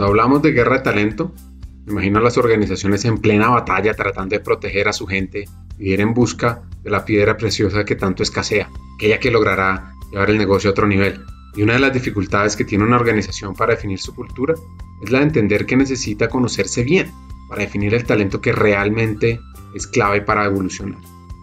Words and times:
Cuando 0.00 0.12
hablamos 0.12 0.40
de 0.40 0.52
guerra 0.52 0.78
de 0.78 0.82
talento, 0.82 1.34
me 1.84 1.92
imagino 1.92 2.20
a 2.20 2.22
las 2.22 2.38
organizaciones 2.38 3.04
en 3.04 3.18
plena 3.18 3.50
batalla 3.50 3.92
tratando 3.92 4.34
de 4.34 4.40
proteger 4.40 4.88
a 4.88 4.94
su 4.94 5.06
gente 5.06 5.44
y 5.78 5.92
ir 5.92 6.00
en 6.00 6.14
busca 6.14 6.62
de 6.82 6.88
la 6.88 7.04
piedra 7.04 7.36
preciosa 7.36 7.84
que 7.84 7.96
tanto 7.96 8.22
escasea, 8.22 8.70
aquella 8.94 9.20
que 9.20 9.30
logrará 9.30 9.92
llevar 10.10 10.30
el 10.30 10.38
negocio 10.38 10.70
a 10.70 10.72
otro 10.72 10.86
nivel. 10.86 11.20
Y 11.54 11.64
una 11.64 11.74
de 11.74 11.80
las 11.80 11.92
dificultades 11.92 12.56
que 12.56 12.64
tiene 12.64 12.84
una 12.84 12.96
organización 12.96 13.54
para 13.54 13.74
definir 13.74 13.98
su 13.98 14.14
cultura 14.14 14.54
es 15.04 15.10
la 15.10 15.18
de 15.18 15.24
entender 15.24 15.66
que 15.66 15.76
necesita 15.76 16.30
conocerse 16.30 16.82
bien 16.82 17.12
para 17.50 17.60
definir 17.60 17.92
el 17.92 18.04
talento 18.04 18.40
que 18.40 18.52
realmente 18.52 19.38
es 19.74 19.86
clave 19.86 20.22
para 20.22 20.46
evolucionar. 20.46 20.98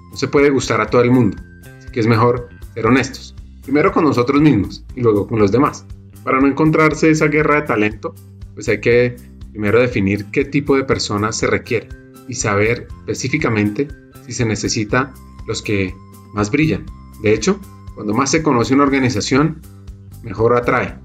No 0.10 0.18
se 0.18 0.30
puede 0.30 0.50
gustar 0.50 0.82
a 0.82 0.88
todo 0.88 1.04
el 1.04 1.12
mundo, 1.12 1.38
así 1.78 1.92
que 1.92 2.00
es 2.00 2.08
mejor 2.08 2.50
ser 2.74 2.88
honestos, 2.88 3.36
primero 3.62 3.92
con 3.92 4.04
nosotros 4.04 4.42
mismos 4.42 4.84
y 4.96 5.02
luego 5.02 5.28
con 5.28 5.38
los 5.38 5.52
demás. 5.52 5.86
Para 6.24 6.40
no 6.42 6.48
encontrarse 6.48 7.12
esa 7.12 7.28
guerra 7.28 7.58
de 7.58 7.68
talento, 7.68 8.16
pues 8.58 8.68
hay 8.70 8.82
que 8.82 9.16
primero 9.52 9.80
definir 9.80 10.26
qué 10.32 10.44
tipo 10.44 10.76
de 10.76 10.84
personas 10.84 11.38
se 11.38 11.46
requiere 11.46 11.90
y 12.28 12.34
saber 12.34 12.88
específicamente 13.02 13.88
si 14.26 14.34
se 14.34 14.46
necesita 14.46 15.14
los 15.46 15.62
que 15.62 15.94
más 16.34 16.50
brillan. 16.50 16.84
De 17.22 17.36
hecho, 17.36 17.60
cuando 17.94 18.16
más 18.16 18.32
se 18.32 18.42
conoce 18.42 18.74
una 18.74 18.82
organización, 18.82 19.62
mejor 20.24 20.56
atrae, 20.56 20.98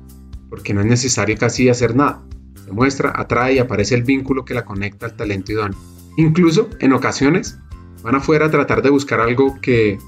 porque 0.48 0.72
no 0.72 0.80
es 0.80 0.86
necesario 0.86 1.36
casi 1.36 1.68
hacer 1.68 1.94
nada. 1.94 2.24
Se 2.64 2.72
muestra, 2.72 3.12
atrae 3.14 3.56
y 3.56 3.58
aparece 3.58 3.96
el 3.96 4.02
vínculo 4.02 4.46
que 4.46 4.54
la 4.54 4.64
conecta 4.64 5.04
al 5.04 5.14
talento 5.14 5.52
idóneo. 5.52 5.78
Incluso, 6.16 6.70
en 6.80 6.94
ocasiones, 6.94 7.58
van 8.02 8.14
afuera 8.14 8.46
a 8.46 8.50
tratar 8.50 8.80
de 8.80 8.88
buscar 8.88 9.20
algo 9.20 9.60
que 9.60 9.98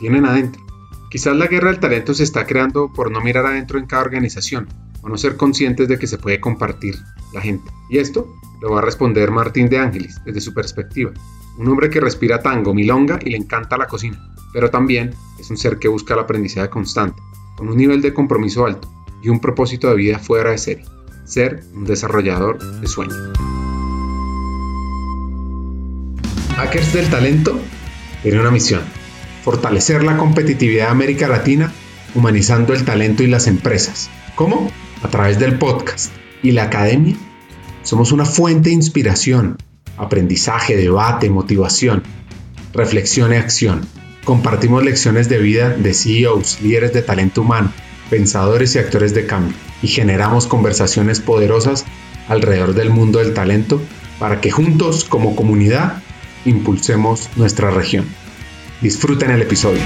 tienen 0.00 0.24
adentro. 0.24 0.62
Quizás 1.10 1.36
la 1.36 1.46
guerra 1.46 1.70
del 1.72 1.80
talento 1.80 2.14
se 2.14 2.22
está 2.22 2.46
creando 2.46 2.90
por 2.90 3.10
no 3.10 3.20
mirar 3.20 3.44
adentro 3.44 3.78
en 3.78 3.84
cada 3.84 4.02
organización 4.02 4.66
o 5.06 5.08
no 5.08 5.16
ser 5.16 5.36
conscientes 5.36 5.86
de 5.86 5.98
que 5.98 6.08
se 6.08 6.18
puede 6.18 6.40
compartir 6.40 6.96
la 7.32 7.40
gente. 7.40 7.70
Y 7.88 7.98
esto 7.98 8.34
lo 8.60 8.72
va 8.72 8.80
a 8.80 8.82
responder 8.82 9.30
Martín 9.30 9.68
de 9.68 9.78
Ángeles 9.78 10.20
desde 10.24 10.40
su 10.40 10.52
perspectiva. 10.52 11.12
Un 11.58 11.68
hombre 11.68 11.88
que 11.88 12.00
respira 12.00 12.42
tango, 12.42 12.74
milonga 12.74 13.20
y 13.24 13.30
le 13.30 13.36
encanta 13.36 13.78
la 13.78 13.86
cocina, 13.86 14.20
pero 14.52 14.68
también 14.68 15.14
es 15.38 15.48
un 15.48 15.56
ser 15.56 15.78
que 15.78 15.86
busca 15.86 16.14
el 16.14 16.20
aprendizaje 16.20 16.68
constante, 16.68 17.22
con 17.56 17.68
un 17.68 17.76
nivel 17.76 18.02
de 18.02 18.12
compromiso 18.12 18.66
alto 18.66 18.88
y 19.22 19.28
un 19.28 19.40
propósito 19.40 19.88
de 19.88 19.94
vida 19.94 20.18
fuera 20.18 20.50
de 20.50 20.58
serie, 20.58 20.84
ser 21.24 21.62
un 21.72 21.84
desarrollador 21.84 22.58
de 22.80 22.86
sueños. 22.88 23.16
Hackers 26.56 26.92
del 26.92 27.08
Talento 27.10 27.60
tiene 28.22 28.40
una 28.40 28.50
misión, 28.50 28.82
fortalecer 29.44 30.02
la 30.02 30.16
competitividad 30.16 30.86
de 30.86 30.90
América 30.90 31.28
Latina 31.28 31.72
humanizando 32.16 32.72
el 32.72 32.84
talento 32.84 33.22
y 33.22 33.28
las 33.28 33.46
empresas. 33.46 34.10
¿Cómo? 34.34 34.70
A 35.02 35.08
través 35.08 35.38
del 35.38 35.58
podcast 35.58 36.12
y 36.42 36.52
la 36.52 36.64
academia. 36.64 37.16
Somos 37.82 38.12
una 38.12 38.24
fuente 38.24 38.70
de 38.70 38.74
inspiración, 38.74 39.56
aprendizaje, 39.96 40.76
debate, 40.76 41.30
motivación, 41.30 42.02
reflexión 42.72 43.32
y 43.32 43.36
acción 43.36 43.86
Compartimos 44.26 44.82
lecciones 44.82 45.28
de 45.28 45.38
vida 45.38 45.70
de 45.70 45.94
CEOs, 45.94 46.60
líderes 46.60 46.92
de 46.92 47.00
talento 47.00 47.42
humano, 47.42 47.72
pensadores 48.10 48.74
y 48.74 48.80
actores 48.80 49.14
de 49.14 49.24
cambio 49.24 49.54
y 49.82 49.86
generamos 49.86 50.48
conversaciones 50.48 51.20
poderosas 51.20 51.84
alrededor 52.26 52.74
del 52.74 52.90
mundo 52.90 53.20
del 53.20 53.34
talento 53.34 53.80
para 54.18 54.40
que 54.40 54.50
juntos 54.50 55.04
como 55.04 55.36
comunidad 55.36 56.02
impulsemos 56.44 57.30
nuestra 57.36 57.70
región. 57.70 58.04
Disfruten 58.80 59.30
el 59.30 59.42
episodio. 59.42 59.82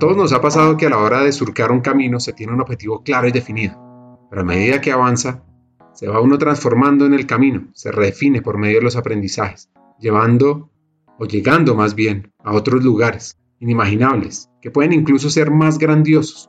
Todos 0.00 0.16
nos 0.16 0.32
ha 0.32 0.40
pasado 0.40 0.76
que 0.76 0.86
a 0.86 0.90
la 0.90 0.98
hora 0.98 1.22
de 1.22 1.30
surcar 1.30 1.70
un 1.70 1.82
camino 1.82 2.18
se 2.18 2.32
tiene 2.32 2.54
un 2.54 2.60
objetivo 2.60 3.04
claro 3.04 3.28
y 3.28 3.32
definido, 3.32 4.26
pero 4.30 4.42
a 4.42 4.44
medida 4.44 4.80
que 4.80 4.90
avanza 4.90 5.44
se 5.92 6.08
va 6.08 6.22
uno 6.22 6.38
transformando 6.38 7.04
en 7.04 7.12
el 7.12 7.26
camino, 7.26 7.68
se 7.74 7.92
redefine 7.92 8.40
por 8.40 8.56
medio 8.56 8.78
de 8.78 8.84
los 8.84 8.96
aprendizajes, 8.96 9.70
llevando 10.00 10.70
o 11.18 11.26
llegando 11.26 11.74
más 11.74 11.94
bien 11.94 12.32
a 12.42 12.54
otros 12.54 12.82
lugares 12.82 13.38
inimaginables, 13.58 14.48
que 14.62 14.70
pueden 14.70 14.94
incluso 14.94 15.28
ser 15.28 15.50
más 15.50 15.78
grandiosos. 15.78 16.48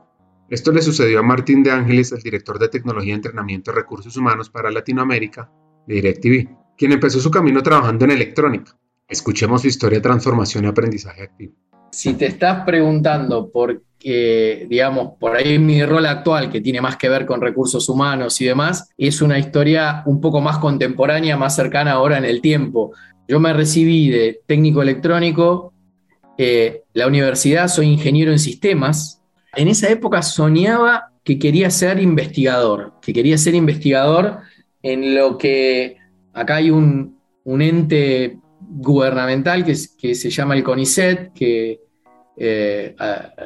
Esto 0.49 0.71
le 0.71 0.81
sucedió 0.81 1.19
a 1.19 1.23
Martín 1.23 1.61
de 1.61 1.71
Ángeles, 1.71 2.13
el 2.13 2.21
director 2.21 2.57
de 2.57 2.69
tecnología, 2.69 3.13
entrenamiento 3.13 3.71
y 3.71 3.73
recursos 3.73 4.15
humanos 4.15 4.49
para 4.49 4.71
Latinoamérica 4.71 5.51
de 5.87 5.95
DirecTV, 5.95 6.49
quien 6.77 6.93
empezó 6.93 7.19
su 7.19 7.29
camino 7.29 7.61
trabajando 7.61 8.05
en 8.05 8.11
electrónica. 8.11 8.77
Escuchemos 9.09 9.61
su 9.61 9.67
historia 9.67 9.99
de 9.99 10.03
transformación 10.03 10.63
y 10.63 10.67
aprendizaje 10.67 11.23
activo. 11.23 11.53
Si 11.91 12.13
te 12.13 12.25
estás 12.25 12.63
preguntando 12.65 13.49
por 13.51 13.81
que, 13.99 14.65
digamos, 14.67 15.13
por 15.19 15.35
ahí 15.35 15.59
mi 15.59 15.85
rol 15.85 16.07
actual, 16.07 16.49
que 16.49 16.59
tiene 16.59 16.81
más 16.81 16.97
que 16.97 17.07
ver 17.07 17.25
con 17.25 17.39
recursos 17.39 17.87
humanos 17.87 18.41
y 18.41 18.45
demás, 18.45 18.89
es 18.97 19.21
una 19.21 19.37
historia 19.37 20.01
un 20.07 20.19
poco 20.19 20.41
más 20.41 20.57
contemporánea, 20.57 21.37
más 21.37 21.55
cercana 21.55 21.91
ahora 21.91 22.17
en 22.17 22.25
el 22.25 22.41
tiempo. 22.41 22.93
Yo 23.27 23.39
me 23.39 23.53
recibí 23.53 24.09
de 24.09 24.41
técnico 24.47 24.81
electrónico, 24.81 25.73
eh, 26.37 26.83
la 26.93 27.05
universidad, 27.05 27.67
soy 27.67 27.87
ingeniero 27.87 28.31
en 28.31 28.39
sistemas. 28.39 29.21
En 29.55 29.67
esa 29.67 29.89
época 29.89 30.23
soñaba 30.23 31.11
que 31.23 31.37
quería 31.37 31.69
ser 31.69 32.01
investigador, 32.01 32.93
que 33.01 33.13
quería 33.13 33.37
ser 33.37 33.53
investigador 33.53 34.39
en 34.81 35.13
lo 35.13 35.37
que 35.37 35.97
acá 36.33 36.55
hay 36.55 36.71
un, 36.71 37.19
ente 37.45 38.39
gubernamental 38.73 39.65
que, 39.65 39.75
que 39.97 40.15
se 40.15 40.29
llama 40.29 40.55
el 40.55 40.63
CONICET, 40.63 41.33
que 41.33 41.81
eh, 42.37 42.95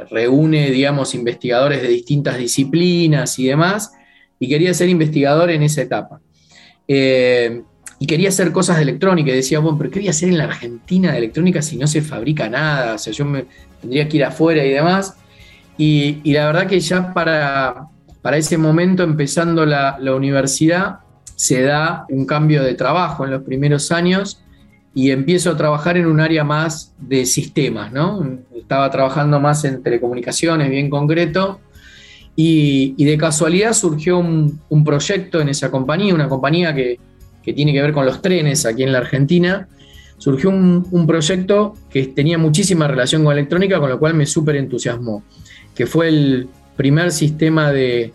reúne, 0.10 0.70
digamos, 0.70 1.16
investigadores 1.16 1.82
de 1.82 1.88
distintas 1.88 2.38
disciplinas 2.38 3.38
y 3.40 3.48
demás, 3.48 3.92
y 4.40 4.48
quería 4.48 4.74
ser 4.74 4.90
investigador 4.90 5.50
en 5.50 5.64
esa 5.64 5.82
etapa. 5.82 6.22
Eh, 6.88 7.62
y 7.98 8.08
quería 8.08 8.30
hacer 8.30 8.52
cosas 8.52 8.78
de 8.78 8.84
electrónica, 8.84 9.32
y 9.32 9.36
decía, 9.36 9.60
bueno, 9.60 9.78
pero 9.78 9.90
¿qué 9.90 10.00
voy 10.00 10.08
a 10.08 10.12
hacer 10.12 10.30
en 10.30 10.38
la 10.38 10.46
Argentina 10.46 11.12
de 11.12 11.18
electrónica 11.18 11.62
si 11.62 11.78
no 11.78 11.88
se 11.88 12.02
fabrica 12.02 12.48
nada? 12.48 12.94
O 12.94 12.98
sea, 12.98 13.12
yo 13.12 13.26
me 13.26 13.46
tendría 13.82 14.08
que 14.08 14.18
ir 14.18 14.24
afuera 14.24 14.64
y 14.64 14.70
demás. 14.70 15.16
Y, 15.78 16.32
la 16.32 16.46
verdad 16.46 16.68
que 16.68 16.80
ya 16.80 17.14
para, 17.14 17.88
para 18.22 18.38
ese 18.38 18.58
momento, 18.58 19.04
empezando 19.04 19.66
la, 19.66 19.98
la 20.00 20.16
universidad, 20.16 21.00
se 21.36 21.64
da 21.64 22.06
un 22.10 22.26
cambio 22.26 22.64
de 22.64 22.76
trabajo 22.76 23.26
en 23.26 23.32
los 23.32 23.44
primeros 23.44 23.92
años 23.92 24.45
y 24.96 25.12
empiezo 25.12 25.52
a 25.52 25.58
trabajar 25.58 25.98
en 25.98 26.06
un 26.06 26.22
área 26.22 26.46
más 26.46 26.94
de 26.98 27.26
sistemas, 27.26 27.92
¿no? 27.92 28.40
Estaba 28.56 28.90
trabajando 28.90 29.42
más 29.42 29.66
en 29.66 29.84
telecomunicaciones, 29.84 30.70
bien 30.70 30.90
concreto, 30.90 31.60
y, 32.38 33.04
de 33.04 33.18
casualidad 33.18 33.74
surgió 33.74 34.18
un, 34.18 34.84
proyecto 34.86 35.42
en 35.42 35.50
esa 35.50 35.70
compañía, 35.70 36.16
una 36.16 36.30
compañía 36.30 36.74
que, 36.74 36.98
tiene 37.44 37.74
que 37.74 37.82
ver 37.82 37.92
con 37.92 38.06
los 38.06 38.22
trenes 38.22 38.66
aquí 38.66 38.84
en 38.84 38.94
la 38.94 39.00
Argentina. 39.00 39.68
Surgió 40.18 40.50
un, 40.50 41.06
proyecto 41.06 41.74
que 41.90 42.08
tenía 42.08 42.38
muchísima 42.38 42.88
relación 42.88 43.26
con 43.26 43.34
electrónica, 43.34 43.80
con 43.82 43.90
lo 43.90 44.00
cual 44.00 44.14
me 44.14 44.26
súper 44.26 44.56
entusiasmó, 44.56 45.24
que 45.76 45.86
fue 45.86 46.08
el 46.08 46.48
primer 46.78 47.12
sistema 47.12 47.70
de, 47.70 48.14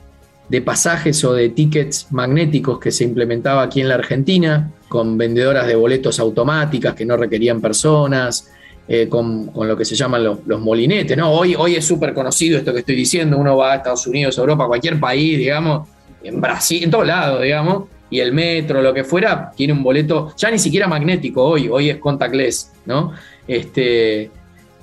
de 0.48 0.62
pasajes 0.62 1.22
o 1.24 1.34
de 1.34 1.50
tickets 1.50 2.06
magnéticos 2.10 2.80
que 2.80 2.90
se 2.90 3.04
implementaba 3.04 3.62
aquí 3.62 3.82
en 3.82 3.88
la 3.88 3.96
Argentina 3.96 4.72
con 4.90 5.16
vendedoras 5.16 5.68
de 5.68 5.76
boletos 5.76 6.18
automáticas 6.18 6.96
que 6.96 7.06
no 7.06 7.16
requerían 7.16 7.60
personas, 7.60 8.50
eh, 8.88 9.08
con, 9.08 9.48
lo 9.54 9.76
que 9.76 9.84
se 9.84 9.94
llaman 9.94 10.24
los, 10.24 10.60
molinetes. 10.60 11.16
¿no? 11.16 11.30
Hoy, 11.30 11.54
hoy 11.56 11.76
es 11.76 11.84
súper 11.84 12.12
conocido 12.12 12.58
esto 12.58 12.72
que 12.72 12.80
estoy 12.80 12.96
diciendo, 12.96 13.38
uno 13.38 13.56
va 13.56 13.74
a 13.74 13.76
Estados 13.76 14.04
Unidos, 14.08 14.36
Europa, 14.36 14.66
cualquier 14.66 14.98
país, 14.98 15.38
digamos, 15.38 15.88
en 16.24 16.40
Brasil, 16.40 16.82
en 16.82 16.90
todos 16.90 17.06
lados, 17.06 17.40
digamos, 17.40 17.84
y 18.10 18.18
el 18.18 18.32
metro, 18.32 18.82
lo 18.82 18.92
que 18.92 19.04
fuera, 19.04 19.52
tiene 19.56 19.74
un 19.74 19.84
boleto, 19.84 20.34
ya 20.36 20.50
ni 20.50 20.58
siquiera 20.58 20.88
magnético 20.88 21.44
hoy, 21.44 21.68
hoy 21.68 21.88
es 21.88 21.98
contactless, 21.98 22.72
¿no? 22.86 23.12
Este, 23.46 24.28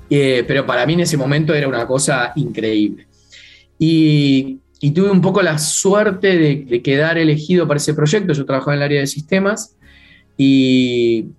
eh, 0.08 0.42
pero 0.48 0.64
para 0.64 0.86
mí 0.86 0.94
en 0.94 1.00
ese 1.00 1.18
momento 1.18 1.52
era 1.52 1.68
una 1.68 1.86
cosa 1.86 2.32
increíble. 2.36 3.06
Y, 3.78 4.60
tuve 4.94 5.10
un 5.10 5.20
poco 5.20 5.42
la 5.42 5.58
suerte 5.58 6.38
de, 6.38 6.64
de, 6.64 6.80
quedar 6.80 7.18
elegido 7.18 7.68
para 7.68 7.76
ese 7.76 7.92
proyecto. 7.92 8.32
Yo 8.32 8.46
trabajaba 8.46 8.72
en 8.72 8.78
el 8.78 8.84
área 8.84 9.00
de 9.00 9.06
sistemas 9.06 9.74
y, 10.38 11.34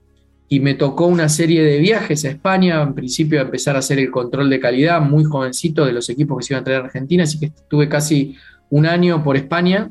me 0.60 0.74
tocó 0.74 1.06
una 1.06 1.30
serie 1.30 1.64
de 1.64 1.80
viajes 1.80 2.26
a 2.26 2.30
España, 2.30 2.82
en 2.82 2.94
principio 2.94 3.40
a 3.40 3.44
empezar 3.44 3.76
a 3.76 3.80
hacer 3.80 3.98
el 3.98 4.12
control 4.12 4.50
de 4.50 4.60
calidad 4.60 5.00
muy 5.00 5.24
jovencito 5.24 5.86
de 5.86 5.94
los 5.94 6.10
equipos 6.10 6.38
que 6.38 6.44
se 6.44 6.54
iban 6.54 6.62
a 6.62 6.66
traer 6.66 6.82
a 6.82 6.86
Argentina, 6.86 7.24
así 7.24 7.40
que 7.40 7.46
estuve 7.46 7.88
casi 7.88 8.36
un 8.70 8.86
año 8.86 9.24
por 9.24 9.38
España. 9.38 9.90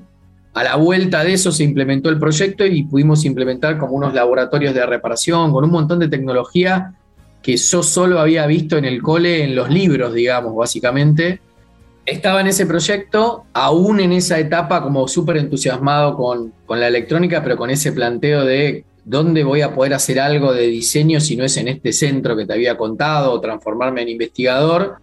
A 0.54 0.64
la 0.64 0.76
vuelta 0.76 1.24
de 1.24 1.32
eso 1.32 1.52
se 1.52 1.64
implementó 1.64 2.10
el 2.10 2.18
proyecto 2.18 2.66
y 2.66 2.82
pudimos 2.82 3.24
implementar 3.24 3.78
como 3.78 3.94
unos 3.94 4.12
laboratorios 4.12 4.74
de 4.74 4.84
reparación 4.84 5.52
con 5.52 5.64
un 5.64 5.70
montón 5.70 6.00
de 6.00 6.08
tecnología 6.08 6.94
que 7.40 7.56
yo 7.56 7.82
solo 7.82 8.18
había 8.18 8.46
visto 8.46 8.76
en 8.76 8.84
el 8.84 9.00
cole, 9.00 9.44
en 9.44 9.54
los 9.54 9.70
libros, 9.70 10.12
digamos, 10.12 10.54
básicamente. 10.56 11.40
Estaba 12.04 12.40
en 12.40 12.48
ese 12.48 12.66
proyecto, 12.66 13.44
aún 13.52 14.00
en 14.00 14.12
esa 14.12 14.38
etapa 14.38 14.82
como 14.82 15.06
súper 15.06 15.36
entusiasmado 15.36 16.16
con, 16.16 16.52
con 16.66 16.80
la 16.80 16.88
electrónica, 16.88 17.42
pero 17.42 17.56
con 17.56 17.70
ese 17.70 17.92
planteo 17.92 18.44
de 18.44 18.84
¿dónde 19.08 19.42
voy 19.42 19.62
a 19.62 19.74
poder 19.74 19.94
hacer 19.94 20.20
algo 20.20 20.52
de 20.52 20.66
diseño 20.66 21.20
si 21.20 21.36
no 21.36 21.44
es 21.44 21.56
en 21.56 21.68
este 21.68 21.92
centro 21.92 22.36
que 22.36 22.46
te 22.46 22.52
había 22.52 22.76
contado 22.76 23.32
o 23.32 23.40
transformarme 23.40 24.02
en 24.02 24.08
investigador? 24.10 24.98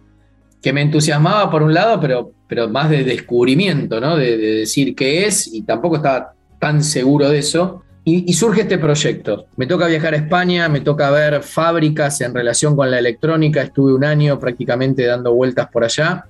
que 0.66 0.72
me 0.72 0.82
entusiasmaba 0.82 1.48
por 1.48 1.62
un 1.62 1.72
lado, 1.72 2.00
pero, 2.00 2.32
pero 2.48 2.68
más 2.68 2.90
de 2.90 3.04
descubrimiento, 3.04 4.00
¿no? 4.00 4.16
De, 4.16 4.36
decir 4.36 4.96
qué 4.96 5.24
es, 5.24 5.46
y 5.46 5.62
tampoco 5.62 5.94
estaba 5.96 6.32
tan 6.58 6.82
seguro 6.82 7.28
de 7.28 7.38
eso. 7.38 7.84
Y, 8.02 8.32
surge 8.32 8.62
este 8.62 8.76
proyecto. 8.76 9.46
Me 9.56 9.66
toca 9.66 9.86
viajar 9.86 10.14
a 10.14 10.16
España, 10.16 10.68
me 10.68 10.80
toca 10.80 11.08
ver 11.12 11.40
fábricas 11.44 12.20
en 12.20 12.34
relación 12.34 12.74
con 12.74 12.90
la 12.90 12.98
electrónica. 12.98 13.62
Estuve 13.62 13.94
un 13.94 14.04
año 14.04 14.40
prácticamente 14.40 15.06
dando 15.06 15.32
vueltas 15.34 15.68
por 15.68 15.84
allá, 15.84 16.24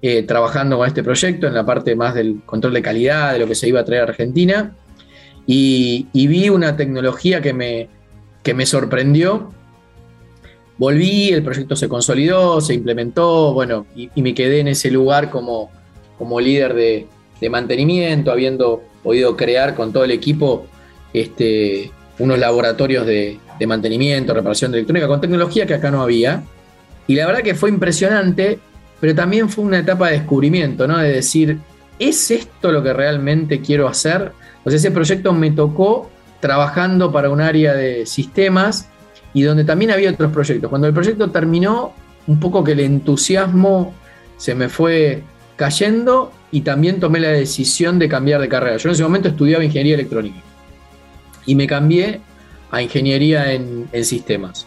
eh, 0.00 0.22
trabajando 0.22 0.78
con 0.78 0.86
este 0.86 1.02
proyecto 1.02 1.46
en 1.46 1.52
la 1.52 1.66
parte 1.66 1.94
más 1.94 2.14
del 2.14 2.42
control 2.46 2.72
de 2.72 2.80
calidad, 2.80 3.34
de 3.34 3.40
lo 3.40 3.46
que 3.46 3.54
se 3.54 3.68
iba 3.68 3.80
a 3.80 3.84
traer 3.84 4.02
a 4.02 4.04
Argentina. 4.04 4.74
Y, 5.46 6.06
vi 6.12 6.48
una 6.48 6.76
tecnología 6.76 7.40
que 7.40 7.52
me, 7.52 7.88
que 8.42 8.54
me 8.54 8.66
sorprendió 8.66 9.50
volví, 10.78 11.30
el 11.30 11.42
proyecto 11.42 11.76
se 11.76 11.88
consolidó, 11.88 12.60
se 12.60 12.74
implementó, 12.74 13.52
bueno, 13.52 13.86
y, 13.94 14.10
me 14.20 14.34
quedé 14.34 14.60
en 14.60 14.68
ese 14.68 14.90
lugar 14.90 15.30
como, 15.30 15.70
como 16.18 16.40
líder 16.40 16.74
de, 16.74 17.06
mantenimiento, 17.50 18.32
habiendo 18.32 18.82
podido 19.02 19.36
crear 19.36 19.74
con 19.74 19.92
todo 19.92 20.04
el 20.04 20.10
equipo 20.10 20.66
este, 21.12 21.90
unos 22.18 22.38
laboratorios 22.38 23.06
de, 23.06 23.38
mantenimiento, 23.66 24.34
reparación 24.34 24.72
de 24.72 24.78
electrónica, 24.78 25.06
con 25.06 25.20
tecnología 25.20 25.66
que 25.66 25.74
acá 25.74 25.90
no 25.90 26.02
había. 26.02 26.42
Y 27.06 27.14
la 27.14 27.26
verdad 27.26 27.42
que 27.42 27.54
fue 27.54 27.70
impresionante, 27.70 28.58
pero 29.00 29.14
también 29.14 29.48
fue 29.48 29.64
una 29.64 29.78
etapa 29.78 30.08
de 30.08 30.18
descubrimiento, 30.18 30.86
¿no? 30.88 30.98
De 30.98 31.10
decir, 31.10 31.58
¿es 31.98 32.30
esto 32.30 32.72
lo 32.72 32.82
que 32.82 32.92
realmente 32.92 33.60
quiero 33.60 33.86
hacer? 33.86 34.32
O 34.66 34.68
ese 34.68 34.90
proyecto 34.90 35.32
me 35.32 35.52
tocó 35.52 36.10
trabajando 36.40 37.12
para 37.12 37.30
un 37.30 37.40
área 37.40 37.72
de 37.72 38.04
sistemas 38.04 38.88
y 39.32 39.42
donde 39.42 39.62
también 39.64 39.92
había 39.92 40.10
otros 40.10 40.32
proyectos. 40.32 40.68
Cuando 40.68 40.88
el 40.88 40.92
proyecto 40.92 41.30
terminó, 41.30 41.92
un 42.26 42.40
poco 42.40 42.64
que 42.64 42.72
el 42.72 42.80
entusiasmo 42.80 43.94
se 44.36 44.56
me 44.56 44.68
fue 44.68 45.22
cayendo 45.54 46.32
y 46.50 46.62
también 46.62 46.98
tomé 46.98 47.20
la 47.20 47.28
decisión 47.28 48.00
de 48.00 48.08
cambiar 48.08 48.40
de 48.40 48.48
carrera. 48.48 48.76
Yo 48.76 48.88
en 48.88 48.94
ese 48.94 49.04
momento 49.04 49.28
estudiaba 49.28 49.64
ingeniería 49.64 49.94
electrónica 49.94 50.42
y 51.46 51.54
me 51.54 51.68
cambié 51.68 52.20
a 52.72 52.82
ingeniería 52.82 53.52
en, 53.52 53.88
sistemas. 54.02 54.66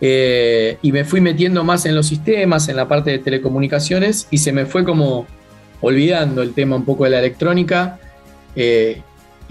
Eh, 0.00 0.78
y 0.80 0.92
me 0.92 1.04
fui 1.04 1.20
metiendo 1.20 1.62
más 1.62 1.84
en 1.84 1.94
los 1.94 2.06
sistemas, 2.06 2.70
en 2.70 2.76
la 2.76 2.88
parte 2.88 3.10
de 3.10 3.18
telecomunicaciones 3.18 4.28
y 4.30 4.38
se 4.38 4.50
me 4.50 4.64
fue 4.64 4.82
como 4.82 5.26
olvidando 5.82 6.40
el 6.40 6.54
tema 6.54 6.76
un 6.76 6.86
poco 6.86 7.04
de 7.04 7.10
la 7.10 7.18
electrónica. 7.18 7.98
Eh, 8.56 9.02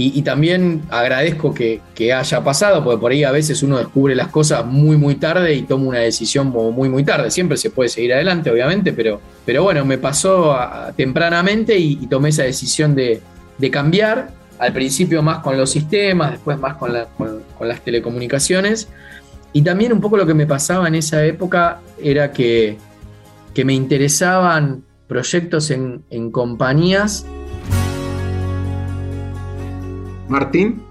y, 0.01 0.21
también 0.21 0.83
agradezco 0.89 1.53
que, 1.53 1.81
haya 2.13 2.41
pasado, 2.41 2.81
porque 2.81 3.01
por 3.01 3.11
ahí 3.11 3.25
a 3.25 3.31
veces 3.31 3.61
uno 3.63 3.77
descubre 3.77 4.15
las 4.15 4.29
cosas 4.29 4.65
muy, 4.65 4.95
muy 4.95 5.15
tarde 5.15 5.53
y 5.53 5.63
toma 5.63 5.87
una 5.87 5.99
decisión 5.99 6.47
muy, 6.47 6.87
muy 6.87 7.03
tarde. 7.03 7.29
Siempre 7.29 7.57
se 7.57 7.69
puede 7.69 7.89
seguir 7.89 8.13
adelante, 8.13 8.49
obviamente, 8.49 8.93
pero, 8.93 9.19
pero 9.45 9.63
bueno, 9.63 9.83
me 9.83 9.97
pasó 9.97 10.57
tempranamente 10.95 11.77
y, 11.77 12.07
tomé 12.07 12.29
esa 12.29 12.43
decisión 12.43 12.95
de, 12.95 13.21
cambiar. 13.69 14.31
Al 14.57 14.71
principio 14.71 15.21
más 15.21 15.39
con 15.39 15.57
los 15.57 15.69
sistemas, 15.69 16.31
después 16.31 16.57
más 16.57 16.77
con, 16.77 16.93
las 16.93 17.81
telecomunicaciones. 17.83 18.87
Y 19.51 19.63
también 19.63 19.91
un 19.91 19.99
poco 19.99 20.15
lo 20.15 20.25
que 20.25 20.33
me 20.33 20.47
pasaba 20.47 20.87
en 20.87 20.95
esa 20.95 21.25
época 21.25 21.81
era 22.01 22.31
que, 22.31 22.77
me 23.65 23.73
interesaban 23.73 24.85
proyectos 25.09 25.71
en, 25.71 26.05
en 26.09 26.31
compañías 26.31 27.25
Martín, 30.29 30.83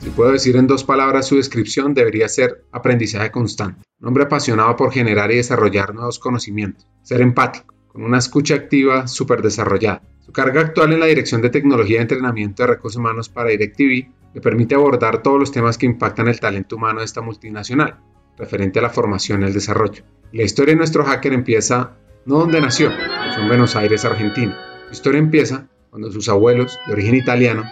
si 0.00 0.10
puedo 0.10 0.32
decir 0.32 0.56
en 0.56 0.66
dos 0.66 0.84
palabras 0.84 1.26
su 1.26 1.36
descripción, 1.36 1.94
debería 1.94 2.28
ser 2.28 2.66
aprendizaje 2.70 3.30
constante. 3.30 3.80
Un 3.98 4.08
hombre 4.08 4.24
apasionado 4.24 4.76
por 4.76 4.92
generar 4.92 5.32
y 5.32 5.36
desarrollar 5.36 5.94
nuevos 5.94 6.18
conocimientos. 6.18 6.86
Ser 7.02 7.22
empático, 7.22 7.74
con 7.88 8.04
una 8.04 8.18
escucha 8.18 8.54
activa 8.54 9.08
súper 9.08 9.40
desarrollada. 9.40 10.02
Su 10.20 10.32
carga 10.32 10.60
actual 10.60 10.92
en 10.92 11.00
la 11.00 11.06
Dirección 11.06 11.40
de 11.40 11.48
Tecnología 11.48 11.98
y 11.98 12.02
Entrenamiento 12.02 12.62
de 12.62 12.66
Recursos 12.74 12.98
Humanos 12.98 13.30
para 13.30 13.48
DirecTV 13.48 14.06
le 14.34 14.40
permite 14.42 14.74
abordar 14.74 15.22
todos 15.22 15.40
los 15.40 15.50
temas 15.50 15.78
que 15.78 15.86
impactan 15.86 16.28
el 16.28 16.38
talento 16.38 16.76
humano 16.76 16.98
de 16.98 17.06
esta 17.06 17.22
multinacional, 17.22 18.00
referente 18.36 18.80
a 18.80 18.82
la 18.82 18.90
formación 18.90 19.40
y 19.40 19.46
el 19.46 19.54
desarrollo. 19.54 20.04
La 20.32 20.42
historia 20.42 20.74
de 20.74 20.78
nuestro 20.78 21.04
hacker 21.04 21.32
empieza 21.32 21.96
no 22.26 22.38
donde 22.40 22.60
nació, 22.60 22.90
fue 23.32 23.42
en 23.42 23.48
Buenos 23.48 23.76
Aires, 23.76 24.04
Argentina. 24.04 24.58
Su 24.88 24.92
historia 24.92 25.20
empieza 25.20 25.68
cuando 25.88 26.12
sus 26.12 26.28
abuelos, 26.28 26.78
de 26.86 26.92
origen 26.92 27.14
italiano, 27.14 27.64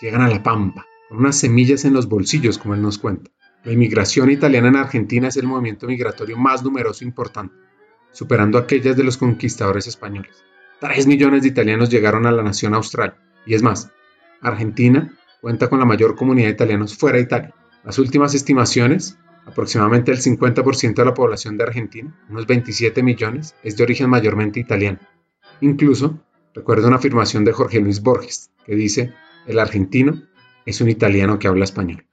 llegan 0.00 0.22
a 0.22 0.28
La 0.28 0.42
Pampa, 0.42 0.86
con 1.08 1.18
unas 1.18 1.36
semillas 1.36 1.84
en 1.84 1.92
los 1.92 2.08
bolsillos, 2.08 2.58
como 2.58 2.74
él 2.74 2.82
nos 2.82 2.98
cuenta. 2.98 3.30
La 3.64 3.72
inmigración 3.72 4.30
italiana 4.30 4.68
en 4.68 4.76
Argentina 4.76 5.28
es 5.28 5.36
el 5.36 5.46
movimiento 5.46 5.86
migratorio 5.86 6.38
más 6.38 6.62
numeroso 6.62 7.04
e 7.04 7.08
importante, 7.08 7.54
superando 8.10 8.56
aquellas 8.58 8.96
de 8.96 9.04
los 9.04 9.18
conquistadores 9.18 9.86
españoles. 9.86 10.42
Tres 10.80 11.06
millones 11.06 11.42
de 11.42 11.48
italianos 11.48 11.90
llegaron 11.90 12.26
a 12.26 12.32
la 12.32 12.42
nación 12.42 12.74
austral, 12.74 13.16
y 13.44 13.54
es 13.54 13.62
más, 13.62 13.90
Argentina 14.40 15.14
cuenta 15.40 15.68
con 15.68 15.78
la 15.78 15.84
mayor 15.84 16.16
comunidad 16.16 16.48
de 16.48 16.54
italianos 16.54 16.96
fuera 16.96 17.18
de 17.18 17.24
Italia. 17.24 17.54
Las 17.84 17.98
últimas 17.98 18.34
estimaciones, 18.34 19.18
aproximadamente 19.44 20.12
el 20.12 20.18
50% 20.18 20.94
de 20.94 21.04
la 21.04 21.14
población 21.14 21.58
de 21.58 21.64
Argentina, 21.64 22.14
unos 22.28 22.46
27 22.46 23.02
millones, 23.02 23.54
es 23.62 23.76
de 23.76 23.82
origen 23.82 24.08
mayormente 24.08 24.60
italiano. 24.60 24.98
Incluso, 25.60 26.18
recuerdo 26.54 26.88
una 26.88 26.96
afirmación 26.96 27.44
de 27.44 27.52
Jorge 27.52 27.80
Luis 27.80 28.00
Borges, 28.00 28.50
que 28.64 28.74
dice, 28.74 29.12
el 29.46 29.58
argentino 29.58 30.22
es 30.66 30.80
un 30.80 30.88
italiano 30.88 31.38
que 31.38 31.48
habla 31.48 31.64
español. 31.64 32.04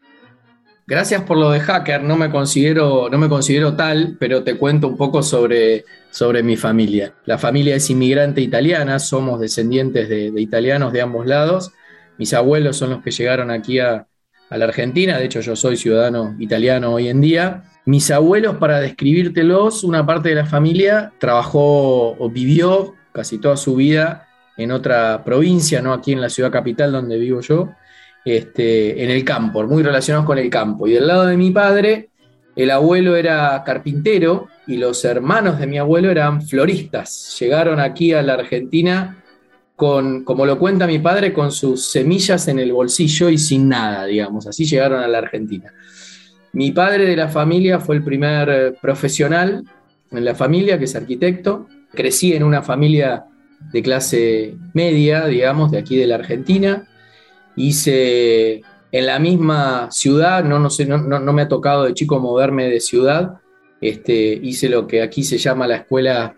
Gracias 0.90 1.24
por 1.24 1.38
lo 1.38 1.50
de 1.52 1.60
hacker, 1.60 2.02
no 2.02 2.16
me 2.16 2.32
considero, 2.32 3.10
no 3.10 3.18
me 3.18 3.28
considero 3.28 3.76
tal, 3.76 4.16
pero 4.18 4.44
te 4.44 4.56
cuento 4.56 4.88
un 4.88 4.96
poco 4.96 5.22
sobre, 5.22 5.84
sobre 6.12 6.44
mi 6.44 6.56
familia. 6.56 7.14
La 7.26 7.38
familia 7.38 7.76
es 7.76 7.90
inmigrante 7.90 8.40
italiana, 8.40 8.98
somos 9.00 9.42
descendientes 9.42 10.08
de, 10.08 10.32
italianos 10.38 10.94
de 10.94 11.02
ambos 11.02 11.26
lados. 11.26 11.74
Mis 12.18 12.34
abuelos 12.34 12.78
son 12.78 12.92
los 12.92 13.04
que 13.04 13.12
llegaron 13.12 13.52
aquí 13.52 13.80
a, 13.80 14.08
a 14.50 14.58
la 14.58 14.64
Argentina, 14.64 15.18
de 15.18 15.26
hecho 15.26 15.42
yo 15.42 15.58
soy 15.58 15.76
ciudadano 15.76 16.38
italiano 16.40 16.94
hoy 16.94 17.10
en 17.10 17.20
día. 17.20 17.64
Mis 17.86 18.10
abuelos, 18.10 18.56
para 18.56 18.80
describírtelos, 18.80 19.84
una 19.84 20.06
parte 20.06 20.30
de 20.30 20.36
la 20.36 20.46
familia 20.46 21.12
trabajó 21.20 22.16
o 22.18 22.30
vivió 22.30 22.96
casi 23.12 23.40
toda 23.40 23.58
su 23.58 23.76
vida 23.76 24.27
en 24.58 24.72
otra 24.72 25.24
provincia, 25.24 25.82
no 25.82 25.94
aquí 25.94 26.14
en 26.14 26.22
la 26.22 26.30
ciudad 26.30 26.52
capital 26.52 26.92
donde 26.92 27.18
vivo 27.18 27.42
yo, 27.42 27.70
este, 28.26 29.04
en 29.04 29.12
el 29.12 29.24
campo, 29.24 29.64
muy 29.64 29.84
relacionados 29.84 30.26
con 30.26 30.38
el 30.38 30.50
campo. 30.50 30.88
Y 30.88 30.94
del 30.94 31.08
lado 31.08 31.26
de 31.26 31.38
mi 31.38 31.52
padre, 31.52 32.10
el 32.56 32.72
abuelo 32.72 33.16
era 33.16 33.64
carpintero 33.64 34.48
y 34.66 34.78
los 34.78 35.06
hermanos 35.06 35.60
de 35.60 35.68
mi 35.68 35.78
abuelo 35.78 36.10
eran 36.10 36.42
floristas. 36.42 37.38
Llegaron 37.40 37.80
aquí 37.80 38.14
a 38.14 38.22
la 38.24 38.34
Argentina 38.34 39.24
con, 39.76 40.24
como 40.24 40.46
lo 40.46 40.58
cuenta 40.58 40.88
mi 40.88 40.98
padre, 40.98 41.32
con 41.32 41.52
sus 41.52 41.86
semillas 41.86 42.48
en 42.48 42.58
el 42.58 42.74
bolsillo 42.74 43.30
y 43.30 43.38
sin 43.38 43.70
nada, 43.70 44.06
digamos. 44.06 44.48
Así 44.48 44.66
llegaron 44.66 45.02
a 45.02 45.08
la 45.08 45.20
Argentina. 45.20 45.72
Mi 46.54 46.72
padre 46.72 47.06
de 47.06 47.16
la 47.16 47.28
familia 47.28 47.80
fue 47.80 47.96
el 47.98 48.04
primer 48.04 48.76
profesional 48.82 49.64
en 50.10 50.26
la 50.26 50.34
familia, 50.34 50.80
que 50.80 50.86
es 50.86 50.96
arquitecto. 50.96 51.68
Crecí 51.94 52.34
en 52.34 52.44
una 52.44 52.64
familia 52.64 53.26
de 53.72 53.82
clase 53.82 54.56
media, 54.74 55.26
digamos, 55.26 55.72
de 55.72 55.80
aquí 55.80 55.98
de 55.98 56.08
la 56.08 56.16
Argentina. 56.16 56.88
Hice 57.56 58.62
en 58.92 59.06
la 59.06 59.20
misma 59.20 59.90
ciudad, 59.92 60.44
no, 60.44 60.60
no, 60.60 60.70
sé, 60.70 60.86
no, 60.86 60.98
no, 60.98 61.34
me 61.34 61.42
ha 61.42 61.48
tocado 61.48 61.84
de 61.84 61.94
chico 61.94 62.20
moverme 62.20 62.70
de 62.70 62.80
ciudad, 62.80 63.34
este, 63.82 64.40
hice 64.42 64.70
lo 64.70 64.88
que 64.88 65.02
aquí 65.02 65.24
se 65.24 65.38
llama 65.38 65.68
la 65.68 65.78
escuela 65.78 66.36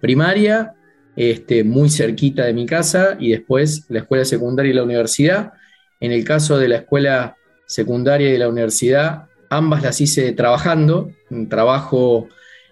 primaria, 0.00 0.74
este, 1.14 1.62
muy 1.62 1.90
cerquita 1.90 2.44
de 2.44 2.54
mi 2.54 2.66
casa, 2.66 3.16
y 3.20 3.30
después 3.30 3.86
la 3.88 4.00
escuela 4.00 4.24
secundaria 4.24 4.72
y 4.72 4.74
la 4.74 4.82
universidad. 4.82 5.52
En 6.00 6.10
el 6.10 6.24
caso 6.24 6.58
de 6.58 6.68
la 6.68 6.76
escuela 6.78 7.36
secundaria 7.66 8.28
y 8.28 8.32
de 8.32 8.38
la 8.38 8.48
universidad, 8.48 9.28
ambas 9.48 9.82
las 9.82 10.00
hice 10.00 10.32
trabajando, 10.32 11.10
trabajo 11.48 12.28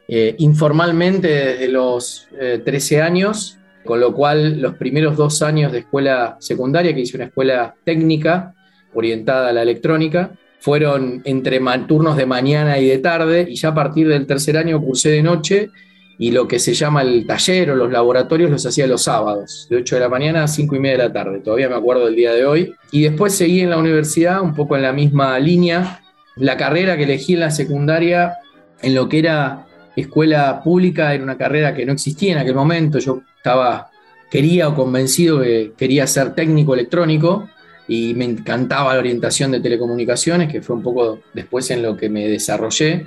eh, 0.09 0.35
informalmente 0.39 1.29
desde 1.29 1.69
los 1.69 2.27
13 2.65 2.97
eh, 2.97 3.03
años 3.03 3.60
con 3.85 4.01
lo 4.01 4.15
cual 4.15 4.61
los 4.61 4.75
primeros 4.75 5.17
dos 5.17 5.43
años 5.43 5.73
de 5.73 5.81
escuela 5.81 6.37
secundaria, 6.41 6.95
que 6.95 7.01
hice 7.01 7.17
una 7.17 7.27
escuela 7.27 7.75
técnica 7.85 8.55
orientada 8.95 9.51
a 9.51 9.53
la 9.53 9.63
electrónica, 9.63 10.33
fueron 10.61 11.23
entre 11.25 11.61
turnos 11.87 12.17
de 12.17 12.27
mañana 12.27 12.79
y 12.79 12.87
de 12.87 12.99
tarde, 12.99 13.47
y 13.49 13.57
ya 13.57 13.71
a 13.71 13.75
partir 13.75 14.09
del 14.09 14.27
tercer 14.27 14.57
año 14.57 14.81
cursé 14.81 15.11
de 15.11 15.23
noche, 15.23 15.71
y 16.19 16.33
lo 16.33 16.47
que 16.47 16.59
se 16.59 16.75
llama 16.75 17.01
el 17.01 17.27
taller 17.27 17.71
o 17.71 17.77
los 17.77 17.91
laboratorios 17.91 18.51
los 18.51 18.67
hacía 18.67 18.87
los 18.87 19.05
sábados, 19.05 19.67
de 19.71 19.77
8 19.77 19.95
de 19.95 20.01
la 20.03 20.09
mañana 20.11 20.45
a 20.45 20.49
5 20.49 20.77
y 20.77 20.79
media 20.79 20.99
de 20.99 21.05
la 21.05 21.13
tarde, 21.15 21.41
todavía 21.41 21.71
me 21.71 21.77
acuerdo 21.77 22.05
del 22.05 22.15
día 22.15 22.35
de 22.35 22.45
hoy. 22.45 22.75
Y 22.91 23.03
después 23.05 23.35
seguí 23.35 23.63
en 23.63 23.71
la 23.71 23.79
universidad, 23.79 24.43
un 24.43 24.55
poco 24.55 24.77
en 24.77 24.83
la 24.83 24.93
misma 24.93 25.39
línea, 25.39 26.03
la 26.37 26.59
carrera 26.59 26.99
que 26.99 27.05
elegí 27.05 27.33
en 27.33 27.41
la 27.41 27.51
secundaria, 27.51 28.35
en 28.83 28.95
lo 28.95 29.09
que 29.09 29.21
era 29.21 29.67
escuela 29.97 30.63
pública, 30.63 31.15
era 31.15 31.25
una 31.25 31.39
carrera 31.39 31.75
que 31.75 31.87
no 31.87 31.93
existía 31.93 32.33
en 32.33 32.39
aquel 32.39 32.55
momento, 32.55 32.99
yo 32.99 33.23
estaba, 33.41 33.91
quería 34.31 34.69
o 34.69 34.75
convencido 34.75 35.41
que 35.41 35.73
quería 35.77 36.07
ser 36.07 36.35
técnico 36.35 36.75
electrónico 36.75 37.49
y 37.89 38.15
me 38.15 38.27
encantaba 38.27 38.93
la 38.93 39.01
orientación 39.01 39.51
de 39.51 39.61
telecomunicaciones, 39.61 40.53
que 40.53 40.61
fue 40.61 40.77
un 40.77 40.83
poco 40.83 41.21
después 41.35 41.71
en 41.71 41.83
lo 41.83 41.97
que 41.97 42.09
me 42.09 42.29
desarrollé, 42.29 43.07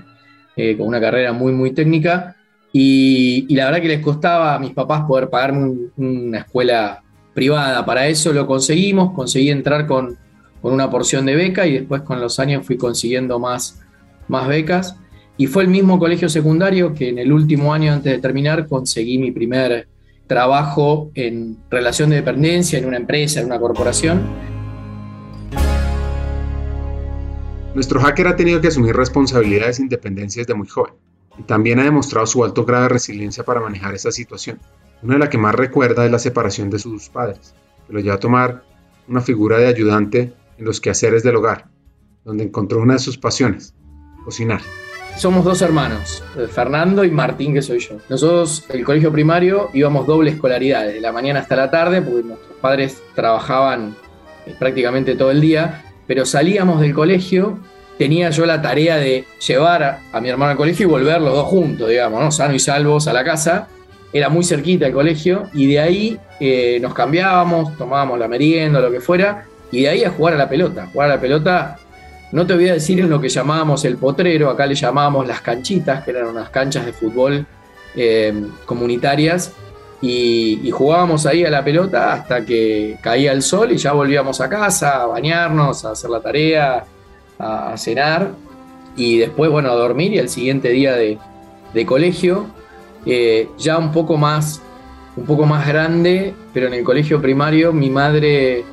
eh, 0.57 0.75
con 0.75 0.87
una 0.87 0.99
carrera 0.99 1.31
muy, 1.31 1.53
muy 1.53 1.71
técnica. 1.71 2.35
Y, 2.73 3.53
la 3.55 3.65
verdad 3.65 3.81
que 3.81 3.87
les 3.87 4.01
costaba 4.01 4.55
a 4.55 4.59
mis 4.59 4.71
papás 4.71 5.03
poder 5.07 5.29
pagarme 5.29 5.89
una 5.95 6.39
escuela 6.39 7.03
privada. 7.33 7.85
Para 7.85 8.07
eso 8.07 8.33
lo 8.33 8.47
conseguimos, 8.47 9.13
conseguí 9.13 9.49
entrar 9.51 9.87
con, 9.87 10.17
una 10.63 10.89
porción 10.89 11.25
de 11.25 11.35
beca 11.35 11.67
y 11.67 11.73
después 11.73 12.03
con 12.03 12.21
los 12.21 12.39
años 12.39 12.65
fui 12.65 12.77
consiguiendo 12.77 13.37
más, 13.37 13.81
más 14.27 14.47
becas. 14.47 14.97
Y 15.37 15.47
fue 15.47 15.63
el 15.63 15.69
mismo 15.69 15.99
colegio 15.99 16.29
secundario 16.29 16.93
que 16.93 17.09
en 17.09 17.19
el 17.19 17.31
último 17.31 17.73
año 17.73 17.93
antes 17.93 18.13
de 18.13 18.19
terminar 18.19 18.67
conseguí 18.67 19.17
mi 19.17 19.31
primer 19.31 19.87
trabajo 20.33 21.11
en 21.13 21.59
relación 21.69 22.09
de 22.09 22.15
dependencia 22.15 22.79
en 22.79 22.85
una 22.85 22.97
empresa, 22.97 23.39
en 23.39 23.45
una 23.45 23.59
corporación. 23.59 24.19
Nuestro 27.75 27.99
hacker 27.99 28.27
ha 28.29 28.35
tenido 28.35 28.59
que 28.59 28.69
asumir 28.69 28.95
responsabilidades 28.95 29.77
e 29.77 29.83
independencias 29.83 30.47
de 30.47 30.55
muy 30.55 30.67
joven 30.67 30.95
y 31.37 31.43
también 31.43 31.77
ha 31.77 31.83
demostrado 31.83 32.25
su 32.25 32.43
alto 32.43 32.65
grado 32.65 32.83
de 32.83 32.89
resiliencia 32.89 33.43
para 33.43 33.61
manejar 33.61 33.93
esta 33.93 34.11
situación. 34.11 34.59
Una 35.03 35.13
de 35.13 35.19
las 35.19 35.29
que 35.29 35.37
más 35.37 35.53
recuerda 35.53 36.03
es 36.03 36.11
la 36.11 36.17
separación 36.17 36.71
de 36.71 36.79
sus 36.79 37.09
padres, 37.09 37.53
que 37.85 37.93
lo 37.93 37.99
llevó 37.99 38.15
a 38.15 38.19
tomar 38.19 38.63
una 39.07 39.21
figura 39.21 39.59
de 39.59 39.67
ayudante 39.67 40.33
en 40.57 40.65
los 40.65 40.81
quehaceres 40.81 41.21
del 41.21 41.35
hogar, 41.35 41.67
donde 42.25 42.43
encontró 42.43 42.81
una 42.81 42.93
de 42.93 42.99
sus 42.99 43.19
pasiones, 43.19 43.75
cocinar. 44.25 44.61
Somos 45.17 45.46
dos 45.46 45.62
hermanos, 45.62 46.24
eh, 46.38 46.48
Fernando 46.48 47.03
y 47.03 47.12
Martín, 47.12 47.53
que 47.53 47.62
soy 47.62 47.79
yo. 47.79 47.98
Nosotros, 48.10 48.65
el 48.70 48.84
colegio 48.84 49.12
primario, 49.12 49.70
íbamos 49.74 50.08
doble 50.08 50.32
escolaridad, 50.32 50.86
de 50.86 51.00
la 51.00 51.12
mañana 51.12 51.39
hasta 51.39 51.55
la 51.55 51.72
tarde, 51.72 52.01
porque 52.01 52.24
nuestros 52.24 52.58
padres 52.60 53.01
trabajaban 53.15 53.96
eh, 54.46 54.55
prácticamente 54.58 55.15
todo 55.15 55.32
el 55.32 55.39
día, 55.39 55.84
pero 56.08 56.25
salíamos 56.25 56.82
del 56.82 56.93
colegio 56.93 57.60
tenía 57.98 58.29
yo 58.29 58.46
la 58.46 58.62
tarea 58.62 58.98
de 58.98 59.25
llevar 59.46 60.01
a, 60.12 60.20
mi 60.22 60.29
hermano 60.29 60.51
al 60.51 60.58
colegio 60.58 60.88
y 60.88 60.89
volver 60.89 61.22
los 61.22 61.34
dos 61.34 61.48
juntos, 61.48 61.89
digamos, 61.89 62.22
¿no? 62.22 62.32
sano 62.32 62.53
y 62.53 62.60
salvos 62.60 63.08
a 63.08 63.13
la 63.13 63.24
casa. 63.24 63.67
Era 64.12 64.29
muy 64.29 64.43
cerquita 64.43 64.88
el 64.88 64.93
colegio 64.93 65.50
y 65.53 65.67
de 65.67 65.79
ahí 65.79 66.20
eh, 66.39 66.79
nos 66.82 66.93
cambiábamos, 66.93 67.75
tomábamos 67.77 68.20
la 68.20 68.27
merienda, 68.27 68.79
lo 68.79 68.91
que 68.91 69.00
fuera, 69.00 69.46
y 69.72 69.82
de 69.82 69.89
ahí 69.89 70.03
a 70.03 70.12
jugar 70.12 70.36
a 70.36 70.38
la 70.38 70.50
pelota. 70.50 70.88
Jugar 70.93 71.10
a 71.10 71.15
la 71.15 71.22
pelota, 71.22 71.79
no 72.33 72.47
te 72.47 72.55
voy 72.55 72.67
a 72.67 72.73
decir 72.73 72.99
en 72.99 73.11
lo 73.11 73.21
que 73.21 73.29
llamábamos 73.29 73.85
el 73.85 73.97
potrero, 73.97 74.49
acá 74.49 74.65
le 74.65 74.73
llamábamos 74.73 75.27
las 75.27 75.41
canchitas, 75.41 76.03
que 76.03 76.09
eran 76.09 76.29
unas 76.29 76.49
canchas 76.49 76.83
de 76.83 76.91
fútbol 76.91 77.45
eh, 77.95 78.47
comunitarias, 78.65 79.53
y, 80.01 80.71
jugábamos 80.71 81.27
ahí 81.27 81.45
a 81.45 81.51
la 81.51 81.63
pelota 81.63 82.11
hasta 82.11 82.43
que 82.43 82.97
caía 83.01 83.31
el 83.31 83.43
sol 83.43 83.71
y 83.71 83.77
ya 83.77 83.93
volvíamos 83.93 84.41
a 84.41 84.49
casa 84.49 85.03
a 85.03 85.05
bañarnos, 85.05 85.85
a 85.85 85.91
hacer 85.91 86.09
la 86.09 86.21
tarea, 86.21 86.83
a, 87.37 87.77
cenar 87.77 88.31
y 88.97 89.19
después, 89.19 89.51
bueno, 89.51 89.69
a 89.69 89.75
dormir 89.75 90.13
y 90.13 90.19
al 90.19 90.27
siguiente 90.27 90.69
día 90.69 90.95
de, 90.95 91.19
colegio, 91.85 92.47
eh, 93.05 93.47
ya 93.59 93.77
un 93.77 93.91
poco 93.91 94.17
más, 94.17 94.59
un 95.15 95.25
poco 95.25 95.45
más 95.45 95.67
grande, 95.67 96.33
pero 96.51 96.65
en 96.65 96.73
el 96.73 96.83
colegio 96.83 97.21
primario 97.21 97.71
mi 97.71 97.91
madre, 97.91 98.65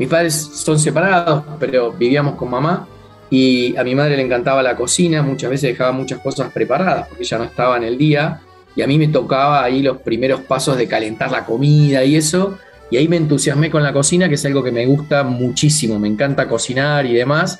mis 0.00 0.08
padres 0.08 0.34
son 0.34 0.80
separados, 0.80 1.44
pero 1.60 1.92
vivíamos 1.92 2.34
con 2.34 2.50
mamá 2.50 2.88
y 3.36 3.76
a 3.76 3.82
mi 3.82 3.96
madre 3.96 4.16
le 4.16 4.22
encantaba 4.22 4.62
la 4.62 4.76
cocina, 4.76 5.20
muchas 5.20 5.50
veces 5.50 5.72
dejaba 5.72 5.90
muchas 5.90 6.20
cosas 6.20 6.52
preparadas 6.52 7.08
porque 7.08 7.24
ella 7.24 7.38
no 7.38 7.44
estaba 7.44 7.76
en 7.76 7.82
el 7.82 7.98
día 7.98 8.40
y 8.76 8.82
a 8.82 8.86
mí 8.86 8.96
me 8.96 9.08
tocaba 9.08 9.64
ahí 9.64 9.82
los 9.82 9.96
primeros 9.96 10.42
pasos 10.42 10.76
de 10.76 10.86
calentar 10.86 11.32
la 11.32 11.44
comida 11.44 12.04
y 12.04 12.14
eso. 12.14 12.56
Y 12.92 12.96
ahí 12.96 13.08
me 13.08 13.16
entusiasmé 13.16 13.72
con 13.72 13.82
la 13.82 13.92
cocina, 13.92 14.28
que 14.28 14.36
es 14.36 14.44
algo 14.44 14.62
que 14.62 14.70
me 14.70 14.86
gusta 14.86 15.24
muchísimo, 15.24 15.98
me 15.98 16.06
encanta 16.06 16.48
cocinar 16.48 17.06
y 17.06 17.14
demás. 17.14 17.58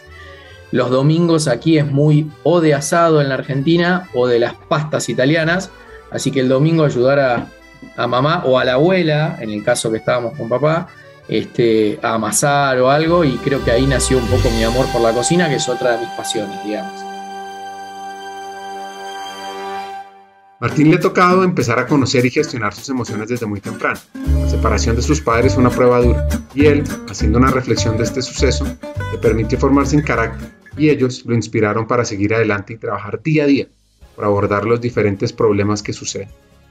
Los 0.71 0.91
domingos 0.91 1.49
aquí 1.49 1.77
es 1.77 1.91
muy 1.91 2.31
o 2.45 2.61
de 2.61 2.75
asado 2.75 3.21
en 3.21 3.29
la 3.29 3.35
Argentina 3.35 4.09
o 4.15 4.29
de 4.29 4.39
las 4.39 4.55
pastas 4.55 5.09
italianas. 5.09 5.73
Así 6.13 6.31
que 6.31 6.39
el 6.39 6.49
domingo 6.49 6.85
ayudar 6.85 7.19
a, 7.19 8.07
mamá 8.07 8.45
o 8.47 8.61
a 8.61 8.65
la 8.65 8.75
abuela, 8.75 9.39
en 9.41 9.51
el 9.51 9.65
caso 9.65 9.91
que 9.91 9.99
estábamos 9.99 10.39
con 10.39 10.49
papá, 10.49 10.87
este, 11.29 11.99
a 12.03 12.15
amasar 12.15 12.79
o 12.81 12.91
algo. 12.91 13.25
Y 13.25 13.37
creo 13.39 13.65
que 13.65 13.71
ahí 13.71 13.87
nació 13.87 14.19
un 14.19 14.27
poco 14.27 14.51
mi 14.51 14.63
amor 14.65 14.87
por 14.93 15.01
la 15.01 15.13
cocina, 15.13 15.49
que 15.49 15.57
es 15.57 15.69
otra 15.69 15.93
de 15.93 16.07
mis 16.07 16.11
pasiones, 16.11 16.63
digamos. 16.65 17.15
Martín 20.61 20.89
le 20.89 20.97
ha 20.97 21.01
tocado 21.01 21.45
empezar 21.45 21.79
a 21.79 21.87
conocer 21.87 22.25
y 22.25 22.31
gestionar 22.31 22.73
sus 22.73 22.89
emociones 22.89 23.29
desde 23.29 23.45
muy 23.45 23.61
temprano. 23.61 24.01
La 24.15 24.49
separación 24.49 24.97
de 24.97 25.03
sus 25.03 25.21
padres 25.21 25.55
fue 25.55 25.61
una 25.61 25.69
prueba 25.69 26.01
dura 26.01 26.27
y 26.55 26.67
él, 26.67 26.85
haciendo 27.11 27.39
una 27.39 27.51
reflexión 27.51 27.99
de 27.99 28.05
este 28.05 28.23
suceso, 28.23 28.65
le 29.13 29.19
permitió 29.19 29.59
formarse 29.59 29.97
en 29.97 30.03
carácter 30.03 30.49
y 30.77 30.89
ellos 30.89 31.25
lo 31.27 31.35
inspiraron 31.35 31.87
para 31.87 32.05
seguir 32.05 32.35
adelante 32.35 32.73
y 32.73 32.79
trabajar 32.79 33.21
día 33.23 33.45
a 33.45 33.47
día 33.47 33.67
por 34.15 34.25
abordar 34.25 34.65
los 34.65 34.81
diferentes 34.81 35.33
problemas 35.33 35.83
que 35.83 35.93
suceden. 35.93 36.29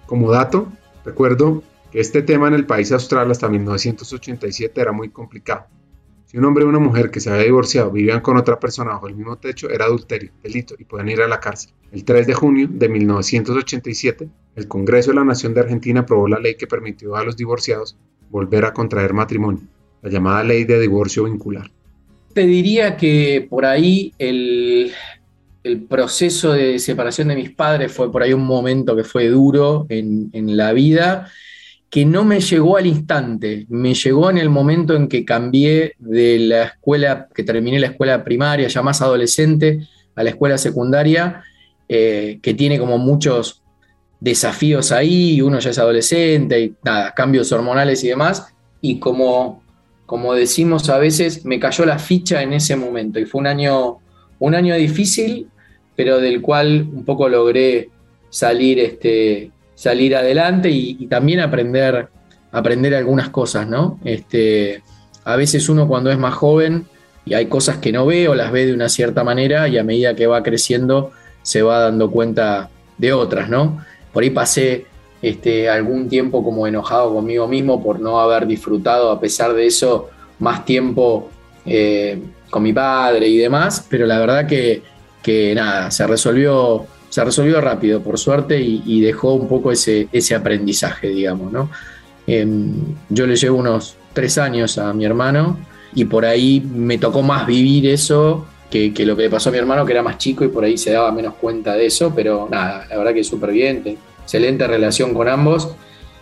Como 0.07 0.31
dato, 0.31 0.67
recuerdo 1.05 1.61
este 1.93 2.21
tema 2.21 2.47
en 2.47 2.55
el 2.55 2.65
país 2.65 2.91
austral 2.91 3.29
hasta 3.31 3.49
1987 3.49 4.79
era 4.79 4.91
muy 4.91 5.09
complicado. 5.09 5.67
Si 6.25 6.37
un 6.37 6.45
hombre 6.45 6.63
y 6.63 6.67
una 6.67 6.79
mujer 6.79 7.11
que 7.11 7.19
se 7.19 7.29
había 7.29 7.43
divorciado 7.43 7.91
vivían 7.91 8.21
con 8.21 8.37
otra 8.37 8.59
persona 8.59 8.91
bajo 8.91 9.07
el 9.07 9.15
mismo 9.15 9.37
techo, 9.37 9.69
era 9.69 9.85
adulterio, 9.85 10.31
delito 10.41 10.75
y 10.79 10.85
podían 10.85 11.09
ir 11.09 11.21
a 11.21 11.27
la 11.27 11.39
cárcel. 11.39 11.73
El 11.91 12.03
3 12.03 12.25
de 12.25 12.33
junio 12.33 12.67
de 12.71 12.89
1987, 12.89 14.29
el 14.55 14.67
Congreso 14.67 15.11
de 15.11 15.15
la 15.17 15.23
Nación 15.23 15.53
de 15.53 15.61
Argentina 15.61 15.99
aprobó 15.99 16.27
la 16.27 16.39
ley 16.39 16.55
que 16.55 16.65
permitió 16.65 17.15
a 17.15 17.23
los 17.23 17.37
divorciados 17.37 17.97
volver 18.31 18.65
a 18.65 18.73
contraer 18.73 19.13
matrimonio, 19.13 19.61
la 20.01 20.09
llamada 20.09 20.43
ley 20.43 20.63
de 20.63 20.79
divorcio 20.79 21.25
vincular. 21.25 21.69
Te 22.33 22.47
diría 22.47 22.97
que 22.97 23.45
por 23.47 23.63
ahí 23.63 24.11
el, 24.17 24.91
proceso 25.87 26.53
de 26.53 26.79
separación 26.79 27.27
de 27.27 27.35
mis 27.35 27.51
padres 27.51 27.91
fue 27.91 28.11
por 28.11 28.23
ahí 28.23 28.33
un 28.33 28.43
momento 28.43 28.95
que 28.95 29.03
fue 29.03 29.27
duro 29.27 29.85
en, 29.87 30.31
la 30.57 30.73
vida, 30.73 31.29
que 31.93 32.05
no 32.05 32.23
me 32.23 32.39
llegó 32.39 32.77
al 32.77 32.87
instante, 32.87 33.67
me 33.69 33.93
llegó 33.93 34.31
en 34.31 34.39
el 34.39 34.49
momento 34.49 34.95
en 34.95 35.07
que 35.07 35.23
cambié 35.23 35.93
de 35.99 36.39
la 36.39 36.63
escuela, 36.63 37.27
que 37.31 37.43
terminé 37.43 37.79
la 37.79 37.85
escuela 37.85 38.23
primaria, 38.23 38.67
ya 38.67 38.81
más 38.81 38.99
adolescente, 39.03 39.87
a 40.15 40.23
la 40.23 40.31
escuela 40.31 40.57
secundaria, 40.57 41.43
eh, 41.87 42.39
que 42.41 42.55
tiene 42.55 42.79
como 42.79 42.97
muchos 42.97 43.61
desafíos 44.19 44.91
ahí, 44.91 45.39
uno 45.39 45.59
ya 45.59 45.69
es 45.69 45.77
adolescente 45.77 46.59
y 46.59 46.73
nada, 46.83 47.13
cambios 47.13 47.51
hormonales 47.51 48.03
y 48.03 48.07
demás, 48.07 48.47
y 48.81 48.97
como 48.97 49.61
como 50.07 50.33
decimos 50.33 50.89
a 50.89 50.97
veces, 50.97 51.45
me 51.45 51.59
cayó 51.59 51.85
la 51.85 51.99
ficha 51.99 52.41
en 52.41 52.53
ese 52.53 52.75
momento 52.75 53.19
y 53.19 53.25
fue 53.25 53.39
un 53.41 53.45
año, 53.45 53.99
un 54.39 54.55
año 54.55 54.73
difícil, 54.75 55.47
pero 55.95 56.19
del 56.19 56.41
cual 56.41 56.89
un 56.91 57.05
poco 57.05 57.29
logré 57.29 57.91
salir, 58.31 58.79
este, 58.79 59.51
salir 59.83 60.15
adelante 60.15 60.69
y, 60.69 61.07
también 61.07 61.41
aprender, 61.41 62.07
aprender 62.53 62.95
algunas 62.95 63.27
cosas, 63.27 63.67
¿no? 63.67 63.99
Este, 64.05 64.81
a 65.25 65.35
veces 65.35 65.67
uno 65.67 65.89
cuando 65.89 66.09
es 66.09 66.17
más 66.17 66.33
joven 66.35 66.85
y 67.25 67.33
hay 67.33 67.47
cosas 67.47 67.79
que 67.79 67.91
no 67.91 68.05
ve 68.05 68.29
o 68.29 68.33
las 68.33 68.53
ve 68.53 68.65
de 68.65 68.73
una 68.73 68.87
cierta 68.87 69.25
manera 69.25 69.67
y 69.67 69.77
a 69.77 69.83
medida 69.83 70.15
que 70.15 70.25
va 70.25 70.41
creciendo 70.41 71.11
se 71.41 71.63
va 71.63 71.79
dando 71.79 72.09
cuenta 72.11 72.69
de 72.97 73.11
otras, 73.11 73.49
¿no? 73.49 73.83
Por 74.13 74.23
ahí 74.23 74.29
pasé 74.29 74.85
este, 75.21 75.69
algún 75.69 76.07
tiempo 76.07 76.45
como 76.45 76.65
enojado 76.65 77.13
conmigo 77.13 77.45
mismo 77.49 77.83
por 77.83 77.99
no 77.99 78.21
haber 78.21 78.47
disfrutado 78.47 79.11
a 79.11 79.19
pesar 79.19 79.53
de 79.53 79.65
eso 79.65 80.09
más 80.39 80.63
tiempo 80.63 81.29
eh, 81.65 82.21
con 82.49 82.63
mi 82.63 82.71
padre 82.71 83.27
y 83.27 83.37
demás, 83.37 83.85
pero 83.89 84.05
la 84.05 84.17
verdad 84.17 84.47
que, 84.47 84.81
nada, 85.53 85.91
se 85.91 86.07
resolvió, 86.07 86.85
se 87.13 87.23
resolvió 87.23 87.61
rápido 87.61 88.01
por 88.01 88.17
suerte 88.17 88.59
y, 88.59 89.01
dejó 89.01 89.33
un 89.33 89.47
poco 89.47 89.71
ese, 89.71 90.07
ese 90.11 90.33
aprendizaje, 90.33 91.09
digamos, 91.09 91.51
¿no? 91.51 91.69
Em, 92.25 92.73
yo 93.07 93.27
le 93.27 93.35
llevo 93.35 93.59
unos 93.59 93.97
tres 94.13 94.39
años 94.39 94.79
a 94.79 94.91
mi 94.93 95.05
hermano 95.05 95.59
y 95.93 96.05
por 96.05 96.25
ahí 96.25 96.59
me 96.73 96.97
tocó 96.97 97.21
más 97.21 97.45
vivir 97.45 97.87
eso 97.87 98.47
que, 98.71 98.91
lo 99.05 99.15
que 99.15 99.21
le 99.21 99.29
pasó 99.29 99.49
a 99.49 99.51
mi 99.51 99.59
hermano, 99.59 99.85
que 99.85 99.91
era 99.91 100.01
más 100.01 100.17
chico 100.17 100.43
y 100.43 100.47
por 100.47 100.63
ahí 100.63 100.75
se 100.75 100.89
daba 100.89 101.11
menos 101.11 101.35
cuenta 101.35 101.75
de 101.75 101.85
eso, 101.85 102.11
pero 102.15 102.47
nada, 102.49 102.87
la 102.89 102.97
verdad 102.97 103.13
que 103.13 103.23
súper 103.23 103.51
bien 103.51 103.83
excelente 104.23 104.65
relación 104.65 105.13
con 105.13 105.27
ambos 105.27 105.69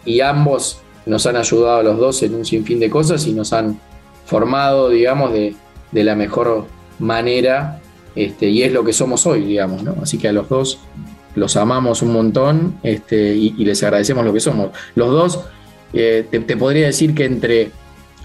y 0.03 0.19
ambos 0.19 0.81
nos 1.05 1.25
han 1.25 1.37
ayudado 1.37 1.77
a 1.77 1.83
los 1.83 1.97
dos 1.97 2.21
en 2.23 2.35
un 2.35 2.43
sinfín 2.43 2.81
de 2.81 2.89
cosas 2.89 3.25
y 3.27 3.31
nos 3.31 3.53
han 3.53 3.79
formado, 4.25 4.89
digamos, 4.89 5.31
de, 5.31 5.55
la 5.93 6.15
mejor 6.15 6.65
manera 6.99 7.80
este, 8.15 8.49
y 8.49 8.63
es 8.63 8.71
lo 8.71 8.83
que 8.83 8.93
somos 8.93 9.25
hoy, 9.25 9.45
digamos, 9.45 9.83
¿no? 9.83 9.95
Así 10.01 10.17
que 10.17 10.27
a 10.27 10.33
los 10.33 10.49
dos 10.49 10.79
los 11.35 11.55
amamos 11.55 12.01
un 12.01 12.11
montón 12.11 12.75
este, 12.83 13.33
y, 13.35 13.51
les 13.63 13.81
agradecemos 13.83 14.25
lo 14.25 14.33
que 14.33 14.39
somos. 14.39 14.71
Los 14.95 15.09
dos, 15.09 15.39
eh, 15.93 16.27
te, 16.29 16.57
podría 16.57 16.87
decir 16.87 17.15
que 17.15 17.25
entre, 17.25 17.71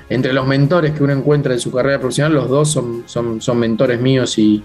entre 0.09 0.33
los 0.33 0.47
mentores 0.47 0.93
que 0.93 1.05
uno 1.05 1.12
encuentra 1.12 1.55
en 1.55 1.61
su 1.61 1.71
carrera 1.71 2.00
profesional, 2.00 2.35
los 2.35 2.49
dos 2.49 2.71
son, 2.71 3.05
son, 3.07 3.40
son 3.40 3.59
mentores 3.59 4.00
míos 4.00 4.38
y, 4.38 4.62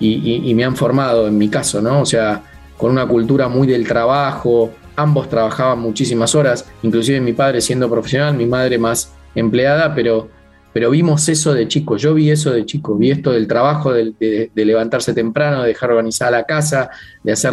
y, 0.00 0.54
me 0.54 0.64
han 0.64 0.76
formado 0.76 1.26
en 1.28 1.36
mi 1.36 1.48
caso, 1.48 1.80
¿no? 1.80 2.00
O 2.00 2.06
sea, 2.06 2.42
con 2.76 2.90
una 2.90 3.06
cultura 3.06 3.48
muy 3.48 3.66
del 3.66 3.86
trabajo, 3.86 4.70
ambos 4.96 5.28
trabajaban 5.28 5.78
muchísimas 5.78 6.34
horas, 6.34 6.66
inclusive 6.82 7.20
mi 7.20 7.32
padre 7.32 7.60
siendo 7.60 7.88
profesional, 7.90 8.34
mi 8.34 8.46
madre 8.46 8.78
más 8.78 9.12
empleada, 9.34 9.94
pero, 9.94 10.28
pero 10.74 10.90
vimos 10.90 11.28
eso 11.28 11.54
de 11.54 11.68
chico, 11.68 11.96
yo 11.96 12.14
vi 12.14 12.32
eso 12.32 12.50
de 12.50 12.66
chico, 12.66 12.96
vi 12.96 13.12
esto 13.12 13.30
del 13.30 13.46
trabajo, 13.46 13.92
de, 13.92 14.50
levantarse 14.56 15.14
temprano, 15.14 15.62
de 15.62 15.68
dejar 15.68 15.92
organizada 15.92 16.32
la 16.32 16.44
casa, 16.46 16.90
de 17.22 17.30
hacer 17.30 17.52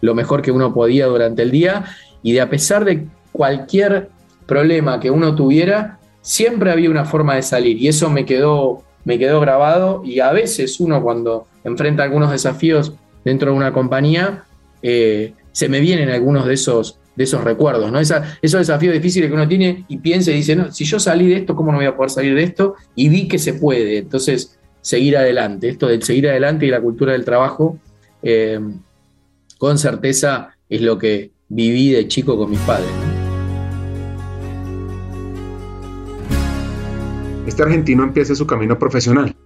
lo 0.00 0.14
mejor 0.14 0.42
que 0.42 0.52
uno 0.52 0.72
podía 0.72 1.06
durante 1.06 1.42
el 1.42 1.50
día 1.50 1.84
y 2.22 2.34
de 2.34 2.40
a 2.40 2.48
pesar 2.48 2.84
de 2.84 3.08
cualquier 3.32 4.10
problema 4.46 5.00
que 5.00 5.10
uno 5.10 5.34
tuviera, 5.34 5.98
siempre 6.20 6.70
había 6.70 6.88
una 6.88 7.04
forma 7.04 7.34
de 7.34 7.42
salir 7.42 7.82
y 7.82 7.88
eso 7.88 8.08
me 8.10 8.24
quedó, 8.24 8.84
me 9.04 9.18
quedó 9.18 9.40
grabado 9.40 10.02
y 10.04 10.20
a 10.20 10.30
veces 10.30 10.78
uno 10.78 11.02
cuando 11.02 11.48
enfrenta 11.64 12.04
algunos 12.04 12.30
desafíos 12.30 12.92
dentro 13.24 13.50
de 13.50 13.56
una 13.56 13.72
compañía, 13.72 14.44
eh, 14.82 15.34
se 15.50 15.68
me 15.68 15.80
vienen 15.80 16.10
algunos 16.10 16.46
de 16.46 16.54
esos, 16.54 16.96
de 17.14 17.24
esos 17.24 17.44
recuerdos, 17.44 17.92
¿no? 17.92 17.98
esos 17.98 18.22
desafíos 18.42 18.94
difíciles 18.94 19.28
que 19.28 19.34
uno 19.34 19.46
tiene 19.46 19.84
y 19.88 19.98
piensa 19.98 20.30
y 20.30 20.36
dice, 20.36 20.56
no, 20.56 20.72
si 20.72 20.84
yo 20.84 20.98
salí 20.98 21.28
de 21.28 21.36
esto, 21.36 21.54
¿cómo 21.54 21.70
no 21.70 21.78
voy 21.78 21.86
a 21.86 21.96
poder 21.96 22.10
salir 22.10 22.34
de 22.34 22.42
esto? 22.42 22.74
Y 22.94 23.08
vi 23.08 23.28
que 23.28 23.38
se 23.38 23.54
puede, 23.54 23.98
entonces 23.98 24.58
seguir 24.80 25.16
adelante. 25.16 25.68
Esto 25.68 25.88
del 25.88 26.02
seguir 26.02 26.28
adelante 26.28 26.66
y 26.66 26.70
la 26.70 26.80
cultura 26.80 27.12
del 27.12 27.24
trabajo, 27.24 27.78
eh, 28.22 28.58
con 29.58 29.78
certeza 29.78 30.56
es 30.68 30.80
lo 30.80 30.98
que 30.98 31.32
viví 31.48 31.90
de 31.90 32.08
chico 32.08 32.36
con 32.36 32.50
mis 32.50 32.60
padres. 32.60 32.88
Este 37.46 37.62
argentino 37.62 38.04
empieza 38.04 38.34
su 38.34 38.46
camino 38.46 38.78
profesional 38.78 39.36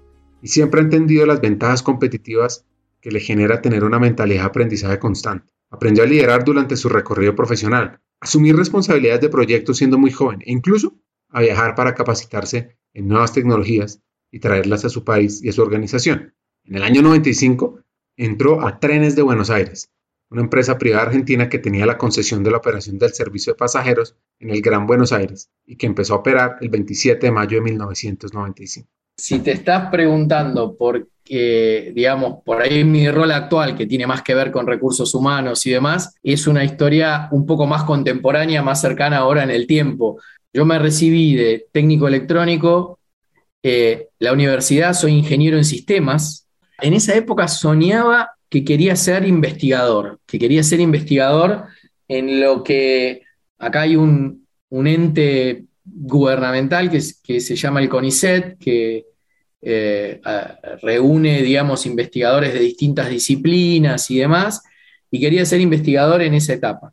y 0.42 0.48
siempre 0.48 0.80
ha 0.80 0.84
entendido 0.84 1.26
las 1.26 1.40
ventajas 1.40 1.82
competitivas 1.82 2.64
que 3.00 3.10
le 3.10 3.20
genera 3.20 3.60
tener 3.60 3.84
una 3.84 3.98
mentalidad 3.98 4.42
de 4.42 4.46
aprendizaje 4.46 4.98
constante. 4.98 5.55
Aprendió 5.70 6.04
a 6.04 6.06
liderar 6.06 6.44
durante 6.44 6.76
su 6.76 6.88
recorrido 6.88 7.34
profesional, 7.34 8.00
asumir 8.20 8.56
responsabilidades 8.56 9.20
de 9.20 9.28
proyectos 9.28 9.78
siendo 9.78 9.98
muy 9.98 10.10
joven 10.10 10.40
e 10.42 10.52
incluso 10.52 10.94
a 11.28 11.40
viajar 11.40 11.74
para 11.74 11.94
capacitarse 11.94 12.78
en 12.94 13.08
nuevas 13.08 13.32
tecnologías 13.32 14.00
y 14.30 14.40
traerlas 14.40 14.84
a 14.84 14.88
su 14.88 15.04
país 15.04 15.42
y 15.42 15.48
a 15.48 15.52
su 15.52 15.62
organización. 15.62 16.34
En 16.64 16.76
el 16.76 16.82
año 16.82 17.02
95 17.02 17.80
entró 18.16 18.66
a 18.66 18.80
Trenes 18.80 19.16
de 19.16 19.22
Buenos 19.22 19.50
Aires, 19.50 19.90
una 20.30 20.42
empresa 20.42 20.78
privada 20.78 21.04
argentina 21.04 21.48
que 21.48 21.58
tenía 21.58 21.86
la 21.86 21.98
concesión 21.98 22.42
de 22.42 22.50
la 22.50 22.56
operación 22.56 22.98
del 22.98 23.12
servicio 23.12 23.52
de 23.52 23.58
pasajeros 23.58 24.16
en 24.38 24.50
el 24.50 24.60
Gran 24.60 24.86
Buenos 24.86 25.12
Aires 25.12 25.50
y 25.64 25.76
que 25.76 25.86
empezó 25.86 26.14
a 26.14 26.18
operar 26.18 26.56
el 26.60 26.68
27 26.68 27.26
de 27.26 27.32
mayo 27.32 27.58
de 27.58 27.64
1995. 27.64 28.88
Si 29.18 29.38
te 29.38 29.52
estás 29.52 29.90
preguntando 29.90 30.76
por 30.76 31.08
que, 31.26 31.92
digamos, 31.94 32.42
por 32.44 32.62
ahí 32.62 32.84
mi 32.84 33.10
rol 33.10 33.32
actual, 33.32 33.76
que 33.76 33.86
tiene 33.86 34.06
más 34.06 34.22
que 34.22 34.34
ver 34.34 34.52
con 34.52 34.66
recursos 34.66 35.12
humanos 35.14 35.66
y 35.66 35.70
demás, 35.72 36.14
es 36.22 36.46
una 36.46 36.64
historia 36.64 37.28
un 37.32 37.44
poco 37.44 37.66
más 37.66 37.82
contemporánea, 37.82 38.62
más 38.62 38.80
cercana 38.80 39.18
ahora 39.18 39.42
en 39.42 39.50
el 39.50 39.66
tiempo. 39.66 40.20
Yo 40.54 40.64
me 40.64 40.78
recibí 40.78 41.34
de 41.34 41.66
técnico 41.72 42.08
electrónico, 42.08 43.00
eh, 43.62 44.08
la 44.20 44.32
universidad, 44.32 44.94
soy 44.94 45.12
ingeniero 45.12 45.58
en 45.58 45.64
sistemas. 45.64 46.46
En 46.80 46.94
esa 46.94 47.14
época 47.14 47.48
soñaba 47.48 48.30
que 48.48 48.64
quería 48.64 48.94
ser 48.94 49.26
investigador, 49.26 50.20
que 50.26 50.38
quería 50.38 50.62
ser 50.62 50.78
investigador 50.78 51.64
en 52.06 52.40
lo 52.40 52.62
que 52.62 53.22
acá 53.58 53.82
hay 53.82 53.96
un, 53.96 54.46
ente 54.70 55.64
gubernamental 55.84 56.90
que, 56.90 57.00
que 57.22 57.40
se 57.40 57.56
llama 57.56 57.80
el 57.80 57.88
CONICET, 57.88 58.58
que 58.58 59.06
eh, 59.68 60.20
reúne, 60.80 61.42
digamos, 61.42 61.86
investigadores 61.86 62.54
de 62.54 62.60
distintas 62.60 63.10
disciplinas 63.10 64.08
y 64.12 64.18
demás, 64.18 64.62
y 65.10 65.18
quería 65.18 65.44
ser 65.44 65.60
investigador 65.60 66.22
en 66.22 66.34
esa 66.34 66.52
etapa. 66.52 66.92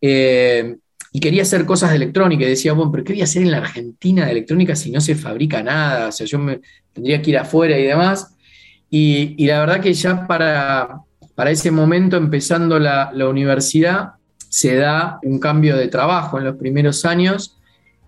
Eh, 0.00 0.76
y 1.12 1.20
quería 1.20 1.42
hacer 1.42 1.66
cosas 1.66 1.90
de 1.90 1.96
electrónica, 1.96 2.46
y 2.46 2.48
decía, 2.48 2.72
bueno, 2.72 2.90
pero 2.90 3.04
¿qué 3.04 3.12
voy 3.12 3.20
a 3.20 3.24
hacer 3.24 3.42
en 3.42 3.50
la 3.50 3.58
Argentina 3.58 4.24
de 4.24 4.32
electrónica 4.32 4.74
si 4.74 4.90
no 4.90 5.02
se 5.02 5.16
fabrica 5.16 5.62
nada? 5.62 6.08
O 6.08 6.12
sea, 6.12 6.26
yo 6.26 6.38
me, 6.38 6.60
tendría 6.94 7.20
que 7.20 7.30
ir 7.30 7.36
afuera 7.36 7.78
y 7.78 7.84
demás. 7.84 8.34
Y, 8.88 9.46
la 9.46 9.60
verdad 9.60 9.80
que 9.80 9.92
ya 9.92 10.26
para, 10.26 11.00
para 11.34 11.50
ese 11.50 11.70
momento, 11.70 12.16
empezando 12.16 12.78
la, 12.78 13.10
la 13.12 13.28
universidad, 13.28 14.12
se 14.48 14.76
da 14.76 15.18
un 15.24 15.38
cambio 15.38 15.76
de 15.76 15.88
trabajo 15.88 16.38
en 16.38 16.44
los 16.44 16.56
primeros 16.56 17.04
años 17.04 17.57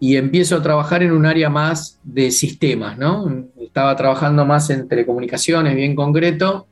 y 0.00 0.16
empiezo 0.16 0.56
a 0.56 0.62
trabajar 0.62 1.02
en 1.02 1.12
un 1.12 1.26
área 1.26 1.50
más 1.50 2.00
de 2.02 2.30
sistemas, 2.30 2.96
¿no? 2.96 3.46
Estaba 3.60 3.94
trabajando 3.94 4.46
más 4.46 4.70
en 4.70 4.88
telecomunicaciones, 4.88 5.76
bien 5.76 5.94
concreto, 5.94 6.66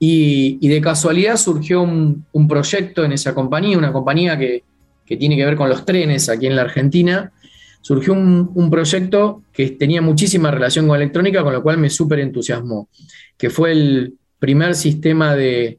y, 0.00 0.66
de 0.68 0.80
casualidad 0.80 1.36
surgió 1.36 1.82
un, 1.82 2.48
proyecto 2.48 3.04
en 3.04 3.12
esa 3.12 3.32
compañía, 3.34 3.78
una 3.78 3.92
compañía 3.92 4.36
que, 4.36 4.64
tiene 5.06 5.36
que 5.36 5.44
ver 5.44 5.56
con 5.56 5.68
los 5.68 5.84
trenes 5.86 6.28
aquí 6.28 6.46
en 6.46 6.56
la 6.56 6.62
Argentina. 6.62 7.32
Surgió 7.80 8.12
un, 8.12 8.70
proyecto 8.70 9.42
que 9.52 9.70
tenía 9.70 10.02
muchísima 10.02 10.50
relación 10.50 10.86
con 10.86 10.96
electrónica, 10.96 11.42
con 11.42 11.52
lo 11.52 11.62
cual 11.62 11.78
me 11.78 11.90
súper 11.90 12.18
entusiasmó, 12.20 12.88
que 13.36 13.50
fue 13.50 13.72
el 13.72 14.14
primer 14.38 14.74
sistema 14.74 15.34
de, 15.34 15.78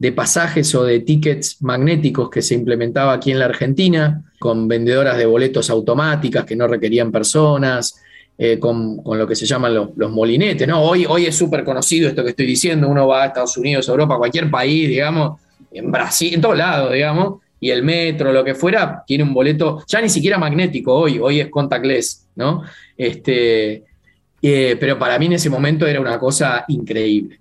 de 0.00 0.12
pasajes 0.12 0.74
o 0.74 0.82
de 0.82 1.00
tickets 1.00 1.58
magnéticos 1.60 2.30
que 2.30 2.40
se 2.40 2.54
implementaba 2.54 3.12
aquí 3.12 3.32
en 3.32 3.38
la 3.38 3.44
Argentina, 3.44 4.24
con 4.38 4.66
vendedoras 4.66 5.18
de 5.18 5.26
boletos 5.26 5.68
automáticas 5.68 6.46
que 6.46 6.56
no 6.56 6.66
requerían 6.66 7.12
personas, 7.12 8.00
eh, 8.38 8.58
con, 8.58 9.02
lo 9.04 9.26
que 9.26 9.36
se 9.36 9.44
llaman 9.44 9.74
los, 9.74 10.10
molinetes. 10.10 10.66
¿no? 10.66 10.80
Hoy, 10.80 11.04
hoy 11.06 11.26
es 11.26 11.36
súper 11.36 11.64
conocido 11.64 12.08
esto 12.08 12.24
que 12.24 12.30
estoy 12.30 12.46
diciendo, 12.46 12.88
uno 12.88 13.06
va 13.06 13.24
a 13.24 13.26
Estados 13.26 13.58
Unidos, 13.58 13.86
Europa, 13.88 14.16
cualquier 14.16 14.50
país, 14.50 14.88
digamos, 14.88 15.38
en 15.70 15.92
Brasil, 15.92 16.32
en 16.32 16.40
todos 16.40 16.56
lados, 16.56 16.94
digamos, 16.94 17.42
y 17.60 17.68
el 17.68 17.82
metro, 17.82 18.32
lo 18.32 18.42
que 18.42 18.54
fuera, 18.54 19.04
tiene 19.06 19.22
un 19.22 19.34
boleto, 19.34 19.84
ya 19.86 20.00
ni 20.00 20.08
siquiera 20.08 20.38
magnético 20.38 20.94
hoy, 20.94 21.18
hoy 21.18 21.40
es 21.40 21.50
contactless, 21.50 22.26
¿no? 22.36 22.62
Este, 22.96 23.84
eh, 24.40 24.76
pero 24.80 24.98
para 24.98 25.18
mí 25.18 25.26
en 25.26 25.34
ese 25.34 25.50
momento 25.50 25.86
era 25.86 26.00
una 26.00 26.18
cosa 26.18 26.64
increíble. 26.68 27.38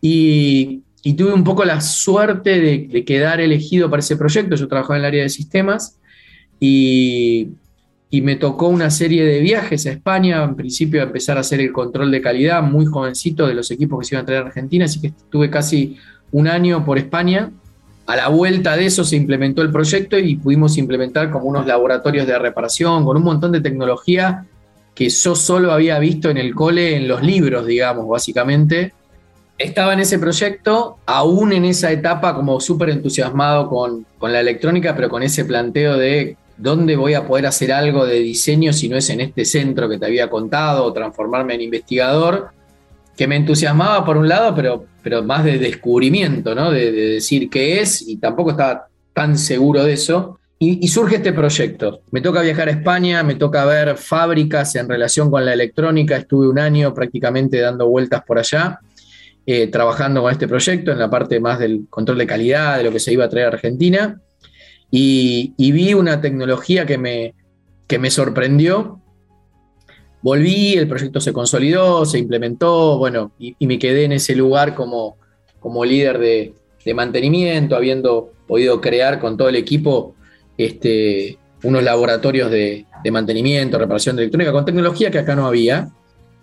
Y 0.00 0.82
y 1.02 1.14
tuve 1.14 1.32
un 1.32 1.44
poco 1.44 1.64
la 1.64 1.80
suerte 1.80 2.60
de, 2.60 3.04
quedar 3.04 3.40
elegido 3.40 3.88
para 3.88 4.00
ese 4.00 4.16
proyecto. 4.16 4.56
Yo 4.56 4.68
trabajaba 4.68 4.96
en 4.96 5.00
el 5.00 5.06
área 5.06 5.22
de 5.22 5.28
sistemas 5.28 5.98
y, 6.58 7.48
me 8.12 8.36
tocó 8.36 8.66
una 8.66 8.90
serie 8.90 9.24
de 9.24 9.38
viajes 9.38 9.86
a 9.86 9.92
España, 9.92 10.42
en 10.42 10.56
principio 10.56 11.00
a 11.00 11.04
empezar 11.04 11.36
a 11.36 11.40
hacer 11.40 11.60
el 11.60 11.72
control 11.72 12.10
de 12.10 12.20
calidad 12.20 12.60
muy 12.60 12.84
jovencito 12.84 13.46
de 13.46 13.54
los 13.54 13.70
equipos 13.70 14.00
que 14.00 14.04
se 14.04 14.14
iban 14.16 14.24
a 14.24 14.26
traer 14.26 14.42
a 14.42 14.46
Argentina, 14.46 14.84
así 14.84 15.00
que 15.00 15.06
estuve 15.08 15.48
casi 15.48 15.96
un 16.32 16.48
año 16.48 16.84
por 16.84 16.98
España. 16.98 17.50
A 18.06 18.16
la 18.16 18.28
vuelta 18.28 18.76
de 18.76 18.86
eso 18.86 19.04
se 19.04 19.14
implementó 19.14 19.62
el 19.62 19.70
proyecto 19.70 20.18
y 20.18 20.34
pudimos 20.34 20.76
implementar 20.76 21.30
como 21.30 21.46
unos 21.46 21.66
laboratorios 21.66 22.26
de 22.26 22.36
reparación 22.36 23.04
con 23.04 23.16
un 23.16 23.22
montón 23.22 23.52
de 23.52 23.60
tecnología 23.60 24.44
que 24.92 25.08
yo 25.08 25.36
solo 25.36 25.70
había 25.70 25.98
visto 26.00 26.28
en 26.30 26.36
el 26.36 26.52
cole, 26.52 26.96
en 26.96 27.06
los 27.06 27.22
libros, 27.22 27.64
digamos, 27.64 28.08
básicamente 28.08 28.92
estaba 29.60 29.92
en 29.92 30.00
ese 30.00 30.18
proyecto, 30.18 30.96
aún 31.04 31.52
en 31.52 31.66
esa 31.66 31.92
etapa 31.92 32.34
como 32.34 32.60
súper 32.60 32.88
entusiasmado 32.88 33.68
con, 33.68 34.06
la 34.22 34.40
electrónica, 34.40 34.96
pero 34.96 35.10
con 35.10 35.22
ese 35.22 35.44
planteo 35.44 35.98
de 35.98 36.36
dónde 36.56 36.96
voy 36.96 37.12
a 37.12 37.26
poder 37.26 37.46
hacer 37.46 37.70
algo 37.70 38.06
de 38.06 38.20
diseño 38.20 38.72
si 38.72 38.88
no 38.88 38.96
es 38.96 39.10
en 39.10 39.20
este 39.20 39.44
centro 39.44 39.88
que 39.88 39.98
te 39.98 40.06
había 40.06 40.30
contado 40.30 40.84
o 40.84 40.92
transformarme 40.94 41.54
en 41.54 41.60
investigador, 41.60 42.48
que 43.16 43.26
me 43.26 43.36
entusiasmaba 43.36 44.02
por 44.04 44.16
un 44.16 44.28
lado, 44.28 44.54
pero, 44.54 44.86
pero 45.02 45.22
más 45.22 45.44
de 45.44 45.58
descubrimiento, 45.58 46.54
¿no? 46.54 46.70
de, 46.70 46.90
decir 46.90 47.50
qué 47.50 47.80
es, 47.80 48.00
y 48.08 48.16
tampoco 48.16 48.52
estaba 48.52 48.86
tan 49.12 49.36
seguro 49.36 49.84
de 49.84 49.92
eso. 49.92 50.38
Y, 50.58 50.88
surge 50.88 51.16
este 51.16 51.32
proyecto. 51.32 52.00
Me 52.10 52.20
toca 52.20 52.42
viajar 52.42 52.68
a 52.68 52.72
España, 52.72 53.22
me 53.22 53.34
toca 53.34 53.64
ver 53.64 53.96
fábricas 53.96 54.74
en 54.76 54.90
relación 54.90 55.30
con 55.30 55.44
la 55.44 55.54
electrónica, 55.54 56.16
estuve 56.16 56.48
un 56.48 56.58
año 56.58 56.92
prácticamente 56.92 57.58
dando 57.60 57.88
vueltas 57.88 58.22
por 58.26 58.38
allá 58.38 58.78
eh, 59.46 59.68
trabajando 59.68 60.22
con 60.22 60.30
este 60.30 60.46
proyecto 60.46 60.92
en 60.92 60.98
la 60.98 61.08
parte 61.08 61.40
más 61.40 61.58
del 61.58 61.86
control 61.88 62.18
de 62.18 62.26
calidad, 62.26 62.76
de 62.76 62.84
lo 62.84 62.92
que 62.92 63.00
se 63.00 63.12
iba 63.12 63.24
a 63.24 63.28
traer 63.28 63.46
a 63.46 63.50
Argentina, 63.50 64.20
y, 64.90 65.54
vi 65.72 65.94
una 65.94 66.20
tecnología 66.20 66.84
que 66.84 66.98
me, 66.98 67.34
que 67.86 67.98
me 67.98 68.10
sorprendió. 68.10 69.00
Volví, 70.22 70.74
el 70.74 70.88
proyecto 70.88 71.20
se 71.20 71.32
consolidó, 71.32 72.04
se 72.04 72.18
implementó, 72.18 72.98
bueno, 72.98 73.32
y, 73.38 73.66
me 73.66 73.78
quedé 73.78 74.04
en 74.04 74.12
ese 74.12 74.34
lugar 74.34 74.74
como, 74.74 75.16
como 75.58 75.84
líder 75.84 76.18
de, 76.18 76.54
mantenimiento, 76.94 77.76
habiendo 77.76 78.32
podido 78.48 78.80
crear 78.80 79.20
con 79.20 79.36
todo 79.36 79.48
el 79.48 79.54
equipo 79.54 80.16
este, 80.58 81.38
unos 81.62 81.84
laboratorios 81.84 82.50
de, 82.50 82.84
de, 83.04 83.10
mantenimiento, 83.10 83.78
reparación 83.78 84.16
de 84.16 84.22
electrónica, 84.22 84.50
con 84.50 84.64
tecnología 84.64 85.10
que 85.10 85.20
acá 85.20 85.36
no 85.36 85.46
había. 85.46 85.90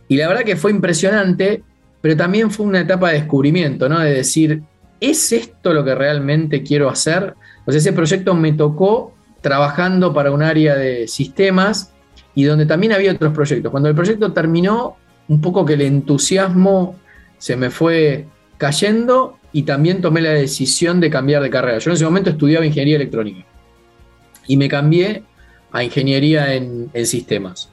Y 0.07 0.15
la 0.15 0.29
verdad 0.29 0.43
que 0.43 0.55
fue 0.55 0.71
impresionante 0.71 1.63
pero 2.07 2.15
también 2.15 2.51
fue 2.51 2.65
una 2.65 2.79
etapa 2.79 3.09
de 3.09 3.15
descubrimiento, 3.15 3.89
¿no? 3.89 3.99
De 3.99 4.13
decir, 4.13 4.63
¿es 5.01 5.33
esto 5.33 5.73
lo 5.73 5.83
que 5.83 5.93
realmente 5.93 6.63
quiero 6.63 6.89
hacer? 6.89 7.33
O 7.65 7.71
sea, 7.73 7.79
ese 7.79 7.91
proyecto 7.91 8.33
me 8.33 8.53
tocó 8.53 9.13
trabajando 9.41 10.13
para 10.13 10.31
un 10.31 10.41
área 10.41 10.77
de 10.77 11.09
sistemas 11.09 11.91
y 12.33 12.45
donde 12.45 12.65
también 12.65 12.93
había 12.93 13.11
otros 13.11 13.33
proyectos. 13.33 13.71
Cuando 13.71 13.89
el 13.89 13.95
proyecto 13.95 14.31
terminó, 14.31 14.95
un 15.27 15.41
poco 15.41 15.65
que 15.65 15.73
el 15.73 15.81
entusiasmo 15.81 16.95
se 17.39 17.57
me 17.57 17.71
fue 17.71 18.25
cayendo 18.57 19.37
y 19.51 19.63
también 19.63 19.99
tomé 19.99 20.21
la 20.21 20.31
decisión 20.31 21.01
de 21.01 21.09
cambiar 21.09 21.43
de 21.43 21.49
carrera. 21.49 21.79
Yo 21.79 21.91
en 21.91 21.95
ese 21.95 22.05
momento 22.05 22.29
estudiaba 22.29 22.65
ingeniería 22.65 22.95
electrónica 22.95 23.45
y 24.47 24.55
me 24.55 24.69
cambié 24.69 25.23
a 25.73 25.83
ingeniería 25.83 26.53
en, 26.53 26.89
en 26.93 27.05
sistemas. 27.05 27.69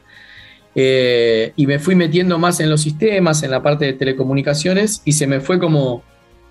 Eh, 0.75 1.53
y 1.57 1.67
me 1.67 1.79
fui 1.79 1.95
metiendo 1.95 2.39
más 2.39 2.61
en 2.61 2.69
los 2.69 2.81
sistemas, 2.81 3.43
en 3.43 3.51
la 3.51 3.63
parte 3.63 3.85
de 3.85 3.93
telecomunicaciones, 3.93 5.03
y 5.05 5.13
se 5.13 5.27
me 5.27 5.41
fue 5.41 5.59
como 5.59 6.03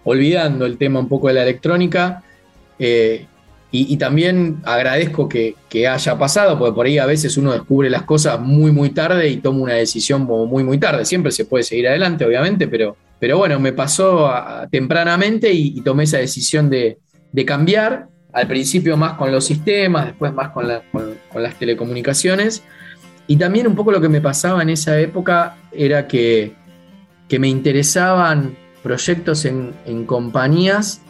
olvidando 0.06 0.66
el 0.66 0.78
tema 0.78 1.00
un 1.00 1.10
poco 1.10 1.28
de 1.28 1.34
la 1.34 1.44
electrónica. 1.44 2.24
Eh, 2.80 3.28
y, 3.76 3.98
también 3.98 4.62
agradezco 4.66 5.28
que, 5.28 5.56
haya 5.88 6.16
pasado, 6.20 6.60
porque 6.60 6.76
por 6.76 6.86
ahí 6.86 7.00
a 7.00 7.08
veces 7.08 7.38
uno 7.38 7.54
descubre 7.54 7.90
las 7.90 8.04
cosas 8.04 8.40
muy, 8.40 8.72
muy 8.72 8.92
tarde 8.92 9.28
y 9.30 9.38
toma 9.38 9.62
una 9.62 9.74
decisión 9.74 10.22
muy, 10.26 10.64
muy 10.64 10.78
tarde. 10.78 11.06
Siempre 11.06 11.32
se 11.32 11.46
puede 11.46 11.64
seguir 11.64 11.88
adelante, 11.88 12.24
obviamente, 12.24 12.68
pero, 12.68 12.96
pero 13.18 13.40
bueno, 13.40 13.60
me 13.60 13.74
pasó 13.74 14.32
tempranamente 14.70 15.52
y, 15.52 15.82
tomé 15.82 16.04
esa 16.04 16.20
decisión 16.20 16.70
de, 16.70 17.00
cambiar. 17.48 18.10
Al 18.32 18.48
principio 18.48 18.96
más 18.96 19.14
con 19.14 19.32
los 19.32 19.44
sistemas, 19.44 20.06
después 20.06 20.32
más 20.34 20.50
con, 20.50 20.68
las 20.68 21.58
telecomunicaciones. 21.58 22.64
Y 23.28 23.38
también 23.38 23.68
un 23.68 23.76
poco 23.76 23.92
lo 23.92 24.02
que 24.02 24.10
me 24.10 24.22
pasaba 24.22 24.62
en 24.62 24.70
esa 24.70 25.00
época 25.00 25.58
era 25.72 26.08
que, 26.08 26.62
me 27.40 27.48
interesaban 27.48 28.56
proyectos 28.84 29.46
en, 29.46 29.74
en 29.88 30.06
compañías 30.06 31.02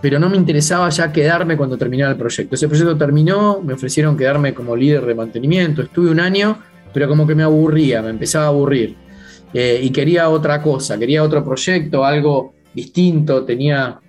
pero 0.00 0.18
no 0.18 0.30
me 0.30 0.36
interesaba 0.36 0.88
ya 0.88 1.12
quedarme 1.12 1.56
cuando 1.56 1.76
terminara 1.76 2.12
el 2.12 2.16
proyecto. 2.16 2.54
Ese 2.54 2.68
proyecto 2.68 2.96
terminó, 2.96 3.60
me 3.62 3.74
ofrecieron 3.74 4.16
quedarme 4.16 4.54
como 4.54 4.74
líder 4.74 5.04
de 5.04 5.14
mantenimiento, 5.14 5.82
estuve 5.82 6.10
un 6.10 6.20
año, 6.20 6.58
pero 6.92 7.08
como 7.08 7.26
que 7.26 7.34
me 7.34 7.42
aburría, 7.42 8.02
me 8.02 8.10
empezaba 8.10 8.46
a 8.46 8.48
aburrir. 8.48 8.96
Eh, 9.52 9.80
y 9.82 9.90
quería 9.90 10.28
otra 10.28 10.62
cosa, 10.62 10.98
quería 10.98 11.22
otro 11.22 11.44
proyecto, 11.44 12.04
algo 12.04 12.54
distinto, 12.72 13.44
tenía, 13.44 14.00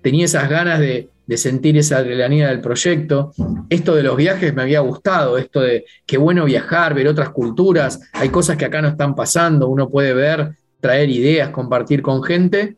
tenía 0.00 0.24
esas 0.24 0.48
ganas 0.48 0.78
de, 0.80 1.08
sentir 1.36 1.76
esa 1.76 1.98
adrenalina 1.98 2.48
del 2.48 2.60
proyecto. 2.60 3.32
Esto 3.68 3.94
de 3.94 4.02
los 4.02 4.16
viajes 4.16 4.54
me 4.54 4.62
había 4.62 4.80
gustado, 4.80 5.36
esto 5.36 5.60
de 5.60 5.84
qué 6.06 6.16
bueno 6.16 6.44
viajar, 6.44 6.94
ver 6.94 7.08
otras 7.08 7.30
culturas, 7.30 8.00
hay 8.12 8.30
cosas 8.30 8.56
que 8.56 8.64
acá 8.64 8.80
no 8.80 8.88
están 8.88 9.14
pasando, 9.14 9.68
uno 9.68 9.88
puede 9.88 10.14
ver, 10.14 10.56
traer 10.80 11.10
ideas, 11.10 11.50
compartir 11.50 12.02
con 12.02 12.22
gente. 12.22 12.76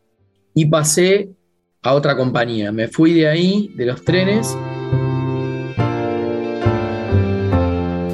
Y 0.52 0.66
pasé 0.66 1.30
a 1.82 1.94
otra 1.94 2.16
compañía. 2.16 2.72
Me 2.72 2.88
fui 2.88 3.14
de 3.14 3.28
ahí, 3.28 3.72
de 3.76 3.86
los 3.86 4.04
trenes. 4.04 4.56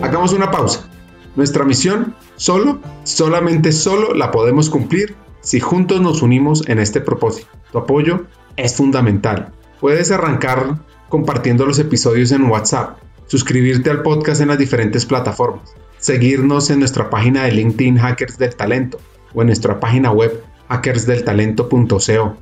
Hagamos 0.03 0.33
una 0.33 0.51
pausa. 0.51 0.89
Nuestra 1.35 1.65
misión 1.65 2.15
solo, 2.37 2.81
solamente 3.05 3.73
solo 3.73 4.15
la 4.15 4.31
podemos 4.31 4.71
cumplir 4.71 5.15
si 5.41 5.61
juntos 5.61 6.01
nos 6.01 6.23
unimos 6.23 6.69
en 6.69 6.79
este 6.79 7.01
propósito. 7.01 7.49
Tu 7.73 7.79
apoyo 7.79 8.27
es 8.57 8.75
fundamental. 8.75 9.53
Puedes 9.87 10.11
arrancar 10.11 10.81
compartiendo 11.09 11.65
los 11.65 11.79
episodios 11.79 12.33
en 12.33 12.51
WhatsApp, 12.51 12.99
suscribirte 13.29 13.89
al 13.89 14.03
podcast 14.03 14.41
en 14.41 14.49
las 14.49 14.59
diferentes 14.59 15.07
plataformas, 15.07 15.77
seguirnos 15.99 16.71
en 16.71 16.81
nuestra 16.81 17.09
página 17.09 17.45
de 17.45 17.53
LinkedIn 17.53 17.97
Hackers 17.97 18.37
del 18.37 18.57
Talento 18.57 18.99
o 19.33 19.43
en 19.43 19.47
nuestra 19.47 19.79
página 19.79 20.11
web 20.11 20.43
hackersdeltalento.co 20.69 22.37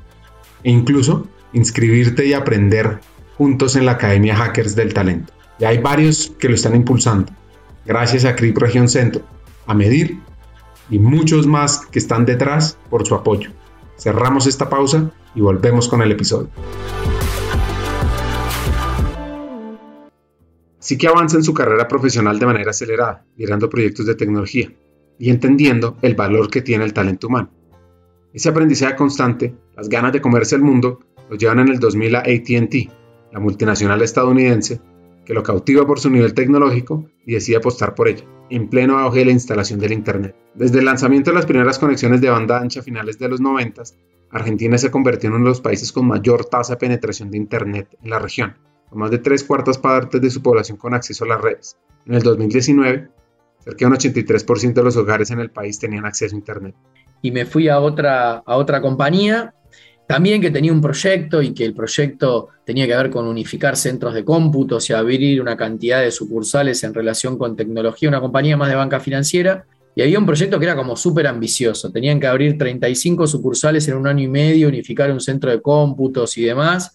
e 0.62 0.70
incluso 0.70 1.26
inscribirte 1.52 2.24
y 2.24 2.32
aprender 2.32 3.00
juntos 3.36 3.76
en 3.76 3.84
la 3.84 3.92
Academia 3.92 4.36
Hackers 4.36 4.74
del 4.74 4.94
Talento. 4.94 5.34
Ya 5.58 5.68
hay 5.68 5.76
varios 5.76 6.32
que 6.38 6.48
lo 6.48 6.54
están 6.54 6.74
impulsando, 6.74 7.30
gracias 7.84 8.24
a 8.24 8.36
CRIP 8.36 8.56
Región 8.56 8.88
Centro, 8.88 9.22
a 9.66 9.74
Medir 9.74 10.18
y 10.88 10.98
muchos 10.98 11.46
más 11.46 11.84
que 11.84 11.98
están 11.98 12.24
detrás 12.24 12.78
por 12.88 13.06
su 13.06 13.14
apoyo. 13.14 13.50
Cerramos 13.98 14.46
esta 14.46 14.70
pausa 14.70 15.10
y 15.34 15.42
volvemos 15.42 15.88
con 15.88 16.00
el 16.00 16.10
episodio. 16.10 16.48
Sí 20.84 20.98
que 20.98 21.08
avanza 21.08 21.38
en 21.38 21.42
su 21.42 21.54
carrera 21.54 21.88
profesional 21.88 22.38
de 22.38 22.44
manera 22.44 22.68
acelerada, 22.68 23.24
liderando 23.38 23.70
proyectos 23.70 24.04
de 24.04 24.16
tecnología 24.16 24.70
y 25.18 25.30
entendiendo 25.30 25.96
el 26.02 26.14
valor 26.14 26.50
que 26.50 26.60
tiene 26.60 26.84
el 26.84 26.92
talento 26.92 27.28
humano. 27.28 27.50
Ese 28.34 28.50
aprendizaje 28.50 28.94
constante, 28.94 29.54
las 29.74 29.88
ganas 29.88 30.12
de 30.12 30.20
comerse 30.20 30.56
el 30.56 30.60
mundo, 30.60 31.00
lo 31.30 31.36
llevan 31.38 31.60
en 31.60 31.68
el 31.68 31.78
2000 31.78 32.16
a 32.16 32.18
ATT, 32.18 32.74
la 33.32 33.40
multinacional 33.40 34.02
estadounidense, 34.02 34.82
que 35.24 35.32
lo 35.32 35.42
cautiva 35.42 35.86
por 35.86 36.00
su 36.00 36.10
nivel 36.10 36.34
tecnológico 36.34 37.08
y 37.24 37.32
decide 37.32 37.56
apostar 37.56 37.94
por 37.94 38.06
ella, 38.08 38.26
en 38.50 38.68
pleno 38.68 38.98
auge 38.98 39.20
de 39.20 39.24
la 39.24 39.32
instalación 39.32 39.80
del 39.80 39.94
Internet. 39.94 40.36
Desde 40.54 40.80
el 40.80 40.84
lanzamiento 40.84 41.30
de 41.30 41.36
las 41.36 41.46
primeras 41.46 41.78
conexiones 41.78 42.20
de 42.20 42.28
banda 42.28 42.60
ancha 42.60 42.80
a 42.80 42.82
finales 42.82 43.18
de 43.18 43.30
los 43.30 43.40
90, 43.40 43.84
Argentina 44.32 44.76
se 44.76 44.90
convirtió 44.90 45.30
en 45.30 45.36
uno 45.36 45.44
de 45.44 45.50
los 45.52 45.62
países 45.62 45.92
con 45.92 46.06
mayor 46.06 46.44
tasa 46.44 46.74
de 46.74 46.78
penetración 46.80 47.30
de 47.30 47.38
Internet 47.38 47.96
en 48.02 48.10
la 48.10 48.18
región, 48.18 48.58
más 48.94 49.10
de 49.10 49.18
tres 49.18 49.44
cuartas 49.44 49.78
partes 49.78 50.20
de 50.20 50.30
su 50.30 50.42
población 50.42 50.78
con 50.78 50.94
acceso 50.94 51.24
a 51.24 51.28
las 51.28 51.40
redes. 51.40 51.76
En 52.06 52.14
el 52.14 52.22
2019, 52.22 53.08
cerca 53.60 53.78
de 53.78 53.86
un 53.86 53.92
83% 53.94 54.74
de 54.74 54.82
los 54.82 54.96
hogares 54.96 55.30
en 55.30 55.40
el 55.40 55.50
país 55.50 55.78
tenían 55.78 56.04
acceso 56.04 56.34
a 56.34 56.38
Internet 56.38 56.74
y 57.24 57.30
me 57.30 57.46
fui 57.46 57.68
a 57.68 57.80
otra, 57.80 58.42
a 58.44 58.56
otra 58.58 58.82
compañía, 58.82 59.54
también 60.06 60.42
que 60.42 60.50
tenía 60.50 60.70
un 60.70 60.82
proyecto 60.82 61.40
y 61.40 61.54
que 61.54 61.64
el 61.64 61.72
proyecto 61.72 62.48
tenía 62.66 62.86
que 62.86 62.94
ver 62.94 63.08
con 63.08 63.26
unificar 63.26 63.78
centros 63.78 64.12
de 64.12 64.26
cómputo, 64.26 64.76
y 64.86 64.92
abrir 64.92 65.40
una 65.40 65.56
cantidad 65.56 66.02
de 66.02 66.10
sucursales 66.10 66.84
en 66.84 66.92
relación 66.92 67.38
con 67.38 67.56
tecnología, 67.56 68.10
una 68.10 68.20
compañía 68.20 68.58
más 68.58 68.68
de 68.68 68.74
banca 68.74 69.00
financiera. 69.00 69.64
Y 69.96 70.02
había 70.02 70.18
un 70.18 70.26
proyecto 70.26 70.58
que 70.58 70.66
era 70.66 70.76
como 70.76 70.96
súper 70.96 71.26
ambicioso. 71.26 71.90
Tenían 71.90 72.20
que 72.20 72.26
abrir 72.26 72.58
35 72.58 73.26
sucursales 73.26 73.88
en 73.88 73.96
un 73.96 74.06
año 74.06 74.24
y 74.24 74.28
medio, 74.28 74.68
unificar 74.68 75.10
un 75.10 75.20
centro 75.20 75.50
de 75.50 75.62
cómputos 75.62 76.36
y 76.36 76.44
demás 76.44 76.92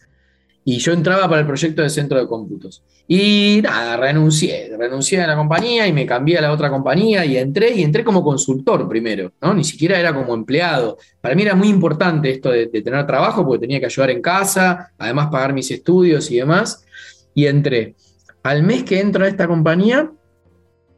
y 0.69 0.77
yo 0.77 0.93
entraba 0.93 1.27
para 1.27 1.41
el 1.41 1.47
proyecto 1.47 1.81
de 1.81 1.89
centro 1.89 2.19
de 2.19 2.27
cómputos. 2.27 2.83
Y 3.07 3.59
nada, 3.63 3.97
renuncié, 3.97 4.71
renuncié 4.77 5.19
a 5.19 5.25
la 5.25 5.35
compañía 5.35 5.87
y 5.87 5.93
me 5.93 6.05
cambié 6.05 6.37
a 6.37 6.41
la 6.41 6.51
otra 6.51 6.69
compañía 6.69 7.25
y 7.25 7.37
entré 7.37 7.73
y 7.73 7.81
entré 7.81 8.03
como 8.03 8.23
consultor 8.23 8.87
primero, 8.87 9.31
¿no? 9.41 9.55
Ni 9.55 9.63
siquiera 9.63 9.99
era 9.99 10.13
como 10.13 10.35
empleado. 10.35 10.99
Para 11.21 11.33
mí 11.33 11.41
era 11.41 11.55
muy 11.55 11.69
importante 11.69 12.29
esto 12.29 12.51
de, 12.51 12.67
tener 12.67 13.07
trabajo 13.07 13.43
porque 13.43 13.61
tenía 13.61 13.79
que 13.79 13.87
ayudar 13.87 14.11
en 14.11 14.21
casa, 14.21 14.91
además 14.99 15.29
pagar 15.31 15.53
mis 15.53 15.71
estudios 15.71 16.29
y 16.29 16.37
demás. 16.37 16.85
Y 17.33 17.47
entré. 17.47 17.95
Al 18.43 18.61
mes 18.61 18.83
que 18.83 18.99
entro 18.99 19.25
a 19.25 19.27
esta 19.27 19.47
compañía, 19.47 20.11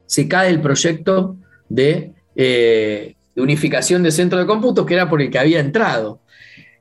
se 0.05 0.27
cae 0.27 0.49
el 0.49 0.59
proyecto 0.59 1.37
de, 1.69 2.11
eh, 2.35 3.15
de 3.33 3.41
unificación 3.41 4.03
de 4.03 4.11
centro 4.11 4.37
de 4.37 4.45
cómputos 4.45 4.85
que 4.85 4.95
era 4.95 5.09
por 5.09 5.21
el 5.21 5.29
que 5.31 5.39
había 5.39 5.61
entrado. 5.61 6.19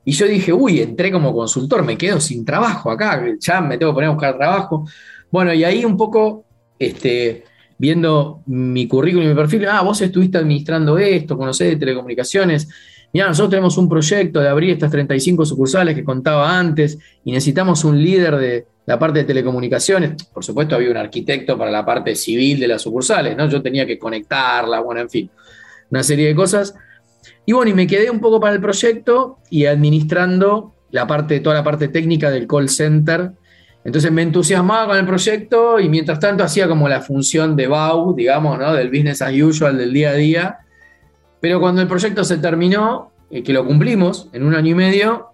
Y 0.03 0.13
yo 0.13 0.27
dije, 0.27 0.51
uy, 0.51 0.81
entré 0.81 1.11
como 1.11 1.33
consultor, 1.33 1.83
me 1.83 1.97
quedo 1.97 2.19
sin 2.19 2.43
trabajo 2.43 2.89
acá, 2.89 3.23
ya 3.39 3.61
me 3.61 3.77
tengo 3.77 3.91
que 3.91 3.95
poner 3.95 4.09
a 4.09 4.13
buscar 4.13 4.37
trabajo. 4.37 4.87
Bueno, 5.29 5.53
y 5.53 5.63
ahí 5.63 5.85
un 5.85 5.95
poco, 5.95 6.45
este, 6.79 7.43
viendo 7.77 8.41
mi 8.47 8.87
currículum 8.87 9.25
y 9.25 9.29
mi 9.29 9.35
perfil, 9.35 9.67
ah, 9.67 9.81
vos 9.81 10.01
estuviste 10.01 10.37
administrando 10.37 10.97
esto, 10.97 11.37
conocés 11.37 11.69
de 11.69 11.75
telecomunicaciones. 11.77 12.67
Mira, 13.13 13.27
nosotros 13.27 13.51
tenemos 13.51 13.77
un 13.77 13.89
proyecto 13.89 14.39
de 14.39 14.49
abrir 14.49 14.71
estas 14.71 14.89
35 14.89 15.45
sucursales 15.45 15.95
que 15.95 16.03
contaba 16.03 16.57
antes 16.57 16.97
y 17.23 17.31
necesitamos 17.31 17.83
un 17.83 18.01
líder 18.01 18.37
de 18.37 18.65
la 18.85 18.97
parte 18.97 19.19
de 19.19 19.25
telecomunicaciones. 19.25 20.23
Por 20.33 20.43
supuesto, 20.43 20.75
había 20.75 20.89
un 20.91 20.97
arquitecto 20.97 21.57
para 21.57 21.71
la 21.71 21.85
parte 21.85 22.15
civil 22.15 22.59
de 22.59 22.67
las 22.67 22.81
sucursales, 22.81 23.35
¿no? 23.35 23.47
Yo 23.49 23.61
tenía 23.61 23.85
que 23.85 23.99
conectarla, 23.99 24.79
bueno, 24.79 25.01
en 25.01 25.09
fin, 25.09 25.29
una 25.89 26.03
serie 26.03 26.27
de 26.27 26.35
cosas. 26.35 26.73
Y 27.45 27.53
bueno, 27.53 27.71
y 27.71 27.73
me 27.73 27.87
quedé 27.87 28.09
un 28.09 28.19
poco 28.19 28.39
para 28.39 28.53
el 28.53 28.61
proyecto 28.61 29.39
y 29.49 29.65
administrando 29.65 30.73
la 30.91 31.07
parte, 31.07 31.39
toda 31.39 31.55
la 31.55 31.63
parte 31.63 31.87
técnica 31.87 32.29
del 32.29 32.47
call 32.47 32.69
center. 32.69 33.31
Entonces 33.83 34.11
me 34.11 34.21
entusiasmaba 34.21 34.87
con 34.87 34.97
el 34.97 35.05
proyecto 35.05 35.79
y 35.79 35.89
mientras 35.89 36.19
tanto 36.19 36.43
hacía 36.43 36.67
como 36.67 36.87
la 36.87 37.01
función 37.01 37.55
de 37.55 37.67
BAU, 37.67 38.15
digamos, 38.15 38.59
¿no? 38.59 38.73
del 38.73 38.89
business 38.89 39.21
as 39.21 39.33
usual, 39.33 39.77
del 39.77 39.93
día 39.93 40.11
a 40.11 40.13
día. 40.13 40.57
Pero 41.39 41.59
cuando 41.59 41.81
el 41.81 41.87
proyecto 41.87 42.23
se 42.23 42.37
terminó, 42.37 43.11
eh, 43.31 43.41
que 43.41 43.53
lo 43.53 43.65
cumplimos 43.65 44.29
en 44.33 44.43
un 44.43 44.53
año 44.53 44.71
y 44.71 44.75
medio, 44.75 45.29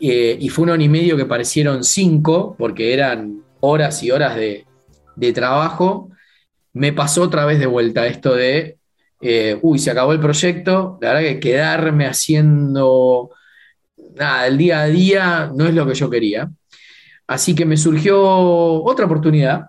eh, 0.00 0.36
y 0.38 0.48
fue 0.48 0.64
un 0.64 0.70
año 0.70 0.84
y 0.84 0.88
medio 0.88 1.16
que 1.16 1.24
parecieron 1.24 1.82
cinco, 1.82 2.54
porque 2.58 2.94
eran 2.94 3.42
horas 3.60 4.02
y 4.02 4.10
horas 4.12 4.36
de, 4.36 4.66
de 5.16 5.32
trabajo, 5.32 6.10
me 6.72 6.92
pasó 6.92 7.22
otra 7.22 7.44
vez 7.44 7.58
de 7.58 7.66
vuelta 7.66 8.06
esto 8.06 8.34
de 8.34 8.78
eh, 9.26 9.58
uy, 9.62 9.78
se 9.78 9.90
acabó 9.90 10.12
el 10.12 10.20
proyecto, 10.20 10.98
la 11.00 11.14
verdad 11.14 11.22
que 11.22 11.40
quedarme 11.40 12.04
haciendo 12.04 13.30
nada, 14.16 14.46
el 14.46 14.58
día 14.58 14.82
a 14.82 14.86
día 14.86 15.50
no 15.54 15.66
es 15.66 15.72
lo 15.72 15.86
que 15.86 15.94
yo 15.94 16.10
quería. 16.10 16.50
Así 17.26 17.54
que 17.54 17.64
me 17.64 17.78
surgió 17.78 18.20
otra 18.22 19.06
oportunidad 19.06 19.68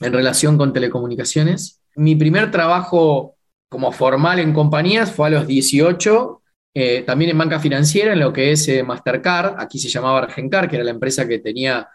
en 0.00 0.12
relación 0.12 0.58
con 0.58 0.72
telecomunicaciones. 0.72 1.80
Mi 1.94 2.16
primer 2.16 2.50
trabajo 2.50 3.36
como 3.68 3.92
formal 3.92 4.40
en 4.40 4.52
compañías 4.52 5.12
fue 5.12 5.28
a 5.28 5.30
los 5.30 5.46
18, 5.46 6.42
eh, 6.74 7.04
también 7.06 7.30
en 7.30 7.38
banca 7.38 7.60
financiera, 7.60 8.14
en 8.14 8.18
lo 8.20 8.32
que 8.32 8.50
es 8.50 8.66
eh, 8.66 8.82
Mastercard, 8.82 9.60
aquí 9.60 9.78
se 9.78 9.88
llamaba 9.88 10.18
Argencar, 10.18 10.68
que 10.68 10.74
era 10.74 10.84
la 10.84 10.90
empresa 10.90 11.28
que 11.28 11.38
tenía, 11.38 11.88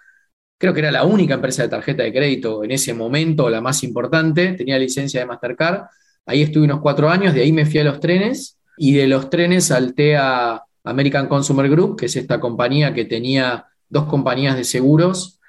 creo 0.58 0.74
que 0.74 0.80
era 0.80 0.92
la 0.92 1.04
única 1.04 1.34
empresa 1.34 1.64
de 1.64 1.70
tarjeta 1.70 2.04
de 2.04 2.14
crédito 2.14 2.64
en 2.64 2.72
ese 2.72 2.94
momento, 2.94 3.50
la 3.50 3.60
más 3.60 3.84
importante, 3.84 4.54
tenía 4.54 4.80
licencia 4.80 5.20
de 5.20 5.26
Mastercard 5.26 5.82
Ahí 6.26 6.42
estuve 6.42 6.66
unos 6.66 6.82
cuatro 6.82 7.10
años, 7.10 7.34
de 7.34 7.42
ahí 7.42 7.52
me 7.52 7.66
fui 7.66 7.80
a 7.80 7.84
los 7.84 8.00
trenes 8.00 8.58
y 8.78 8.94
de 8.94 9.08
los 9.08 9.30
trenes 9.30 9.66
salté 9.66 10.16
a 10.16 10.64
American 10.84 11.28
Consumer 11.28 11.70
Group, 11.70 11.98
que 11.98 12.06
es 12.06 12.16
esta 12.16 12.40
compañía 12.40 12.94
que 12.94 13.06
tenía 13.06 13.66
dos 13.90 14.06
compañías 14.06 14.56
de 14.56 14.64
seguros 14.64 15.40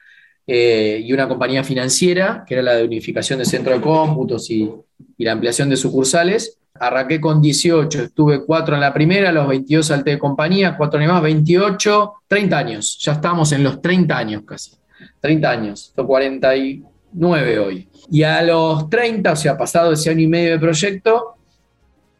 eh, 0.46 1.00
y 1.04 1.12
una 1.12 1.28
compañía 1.28 1.62
financiera, 1.62 2.44
que 2.46 2.54
era 2.54 2.62
la 2.62 2.74
de 2.74 2.85
unificación 2.85 3.38
de 3.38 3.44
centro 3.44 3.72
de 3.72 3.80
cómputos 3.80 4.50
y, 4.50 4.70
y 5.16 5.24
la 5.24 5.32
ampliación 5.32 5.68
de 5.68 5.76
sucursales. 5.76 6.58
Arranqué 6.74 7.20
con 7.20 7.40
18, 7.40 8.02
estuve 8.02 8.44
4 8.44 8.74
en 8.74 8.80
la 8.80 8.92
primera, 8.92 9.30
los 9.30 9.46
22 9.46 9.87
salté 9.87 10.11
de 10.12 10.18
compañía, 10.18 10.76
4 10.76 10.98
años 10.98 11.12
más, 11.12 11.22
28, 11.22 12.12
30 12.26 12.58
años. 12.58 12.98
Ya 13.00 13.12
estamos 13.12 13.52
en 13.52 13.62
los 13.62 13.80
30 13.80 14.18
años 14.18 14.42
casi. 14.44 14.72
30 15.20 15.50
años, 15.50 15.94
estoy 15.96 16.82
49 17.12 17.59
hoy. 17.59 17.88
Y 18.11 18.22
a 18.22 18.42
los 18.42 18.90
30, 18.90 19.33
o 19.33 19.37
sea, 19.37 19.57
pasado 19.57 19.92
ese 19.92 20.11
año 20.11 20.20
y 20.20 20.29
medio 20.29 20.53
de 20.53 20.59
proyecto, 20.59 21.37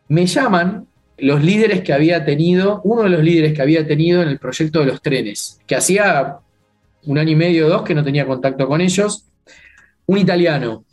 me 0.09 0.27
llaman 0.27 0.87
los 1.19 1.43
líderes 1.43 1.83
que 1.83 1.93
había 1.93 2.25
tenido, 2.25 2.81
uno 2.85 3.03
de 3.03 3.11
los 3.11 3.23
líderes 3.23 3.53
que 3.55 3.63
había 3.63 3.87
tenido 3.87 4.23
en 4.23 4.29
el 4.29 4.39
proyecto 4.39 4.81
de 4.81 4.87
los 4.87 5.03
trenes, 5.03 5.61
que 5.67 5.77
hacía 5.77 6.39
un 7.05 7.19
año 7.19 7.31
y 7.31 7.37
medio 7.37 7.67
o 7.67 7.69
dos 7.69 7.83
que 7.83 7.95
no 7.95 8.05
tenía 8.05 8.27
contacto 8.27 8.67
con 8.67 8.81
ellos, 8.81 9.27
un 10.07 10.19
italiano 10.19 10.85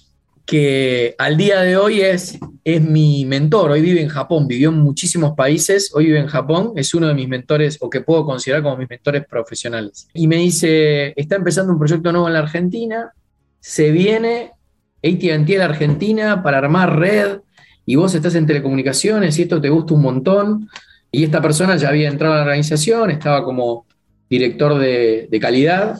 que 0.45 1.13
al 1.19 1.37
día 1.37 1.61
de 1.61 1.77
hoy 1.77 2.01
es, 2.01 2.39
es 2.63 2.81
mi 2.81 3.23
mentor, 3.25 3.69
hoy 3.69 3.81
vive 3.81 4.01
en 4.01 4.07
Japón, 4.07 4.47
vivió 4.47 4.69
en 4.69 4.79
muchísimos 4.79 5.33
países, 5.35 5.91
hoy 5.93 6.05
vive 6.05 6.19
en 6.19 6.27
Japón, 6.27 6.73
es 6.75 6.93
uno 6.95 7.07
de 7.07 7.13
mis 7.13 7.27
mentores 7.27 7.77
o 7.81 7.89
que 7.89 8.01
puedo 8.01 8.25
considerar 8.25 8.63
como 8.63 8.77
mis 8.77 8.89
mentores 8.89 9.25
profesionales. 9.27 10.07
Y 10.11 10.27
me 10.27 10.37
dice, 10.37 11.13
está 11.15 11.35
empezando 11.35 11.71
un 11.71 11.77
proyecto 11.77 12.11
nuevo 12.11 12.27
en 12.27 12.33
la 12.33 12.39
Argentina, 12.39 13.13
se 13.59 13.91
viene 13.91 14.51
ATT 15.03 15.59
a 15.59 15.65
Argentina 15.65 16.43
para 16.43 16.57
armar 16.57 16.99
red 16.99 17.39
y 17.85 17.95
vos 17.95 18.13
estás 18.15 18.35
en 18.35 18.45
telecomunicaciones 18.45 19.37
y 19.39 19.43
esto 19.43 19.59
te 19.59 19.69
gusta 19.69 19.93
un 19.93 20.01
montón. 20.01 20.69
Y 21.11 21.23
esta 21.23 21.41
persona 21.41 21.75
ya 21.75 21.89
había 21.89 22.07
entrado 22.07 22.33
a 22.33 22.37
la 22.37 22.43
organización, 22.43 23.09
estaba 23.09 23.43
como 23.43 23.85
director 24.29 24.77
de, 24.77 25.27
de 25.29 25.39
calidad 25.39 25.99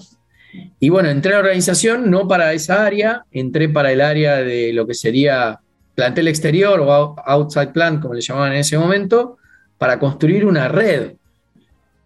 y 0.80 0.90
bueno, 0.90 1.10
entré 1.10 1.34
a 1.34 1.36
la 1.36 1.42
organización 1.42 2.10
no 2.10 2.28
para 2.28 2.54
esa 2.54 2.86
área, 2.86 3.26
entré 3.32 3.70
para 3.70 3.92
el 3.92 4.02
área 4.02 4.38
de 4.38 4.74
lo 4.74 4.88
que 4.88 4.94
sería 4.94 5.60
plantel 5.96 6.28
exterior 6.28 6.80
o 6.80 7.16
outside 7.26 7.72
plant, 7.72 8.02
como 8.02 8.14
le 8.14 8.22
llamaban 8.22 8.54
en 8.54 8.60
ese 8.60 8.78
momento, 8.78 9.38
para 9.78 10.00
construir 10.00 10.46
una 10.46 10.68
red. 10.68 11.14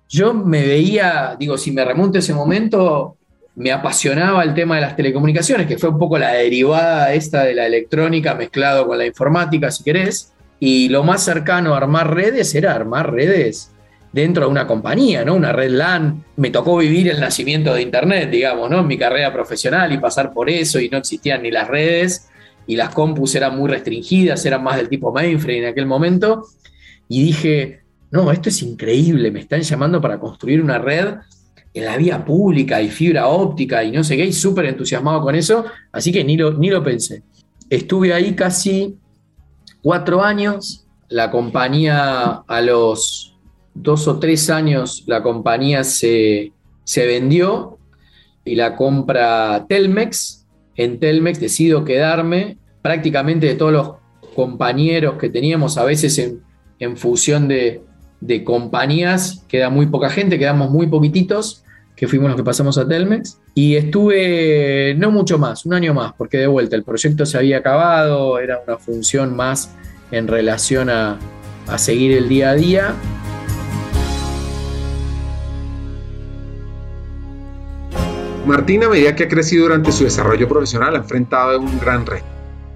Yo 0.09 0.33
me 0.33 0.65
veía, 0.65 1.35
digo, 1.39 1.57
si 1.57 1.71
me 1.71 1.85
remonto 1.85 2.17
a 2.17 2.19
ese 2.19 2.33
momento, 2.33 3.17
me 3.55 3.71
apasionaba 3.71 4.43
el 4.43 4.53
tema 4.53 4.75
de 4.75 4.81
las 4.81 4.95
telecomunicaciones, 4.95 5.67
que 5.67 5.77
fue 5.77 5.89
un 5.89 5.99
poco 5.99 6.17
la 6.17 6.33
derivada 6.33 7.13
esta 7.13 7.43
de 7.43 7.53
la 7.53 7.67
electrónica 7.67 8.33
mezclado 8.33 8.87
con 8.87 8.97
la 8.97 9.05
informática, 9.05 9.69
si 9.69 9.83
querés. 9.83 10.33
Y 10.59 10.89
lo 10.89 11.03
más 11.03 11.23
cercano 11.23 11.73
a 11.73 11.77
armar 11.77 12.15
redes 12.15 12.55
era 12.55 12.73
armar 12.73 13.11
redes 13.11 13.71
dentro 14.11 14.45
de 14.45 14.51
una 14.51 14.65
compañía, 14.65 15.25
¿no? 15.25 15.35
Una 15.35 15.51
red 15.51 15.71
LAN. 15.71 16.23
Me 16.37 16.49
tocó 16.49 16.77
vivir 16.77 17.09
el 17.09 17.19
nacimiento 17.19 17.73
de 17.73 17.81
Internet, 17.81 18.29
digamos, 18.29 18.69
¿no? 18.69 18.79
En 18.79 18.87
mi 18.87 18.97
carrera 18.97 19.31
profesional 19.31 19.91
y 19.91 19.97
pasar 19.97 20.33
por 20.33 20.49
eso 20.49 20.79
y 20.79 20.89
no 20.89 20.97
existían 20.97 21.43
ni 21.43 21.51
las 21.51 21.67
redes 21.67 22.29
y 22.65 22.75
las 22.75 22.89
compus 22.89 23.35
eran 23.35 23.57
muy 23.57 23.69
restringidas, 23.69 24.45
eran 24.45 24.63
más 24.63 24.77
del 24.77 24.89
tipo 24.89 25.11
mainframe 25.11 25.59
en 25.59 25.65
aquel 25.65 25.85
momento. 25.85 26.47
Y 27.09 27.23
dije, 27.23 27.81
no, 28.09 28.31
esto 28.31 28.49
es 28.49 28.61
increíble, 28.63 29.31
me 29.31 29.41
están 29.41 29.61
llamando 29.61 29.99
para 29.99 30.19
construir 30.19 30.61
una 30.61 30.79
red 30.79 31.15
en 31.73 31.85
la 31.85 31.97
vía 31.97 32.23
pública 32.23 32.81
y 32.81 32.89
fibra 32.89 33.27
óptica 33.27 33.83
y 33.83 33.91
no 33.91 34.03
sé 34.03 34.15
qué, 34.15 34.25
y 34.25 34.33
súper 34.33 34.65
entusiasmado 34.65 35.21
con 35.21 35.35
eso, 35.35 35.65
así 35.91 36.11
que 36.11 36.23
ni 36.23 36.37
lo, 36.37 36.53
ni 36.53 36.69
lo 36.69 36.83
pensé. 36.83 37.23
Estuve 37.69 38.13
ahí 38.13 38.35
casi 38.35 38.97
cuatro 39.81 40.23
años, 40.23 40.85
la 41.09 41.31
compañía 41.31 42.43
a 42.47 42.61
los 42.61 43.33
dos 43.73 44.07
o 44.07 44.19
tres 44.19 44.49
años 44.49 45.03
la 45.07 45.23
compañía 45.23 45.83
se, 45.83 46.51
vendió 46.95 47.77
y 48.45 48.55
la 48.55 48.75
compra 48.75 49.65
Telmex. 49.67 50.45
En 50.75 50.99
Telmex 50.99 51.39
decido 51.39 51.85
quedarme 51.85 52.57
prácticamente 52.81 53.47
de 53.47 53.55
todos 53.55 53.71
los 53.71 53.91
compañeros 54.35 55.15
que 55.15 55.29
teníamos, 55.29 55.77
a 55.77 55.85
veces 55.85 56.17
en, 56.17 56.41
en 56.79 56.97
función 56.97 57.47
de, 57.47 57.83
de, 58.25 58.43
compañías, 58.43 59.43
queda 59.47 59.69
muy 59.69 59.87
poca 59.87 60.09
gente, 60.09 60.39
quedamos 60.39 60.69
muy 60.69 60.87
poquititos, 60.87 61.63
que 61.95 62.07
fuimos 62.07 62.29
los 62.29 62.37
que 62.37 62.43
pasamos 62.43 62.77
a 62.77 62.87
Telmex. 62.87 63.39
Y 63.53 63.75
estuve 63.75 64.95
no 64.97 65.11
mucho 65.11 65.37
más, 65.37 65.65
un 65.65 65.73
año 65.73 65.93
más, 65.93 66.13
porque 66.17 66.37
de 66.37 66.47
vuelta 66.47 66.75
el 66.75 66.83
proyecto 66.83 67.25
se 67.25 67.37
había 67.37 67.57
acabado, 67.57 68.39
era 68.39 68.61
una 68.67 68.77
función 68.77 69.35
más 69.35 69.75
en 70.11 70.27
relación 70.27 70.89
a, 70.89 71.19
a 71.67 71.77
seguir 71.77 72.11
el 72.13 72.29
día 72.29 72.51
a 72.51 72.55
día. 72.55 72.95
Martín, 78.45 78.83
a 78.83 78.89
medida 78.89 79.15
que 79.15 79.23
ha 79.23 79.27
crecido 79.29 79.63
durante 79.63 79.91
su 79.91 80.03
desarrollo 80.03 80.49
profesional, 80.49 80.95
ha 80.95 80.97
enfrentado 80.97 81.59
un 81.59 81.79
gran 81.79 82.05
reto. 82.05 82.25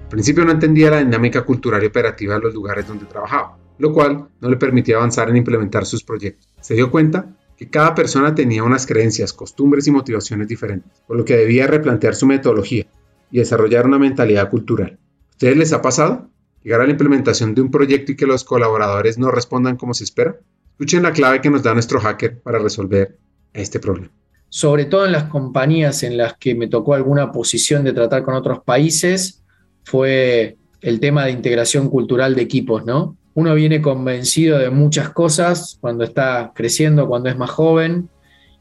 Al 0.04 0.08
principio 0.08 0.44
no 0.46 0.52
entendía 0.52 0.90
la 0.90 0.98
dinámica 1.00 1.42
cultural 1.42 1.82
y 1.82 1.86
operativa 1.86 2.36
de 2.36 2.40
los 2.40 2.54
lugares 2.54 2.88
donde 2.88 3.04
trabajaba, 3.04 3.58
lo 3.78 3.92
cual 3.92 4.28
no 4.40 4.48
le 4.48 4.56
permitía 4.56 4.96
avanzar 4.96 5.30
en 5.30 5.36
implementar 5.36 5.86
sus 5.86 6.02
proyectos. 6.02 6.48
Se 6.60 6.74
dio 6.74 6.90
cuenta 6.90 7.36
que 7.56 7.68
cada 7.68 7.94
persona 7.94 8.34
tenía 8.34 8.62
unas 8.62 8.86
creencias, 8.86 9.32
costumbres 9.32 9.86
y 9.86 9.90
motivaciones 9.90 10.48
diferentes, 10.48 10.90
por 11.06 11.16
lo 11.16 11.24
que 11.24 11.36
debía 11.36 11.66
replantear 11.66 12.14
su 12.14 12.26
metodología 12.26 12.86
y 13.30 13.38
desarrollar 13.38 13.86
una 13.86 13.98
mentalidad 13.98 14.50
cultural. 14.50 14.98
¿A 14.98 15.30
ustedes 15.30 15.56
les 15.56 15.72
ha 15.72 15.82
pasado? 15.82 16.28
Llegar 16.62 16.80
a 16.80 16.84
la 16.84 16.92
implementación 16.92 17.54
de 17.54 17.62
un 17.62 17.70
proyecto 17.70 18.12
y 18.12 18.16
que 18.16 18.26
los 18.26 18.44
colaboradores 18.44 19.18
no 19.18 19.30
respondan 19.30 19.76
como 19.76 19.94
se 19.94 20.04
espera. 20.04 20.36
Escuchen 20.72 21.02
la 21.02 21.12
clave 21.12 21.40
que 21.40 21.50
nos 21.50 21.62
da 21.62 21.74
nuestro 21.74 22.00
hacker 22.00 22.40
para 22.40 22.58
resolver 22.58 23.16
este 23.52 23.80
problema 23.80 24.10
sobre 24.50 24.86
todo 24.86 25.04
en 25.04 25.12
las 25.12 25.24
compañías 25.24 26.02
en 26.02 26.16
las 26.16 26.36
que 26.38 26.54
me 26.54 26.68
tocó 26.68 26.94
alguna 26.94 27.32
posición 27.32 27.84
de 27.84 27.92
tratar 27.92 28.22
con 28.22 28.34
otros 28.34 28.60
países, 28.64 29.44
fue 29.84 30.56
el 30.80 31.00
tema 31.00 31.24
de 31.24 31.32
integración 31.32 31.88
cultural 31.88 32.34
de 32.34 32.42
equipos, 32.42 32.84
¿no? 32.84 33.16
Uno 33.38 33.54
viene 33.54 33.80
convencido 33.80 34.58
de 34.58 34.68
muchas 34.68 35.10
cosas 35.10 35.78
cuando 35.80 36.02
está 36.02 36.50
creciendo, 36.56 37.06
cuando 37.06 37.28
es 37.28 37.38
más 37.38 37.50
joven, 37.50 38.08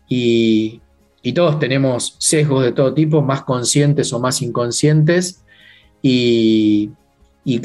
y, 0.07 0.83
todos 1.33 1.57
tenemos 1.57 2.15
sesgos 2.19 2.63
de 2.63 2.73
todo 2.73 2.93
tipo, 2.93 3.23
más 3.23 3.41
conscientes 3.41 4.13
o 4.13 4.19
más 4.19 4.39
inconscientes, 4.43 5.43
y, 6.03 6.91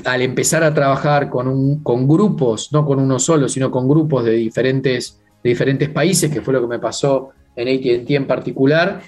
al 0.06 0.22
empezar 0.22 0.64
a 0.64 0.72
trabajar 0.72 1.28
con, 1.28 1.82
grupos, 2.08 2.72
no 2.72 2.86
con 2.86 2.98
uno 2.98 3.18
solo, 3.18 3.46
sino 3.46 3.70
con 3.70 3.90
grupos 3.90 4.24
de 4.24 4.32
diferentes, 4.32 5.20
de 5.44 5.50
diferentes 5.50 5.90
países, 5.90 6.30
que 6.30 6.40
fue 6.40 6.54
lo 6.54 6.62
que 6.62 6.68
me 6.68 6.78
pasó 6.78 7.32
en 7.56 7.68
ATT 7.68 8.10
en 8.12 8.26
particular. 8.26 9.02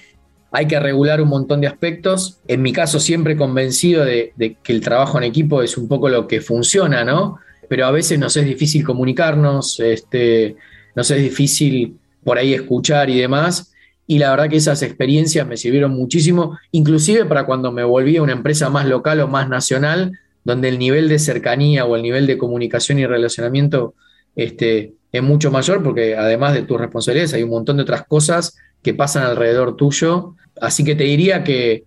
Hay 0.51 0.67
que 0.67 0.79
regular 0.79 1.21
un 1.21 1.29
montón 1.29 1.59
de 1.59 1.65
aspectos. 1.65 2.39
En 2.47 2.61
mi 2.61 2.71
caso, 2.71 2.99
siempre 2.99 3.35
convencido 3.35 4.05
de, 4.05 4.31
que 4.61 4.73
el 4.73 4.81
trabajo 4.81 5.17
en 5.17 5.23
equipo 5.23 5.63
es 5.63 5.75
un 5.75 5.87
poco 5.87 6.07
lo 6.07 6.27
que 6.27 6.39
funciona, 6.39 7.03
¿no? 7.03 7.39
Pero 7.69 7.85
a 7.85 7.91
veces 7.91 8.19
nos 8.19 8.35
es 8.37 8.45
difícil 8.45 8.83
comunicarnos, 8.83 9.79
este, 9.79 10.55
nos 10.95 11.09
es 11.11 11.21
difícil 11.21 11.97
por 12.23 12.37
ahí 12.37 12.53
escuchar 12.53 13.09
y 13.09 13.19
demás. 13.19 13.73
Y 14.07 14.19
la 14.19 14.29
verdad 14.31 14.49
que 14.49 14.57
esas 14.57 14.81
experiencias 14.83 15.47
me 15.47 15.57
sirvieron 15.57 15.91
muchísimo, 15.91 16.57
inclusive 16.71 17.25
para 17.25 17.45
cuando 17.45 17.71
me 17.71 17.83
volví 17.83 18.17
a 18.17 18.21
una 18.21 18.33
empresa 18.33 18.69
más 18.69 18.85
local 18.85 19.19
o 19.21 19.27
más 19.27 19.49
nacional, 19.49 20.11
donde 20.43 20.69
el 20.69 20.77
nivel 20.77 21.09
de 21.09 21.17
cercanía 21.17 21.85
o 21.85 21.95
el 21.95 22.03
nivel 22.03 22.27
de 22.27 22.37
comunicación 22.37 22.99
y 22.99 23.07
relacionamiento 23.07 23.95
este, 24.35 24.93
es 25.11 25.23
mucho 25.23 25.49
mayor 25.49 25.81
porque 25.81 26.15
además 26.15 26.53
de 26.53 26.63
tus 26.63 26.79
responsabilidades 26.79 27.33
hay 27.33 27.43
un 27.43 27.49
montón 27.49 27.77
de 27.77 27.83
otras 27.83 28.05
cosas 28.05 28.57
que 28.83 28.93
pasan 28.93 29.23
alrededor 29.23 29.75
tuyo. 29.75 30.35
Así 30.61 30.83
que 30.83 30.95
te 30.95 31.05
diría 31.05 31.43
que, 31.43 31.83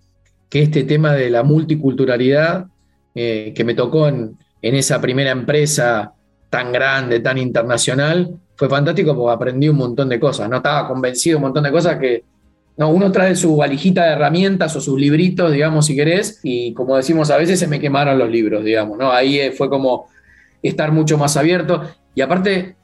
este 0.50 0.82
tema 0.82 1.12
de 1.12 1.30
la 1.30 1.44
multiculturalidad 1.44 2.66
eh, 3.14 3.52
que 3.54 3.64
me 3.64 3.74
tocó 3.74 4.08
en, 4.08 4.36
esa 4.62 5.00
primera 5.00 5.30
empresa 5.30 6.12
tan 6.50 6.72
grande, 6.72 7.20
tan 7.20 7.38
internacional, 7.38 8.34
fue 8.56 8.68
fantástico 8.68 9.14
porque 9.14 9.34
aprendí 9.34 9.68
un 9.68 9.76
montón 9.76 10.08
de 10.08 10.18
cosas. 10.18 10.48
No 10.48 10.56
estaba 10.56 10.88
convencido 10.88 11.38
un 11.38 11.42
montón 11.42 11.64
de 11.64 11.70
cosas 11.70 11.98
que 11.98 12.24
no, 12.76 12.90
uno 12.90 13.10
trae 13.10 13.34
su 13.34 13.56
valijita 13.56 14.04
de 14.04 14.12
herramientas 14.12 14.74
o 14.76 14.80
sus 14.80 14.98
libritos, 14.98 15.52
digamos, 15.52 15.86
si 15.86 15.96
querés, 15.96 16.40
y 16.44 16.72
como 16.74 16.96
decimos 16.96 17.30
a 17.30 17.36
veces 17.36 17.58
se 17.58 17.66
me 17.66 17.80
quemaron 17.80 18.18
los 18.18 18.30
libros, 18.30 18.64
digamos, 18.64 18.96
¿no? 18.96 19.10
Ahí 19.10 19.40
eh, 19.40 19.50
fue 19.50 19.68
como 19.68 20.06
estar 20.62 20.92
mucho 20.92 21.18
más 21.18 21.36
abierto. 21.36 21.82
Y 22.14 22.20
aparte, 22.20 22.76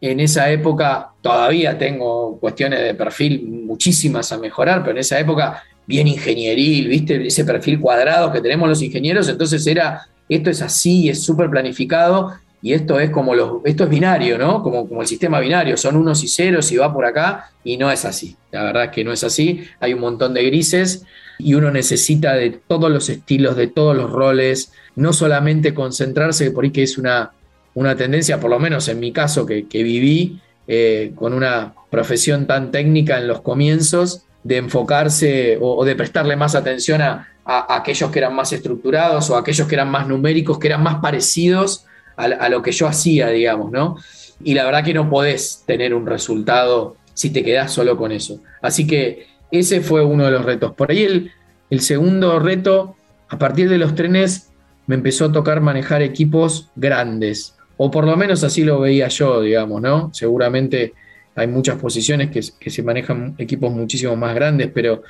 en 0.00 0.20
esa 0.20 0.50
época 0.50 1.10
todavía 1.20 1.78
tengo 1.78 2.38
cuestiones 2.38 2.80
de 2.80 2.94
perfil 2.94 3.46
muchísimas 3.46 4.32
a 4.32 4.38
mejorar, 4.38 4.80
pero 4.80 4.92
en 4.92 4.98
esa 4.98 5.18
época 5.18 5.62
bien 5.86 6.08
ingenieril, 6.08 6.88
¿viste? 6.88 7.26
Ese 7.26 7.44
perfil 7.44 7.80
cuadrado 7.80 8.32
que 8.32 8.40
tenemos 8.40 8.68
los 8.68 8.82
ingenieros, 8.82 9.28
entonces 9.28 9.66
era, 9.66 10.08
esto 10.36 10.50
es 10.50 10.62
así, 10.62 11.08
es 11.08 11.22
súper 11.22 11.50
planificado 11.50 12.32
y 12.62 12.72
esto 12.72 13.00
es 13.00 13.10
como 13.10 13.34
los, 13.34 13.62
esto 13.64 13.84
es 13.84 13.90
binario, 13.90 14.36
¿no? 14.38 14.62
Como, 14.62 14.88
como 14.88 15.02
el 15.02 15.08
sistema 15.08 15.40
binario, 15.40 15.76
son 15.76 15.96
unos 15.96 16.22
y 16.24 16.28
ceros 16.28 16.70
y 16.72 16.76
va 16.76 16.92
por 16.92 17.04
acá 17.04 17.50
y 17.64 17.76
no 17.76 17.90
es 17.90 18.04
así. 18.04 18.36
La 18.50 18.64
verdad 18.64 18.84
es 18.84 18.90
que 18.90 19.04
no 19.04 19.12
es 19.12 19.24
así, 19.24 19.64
hay 19.80 19.94
un 19.94 20.00
montón 20.00 20.34
de 20.34 20.44
grises 20.44 21.04
y 21.38 21.54
uno 21.54 21.70
necesita 21.70 22.34
de 22.34 22.50
todos 22.50 22.90
los 22.90 23.08
estilos, 23.08 23.56
de 23.56 23.66
todos 23.66 23.96
los 23.96 24.10
roles, 24.10 24.72
no 24.96 25.12
solamente 25.12 25.74
concentrarse, 25.74 26.50
por 26.50 26.64
ahí 26.64 26.70
que 26.70 26.82
es 26.82 26.98
una 26.98 27.32
una 27.74 27.96
tendencia, 27.96 28.40
por 28.40 28.50
lo 28.50 28.58
menos 28.58 28.88
en 28.88 29.00
mi 29.00 29.12
caso, 29.12 29.46
que, 29.46 29.64
viví 29.72 30.40
eh, 30.66 31.12
con 31.14 31.32
una 31.32 31.74
profesión 31.90 32.46
tan 32.46 32.70
técnica 32.70 33.18
en 33.18 33.28
los 33.28 33.40
comienzos, 33.40 34.24
de 34.42 34.56
enfocarse 34.56 35.58
o, 35.60 35.84
de 35.84 35.94
prestarle 35.94 36.34
más 36.34 36.54
atención 36.54 37.02
a, 37.02 37.26
a, 37.50 37.76
aquellos 37.76 38.10
que 38.10 38.18
eran 38.18 38.34
más 38.34 38.52
estructurados 38.52 39.28
o 39.30 39.36
aquellos 39.36 39.66
que 39.66 39.74
eran 39.74 39.90
más 39.90 40.06
numéricos, 40.06 40.58
que 40.58 40.68
eran 40.68 40.82
más 40.82 40.96
parecidos 40.96 41.84
a, 42.16 42.24
a, 42.24 42.48
lo 42.48 42.62
que 42.62 42.72
yo 42.72 42.86
hacía, 42.86 43.28
digamos, 43.28 43.72
¿no? 43.72 43.96
Y 44.42 44.54
la 44.54 44.64
verdad 44.64 44.84
que 44.84 44.94
no 44.94 45.10
podés 45.10 45.64
tener 45.66 45.94
un 45.94 46.06
resultado 46.06 46.96
si 47.14 47.30
te 47.30 47.42
quedás 47.42 47.72
solo 47.72 47.96
con 47.96 48.12
eso. 48.12 48.40
Así 48.62 48.86
que 48.86 49.26
ese 49.50 49.80
fue 49.80 50.04
uno 50.04 50.24
de 50.24 50.30
los 50.30 50.44
retos. 50.44 50.74
Por 50.74 50.90
ahí 50.90 51.02
el, 51.02 51.32
el 51.68 51.80
segundo 51.80 52.38
reto, 52.38 52.96
a 53.28 53.38
partir 53.38 53.68
de 53.68 53.78
los 53.78 53.94
trenes, 53.94 54.50
me 54.86 54.94
empezó 54.94 55.26
a 55.26 55.32
tocar 55.32 55.60
manejar 55.60 56.02
equipos 56.02 56.68
grandes, 56.74 57.54
o 57.76 57.90
por 57.90 58.04
lo 58.04 58.16
menos 58.16 58.42
así 58.44 58.64
lo 58.64 58.80
veía 58.80 59.08
yo, 59.08 59.40
digamos, 59.40 59.80
¿no? 59.80 60.10
Seguramente 60.12 60.94
hay 61.34 61.46
muchas 61.46 61.78
posiciones 61.78 62.30
que, 62.30 62.70
se 62.70 62.82
manejan 62.82 63.34
equipos 63.38 63.72
muchísimo 63.72 64.16
más 64.16 64.34
grandes, 64.34 64.70
pero, 64.74 65.02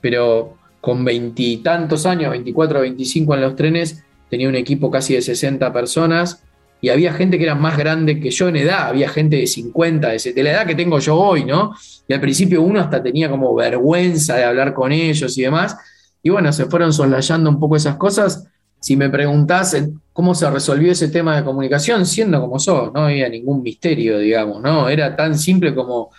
pero 0.00 0.56
con 0.80 1.04
veintitantos 1.04 2.06
años, 2.06 2.30
24 2.30 2.78
o 2.78 2.82
25 2.82 3.34
en 3.34 3.40
los 3.40 3.56
trenes, 3.56 4.04
tenía 4.30 4.48
un 4.48 4.54
equipo 4.54 4.90
casi 4.90 5.14
de 5.14 5.22
60 5.22 5.72
personas 5.72 6.42
y 6.80 6.90
había 6.90 7.12
gente 7.12 7.38
que 7.38 7.44
era 7.44 7.54
más 7.54 7.76
grande 7.76 8.20
que 8.20 8.30
yo 8.30 8.48
en 8.48 8.56
edad, 8.56 8.88
había 8.88 9.08
gente 9.08 9.36
de 9.36 9.46
50, 9.46 10.08
de, 10.08 10.42
la 10.42 10.50
edad 10.50 10.66
que 10.66 10.76
tengo 10.76 10.98
yo 11.00 11.16
hoy, 11.16 11.44
¿no? 11.44 11.74
Y 12.06 12.12
al 12.12 12.20
principio 12.20 12.62
uno 12.62 12.80
hasta 12.80 13.02
tenía 13.02 13.28
como 13.28 13.54
vergüenza 13.54 14.36
de 14.36 14.44
hablar 14.44 14.74
con 14.74 14.92
ellos 14.92 15.36
y 15.36 15.42
demás. 15.42 15.76
Y 16.22 16.30
bueno, 16.30 16.52
se 16.52 16.66
fueron 16.66 16.92
soslayando 16.92 17.50
un 17.50 17.58
poco 17.58 17.76
esas 17.76 17.96
cosas. 17.96 18.46
Si 18.78 18.96
me 18.96 19.10
preguntás 19.10 19.76
cómo 20.12 20.36
se 20.36 20.48
resolvió 20.48 20.92
ese 20.92 21.08
tema 21.08 21.36
de 21.36 21.42
comunicación, 21.42 22.06
siendo 22.06 22.40
como 22.40 22.60
sos, 22.60 22.92
no 22.92 23.06
había 23.06 23.28
ningún 23.28 23.60
misterio, 23.62 24.18
digamos, 24.18 24.62
¿no? 24.62 24.88
Era 24.88 25.16
tan 25.16 25.36
simple 25.36 25.74
como 25.74 26.10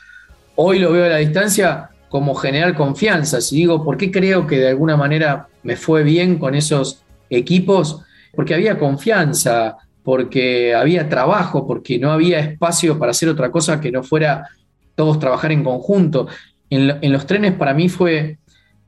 hoy 0.55 0.79
lo 0.79 0.91
veo 0.91 1.05
a 1.05 1.09
la 1.09 1.17
distancia, 1.17 1.89
como 2.09 2.35
generar 2.35 2.75
confianza. 2.75 3.39
Si 3.39 3.55
digo, 3.55 3.83
¿por 3.83 3.97
qué 3.97 4.11
creo 4.11 4.47
que 4.47 4.57
de 4.57 4.69
alguna 4.69 4.97
manera 4.97 5.47
me 5.63 5.75
fue 5.75 6.03
bien 6.03 6.37
con 6.37 6.55
esos 6.55 7.03
equipos? 7.29 8.01
Porque 8.35 8.55
había 8.55 8.77
confianza, 8.77 9.77
porque 10.03 10.73
había 10.73 11.07
trabajo, 11.07 11.67
porque 11.67 11.99
no 11.99 12.11
había 12.11 12.39
espacio 12.39 12.97
para 12.97 13.11
hacer 13.11 13.29
otra 13.29 13.51
cosa 13.51 13.79
que 13.79 13.91
no 13.91 14.01
fuera 14.01 14.49
todos 14.95 15.19
trabajar 15.19 15.51
en 15.51 15.63
conjunto. 15.63 16.27
En, 16.69 17.11
los 17.11 17.25
trenes 17.27 17.53
para 17.53 17.75
mí 17.75 17.89
fue, 17.89 18.39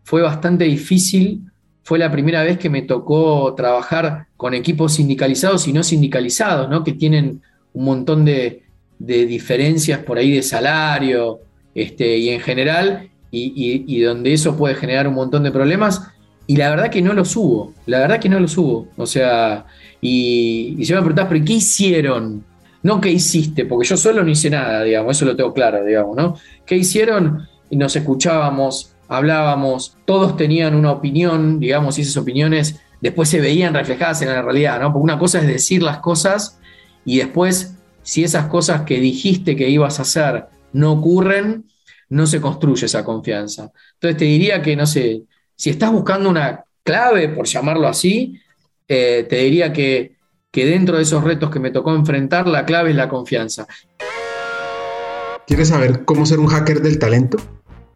fue 0.03 0.23
bastante 0.23 0.65
difícil. 0.65 1.43
Fue 1.84 1.99
la 1.99 2.12
primera 2.12 2.43
vez 2.43 2.57
que 2.57 2.69
me 2.69 2.81
tocó 2.81 3.53
trabajar 3.55 4.27
con 4.36 4.55
equipos 4.55 4.95
sindicalizados 4.95 5.67
y 5.67 5.73
no 5.73 5.84
sindicalizados, 5.84 6.69
¿no? 6.69 6.84
que 6.84 6.93
tienen 6.93 7.41
un 7.73 7.86
montón 7.86 8.25
de, 8.25 8.63
diferencias 8.97 9.99
por 9.99 10.17
ahí 10.17 10.31
de 10.31 10.43
salario 10.43 11.39
este, 11.73 12.17
y 12.17 12.29
en 12.29 12.39
general, 12.39 13.11
y, 13.32 14.02
donde 14.02 14.34
eso 14.34 14.58
puede 14.58 14.76
generar 14.76 15.08
un 15.08 15.15
montón 15.15 15.44
de 15.44 15.52
problemas. 15.52 16.08
Y 16.48 16.58
la 16.58 16.70
verdad 16.70 16.89
que 16.89 17.02
no 17.02 17.13
los 17.13 17.36
hubo, 17.36 17.74
la 17.86 18.00
verdad 18.00 18.20
que 18.20 18.30
no 18.30 18.39
los 18.39 18.58
hubo. 18.58 18.88
O 18.98 19.06
sea, 19.06 19.65
y, 20.02 20.76
y 20.78 20.86
si 20.86 20.94
me 20.94 21.00
preguntás, 21.00 21.28
¿pero 21.30 21.46
qué 21.46 21.54
hicieron? 21.54 22.44
No 22.84 23.00
qué 23.00 23.12
hiciste, 23.12 23.65
porque 23.65 23.88
yo 23.88 23.96
solo 23.96 24.24
no 24.24 24.30
hice 24.30 24.50
nada, 24.50 24.84
digamos, 24.84 25.15
eso 25.15 25.26
lo 25.26 25.36
tengo 25.36 25.54
claro, 25.54 25.86
digamos, 25.86 26.17
¿no? 26.17 26.36
¿Qué 26.65 26.76
hicieron? 26.76 27.48
Nos 27.70 27.96
escuchábamos, 27.96 28.96
hablábamos, 29.08 29.96
todos 30.06 30.36
tenían 30.36 30.74
una 30.74 30.91
opinión, 30.91 31.60
digamos, 31.60 31.98
y 32.00 32.02
esas 32.02 32.17
opiniones 32.17 32.82
después 33.02 33.30
se 33.30 33.41
veían 33.41 33.74
reflejadas 33.74 34.22
en 34.22 34.30
la 34.30 34.41
realidad, 34.41 34.80
¿no? 34.80 34.91
Porque 34.94 35.04
una 35.04 35.20
cosa 35.20 35.39
es 35.39 35.48
decir 35.48 35.84
las 35.84 35.98
cosas 35.98 36.60
y 37.06 37.17
después, 37.17 37.76
si 38.04 38.24
esas 38.24 38.46
cosas 38.48 38.82
que 38.82 39.00
dijiste 39.00 39.56
que 39.56 39.70
ibas 39.70 40.00
a 40.00 40.04
hacer 40.04 40.46
no 40.74 40.94
ocurren, 40.94 41.65
no 42.12 42.28
se 42.28 42.41
construye 42.41 42.86
esa 42.86 43.04
confianza. 43.04 43.71
Entonces 43.93 44.17
te 44.17 44.26
diría 44.26 44.62
que, 44.62 44.76
no 44.76 44.86
sé, 44.86 45.24
si 45.56 45.69
estás 45.69 45.91
buscando 45.91 46.30
una 46.30 46.65
clave, 46.84 47.30
por 47.30 47.47
llamarlo 47.47 47.88
así, 47.88 48.39
eh, 48.88 49.26
te 49.30 49.38
diría 49.38 49.71
que, 49.71 50.17
que 50.52 50.65
dentro 50.65 50.97
de 50.97 51.04
esos 51.04 51.24
retos 51.24 51.50
que 51.50 51.60
me 51.60 51.71
tocó 51.71 51.95
enfrentar, 51.95 52.47
la 52.47 52.65
clave 52.65 52.89
es 52.89 52.97
la 52.97 53.08
confianza. 53.08 53.65
¿Quieres 55.47 55.69
saber 55.69 56.04
cómo 56.04 56.26
ser 56.26 56.39
un 56.39 56.47
hacker 56.47 56.82
del 56.82 57.00
talento? 57.00 57.38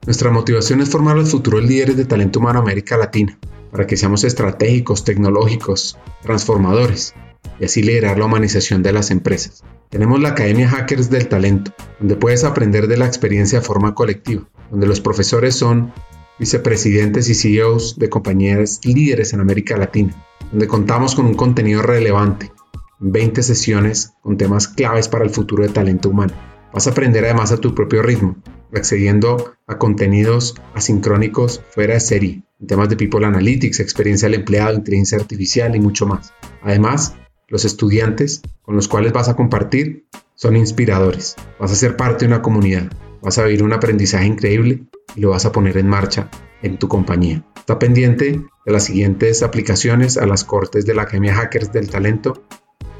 Nuestra 0.05 0.31
motivación 0.31 0.79
es 0.79 0.89
formar 0.89 1.17
los 1.17 1.31
futuros 1.31 1.63
líderes 1.65 1.97
de 1.97 2.05
talento 2.05 2.39
humano 2.39 2.59
América 2.59 2.95
Latina, 2.95 3.37
para 3.75 3.87
que 3.87 3.97
seamos 3.97 4.23
estratégicos, 4.23 5.03
tecnológicos, 5.03 5.99
transformadores, 6.21 7.13
y 7.59 7.65
así 7.65 7.83
liderar 7.83 8.17
la 8.17 8.23
humanización 8.23 8.81
de 8.81 8.93
las 8.93 9.11
empresas. 9.11 9.65
Tenemos 9.89 10.21
la 10.21 10.29
Academia 10.29 10.69
Hackers 10.69 11.09
del 11.09 11.27
Talento, 11.27 11.73
donde 11.99 12.15
puedes 12.15 12.45
aprender 12.45 12.87
de 12.87 12.95
la 12.95 13.05
experiencia 13.05 13.59
de 13.59 13.65
forma 13.65 13.93
colectiva, 13.93 14.47
donde 14.71 14.87
los 14.87 15.01
profesores 15.01 15.55
son 15.55 15.91
vicepresidentes 16.39 17.27
y 17.27 17.35
CEOs 17.35 17.99
de 17.99 18.07
compañías 18.07 18.79
líderes 18.85 19.33
en 19.33 19.41
América 19.41 19.75
Latina, 19.75 20.15
donde 20.51 20.69
contamos 20.69 21.13
con 21.13 21.25
un 21.25 21.33
contenido 21.33 21.81
relevante, 21.81 22.53
20 22.99 23.43
sesiones 23.43 24.13
con 24.21 24.37
temas 24.37 24.69
claves 24.69 25.09
para 25.09 25.25
el 25.25 25.31
futuro 25.31 25.63
de 25.63 25.69
talento 25.69 26.07
humano. 26.07 26.31
Vas 26.71 26.87
a 26.87 26.91
aprender 26.91 27.25
además 27.25 27.51
a 27.51 27.57
tu 27.57 27.75
propio 27.75 28.01
ritmo, 28.03 28.37
accediendo 28.73 29.53
a 29.67 29.77
contenidos 29.77 30.55
asincrónicos 30.73 31.61
fuera 31.71 31.95
de 31.95 31.99
serie, 31.99 32.44
en 32.59 32.67
temas 32.67 32.89
de 32.89 32.95
People 32.95 33.25
Analytics, 33.25 33.79
experiencia 33.79 34.27
del 34.27 34.39
empleado, 34.39 34.75
inteligencia 34.75 35.17
artificial 35.17 35.75
y 35.75 35.79
mucho 35.79 36.05
más. 36.05 36.33
Además, 36.61 37.15
los 37.47 37.65
estudiantes 37.65 38.41
con 38.61 38.75
los 38.75 38.87
cuales 38.87 39.13
vas 39.13 39.29
a 39.29 39.35
compartir 39.35 40.05
son 40.35 40.55
inspiradores. 40.55 41.35
Vas 41.59 41.71
a 41.71 41.75
ser 41.75 41.95
parte 41.95 42.25
de 42.25 42.33
una 42.33 42.41
comunidad, 42.41 42.91
vas 43.21 43.37
a 43.37 43.43
vivir 43.43 43.63
un 43.63 43.73
aprendizaje 43.73 44.25
increíble 44.25 44.83
y 45.15 45.21
lo 45.21 45.29
vas 45.29 45.45
a 45.45 45.51
poner 45.51 45.77
en 45.77 45.87
marcha 45.87 46.29
en 46.61 46.77
tu 46.77 46.87
compañía. 46.87 47.43
Está 47.57 47.79
pendiente 47.79 48.41
de 48.65 48.71
las 48.71 48.85
siguientes 48.85 49.43
aplicaciones 49.43 50.17
a 50.17 50.25
las 50.25 50.43
cortes 50.43 50.85
de 50.85 50.95
la 50.95 51.03
Academia 51.03 51.35
Hackers 51.35 51.71
del 51.71 51.89
Talento 51.89 52.43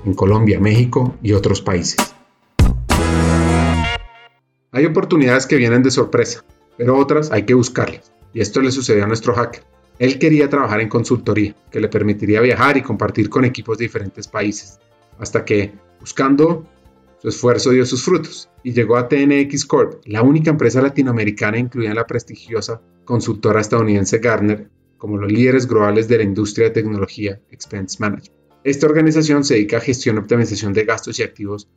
en 0.06 0.14
Colombia, 0.14 0.60
México 0.60 1.16
y 1.22 1.34
otros 1.34 1.62
países. 1.62 1.98
Hay 4.72 4.86
oportunidades 4.86 5.46
que 5.46 5.56
vienen 5.56 5.84
de 5.84 5.92
sorpresa, 5.92 6.44
pero 6.78 6.98
otras 6.98 7.32
hay 7.32 7.44
que 7.44 7.54
buscarlas. 7.54 8.15
Y 8.36 8.42
esto 8.42 8.62
le 8.62 8.70
sucedió 8.70 9.06
a 9.06 9.08
nuestro 9.08 9.34
hacker. 9.34 9.64
Él 9.98 10.20
quería 10.20 10.50
trabajar 10.50 10.82
en 10.82 10.90
consultoría, 10.90 11.56
que 11.72 11.80
le 11.80 11.88
permitiría 11.88 12.42
viajar 12.42 12.76
y 12.76 12.82
compartir 12.82 13.30
con 13.30 13.46
equipos 13.46 13.78
de 13.78 13.86
diferentes 13.86 14.28
países, 14.28 14.78
hasta 15.18 15.46
que, 15.46 15.72
buscando 16.02 16.68
su 17.22 17.30
esfuerzo 17.30 17.72
dio 17.72 17.86
sus 17.86 18.04
frutos 18.04 18.50
y 18.62 18.74
llegó 18.74 18.98
a 18.98 19.08
TNX 19.08 19.66
Corp, 19.66 20.02
la 20.06 20.22
única 20.22 20.50
empresa 20.50 20.82
latinoamericana 20.82 21.58
incluida 21.58 21.92
en 21.92 21.96
la 21.96 22.06
prestigiosa 22.06 22.82
consultora 23.06 23.62
estadounidense 23.62 24.18
Gartner 24.18 24.70
como 24.98 25.18
los 25.18 25.32
líderes 25.32 25.66
globales 25.66 26.10
de 26.10 26.18
la 26.18 26.24
industria 26.24 26.68
de 26.68 26.74
tecnología 26.74 27.40
Expense 27.52 27.96
Management. 28.02 28.38
Esta 28.66 28.86
organización 28.86 29.46
se 29.46 29.54
dedica 29.54 29.78
a 29.78 29.80
gestión 29.80 30.18
y 30.18 30.20
optimización 30.20 30.74
de 30.74 30.84
gastos 30.84 31.20
y 31.20 31.24
activos 31.24 31.70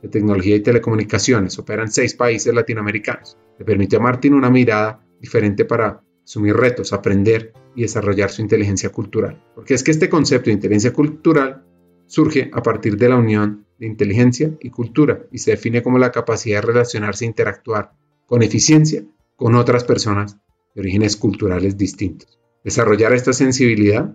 de 0.00 0.08
tecnología 0.08 0.56
y 0.56 0.60
telecomunicaciones. 0.60 1.58
Opera 1.58 1.82
en 1.82 1.92
seis 1.92 2.14
países 2.14 2.54
latinoamericanos. 2.54 3.36
Le 3.58 3.66
permitió 3.66 3.98
a 3.98 4.02
Martín 4.02 4.32
una 4.32 4.48
mirada 4.48 5.06
diferente 5.20 5.64
para 5.64 6.05
asumir 6.26 6.56
retos, 6.56 6.92
aprender 6.92 7.52
y 7.76 7.82
desarrollar 7.82 8.30
su 8.30 8.42
inteligencia 8.42 8.90
cultural. 8.90 9.40
Porque 9.54 9.74
es 9.74 9.84
que 9.84 9.92
este 9.92 10.08
concepto 10.08 10.46
de 10.46 10.54
inteligencia 10.54 10.92
cultural 10.92 11.64
surge 12.06 12.50
a 12.52 12.62
partir 12.62 12.96
de 12.96 13.08
la 13.08 13.16
unión 13.16 13.64
de 13.78 13.86
inteligencia 13.86 14.50
y 14.60 14.70
cultura 14.70 15.24
y 15.30 15.38
se 15.38 15.52
define 15.52 15.82
como 15.82 15.98
la 15.98 16.10
capacidad 16.10 16.60
de 16.60 16.66
relacionarse 16.66 17.24
e 17.24 17.28
interactuar 17.28 17.92
con 18.26 18.42
eficiencia 18.42 19.04
con 19.36 19.54
otras 19.54 19.84
personas 19.84 20.36
de 20.74 20.80
orígenes 20.80 21.16
culturales 21.16 21.76
distintos. 21.76 22.40
Desarrollar 22.64 23.12
esta 23.12 23.32
sensibilidad 23.32 24.12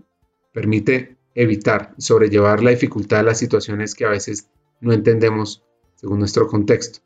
permite 0.51 1.15
evitar 1.33 1.93
sobrellevar 1.97 2.61
la 2.61 2.71
dificultad 2.71 3.17
de 3.17 3.23
las 3.23 3.39
situaciones 3.39 3.95
que 3.95 4.03
a 4.03 4.09
veces 4.09 4.49
no 4.81 4.91
entendemos 4.91 5.63
según 5.95 6.19
nuestro 6.19 6.47
contexto 6.47 6.99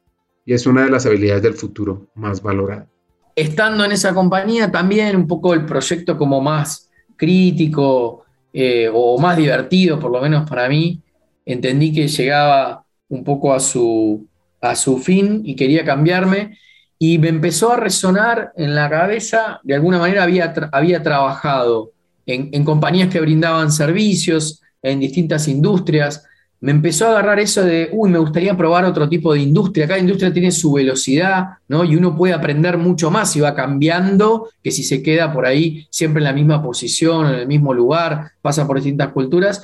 y 0.46 0.54
es 0.54 0.66
una 0.66 0.86
de 0.86 0.90
las 0.90 1.06
habilidades 1.06 1.44
del 1.44 1.54
futuro 1.54 2.08
más 2.16 2.42
valorada. 2.42 2.90
Estando 3.36 3.84
en 3.84 3.92
esa 3.92 4.14
compañía 4.14 4.72
también 4.72 5.16
un 5.16 5.28
poco 5.28 5.54
el 5.54 5.66
proyecto 5.66 6.18
como 6.18 6.40
más 6.40 6.90
crítico 7.18 8.24
eh, 8.54 8.90
o 8.94 9.20
más 9.20 9.36
divertido, 9.36 10.00
por 10.00 10.12
lo 10.12 10.22
menos 10.22 10.50
para 10.50 10.70
mí, 10.70 11.02
entendí 11.46 11.94
que 11.94 12.08
llegaba 12.08 12.86
un 13.10 13.24
poco 13.24 13.54
a 13.54 13.60
su, 13.60 14.26
a 14.62 14.76
su 14.76 14.98
fin 15.00 15.42
y 15.44 15.56
quería 15.56 15.84
cambiarme. 15.84 16.58
Y 16.98 17.18
me 17.18 17.28
empezó 17.28 17.74
a 17.74 17.78
resonar 17.78 18.54
en 18.56 18.74
la 18.74 18.90
cabeza, 18.90 19.60
de 19.64 19.76
alguna 19.76 20.00
manera 20.00 20.24
había, 20.24 20.54
había 20.72 21.04
trabajado 21.04 21.92
en, 22.26 22.50
en, 22.54 22.64
compañías 22.64 23.10
que 23.10 23.20
brindaban 23.20 23.70
servicios, 23.72 24.62
en 24.82 25.02
distintas 25.02 25.48
industrias. 25.50 26.24
Me 26.62 26.72
empezó 26.72 27.08
a 27.08 27.12
agarrar 27.12 27.40
eso 27.40 27.64
de, 27.64 27.90
uy, 27.92 28.10
me 28.10 28.18
gustaría 28.18 28.56
probar 28.56 28.86
otro 28.86 29.08
tipo 29.08 29.34
de 29.34 29.42
industria. 29.42 29.88
Cada 29.88 30.00
industria 30.00 30.34
tiene 30.34 30.52
su 30.52 30.72
velocidad, 30.74 31.58
¿no? 31.68 31.84
Y 31.84 31.96
uno 31.96 32.16
puede 32.16 32.34
aprender 32.34 32.78
mucho 32.78 33.12
más 33.12 33.36
y 33.36 33.42
va 33.42 33.54
cambiando 33.54 34.50
que 34.64 34.72
si 34.72 34.84
se 34.84 35.04
queda 35.04 35.32
por 35.32 35.46
ahí 35.46 35.86
siempre 35.92 36.22
en 36.22 36.26
la 36.26 36.34
misma 36.34 36.64
posición, 36.64 37.28
en 37.28 37.36
el 37.36 37.48
mismo 37.48 37.74
lugar, 37.74 38.32
pasa 38.42 38.66
por 38.66 38.78
distintas 38.78 39.10
culturas 39.10 39.62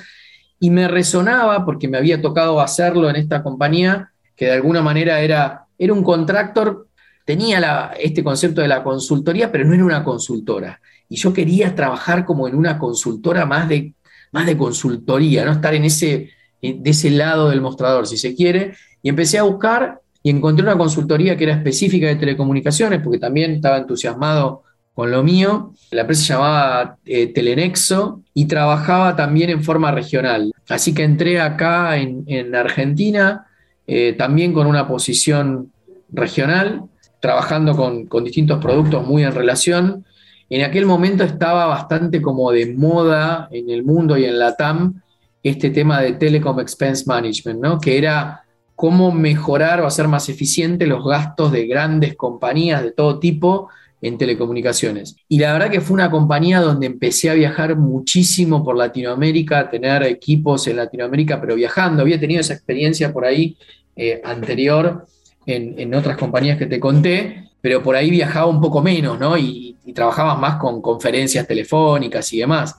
y 0.60 0.70
me 0.70 0.88
resonaba, 0.88 1.66
porque 1.66 1.88
me 1.88 1.98
había 1.98 2.22
tocado 2.22 2.62
hacerlo 2.62 3.10
en 3.10 3.16
esta 3.16 3.42
compañía, 3.42 4.12
que 4.36 4.46
de 4.46 4.52
alguna 4.52 4.84
manera 4.84 5.20
era, 5.20 5.66
era 5.76 5.92
un 5.92 6.04
contractor, 6.04 6.88
tenía 7.26 7.94
este 8.00 8.24
concepto 8.24 8.62
de 8.62 8.68
la 8.68 8.84
consultoría, 8.84 9.52
pero 9.52 9.66
no 9.66 9.74
era 9.74 9.84
una 9.84 10.04
consultora. 10.04 10.80
y 11.10 11.16
yo 11.16 11.34
quería 11.34 11.76
trabajar 11.76 12.26
como 12.26 12.48
en 12.48 12.56
una 12.56 12.78
consultora 12.78 13.46
más 13.46 13.68
de, 13.68 13.96
más 14.32 14.46
de 14.46 14.56
consultoría, 14.56 15.44
no 15.46 15.52
estar 15.52 15.74
en 15.74 15.86
ese, 15.86 16.30
de 16.62 16.90
ese 16.90 17.10
lado 17.10 17.50
del 17.50 17.62
mostrador, 17.62 18.08
si 18.08 18.18
se 18.18 18.36
quiere, 18.36 18.74
y 19.02 19.10
empecé 19.10 19.40
a 19.40 19.44
buscar 19.44 20.02
y 20.24 20.30
encontré 20.30 20.64
una 20.64 20.78
consultoría 20.78 21.36
que 21.36 21.46
era 21.46 21.56
específica 21.56 22.08
de 22.08 22.16
telecomunicaciones, 22.16 23.02
porque 23.02 23.18
también 23.18 23.52
estaba 23.52 23.78
entusiasmado 23.78 24.64
con 24.94 25.10
lo 25.10 25.24
mío. 25.24 25.74
La 25.90 26.02
empresa 26.02 26.22
se 26.22 26.34
llamaba 26.34 26.98
eh, 27.06 27.28
Telenexo 27.28 28.22
y 28.34 28.46
trabajaba 28.46 29.16
también 29.16 29.50
en 29.50 29.64
forma 29.64 29.92
regional. 29.92 30.52
Así 30.70 30.94
que 30.94 31.04
entré 31.04 31.42
acá 31.42 31.98
en, 31.98 32.56
Argentina, 32.56 33.48
eh, 33.88 34.14
también 34.18 34.54
con 34.54 34.68
una 34.68 34.88
posición 34.88 35.72
regional, 36.12 36.84
trabajando 37.20 37.76
con, 37.76 38.06
con, 38.06 38.24
distintos 38.24 38.60
productos 38.60 39.06
muy 39.08 39.24
en 39.24 39.34
relación. 39.34 40.06
En 40.50 40.64
aquel 40.64 40.86
momento 40.86 41.24
estaba 41.24 41.66
bastante 41.66 42.22
como 42.22 42.52
de 42.52 42.74
moda 42.74 43.48
en 43.52 43.70
el 43.70 43.84
mundo 43.84 44.18
y 44.18 44.26
en 44.26 44.38
la 44.38 44.56
TAM 44.56 45.01
este 45.44 45.70
tema 45.70 46.02
de 46.02 46.14
Telecom 46.14 46.60
Expense 46.60 47.04
Management, 47.08 47.60
¿no? 47.60 47.80
que 47.80 47.98
era 47.98 48.44
cómo 48.76 49.12
mejorar 49.12 49.82
o 49.82 49.88
hacer 49.88 50.08
más 50.08 50.28
eficiente 50.30 50.88
los 50.88 51.06
gastos 51.06 51.52
de 51.52 51.68
grandes 51.68 52.16
compañías 52.16 52.84
de 52.84 52.92
todo 52.92 53.20
tipo 53.20 53.70
en 54.02 54.18
telecomunicaciones. 54.18 55.16
Y 55.28 55.38
la 55.38 55.54
verdad 55.54 55.70
que 55.70 55.82
fue 55.82 55.94
una 55.94 56.10
compañía 56.10 56.60
donde 56.60 56.88
empecé 56.88 57.30
a 57.30 57.36
viajar 57.36 57.76
muchísimo 57.76 58.64
por 58.64 58.76
Latinoamérica, 58.76 59.60
a 59.60 59.70
tener 59.70 60.04
equipos 60.04 60.68
en 60.68 60.78
Latinoamérica, 60.78 61.40
pero 61.40 61.56
viajando. 61.56 62.02
Había 62.02 62.20
tenido 62.20 62.42
esa 62.42 62.54
experiencia 62.54 63.14
por 63.14 63.26
ahí 63.26 63.56
eh, 63.96 64.20
anterior 64.24 65.06
en, 65.46 65.94
otras 65.94 66.18
compañías 66.18 66.58
que 66.58 66.66
te 66.66 66.80
conté, 66.80 67.52
pero 67.62 67.84
por 67.84 67.96
ahí 67.96 68.10
viajaba 68.10 68.48
un 68.48 68.62
poco 68.62 68.82
menos, 68.82 69.20
¿no? 69.20 69.38
Y, 69.38 69.78
y 69.86 69.94
trabajaba 69.94 70.36
más 70.36 70.56
con 70.56 70.82
conferencias 70.82 71.46
telefónicas 71.46 72.32
y 72.34 72.40
demás. 72.40 72.76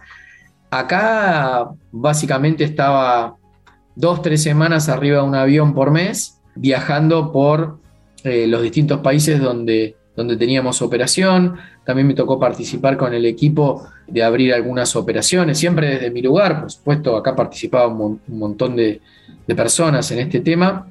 Acá 0.73 1.71
básicamente 1.93 2.65
estaba 2.65 3.37
dos, 3.95 4.23
tres 4.23 4.43
semanas 4.43 4.89
arriba 4.89 5.19
de 5.19 5.25
un 5.25 5.35
avión 5.35 5.75
por 5.75 5.91
mes, 5.91 6.41
viajando 6.55 7.31
por 7.31 7.79
eh, 8.25 8.47
los 8.47 8.63
distintos 8.63 9.01
países 9.01 9.41
donde 9.41 9.97
donde 10.17 10.37
teníamos 10.37 10.83
operación. 10.83 11.57
También 11.85 12.07
me 12.07 12.15
tocó 12.15 12.39
participar 12.39 12.97
con 12.97 13.15
el 13.15 13.27
equipo 13.27 13.87
de 14.07 14.23
abrir 14.23 14.53
algunas 14.53 14.95
operaciones, 14.97 15.59
siempre 15.59 15.89
desde 15.89 16.11
mi 16.11 16.23
lugar, 16.23 16.61
por 16.61 16.71
supuesto, 16.71 17.17
acá 17.17 17.35
participaba 17.35 17.87
un, 17.89 18.21
montón 18.29 18.77
de, 18.77 19.01
personas 19.57 20.11
en 20.11 20.19
este 20.21 20.41
tema. 20.41 20.87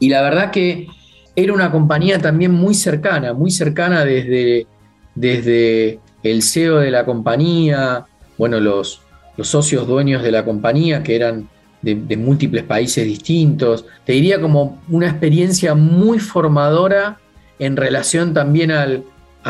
Y 0.00 0.08
la 0.08 0.22
verdad 0.22 0.50
que 0.50 0.88
era 1.36 1.52
una 1.52 1.70
compañía 1.70 2.18
también 2.18 2.52
muy 2.52 2.74
cercana, 2.74 3.32
muy 3.34 3.52
cercana 3.52 4.04
desde, 4.04 4.66
desde 5.14 6.00
el 6.24 6.42
CEO 6.42 6.78
de 6.78 6.90
la 6.90 7.04
compañía, 7.04 8.04
bueno, 8.38 8.60
los, 8.60 9.02
socios 9.42 9.86
dueños 9.86 10.22
de 10.22 10.32
la 10.32 10.44
compañía, 10.44 11.02
que 11.02 11.14
eran 11.14 11.48
de, 11.82 11.94
de, 11.94 12.16
múltiples 12.16 12.64
países 12.64 13.04
distintos. 13.04 13.84
Te 14.04 14.14
diría 14.14 14.40
como 14.40 14.80
una 14.88 15.08
experiencia 15.08 15.74
muy 15.74 16.18
formadora 16.18 17.18
en 17.58 17.76
relación 17.76 18.32
también 18.34 18.70
al, 18.70 19.04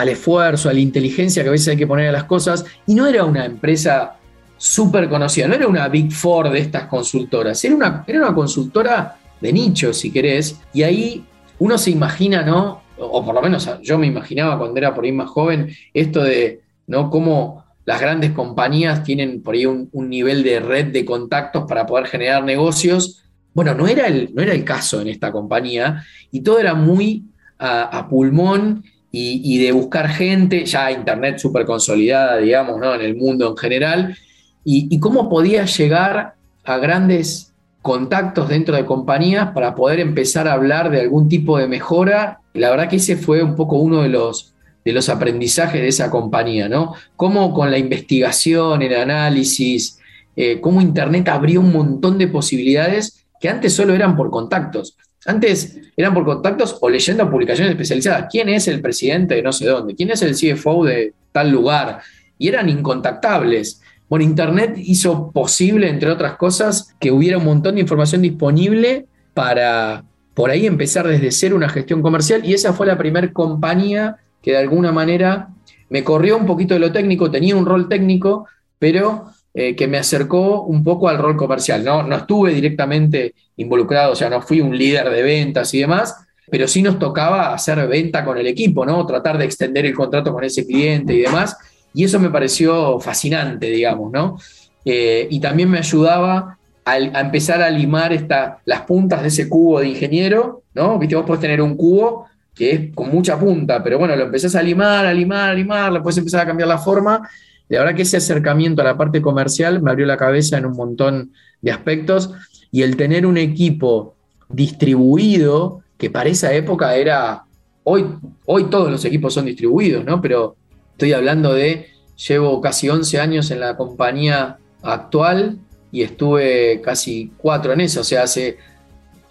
esfuerzo, 0.06 0.68
a 0.68 0.72
la 0.72 0.80
inteligencia 0.80 1.42
que 1.42 1.48
a 1.48 1.52
veces 1.52 1.68
hay 1.68 1.76
que 1.76 1.86
poner 1.86 2.08
a 2.08 2.12
las 2.12 2.24
cosas. 2.24 2.64
Y 2.86 2.94
no 2.94 3.06
era 3.06 3.24
una 3.24 3.44
empresa 3.44 4.16
súper 4.56 5.08
conocida, 5.08 5.48
no 5.48 5.54
era 5.54 5.66
una 5.66 5.88
Big 5.88 6.12
Four 6.12 6.50
de 6.50 6.58
estas 6.58 6.84
consultoras, 6.84 7.64
era 7.64 7.74
una, 7.74 8.04
era 8.06 8.18
una 8.18 8.34
consultora 8.34 9.16
de 9.40 9.52
nicho, 9.52 9.92
si 9.92 10.10
querés. 10.10 10.60
Y 10.72 10.82
ahí 10.82 11.24
uno 11.58 11.78
se 11.78 11.90
imagina, 11.90 12.42
¿no? 12.42 12.82
O 12.98 13.24
por 13.24 13.34
lo 13.34 13.40
menos 13.40 13.68
yo 13.82 13.98
me 13.98 14.06
imaginaba 14.06 14.58
cuando 14.58 14.76
era 14.78 14.94
por 14.94 15.04
ahí 15.04 15.12
más 15.12 15.28
joven, 15.28 15.70
esto 15.94 16.22
de, 16.22 16.60
¿no? 16.86 17.10
Cómo 17.10 17.64
las 17.88 18.02
grandes 18.02 18.32
compañías 18.32 19.02
tienen 19.02 19.42
por 19.42 19.54
ahí 19.54 19.64
un, 19.64 19.88
nivel 20.10 20.42
de 20.42 20.60
red 20.60 20.92
de 20.92 21.06
contactos 21.06 21.64
para 21.66 21.86
poder 21.86 22.04
generar 22.04 22.44
negocios. 22.44 23.24
Bueno, 23.54 23.72
no 23.72 23.88
era, 23.88 24.06
el, 24.08 24.28
no 24.34 24.42
era 24.42 24.52
el 24.52 24.62
caso 24.62 25.00
en 25.00 25.08
esta 25.08 25.32
compañía 25.32 26.04
y 26.30 26.42
todo 26.42 26.58
era 26.58 26.74
muy 26.74 27.24
a, 27.58 28.06
pulmón 28.10 28.84
y, 29.10 29.64
de 29.64 29.72
buscar 29.72 30.06
gente, 30.10 30.66
ya 30.66 30.92
Internet 30.92 31.38
súper 31.38 31.64
consolidada, 31.64 32.36
digamos, 32.36 32.78
¿no? 32.78 32.94
en 32.94 33.00
el 33.00 33.16
mundo 33.16 33.48
en 33.48 33.56
general, 33.56 34.18
y, 34.62 35.00
cómo 35.00 35.30
podía 35.30 35.64
llegar 35.64 36.34
a 36.64 36.76
grandes 36.76 37.54
contactos 37.80 38.50
dentro 38.50 38.76
de 38.76 38.84
compañías 38.84 39.52
para 39.52 39.74
poder 39.74 40.00
empezar 40.00 40.46
a 40.46 40.52
hablar 40.52 40.90
de 40.90 41.00
algún 41.00 41.30
tipo 41.30 41.56
de 41.56 41.66
mejora. 41.66 42.42
La 42.52 42.68
verdad 42.68 42.90
que 42.90 42.96
ese 42.96 43.16
fue 43.16 43.42
un 43.42 43.56
poco 43.56 43.78
uno 43.78 44.02
de 44.02 44.10
los, 44.10 44.52
de 44.84 44.92
los 44.92 45.08
aprendizajes 45.08 45.80
de 45.80 45.88
esa 45.88 46.10
compañía, 46.10 46.68
¿no? 46.68 46.94
Cómo 47.16 47.52
con 47.52 47.70
la 47.70 47.78
investigación, 47.78 48.82
el 48.82 48.94
análisis, 48.94 49.98
eh, 50.36 50.60
cómo 50.60 50.80
Internet 50.80 51.28
abrió 51.28 51.60
un 51.60 51.72
montón 51.72 52.16
de 52.16 52.28
posibilidades 52.28 53.26
que 53.40 53.48
antes 53.48 53.72
solo 53.72 53.94
eran 53.94 54.16
por 54.16 54.30
contactos. 54.30 54.96
Antes 55.26 55.78
eran 55.96 56.14
por 56.14 56.24
contactos 56.24 56.78
o 56.80 56.88
leyendo 56.88 57.28
publicaciones 57.30 57.72
especializadas. 57.72 58.26
¿Quién 58.30 58.48
es 58.48 58.68
el 58.68 58.80
presidente 58.80 59.34
de 59.34 59.42
no 59.42 59.52
sé 59.52 59.66
dónde? 59.66 59.94
¿Quién 59.94 60.10
es 60.10 60.22
el 60.22 60.34
CFO 60.34 60.84
de 60.84 61.12
tal 61.32 61.50
lugar? 61.50 62.00
Y 62.38 62.48
eran 62.48 62.68
incontactables. 62.68 63.82
Bueno, 64.08 64.24
Internet 64.24 64.74
hizo 64.78 65.30
posible, 65.32 65.90
entre 65.90 66.10
otras 66.10 66.36
cosas, 66.36 66.94
que 66.98 67.10
hubiera 67.10 67.36
un 67.36 67.44
montón 67.44 67.74
de 67.74 67.82
información 67.82 68.22
disponible 68.22 69.06
para 69.34 70.04
por 70.34 70.50
ahí 70.50 70.66
empezar 70.66 71.06
desde 71.06 71.30
cero 71.32 71.56
una 71.56 71.68
gestión 71.68 72.00
comercial. 72.00 72.44
Y 72.44 72.54
esa 72.54 72.72
fue 72.72 72.86
la 72.86 72.96
primera 72.96 73.30
compañía 73.32 74.16
que 74.42 74.52
de 74.52 74.58
alguna 74.58 74.92
manera 74.92 75.48
me 75.90 76.04
corrió 76.04 76.36
un 76.36 76.46
poquito 76.46 76.74
de 76.74 76.80
lo 76.80 76.92
técnico, 76.92 77.30
tenía 77.30 77.56
un 77.56 77.66
rol 77.66 77.88
técnico, 77.88 78.46
pero 78.78 79.26
eh, 79.54 79.74
que 79.74 79.88
me 79.88 79.98
acercó 79.98 80.62
un 80.62 80.84
poco 80.84 81.08
al 81.08 81.18
rol 81.18 81.36
comercial. 81.36 81.82
No, 81.84 82.02
no 82.02 82.16
estuve 82.16 82.52
directamente 82.52 83.34
involucrado, 83.56 84.12
o 84.12 84.14
sea, 84.14 84.30
no 84.30 84.40
fui 84.42 84.60
un 84.60 84.76
líder 84.76 85.10
de 85.10 85.22
ventas 85.22 85.72
y 85.74 85.80
demás, 85.80 86.16
pero 86.50 86.68
sí 86.68 86.82
nos 86.82 86.98
tocaba 86.98 87.52
hacer 87.52 87.86
venta 87.88 88.24
con 88.24 88.38
el 88.38 88.46
equipo, 88.46 88.84
¿no? 88.84 89.04
Tratar 89.06 89.38
de 89.38 89.44
extender 89.44 89.86
el 89.86 89.94
contrato 89.94 90.32
con 90.32 90.44
ese 90.44 90.66
cliente 90.66 91.14
y 91.14 91.20
demás. 91.20 91.56
Y 91.94 92.04
eso 92.04 92.20
me 92.20 92.30
pareció 92.30 93.00
fascinante, 93.00 93.66
digamos, 93.66 94.12
¿no? 94.12 94.38
Eh, 94.84 95.26
y 95.30 95.40
también 95.40 95.70
me 95.70 95.78
ayudaba 95.78 96.58
a, 96.84 96.96
empezar 96.98 97.60
a 97.60 97.70
limar 97.70 98.12
esta, 98.12 98.60
las 98.64 98.82
puntas 98.82 99.22
de 99.22 99.28
ese 99.28 99.48
cubo 99.48 99.80
de 99.80 99.88
ingeniero, 99.88 100.62
¿no? 100.74 100.98
Viste, 100.98 101.16
vos 101.16 101.26
podés 101.26 101.40
tener 101.40 101.60
un 101.60 101.76
cubo 101.76 102.26
que 102.58 102.72
es 102.72 102.94
con 102.94 103.08
mucha 103.08 103.38
punta, 103.38 103.82
pero 103.82 103.98
bueno, 103.98 104.16
lo 104.16 104.24
empezás 104.24 104.56
a 104.56 104.62
limar, 104.62 105.06
a 105.06 105.14
limar, 105.14 105.50
a 105.50 105.54
limar, 105.54 105.92
le 105.92 106.00
puedes 106.00 106.34
a 106.34 106.44
cambiar 106.44 106.68
la 106.68 106.78
forma 106.78 107.22
la 107.68 107.80
verdad 107.80 107.94
que 107.94 108.02
ese 108.02 108.16
acercamiento 108.16 108.80
a 108.82 108.84
la 108.84 108.96
parte 108.96 109.20
comercial 109.20 109.82
me 109.82 109.90
abrió 109.90 110.06
la 110.06 110.16
cabeza 110.16 110.56
en 110.56 110.66
un 110.66 110.72
montón 110.72 111.32
de 111.60 111.70
aspectos 111.70 112.30
y 112.70 112.82
el 112.82 112.96
tener 112.96 113.26
un 113.26 113.36
equipo 113.36 114.14
distribuido, 114.48 115.82
que 115.98 116.10
para 116.10 116.30
esa 116.30 116.52
época 116.54 116.96
era, 116.96 117.44
hoy, 117.84 118.06
hoy 118.46 118.64
todos 118.64 118.90
los 118.90 119.04
equipos 119.04 119.34
son 119.34 119.44
distribuidos, 119.44 120.04
¿no? 120.04 120.20
Pero 120.22 120.56
estoy 120.92 121.12
hablando 121.12 121.52
de, 121.52 121.88
llevo 122.28 122.60
casi 122.60 122.88
11 122.88 123.20
años 123.20 123.50
en 123.50 123.60
la 123.60 123.76
compañía 123.76 124.58
actual 124.82 125.58
y 125.92 126.02
estuve 126.02 126.80
casi 126.82 127.32
cuatro 127.36 127.72
en 127.72 127.82
eso, 127.82 128.00
o 128.00 128.04
sea, 128.04 128.22
hace, 128.22 128.56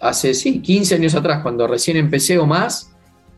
hace 0.00 0.34
sí, 0.34 0.60
15 0.60 0.96
años 0.96 1.14
atrás, 1.14 1.42
cuando 1.42 1.66
recién 1.66 1.96
empecé 1.96 2.38
o 2.38 2.46
más, 2.46 2.92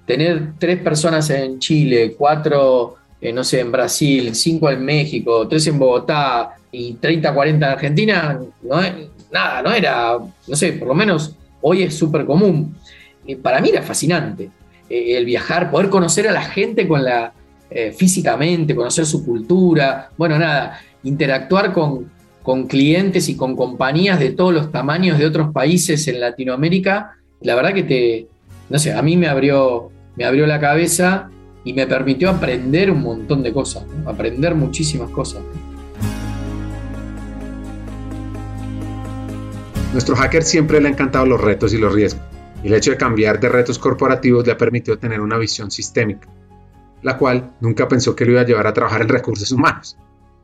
tener 0.06 0.54
tres 0.58 0.80
personas 0.80 1.30
en 1.30 1.58
Chile, 1.58 2.14
cuatro 2.16 2.96
eh, 3.20 3.32
no 3.32 3.44
sé, 3.44 3.60
en 3.60 3.70
Brasil, 3.70 4.34
5 4.34 4.70
en 4.70 4.84
México, 4.84 5.46
3 5.46 5.66
en 5.66 5.78
Bogotá 5.78 6.54
y 6.72 6.94
30, 6.94 7.34
40 7.34 7.66
en 7.66 7.72
Argentina, 7.72 8.40
no, 8.62 8.76
nada, 9.30 9.62
no 9.62 9.72
era, 9.72 10.16
no 10.46 10.56
sé, 10.56 10.72
por 10.72 10.88
lo 10.88 10.94
menos 10.94 11.36
hoy 11.60 11.82
es 11.82 11.94
súper 11.94 12.24
común. 12.24 12.74
Para 13.42 13.60
mí 13.60 13.68
era 13.68 13.82
fascinante 13.82 14.50
eh, 14.88 15.18
el 15.18 15.26
viajar, 15.26 15.70
poder 15.70 15.90
conocer 15.90 16.28
a 16.28 16.32
la 16.32 16.42
gente 16.42 16.88
con 16.88 17.04
la, 17.04 17.34
eh, 17.70 17.92
físicamente, 17.92 18.74
conocer 18.74 19.04
su 19.04 19.22
cultura, 19.22 20.10
bueno, 20.16 20.38
nada, 20.38 20.80
interactuar 21.02 21.74
con, 21.74 22.10
con 22.42 22.66
clientes 22.66 23.28
y 23.28 23.36
con 23.36 23.54
compañías 23.54 24.18
de 24.18 24.30
todos 24.30 24.54
los 24.54 24.72
tamaños 24.72 25.18
de 25.18 25.26
otros 25.26 25.52
países 25.52 26.08
en 26.08 26.20
Latinoamérica, 26.20 27.18
la 27.42 27.54
verdad 27.54 27.74
que 27.74 27.82
te, 27.82 28.28
no 28.70 28.78
sé, 28.78 28.92
a 28.92 29.02
mí 29.02 29.16
me 29.16 29.26
abrió, 29.26 29.90
me 30.16 30.24
abrió 30.24 30.46
la 30.46 30.60
cabeza 30.60 31.28
y 31.64 31.72
me 31.72 31.86
permitió 31.86 32.30
aprender 32.30 32.90
un 32.90 33.02
montón 33.02 33.42
de 33.42 33.52
cosas, 33.52 33.84
aprender 34.06 34.54
muchísimas 34.54 35.10
cosas. 35.10 35.42
Nuestro 39.92 40.14
hacker 40.14 40.44
siempre 40.44 40.80
le 40.80 40.86
ha 40.86 40.92
encantado 40.92 41.26
los 41.26 41.40
retos 41.40 41.74
y 41.74 41.78
los 41.78 41.92
riesgos, 41.92 42.22
y 42.62 42.68
el 42.68 42.74
hecho 42.74 42.92
de 42.92 42.96
cambiar 42.96 43.40
de 43.40 43.48
retos 43.48 43.76
corporativos 43.76 44.46
le 44.46 44.52
ha 44.52 44.56
permitido 44.56 44.96
tener 44.98 45.20
una 45.20 45.36
visión 45.36 45.72
sistémica, 45.72 46.28
la 47.02 47.18
cual 47.18 47.52
nunca 47.60 47.88
pensó 47.88 48.14
que 48.14 48.24
lo 48.24 48.32
iba 48.32 48.42
a 48.42 48.46
llevar 48.46 48.68
a 48.68 48.72
trabajar 48.72 49.02
en 49.02 49.08
recursos 49.08 49.50
humanos, 49.50 49.98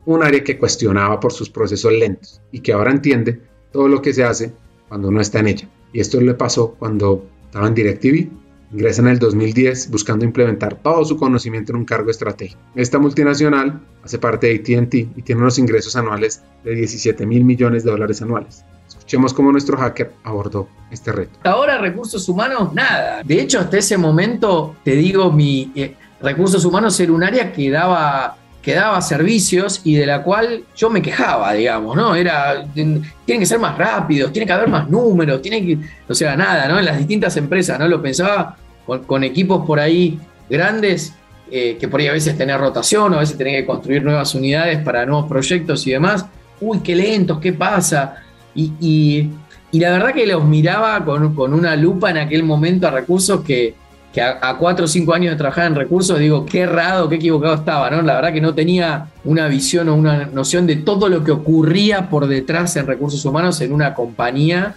un 0.05 0.21
área 0.21 0.43
que 0.43 0.57
cuestionaba 0.57 1.17
por 1.21 1.31
sus 1.31 1.49
procesos 1.49 1.93
lentos 1.93 2.41
y 2.51 2.59
que 2.59 2.73
ahora 2.73 2.91
entiende 2.91 3.39
todo 3.71 3.87
lo 3.87 4.01
que 4.01 4.13
se 4.13 4.25
hace 4.25 4.53
cuando 4.89 5.07
uno 5.07 5.21
está 5.21 5.39
en 5.39 5.47
ella. 5.47 5.69
Y 5.93 6.01
esto 6.01 6.19
le 6.19 6.33
pasó 6.33 6.75
cuando 6.77 7.25
estaba 7.47 7.67
en 7.67 7.73
DirecTV 7.73 8.29
Ingresa 8.71 9.01
en 9.01 9.07
el 9.07 9.19
2010 9.19 9.91
buscando 9.91 10.25
implementar 10.25 10.75
todo 10.75 11.05
su 11.05 11.15
conocimiento 11.15 11.71
en 11.71 11.77
un 11.77 11.85
cargo 11.85 12.11
estratégico. 12.11 12.59
Esta 12.75 12.99
multinacional 12.99 13.79
hace 14.03 14.19
parte 14.19 14.47
de 14.47 14.55
ATT 14.55 14.93
y 15.17 15.21
tiene 15.21 15.41
unos 15.41 15.57
ingresos 15.57 15.95
anuales 15.95 16.43
de 16.65 16.75
17 16.75 17.25
mil 17.25 17.45
millones 17.45 17.85
de 17.85 17.91
dólares 17.91 18.21
anuales. 18.21 18.65
Escuchemos 18.89 19.33
cómo 19.33 19.53
nuestro 19.53 19.77
hacker 19.77 20.11
abordó 20.23 20.67
este 20.91 21.13
reto. 21.13 21.39
Ahora 21.43 21.77
recursos 21.77 22.27
humanos, 22.27 22.73
nada. 22.73 23.23
De 23.23 23.39
hecho, 23.39 23.59
hasta 23.59 23.77
ese 23.77 23.97
momento, 23.97 24.75
te 24.83 24.91
digo, 24.91 25.31
mi 25.31 25.71
eh, 25.73 25.95
recursos 26.21 26.65
humanos 26.65 26.99
era 26.99 27.13
un 27.13 27.23
área 27.23 27.53
que 27.53 27.69
daba 27.69 28.35
que 28.67 28.73
daba 28.73 28.99
servicios 28.99 29.79
y 29.85 29.95
de 29.95 30.05
la 30.05 30.23
cual 30.23 30.65
yo 30.75 30.89
me 30.89 31.01
quejaba, 31.01 31.53
digamos, 31.53 31.95
¿no? 31.95 32.13
Era, 32.15 32.65
tienen 32.73 33.01
que 33.25 33.45
ser 33.45 33.59
más 33.59 33.77
rápidos, 33.77 34.33
tiene 34.33 34.45
que 34.45 34.51
haber 34.51 34.67
más 34.67 34.89
números, 34.89 35.41
tiene 35.41 35.65
que, 35.65 35.77
o 36.05 36.13
sea, 36.13 36.35
nada, 36.35 36.67
¿no? 36.67 36.77
En 36.77 36.83
las 36.83 36.97
distintas 36.97 37.37
empresas, 37.37 37.79
¿no? 37.79 37.87
Lo 37.87 38.01
pensaba 38.01 38.57
con, 38.85 39.23
equipos 39.23 39.65
por 39.65 39.79
ahí 39.79 40.19
grandes, 40.49 41.13
eh, 41.49 41.77
que 41.79 41.87
por 41.87 42.01
ahí 42.01 42.07
a 42.07 42.11
veces 42.11 42.37
tener 42.37 42.59
rotación, 42.59 43.13
a 43.13 43.19
veces 43.19 43.37
tener 43.37 43.61
que 43.61 43.65
construir 43.65 44.03
nuevas 44.03 44.35
unidades 44.35 44.79
para 44.79 45.05
nuevos 45.05 45.29
proyectos 45.29 45.87
y 45.87 45.91
demás. 45.91 46.25
Uy, 46.59 46.79
qué 46.79 46.93
lentos, 46.93 47.39
qué 47.39 47.53
pasa. 47.53 48.17
Y, 48.53 49.29
la 49.71 49.91
verdad 49.91 50.13
que 50.13 50.27
los 50.27 50.43
miraba 50.43 51.05
con, 51.05 51.33
con 51.33 51.53
una 51.53 51.73
lupa 51.77 52.09
en 52.09 52.17
aquel 52.17 52.43
momento 52.43 52.85
a 52.85 52.91
recursos 52.91 53.45
que, 53.45 53.75
que 54.17 54.23
a, 54.23 54.55
cuatro 54.57 54.85
o 54.85 54.87
cinco 54.87 55.13
años 55.13 55.29
de 55.29 55.37
trabajar 55.37 55.67
en 55.67 55.75
recursos, 55.75 56.17
digo, 56.17 56.43
qué 56.43 56.61
errado, 56.61 57.07
qué 57.07 57.17
equivocado 57.17 57.53
estaba, 57.53 57.91
¿no? 57.91 58.01
La 58.01 58.15
verdad 58.15 58.33
que 58.33 58.41
no 58.41 58.55
tenía 58.55 59.09
una 59.23 59.47
visión 59.47 59.89
o 59.89 59.93
una 59.93 60.25
noción 60.25 60.65
de 60.65 60.77
todo 60.77 61.07
lo 61.07 61.23
que 61.23 61.29
ocurría 61.29 62.09
por 62.09 62.25
detrás 62.25 62.75
en 62.77 62.87
recursos 62.87 63.23
humanos 63.25 63.61
en 63.61 63.71
una 63.71 63.93
compañía, 63.93 64.73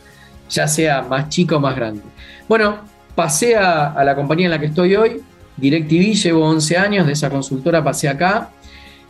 ya 0.50 0.68
sea 0.68 1.00
más 1.00 1.30
chica 1.30 1.56
o 1.56 1.60
más 1.60 1.74
grande. 1.74 2.02
Bueno, 2.50 2.80
pasé 3.14 3.56
a, 3.56 4.04
la 4.04 4.14
compañía 4.14 4.44
en 4.44 4.50
la 4.50 4.60
que 4.60 4.66
estoy 4.66 4.94
hoy, 4.94 5.22
DirecTV, 5.56 6.12
llevo 6.22 6.44
11 6.44 6.76
años, 6.76 7.06
de 7.06 7.14
esa 7.14 7.30
consultora 7.30 7.82
pasé 7.82 8.10
acá, 8.10 8.50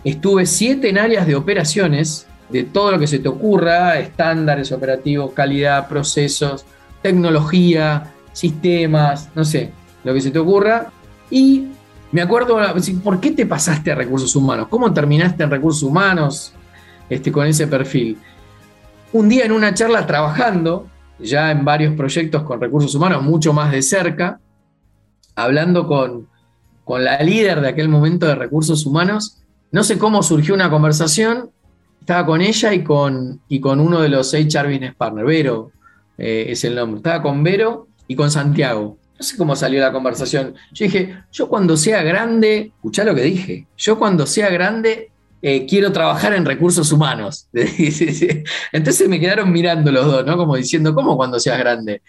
estuve 0.05 0.47
siete 0.47 0.91
en 0.91 0.99
áreas 0.99 1.27
de 1.27 1.35
operaciones, 1.35 2.29
de 2.51 2.63
todo 2.63 2.93
lo 2.93 3.01
que 3.01 3.09
se 3.09 3.19
te 3.19 3.29
ocurra, 3.29 3.99
estándares 3.99 4.71
operativos, 4.71 5.33
calidad, 5.33 5.89
procesos, 5.89 6.67
tecnología, 7.03 8.13
sistemas, 8.33 9.29
no 9.35 9.45
sé, 9.45 9.73
lo 10.05 10.15
que 10.15 10.21
se 10.21 10.31
te 10.31 10.39
ocurra. 10.39 10.93
Y 11.31 11.69
me 12.13 12.23
acuerdo, 12.23 12.59
¿por 13.05 13.21
qué 13.21 13.31
te 13.31 13.47
pasaste 13.47 13.93
a 13.93 13.95
recursos 13.95 14.35
humanos? 14.35 14.69
¿Cómo 14.69 14.93
terminaste 14.93 15.45
en 15.45 15.51
recursos 15.51 15.83
humanos 15.83 16.53
este, 17.09 17.31
con 17.31 17.47
ese 17.47 17.67
perfil? 17.67 18.19
Un 19.13 19.29
día 19.29 19.45
en 19.45 19.53
una 19.53 19.75
charla 19.75 20.07
trabajando, 20.07 20.87
ya 21.19 21.51
en 21.51 21.65
varios 21.65 21.95
proyectos 21.95 22.43
con 22.43 22.61
recursos 22.61 22.95
humanos, 22.95 23.23
mucho 23.23 23.53
más 23.53 23.71
de 23.71 23.83
cerca, 23.83 24.41
hablando 25.37 25.87
con, 25.87 26.29
con 26.85 27.05
la 27.05 27.21
líder 27.23 27.61
de 27.61 27.69
aquel 27.69 27.89
momento 27.89 28.27
de 28.27 28.35
recursos 28.35 28.87
humanos, 28.87 29.39
no 29.73 29.85
sé 29.85 29.99
cómo 29.99 30.23
surgió 30.23 30.55
una 30.55 30.71
conversación, 30.71 31.51
estaba 32.01 32.27
con 32.27 32.41
ella 32.41 32.73
y 32.75 32.83
con, 32.83 33.41
y 33.49 33.61
con 33.61 33.79
uno 33.79 34.01
de 34.01 34.09
los 34.09 34.35
HR 34.35 34.69
Business 34.69 34.95
Partners, 34.97 35.27
Vero 35.27 35.71
eh, 36.19 36.47
es 36.49 36.65
el 36.65 36.75
nombre, 36.75 36.99
estaba 36.99 37.23
con 37.23 37.45
Vero 37.45 37.87
y 38.09 38.17
con 38.17 38.31
Santiago. 38.31 38.99
No 39.21 39.27
sé 39.27 39.37
cómo 39.37 39.55
salió 39.55 39.81
la 39.81 39.93
conversación. 39.93 40.55
Yo 40.73 40.87
dije, 40.87 41.25
yo 41.31 41.47
cuando 41.47 41.77
sea 41.77 42.03
grande, 42.03 42.73
escuchá 42.77 43.05
lo 43.05 43.15
que 43.15 43.21
dije, 43.21 43.67
yo 43.77 43.99
cuando 43.99 44.25
sea 44.25 44.49
grande 44.49 45.11
eh, 45.43 45.67
quiero 45.67 45.93
trabajar 45.93 46.33
en 46.33 46.47
recursos 46.47 46.91
humanos. 46.91 47.47
Entonces 48.73 49.09
me 49.11 49.21
quedaron 49.21 49.53
mirando 49.53 49.93
los 49.93 50.07
dos, 50.07 50.25
¿no? 50.25 50.39
Como 50.39 50.57
diciendo, 50.57 50.95
¿cómo 50.95 51.19
cuando 51.19 51.39
seas 51.39 51.59
grande? 51.59 52.01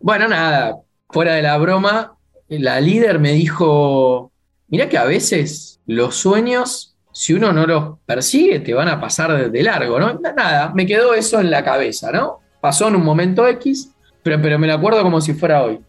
Bueno, 0.00 0.28
nada, 0.28 0.76
fuera 1.08 1.32
de 1.32 1.40
la 1.40 1.56
broma, 1.56 2.18
la 2.50 2.78
líder 2.78 3.20
me 3.20 3.32
dijo, 3.32 4.30
mira 4.68 4.86
que 4.86 4.98
a 4.98 5.04
veces 5.06 5.80
los 5.86 6.14
sueños, 6.16 6.94
si 7.10 7.32
uno 7.32 7.54
no 7.54 7.66
los 7.66 7.98
persigue, 8.04 8.60
te 8.60 8.74
van 8.74 8.88
a 8.88 9.00
pasar 9.00 9.50
de, 9.50 9.62
largo, 9.62 9.98
¿no? 9.98 10.20
Nada, 10.20 10.72
me 10.74 10.84
quedó 10.84 11.14
eso 11.14 11.40
en 11.40 11.50
la 11.50 11.64
cabeza, 11.64 12.12
¿no? 12.12 12.40
Pasó 12.60 12.88
en 12.88 12.96
un 12.96 13.04
momento 13.04 13.48
X, 13.48 13.92
pero, 14.22 14.42
pero 14.42 14.58
me 14.58 14.66
lo 14.66 14.74
acuerdo 14.74 15.02
como 15.02 15.22
si 15.22 15.32
fuera 15.32 15.62
hoy. 15.64 15.80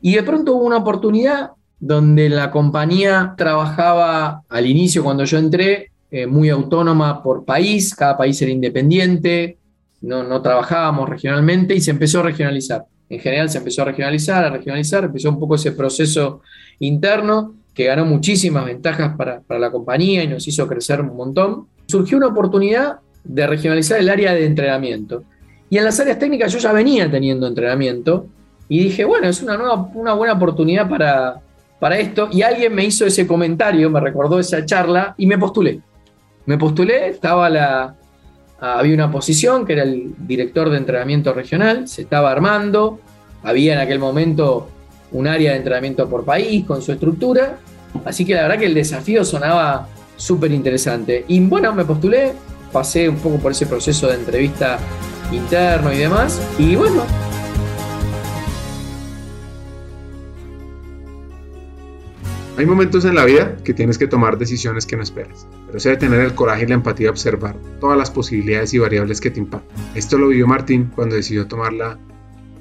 Y 0.00 0.14
de 0.14 0.22
pronto 0.22 0.54
hubo 0.54 0.64
una 0.64 0.78
oportunidad 0.78 1.50
donde 1.78 2.28
la 2.28 2.50
compañía 2.50 3.34
trabajaba 3.36 4.42
al 4.48 4.66
inicio, 4.66 5.02
cuando 5.02 5.24
yo 5.24 5.38
entré, 5.38 5.90
eh, 6.10 6.26
muy 6.26 6.48
autónoma 6.48 7.22
por 7.22 7.44
país, 7.44 7.94
cada 7.94 8.16
país 8.16 8.40
era 8.42 8.50
independiente, 8.50 9.58
no, 10.02 10.22
no 10.22 10.42
trabajábamos 10.42 11.08
regionalmente 11.08 11.74
y 11.74 11.80
se 11.80 11.90
empezó 11.90 12.20
a 12.20 12.24
regionalizar. 12.24 12.84
En 13.08 13.20
general 13.20 13.48
se 13.50 13.58
empezó 13.58 13.82
a 13.82 13.86
regionalizar, 13.86 14.44
a 14.44 14.50
regionalizar, 14.50 15.04
empezó 15.04 15.30
un 15.30 15.38
poco 15.38 15.54
ese 15.54 15.72
proceso 15.72 16.42
interno 16.78 17.54
que 17.74 17.84
ganó 17.84 18.04
muchísimas 18.04 18.64
ventajas 18.64 19.16
para, 19.16 19.40
para 19.40 19.60
la 19.60 19.70
compañía 19.70 20.22
y 20.22 20.28
nos 20.28 20.46
hizo 20.46 20.66
crecer 20.66 21.00
un 21.00 21.16
montón. 21.16 21.66
Surgió 21.86 22.18
una 22.18 22.28
oportunidad 22.28 22.98
de 23.24 23.46
regionalizar 23.46 23.98
el 24.00 24.08
área 24.08 24.32
de 24.32 24.46
entrenamiento. 24.46 25.24
Y 25.68 25.78
en 25.78 25.84
las 25.84 25.98
áreas 26.00 26.18
técnicas 26.18 26.52
yo 26.52 26.58
ya 26.58 26.72
venía 26.72 27.10
teniendo 27.10 27.46
entrenamiento, 27.46 28.26
y 28.70 28.84
dije, 28.84 29.04
bueno, 29.04 29.26
es 29.26 29.42
una, 29.42 29.56
nueva, 29.56 29.90
una 29.94 30.14
buena 30.14 30.34
oportunidad 30.34 30.88
para, 30.88 31.40
para 31.80 31.98
esto. 31.98 32.28
Y 32.30 32.42
alguien 32.42 32.72
me 32.72 32.84
hizo 32.84 33.04
ese 33.04 33.26
comentario, 33.26 33.90
me 33.90 33.98
recordó 33.98 34.38
esa 34.38 34.64
charla 34.64 35.12
y 35.18 35.26
me 35.26 35.36
postulé. 35.36 35.80
Me 36.46 36.56
postulé, 36.56 37.08
estaba 37.08 37.50
la, 37.50 37.96
había 38.60 38.94
una 38.94 39.10
posición 39.10 39.66
que 39.66 39.72
era 39.72 39.82
el 39.82 40.14
director 40.18 40.70
de 40.70 40.76
entrenamiento 40.76 41.32
regional, 41.32 41.88
se 41.88 42.02
estaba 42.02 42.30
armando, 42.30 43.00
había 43.42 43.72
en 43.72 43.80
aquel 43.80 43.98
momento 43.98 44.68
un 45.10 45.26
área 45.26 45.50
de 45.50 45.56
entrenamiento 45.56 46.08
por 46.08 46.24
país 46.24 46.64
con 46.64 46.80
su 46.80 46.92
estructura, 46.92 47.58
así 48.04 48.24
que 48.24 48.34
la 48.36 48.42
verdad 48.42 48.58
que 48.58 48.66
el 48.66 48.74
desafío 48.74 49.24
sonaba 49.24 49.88
súper 50.16 50.52
interesante. 50.52 51.24
Y 51.26 51.40
bueno, 51.40 51.74
me 51.74 51.84
postulé, 51.84 52.34
pasé 52.72 53.08
un 53.08 53.16
poco 53.16 53.38
por 53.38 53.50
ese 53.50 53.66
proceso 53.66 54.06
de 54.06 54.14
entrevista 54.14 54.78
interno 55.32 55.92
y 55.92 55.98
demás, 55.98 56.40
y 56.56 56.76
bueno, 56.76 57.02
Hay 62.60 62.66
momentos 62.66 63.06
en 63.06 63.14
la 63.14 63.24
vida 63.24 63.56
que 63.64 63.72
tienes 63.72 63.96
que 63.96 64.06
tomar 64.06 64.36
decisiones 64.36 64.84
que 64.84 64.94
no 64.94 65.02
esperas, 65.02 65.48
pero 65.66 65.80
se 65.80 65.88
debe 65.88 65.98
tener 65.98 66.20
el 66.20 66.34
coraje 66.34 66.64
y 66.64 66.66
la 66.66 66.74
empatía 66.74 67.06
de 67.06 67.10
observar 67.12 67.56
todas 67.80 67.96
las 67.96 68.10
posibilidades 68.10 68.74
y 68.74 68.78
variables 68.78 69.18
que 69.18 69.30
te 69.30 69.40
impactan. 69.40 69.74
Esto 69.94 70.18
lo 70.18 70.28
vivió 70.28 70.46
Martín 70.46 70.92
cuando 70.94 71.16
decidió 71.16 71.46
tomar 71.46 71.72
la 71.72 71.98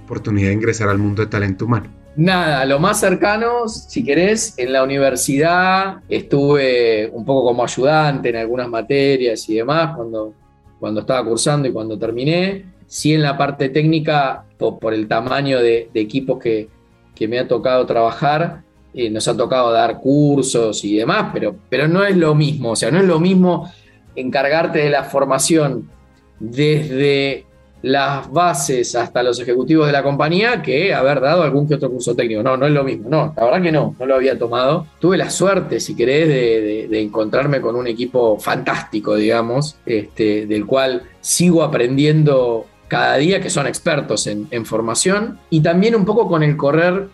oportunidad 0.06 0.48
de 0.48 0.54
ingresar 0.54 0.88
al 0.88 1.00
mundo 1.00 1.22
de 1.22 1.28
talento 1.28 1.66
humano. 1.66 1.90
Nada, 2.16 2.64
lo 2.64 2.80
más 2.80 3.02
cercano, 3.02 3.68
si 3.68 4.02
querés, 4.06 4.54
en 4.56 4.72
la 4.72 4.86
universidad 4.86 5.98
estuve 6.08 7.10
un 7.12 7.26
poco 7.26 7.50
como 7.50 7.66
ayudante 7.66 8.30
en 8.30 8.38
algunas 8.38 8.70
materias 8.70 9.50
y 9.50 9.56
demás 9.56 9.98
cuando, 9.98 10.34
cuando 10.80 11.02
estaba 11.02 11.28
cursando 11.28 11.68
y 11.68 11.74
cuando 11.74 12.00
terminé. 12.00 12.64
Sí 12.88 13.14
en 13.14 13.22
la 13.22 13.38
parte 13.38 13.68
técnica, 13.68 14.46
por, 14.58 14.94
el 14.94 15.10
tamaño 15.10 15.60
de, 15.60 15.90
equipos 15.94 16.40
que, 16.40 16.70
que 17.14 17.28
me 17.28 17.38
ha 17.38 17.50
tocado 17.50 17.86
trabajar, 17.86 18.64
eh, 19.00 19.10
nos 19.10 19.26
ha 19.30 19.38
tocado 19.38 19.72
dar 19.72 20.02
cursos 20.02 20.84
y 20.84 20.98
demás, 20.98 21.30
pero, 21.32 21.56
pero 21.70 21.88
no 21.88 22.04
es 22.04 22.18
lo 22.18 22.36
mismo, 22.36 22.72
o 22.72 22.76
sea, 22.76 22.92
no 22.92 23.00
es 23.00 23.06
lo 23.06 23.18
mismo 23.18 23.72
encargarte 24.14 24.80
de 24.80 24.90
la 24.90 25.06
formación 25.06 25.90
desde 26.38 27.46
las 27.82 28.30
bases 28.30 28.94
hasta 28.96 29.24
los 29.24 29.40
ejecutivos 29.40 29.88
de 29.88 29.94
la 29.94 30.04
compañía 30.04 30.62
que 30.62 30.94
haber 30.94 31.22
dado 31.22 31.44
algún 31.44 31.66
que 31.66 31.76
otro 31.76 31.90
curso 31.90 32.14
técnico. 32.14 32.44
No, 32.44 32.58
no 32.58 32.66
es 32.66 32.74
lo 32.74 32.84
mismo. 32.84 33.08
No, 33.10 33.34
la 33.38 33.46
verdad 33.46 33.62
que 33.62 33.72
no, 33.72 33.96
no 33.98 34.06
lo 34.06 34.16
había 34.16 34.38
tomado. 34.38 34.86
Tuve 35.00 35.16
la 35.16 35.30
suerte, 35.30 35.80
si 35.80 35.96
querés, 35.96 36.28
de, 36.28 37.02
encontrarme 37.02 37.62
con 37.62 37.78
un 37.78 37.88
equipo 37.88 38.38
fantástico, 38.38 39.16
digamos, 39.16 39.78
este, 39.86 40.46
del 40.46 40.66
cual 40.66 41.04
sigo 41.22 41.64
aprendiendo 41.64 42.66
cada 42.90 43.16
día, 43.16 43.40
que 43.40 43.50
son 43.50 43.66
expertos 43.66 44.28
en, 44.28 44.50
en 44.52 44.66
formación, 44.66 45.40
y 45.50 45.62
también 45.62 45.96
un 45.96 46.04
poco 46.04 46.28
con 46.28 46.44
el 46.44 46.58
correr 46.58 47.08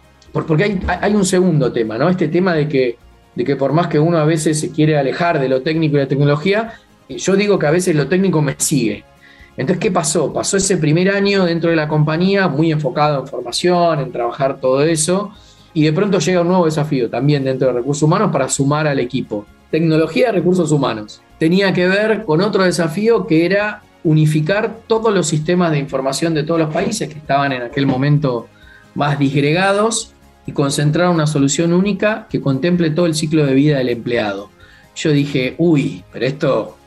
porque 0.44 0.80
hay, 1.02 1.14
un 1.14 1.24
segundo 1.24 1.72
tema, 1.72 1.98
¿no? 1.98 2.10
Este 2.10 2.28
tema 2.28 2.54
de 2.54 2.68
que, 2.68 2.98
de 3.36 3.44
que 3.46 3.56
por 3.56 3.72
más 3.72 3.88
que 3.88 4.00
uno 4.00 4.18
a 4.18 4.26
veces 4.26 4.60
se 4.60 4.70
quiere 4.70 4.98
alejar 4.98 5.40
de 5.40 5.48
lo 5.48 5.62
técnico 5.62 5.96
y 5.96 6.00
la 6.00 6.08
tecnología, 6.08 6.74
eh, 7.08 7.18
yo 7.18 7.38
digo 7.38 7.58
que 7.58 7.68
a 7.68 7.72
veces 7.72 7.96
lo 7.96 8.08
técnico 8.08 8.42
me 8.42 8.56
sigue. 8.58 9.06
Entonces, 9.56 9.80
¿qué 9.80 9.92
pasó? 9.92 10.34
Pasó 10.34 10.58
ese 10.58 10.76
primer 10.76 11.10
año 11.10 11.46
dentro 11.46 11.70
de 11.70 11.78
la 11.78 11.88
compañía 11.88 12.50
muy 12.50 12.72
enfocado 12.72 13.22
en 13.22 13.28
formación, 13.28 14.02
en 14.02 14.12
trabajar 14.12 14.60
todo 14.60 14.82
eso, 14.82 15.32
y 15.74 15.84
de 15.84 15.94
pronto 15.94 16.20
llega 16.20 16.42
un 16.42 16.50
nuevo 16.50 16.66
desafío 16.66 17.10
también 17.10 17.46
dentro 17.46 17.68
de 17.68 17.74
recursos 17.74 18.04
humanos 18.04 18.30
para 18.32 18.50
sumar 18.50 18.88
al 18.88 19.00
equipo. 19.00 19.46
Tecnología 19.72 20.28
de 20.28 20.32
recursos 20.34 20.70
humanos. 20.72 21.22
Tenía 21.40 21.72
que 21.72 21.88
ver 21.88 22.26
con 22.26 22.42
otro 22.42 22.64
desafío 22.64 23.26
que 23.26 23.46
era 23.46 23.84
unificar 24.04 24.80
todos 24.88 25.14
los 25.14 25.28
sistemas 25.28 25.72
de 25.72 25.80
información 25.80 26.34
de 26.34 26.44
todos 26.44 26.60
los 26.60 26.74
países 26.74 27.08
que 27.08 27.18
estaban 27.18 27.54
en 27.54 27.62
aquel 27.62 27.88
momento 27.88 28.48
más 28.96 29.18
disgregados 29.18 30.15
y 30.46 30.52
concentrar 30.52 31.10
una 31.10 31.28
solución 31.28 31.74
única 31.74 32.28
que 32.30 32.42
contemple 32.42 32.92
todo 32.92 33.06
el 33.06 33.16
ciclo 33.16 33.46
de 33.46 33.54
vida 33.54 33.78
del 33.78 33.90
empleado. 33.90 34.50
Yo 34.96 35.12
dije, 35.12 35.56
uy, 35.58 36.04
pero 36.12 36.26
esto 36.26 36.78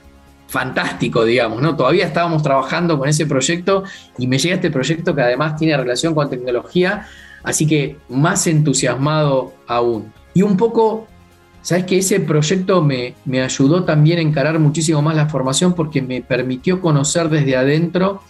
fantástico, 0.48 1.24
digamos, 1.24 1.60
¿no? 1.60 1.76
Todavía 1.76 2.06
estábamos 2.06 2.42
trabajando 2.42 2.98
con 2.98 3.08
ese 3.08 3.26
proyecto 3.26 3.84
y 4.16 4.26
me 4.26 4.38
llega 4.38 4.54
este 4.54 4.70
proyecto 4.70 5.14
que 5.14 5.22
además 5.22 5.56
tiene 5.56 5.76
relación 5.76 6.14
con 6.14 6.30
tecnología. 6.30 7.06
Así 7.42 7.66
que 7.66 7.96
más 8.08 8.46
entusiasmado 8.46 9.52
aún. 9.66 10.12
Y 10.34 10.42
un 10.42 10.56
poco, 10.56 11.06
sabes 11.62 11.84
que 11.84 11.98
ese 11.98 12.20
proyecto 12.20 12.82
me, 12.82 13.14
me 13.24 13.42
ayudó 13.42 13.84
también 13.84 14.18
a 14.18 14.22
encarar 14.22 14.58
muchísimo 14.58 15.02
más 15.02 15.14
la 15.16 15.28
formación 15.28 15.74
porque 15.74 16.00
me 16.00 16.22
permitió 16.22 16.80
conocer 16.80 17.28
desde 17.28 17.56
adentro 17.56 18.22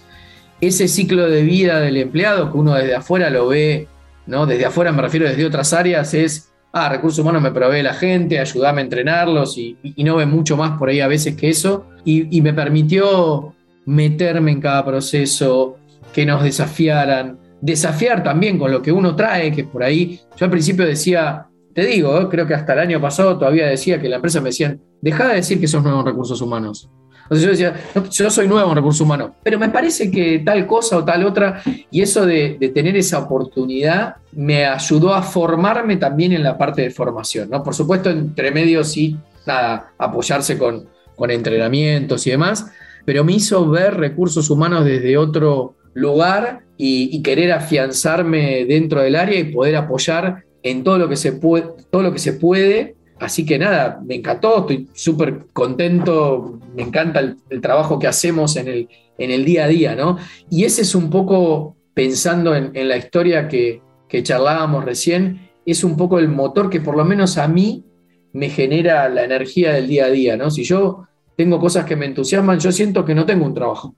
ese 0.60 0.88
ciclo 0.88 1.28
de 1.30 1.42
vida 1.42 1.80
del 1.80 1.96
empleado 1.96 2.50
que 2.50 2.58
uno 2.58 2.74
desde 2.74 2.96
afuera 2.96 3.30
lo 3.30 3.48
ve, 3.48 3.86
¿no? 4.28 4.46
Desde 4.46 4.66
afuera 4.66 4.92
me 4.92 5.02
refiero 5.02 5.26
desde 5.26 5.44
otras 5.44 5.72
áreas, 5.72 6.14
es, 6.14 6.52
ah, 6.72 6.88
recursos 6.88 7.18
humanos 7.18 7.42
me 7.42 7.50
provee 7.50 7.82
la 7.82 7.94
gente, 7.94 8.38
ayúdame 8.38 8.82
a 8.82 8.84
entrenarlos 8.84 9.58
y, 9.58 9.76
no 9.96 10.16
ve 10.16 10.26
mucho 10.26 10.56
más 10.56 10.78
por 10.78 10.90
ahí 10.90 11.00
a 11.00 11.08
veces 11.08 11.34
que 11.34 11.48
eso. 11.48 11.86
Y, 12.04 12.40
me 12.40 12.52
permitió 12.52 13.54
meterme 13.86 14.52
en 14.52 14.60
cada 14.60 14.84
proceso, 14.84 15.76
que 16.12 16.24
nos 16.24 16.42
desafiaran, 16.42 17.38
desafiar 17.60 18.22
también 18.22 18.58
con 18.58 18.70
lo 18.70 18.80
que 18.80 18.92
uno 18.92 19.16
trae, 19.16 19.52
que 19.52 19.64
por 19.64 19.82
ahí, 19.82 20.20
yo 20.36 20.44
al 20.44 20.50
principio 20.50 20.86
decía, 20.86 21.46
te 21.74 21.86
digo, 21.86 22.20
¿eh? 22.20 22.28
creo 22.30 22.46
que 22.46 22.54
hasta 22.54 22.72
el 22.74 22.78
año 22.80 23.00
pasado 23.00 23.38
todavía 23.38 23.66
decía 23.66 24.00
que 24.00 24.08
la 24.08 24.16
empresa 24.16 24.40
me 24.40 24.48
decían, 24.48 24.80
deja 25.00 25.28
de 25.28 25.36
decir 25.36 25.60
que 25.60 25.68
sos 25.68 25.82
nuevo 25.82 26.00
en 26.00 26.06
recursos 26.06 26.40
humanos. 26.40 26.90
Entonces 27.30 27.44
yo 27.44 27.50
decía, 27.50 28.08
yo 28.10 28.30
soy 28.30 28.48
nuevo 28.48 28.70
en 28.70 28.76
recursos 28.76 29.02
humanos, 29.02 29.32
pero 29.42 29.58
me 29.58 29.68
parece 29.68 30.10
que 30.10 30.38
tal 30.38 30.66
cosa 30.66 30.96
o 30.96 31.04
tal 31.04 31.24
otra, 31.24 31.62
y 31.90 32.00
eso 32.00 32.24
de, 32.24 32.56
tener 32.74 32.96
esa 32.96 33.18
oportunidad 33.18 34.16
me 34.32 34.64
ayudó 34.64 35.14
a 35.14 35.22
formarme 35.22 35.96
también 35.96 36.32
en 36.32 36.42
la 36.42 36.56
parte 36.56 36.82
de 36.82 36.90
formación, 36.90 37.50
¿no? 37.50 37.62
Por 37.62 37.74
supuesto, 37.74 38.08
entre 38.08 38.50
medio 38.50 38.82
sí, 38.82 39.16
nada, 39.46 39.92
apoyarse 39.98 40.56
con, 40.56 40.88
con 41.16 41.30
entrenamientos 41.30 42.26
y 42.26 42.30
demás, 42.30 42.70
pero 43.04 43.24
me 43.24 43.32
hizo 43.32 43.68
ver 43.68 43.96
recursos 43.96 44.48
humanos 44.48 44.84
desde 44.84 45.16
otro 45.16 45.76
lugar 45.94 46.60
y, 46.76 47.22
querer 47.22 47.52
afianzarme 47.52 48.64
dentro 48.64 49.02
del 49.02 49.16
área 49.16 49.38
y 49.38 49.52
poder 49.52 49.76
apoyar 49.76 50.44
en 50.62 50.84
todo 50.84 50.98
lo 50.98 51.08
que 51.08 51.16
se 51.16 51.32
puede, 51.32 51.66
todo 51.90 52.02
lo 52.02 52.12
que 52.12 52.18
se 52.20 52.34
puede. 52.34 52.94
Así 53.20 53.44
que 53.44 53.58
nada, 53.58 54.00
me 54.04 54.16
encantó, 54.16 54.60
estoy 54.60 54.88
súper 54.94 55.46
contento, 55.52 56.60
me 56.74 56.82
encanta 56.82 57.20
el, 57.20 57.60
trabajo 57.60 57.98
que 57.98 58.06
hacemos 58.06 58.56
en 58.56 58.68
el, 58.68 58.88
en 59.18 59.30
el 59.30 59.44
día 59.44 59.64
a 59.64 59.68
día, 59.68 59.96
¿no? 59.96 60.18
Y 60.50 60.64
ese 60.64 60.82
es 60.82 60.94
un 60.94 61.10
poco, 61.10 61.76
pensando 61.94 62.54
en, 62.54 62.88
la 62.88 62.96
historia 62.96 63.48
que, 63.48 63.82
charlábamos 64.22 64.84
recién, 64.84 65.50
es 65.66 65.84
un 65.84 65.96
poco 65.96 66.18
el 66.18 66.28
motor 66.28 66.70
que 66.70 66.80
por 66.80 66.96
lo 66.96 67.04
menos 67.04 67.36
a 67.36 67.48
mí 67.48 67.84
me 68.32 68.48
genera 68.48 69.08
la 69.08 69.24
energía 69.24 69.72
del 69.72 69.88
día 69.88 70.06
a 70.06 70.10
día, 70.10 70.36
¿no? 70.36 70.50
Si 70.50 70.64
yo 70.64 71.08
tengo 71.36 71.58
cosas 71.58 71.84
que 71.84 71.96
me 71.96 72.06
entusiasman, 72.06 72.58
yo 72.58 72.72
siento 72.72 73.04
que 73.04 73.14
no 73.14 73.26
tengo 73.26 73.44
un 73.44 73.54
trabajo. 73.54 73.94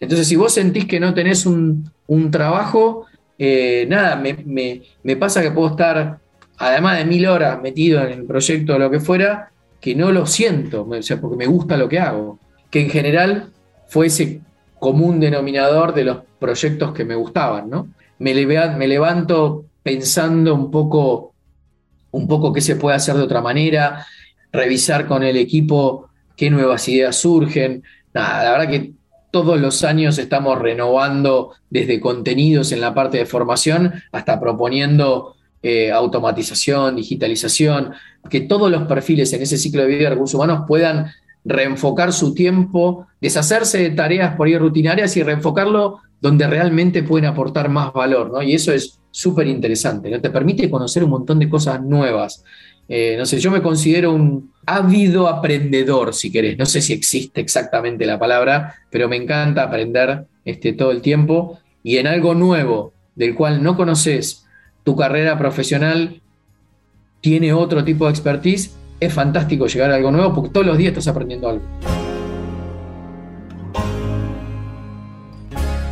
Entonces, 0.00 0.28
si 0.28 0.36
vos 0.36 0.52
sentís 0.52 0.86
que 0.86 1.00
no 1.00 1.14
tenés 1.14 1.46
un, 1.46 1.90
trabajo, 2.30 3.06
eh, 3.38 3.86
nada, 3.88 4.16
me, 4.16 5.16
pasa 5.18 5.42
que 5.42 5.50
puedo 5.50 5.68
estar, 5.68 6.18
además 6.58 6.98
de 6.98 7.04
mil 7.04 7.26
horas 7.26 7.60
metido 7.60 8.02
en 8.02 8.12
el 8.12 8.24
proyecto 8.24 8.74
o 8.74 8.78
lo 8.78 8.90
que 8.90 9.00
fuera, 9.00 9.50
que 9.80 9.94
no 9.94 10.10
lo 10.12 10.26
siento, 10.26 10.86
o 10.88 11.02
sea, 11.02 11.20
porque 11.20 11.36
me 11.36 11.46
gusta 11.46 11.76
lo 11.76 11.88
que 11.88 12.00
hago. 12.00 12.38
Que 12.70 12.80
en 12.80 12.90
general 12.90 13.50
fue 13.88 14.06
ese 14.06 14.40
común 14.78 15.20
denominador 15.20 15.94
de 15.94 16.04
los 16.04 16.18
proyectos 16.38 16.92
que 16.92 17.04
me 17.04 17.14
gustaban, 17.14 17.70
¿no? 17.70 17.88
Me, 18.18 18.34
me 18.34 18.88
levanto 18.88 19.66
pensando 19.82 20.54
un 20.54 20.70
poco, 20.70 21.34
un 22.10 22.26
poco 22.26 22.52
qué 22.52 22.60
se 22.60 22.76
puede 22.76 22.96
hacer 22.96 23.14
de 23.14 23.22
otra 23.22 23.40
manera, 23.40 24.04
revisar 24.52 25.06
con 25.06 25.22
el 25.22 25.36
equipo 25.36 26.08
qué 26.36 26.50
nuevas 26.50 26.88
ideas 26.88 27.16
surgen. 27.16 27.82
Nada, 28.12 28.44
la 28.44 28.50
verdad 28.52 28.70
que 28.70 28.92
todos 29.30 29.60
los 29.60 29.84
años 29.84 30.18
estamos 30.18 30.58
renovando 30.58 31.52
desde 31.70 32.00
contenidos 32.00 32.72
en 32.72 32.80
la 32.80 32.94
parte 32.94 33.18
de 33.18 33.26
formación 33.26 33.92
hasta 34.10 34.40
proponiendo 34.40 35.35
eh, 35.68 35.90
automatización, 35.90 36.94
digitalización, 36.94 37.90
que 38.30 38.42
todos 38.42 38.70
los 38.70 38.86
perfiles 38.86 39.32
en 39.32 39.42
ese 39.42 39.58
ciclo 39.58 39.82
de 39.82 39.88
vida 39.88 40.04
de 40.04 40.10
recursos 40.10 40.36
humanos 40.36 40.62
puedan 40.68 41.10
reenfocar 41.44 42.12
su 42.12 42.34
tiempo, 42.34 43.08
deshacerse 43.20 43.78
de 43.78 43.90
tareas 43.90 44.36
por 44.36 44.46
ahí 44.46 44.56
rutinarias 44.56 45.16
y 45.16 45.24
reenfocarlo 45.24 45.98
donde 46.20 46.46
realmente 46.46 47.02
pueden 47.02 47.28
aportar 47.28 47.68
más 47.68 47.92
valor, 47.92 48.30
¿no? 48.30 48.42
Y 48.42 48.54
eso 48.54 48.72
es 48.72 49.00
súper 49.10 49.48
interesante, 49.48 50.08
¿no? 50.08 50.20
Te 50.20 50.30
permite 50.30 50.70
conocer 50.70 51.02
un 51.02 51.10
montón 51.10 51.40
de 51.40 51.48
cosas 51.48 51.82
nuevas. 51.82 52.44
Eh, 52.88 53.16
no 53.18 53.26
sé, 53.26 53.40
yo 53.40 53.50
me 53.50 53.60
considero 53.60 54.12
un 54.12 54.52
ávido 54.66 55.26
aprendedor, 55.26 56.14
si 56.14 56.30
querés. 56.30 56.56
No 56.56 56.66
sé 56.66 56.80
si 56.80 56.92
existe 56.92 57.40
exactamente 57.40 58.06
la 58.06 58.20
palabra, 58.20 58.72
pero 58.88 59.08
me 59.08 59.16
encanta 59.16 59.64
aprender 59.64 60.26
este, 60.44 60.74
todo 60.74 60.92
el 60.92 61.02
tiempo 61.02 61.58
y 61.82 61.96
en 61.96 62.06
algo 62.06 62.36
nuevo 62.36 62.92
del 63.16 63.34
cual 63.34 63.64
no 63.64 63.76
conoces 63.76 64.45
tu 64.86 64.94
carrera 64.94 65.36
profesional, 65.36 66.22
tiene 67.20 67.52
otro 67.52 67.82
tipo 67.82 68.04
de 68.04 68.12
expertise, 68.12 68.76
es 69.00 69.12
fantástico 69.12 69.66
llegar 69.66 69.90
a 69.90 69.96
algo 69.96 70.12
nuevo 70.12 70.32
porque 70.32 70.50
todos 70.50 70.64
los 70.64 70.78
días 70.78 70.90
estás 70.90 71.08
aprendiendo 71.08 71.48
algo. 71.48 71.64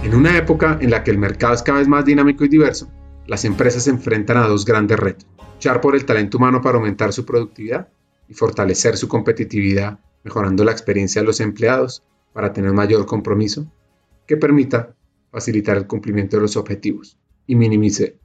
En 0.04 0.14
una 0.14 0.38
época 0.38 0.78
en 0.80 0.92
la 0.92 1.02
que 1.02 1.10
el 1.10 1.18
mercado 1.18 1.54
es 1.54 1.62
cada 1.64 1.78
vez 1.78 1.88
más 1.88 2.04
dinámico 2.04 2.44
y 2.44 2.48
diverso, 2.48 2.88
las 3.26 3.44
empresas 3.44 3.82
se 3.82 3.90
enfrentan 3.90 4.36
a 4.36 4.46
dos 4.46 4.64
grandes 4.64 4.96
retos 4.96 5.26
luchar 5.54 5.80
por 5.80 5.96
el 5.96 6.04
talento 6.04 6.38
humano 6.38 6.60
para 6.60 6.76
aumentar 6.76 7.12
su 7.12 7.24
productividad 7.24 7.88
y 8.28 8.34
fortalecer 8.34 8.96
su 8.96 9.08
competitividad, 9.08 9.98
mejorando 10.22 10.62
la 10.62 10.70
experiencia 10.70 11.20
de 11.20 11.26
los 11.26 11.40
empleados 11.40 12.04
para 12.32 12.52
tener 12.52 12.72
mayor 12.72 13.06
compromiso 13.06 13.66
que 14.26 14.36
permita 14.36 14.94
facilitar 15.32 15.78
el 15.78 15.88
cumplimiento 15.88 16.36
de 16.36 16.42
los 16.42 16.56
objetivos 16.56 17.16
y 17.48 17.56
minimice 17.56 18.18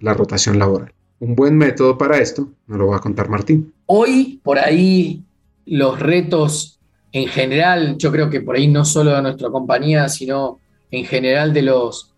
la 0.00 0.14
rotación 0.14 0.58
laboral. 0.58 0.92
Un 1.18 1.34
buen 1.34 1.56
método 1.56 1.96
para 1.96 2.18
esto 2.18 2.48
nos 2.66 2.78
lo 2.78 2.88
va 2.88 2.96
a 2.96 3.00
contar 3.00 3.28
Martín. 3.28 3.72
Hoy, 3.86 4.40
por 4.42 4.58
ahí, 4.58 5.22
los 5.64 5.98
retos 5.98 6.78
en 7.12 7.28
general, 7.28 7.96
yo 7.96 8.12
creo 8.12 8.28
que 8.28 8.40
por 8.40 8.56
ahí 8.56 8.68
no 8.68 8.84
solo 8.84 9.14
de 9.14 9.22
nuestra 9.22 9.48
compañía, 9.48 10.08
sino 10.08 10.60
en 10.90 11.04
general 11.06 11.54
de 11.54 11.62
los, 11.62 12.12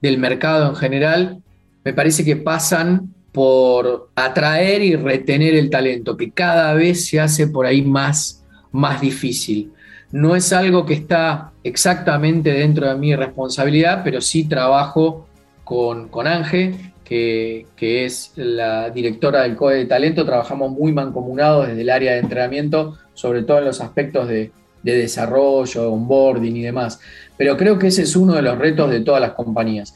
del 0.00 0.18
mercado 0.18 0.68
en 0.68 0.76
general, 0.76 1.42
me 1.84 1.92
parece 1.92 2.24
que 2.24 2.36
pasan 2.36 3.12
por 3.32 4.10
atraer 4.14 4.82
y 4.82 4.94
retener 4.94 5.56
el 5.56 5.70
talento, 5.70 6.16
que 6.16 6.30
cada 6.30 6.72
vez 6.74 7.08
se 7.08 7.18
hace 7.18 7.48
por 7.48 7.66
ahí 7.66 7.82
más, 7.82 8.44
más 8.70 9.00
difícil. 9.00 9.72
No 10.12 10.36
es 10.36 10.52
algo 10.52 10.86
que 10.86 10.94
está 10.94 11.50
exactamente 11.64 12.52
dentro 12.52 12.88
de 12.88 12.94
mi 12.94 13.16
responsabilidad, 13.16 14.02
pero 14.04 14.20
sí 14.20 14.44
trabajo 14.44 15.26
con, 15.64 16.08
con 16.08 16.28
Ángel, 16.28 16.76
que, 17.04 17.66
es 17.78 18.32
la 18.34 18.90
directora 18.90 19.42
del 19.42 19.54
CODE 19.54 19.76
de 19.76 19.86
Talento. 19.86 20.24
Trabajamos 20.24 20.72
muy 20.72 20.92
mancomunados 20.92 21.68
desde 21.68 21.82
el 21.82 21.90
área 21.90 22.12
de 22.12 22.20
entrenamiento, 22.20 22.98
sobre 23.12 23.42
todo 23.42 23.58
en 23.58 23.66
los 23.66 23.80
aspectos 23.80 24.26
de, 24.26 24.50
de 24.82 24.96
desarrollo, 24.96 25.92
onboarding 25.92 26.56
y 26.56 26.62
demás. 26.62 26.98
Pero 27.36 27.56
creo 27.56 27.78
que 27.78 27.88
ese 27.88 28.02
es 28.02 28.16
uno 28.16 28.34
de 28.34 28.42
los 28.42 28.58
retos 28.58 28.90
de 28.90 29.00
todas 29.00 29.20
las 29.20 29.32
compañías. 29.32 29.94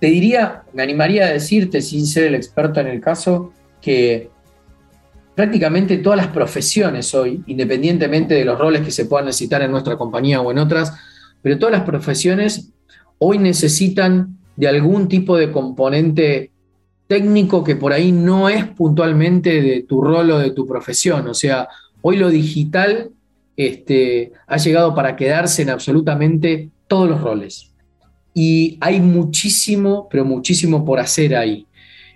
Te 0.00 0.08
diría, 0.08 0.62
me 0.72 0.82
animaría 0.82 1.26
a 1.26 1.32
decirte, 1.32 1.80
sin 1.80 2.06
ser 2.06 2.24
el 2.24 2.34
experto 2.34 2.80
en 2.80 2.88
el 2.88 3.00
caso, 3.00 3.52
que 3.80 4.30
prácticamente 5.34 5.98
todas 5.98 6.16
las 6.16 6.28
profesiones 6.28 7.14
hoy, 7.14 7.42
independientemente 7.46 8.34
de 8.34 8.44
los 8.44 8.58
roles 8.58 8.82
que 8.82 8.90
se 8.90 9.06
puedan 9.06 9.26
necesitar 9.26 9.62
en 9.62 9.70
nuestra 9.70 9.96
compañía 9.96 10.40
o 10.40 10.50
en 10.50 10.58
otras, 10.58 10.92
pero 11.40 11.58
todas 11.58 11.72
las 11.72 11.82
profesiones 11.82 12.70
hoy 13.18 13.38
necesitan 13.38 14.38
de 14.56 14.68
algún 14.68 15.08
tipo 15.08 15.36
de 15.36 15.50
componente 15.50 16.50
técnico 17.06 17.62
que 17.62 17.76
por 17.76 17.92
ahí 17.92 18.12
no 18.12 18.48
es 18.48 18.66
puntualmente 18.66 19.60
de 19.60 19.82
tu 19.82 20.02
rol 20.02 20.30
o 20.30 20.38
de 20.38 20.50
tu 20.50 20.66
profesión. 20.66 21.26
O 21.28 21.34
sea, 21.34 21.68
hoy 22.00 22.16
lo 22.16 22.28
digital 22.30 23.10
este, 23.56 24.32
ha 24.46 24.56
llegado 24.56 24.94
para 24.94 25.16
quedarse 25.16 25.62
en 25.62 25.70
absolutamente 25.70 26.70
todos 26.86 27.08
los 27.08 27.20
roles 27.20 27.72
y 28.34 28.78
hay 28.80 29.00
muchísimo, 29.00 30.08
pero 30.10 30.24
muchísimo 30.24 30.84
por 30.84 31.00
hacer 31.00 31.36
ahí. 31.36 31.66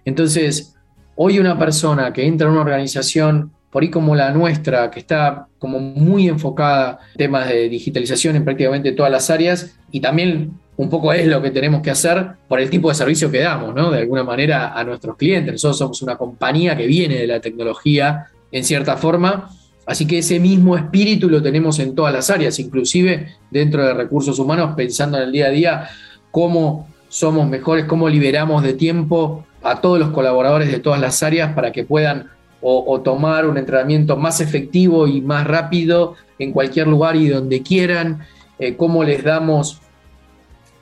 Entonces, 0.05 0.75
hoy 1.15 1.39
una 1.39 1.59
persona 1.59 2.13
que 2.13 2.27
entra 2.27 2.47
en 2.47 2.53
una 2.53 2.63
organización, 2.63 3.53
por 3.77 3.83
ahí 3.83 3.91
como 3.91 4.17
la 4.17 4.31
nuestra, 4.31 4.91
que 4.91 5.01
está 5.01 5.49
como 5.59 5.79
muy 5.79 6.29
enfocada 6.29 6.99
en 7.13 7.19
temas 7.19 7.47
de 7.47 7.69
digitalización 7.69 8.35
en 8.35 8.43
prácticamente 8.43 8.93
todas 8.93 9.13
las 9.13 9.29
áreas, 9.29 9.77
y 9.93 10.01
también 10.01 10.53
un 10.79 10.89
poco 10.89 11.13
es 11.13 11.27
lo 11.27 11.43
que 11.43 11.51
tenemos 11.51 11.83
que 11.83 11.91
hacer 11.91 12.27
por 12.49 12.59
el 12.59 12.71
tipo 12.71 12.89
de 12.89 12.95
servicio 12.95 13.31
que 13.31 13.41
damos, 13.41 13.75
¿no? 13.75 13.91
De 13.91 13.99
alguna 13.99 14.25
manera 14.25 14.73
a 14.73 14.83
nuestros 14.83 15.19
clientes. 15.19 15.53
Nosotros 15.53 15.77
somos 15.77 16.01
una 16.01 16.17
compañía 16.17 16.75
que 16.75 16.87
viene 16.87 17.17
de 17.17 17.27
la 17.27 17.39
tecnología 17.39 18.29
en 18.51 18.65
cierta 18.65 18.97
forma, 18.97 19.51
así 19.85 20.07
que 20.07 20.21
ese 20.21 20.41
mismo 20.41 20.75
espíritu 20.75 21.29
lo 21.29 21.43
tenemos 21.43 21.79
en 21.79 21.95
todas 21.95 22.15
las 22.15 22.31
áreas, 22.31 22.59
inclusive 22.59 23.35
dentro 23.51 23.85
de 23.85 23.93
recursos 23.93 24.39
humanos, 24.39 24.73
pensando 24.75 25.19
en 25.19 25.25
el 25.25 25.33
día 25.33 25.49
a 25.49 25.51
día 25.51 25.89
cómo 26.31 26.89
somos 27.11 27.47
mejores, 27.47 27.85
cómo 27.85 28.09
liberamos 28.09 28.63
de 28.63 28.73
tiempo 28.73 29.45
a 29.63 29.83
todos 29.83 29.99
los 29.99 30.13
colaboradores 30.13 30.73
de 30.73 30.79
todas 30.79 30.99
las 30.99 31.23
áreas 31.23 31.53
para 31.53 31.73
que 31.73 31.85
puedan 31.85 32.31
o, 32.61 33.01
tomar 33.01 33.47
un 33.47 33.59
entrenamiento 33.59 34.17
más 34.17 34.41
efectivo 34.41 35.07
y 35.07 35.21
más 35.21 35.47
rápido 35.47 36.15
en 36.39 36.53
cualquier 36.53 36.89
lugar 36.89 37.15
y 37.15 37.29
donde 37.29 37.63
quieran, 37.63 38.27
eh, 38.59 38.77
cómo 38.77 39.05
les 39.05 39.23
damos 39.23 39.81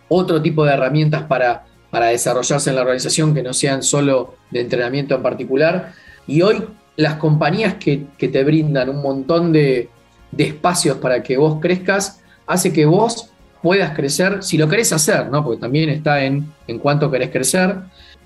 otro 0.09 0.41
tipo 0.41 0.65
de 0.65 0.73
herramientas 0.73 1.25
para, 1.25 1.65
para 1.91 2.07
desarrollarse 2.07 2.71
en 2.71 2.77
la 2.77 2.83
organización 2.83 3.35
que 3.35 3.43
no 3.43 3.53
sean 3.53 3.83
solo 3.83 4.35
de 4.51 4.61
entrenamiento 4.61 5.15
en 5.15 5.23
particular. 5.23 5.93
Y 6.27 6.43
hoy 6.43 6.65
las 6.97 7.15
compañías 7.15 7.75
que, 7.75 8.07
te 8.19 8.45
brindan 8.45 8.89
un 8.89 9.03
montón 9.03 9.53
de, 9.53 9.91
espacios 10.37 10.97
para 10.99 11.23
que 11.23 11.37
vos 11.37 11.61
crezcas, 11.61 12.21
hace 12.47 12.73
que 12.73 12.87
vos 12.87 13.31
puedas 13.63 13.95
crecer, 13.95 14.43
si 14.43 14.59
lo 14.59 14.69
querés 14.69 14.93
hacer, 14.93 15.31
¿no? 15.31 15.45
porque 15.45 15.61
también 15.61 15.89
está 15.89 16.25
en, 16.25 16.53
en 16.67 16.79
cuánto 16.79 17.11
querés 17.11 17.31
crecer, 17.31 17.77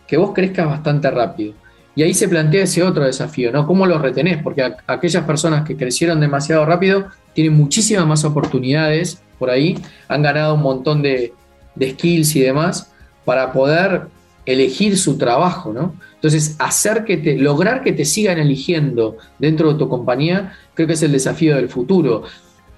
que 0.06 0.16
vos 0.16 0.32
crezcas 0.34 0.66
bastante 0.66 1.10
rápido. 1.10 1.54
Y 1.98 2.04
ahí 2.04 2.14
se 2.14 2.28
plantea 2.28 2.62
ese 2.62 2.84
otro 2.84 3.04
desafío, 3.04 3.50
¿no? 3.50 3.66
¿Cómo 3.66 3.84
los 3.84 4.00
retenés? 4.00 4.40
Porque 4.40 4.62
aquellas 4.86 5.24
personas 5.24 5.66
que 5.66 5.76
crecieron 5.76 6.20
demasiado 6.20 6.64
rápido 6.64 7.06
tienen 7.32 7.54
muchísimas 7.54 8.06
más 8.06 8.24
oportunidades 8.24 9.20
por 9.36 9.50
ahí, 9.50 9.76
han 10.06 10.22
ganado 10.22 10.54
un 10.54 10.62
montón 10.62 11.02
de, 11.02 11.32
skills 11.76 12.36
y 12.36 12.40
demás 12.42 12.92
para 13.24 13.52
poder 13.52 14.02
elegir 14.46 14.96
su 14.96 15.18
trabajo, 15.18 15.72
¿no? 15.72 15.96
Entonces, 16.14 16.54
hacer 16.60 17.04
que 17.04 17.16
te, 17.16 17.36
lograr 17.36 17.82
que 17.82 17.90
te 17.90 18.04
sigan 18.04 18.38
eligiendo 18.38 19.16
dentro 19.40 19.72
de 19.72 19.78
tu 19.80 19.88
compañía, 19.88 20.52
creo 20.74 20.86
que 20.86 20.94
es 20.94 21.02
el 21.02 21.10
desafío 21.10 21.56
del 21.56 21.68
futuro. 21.68 22.22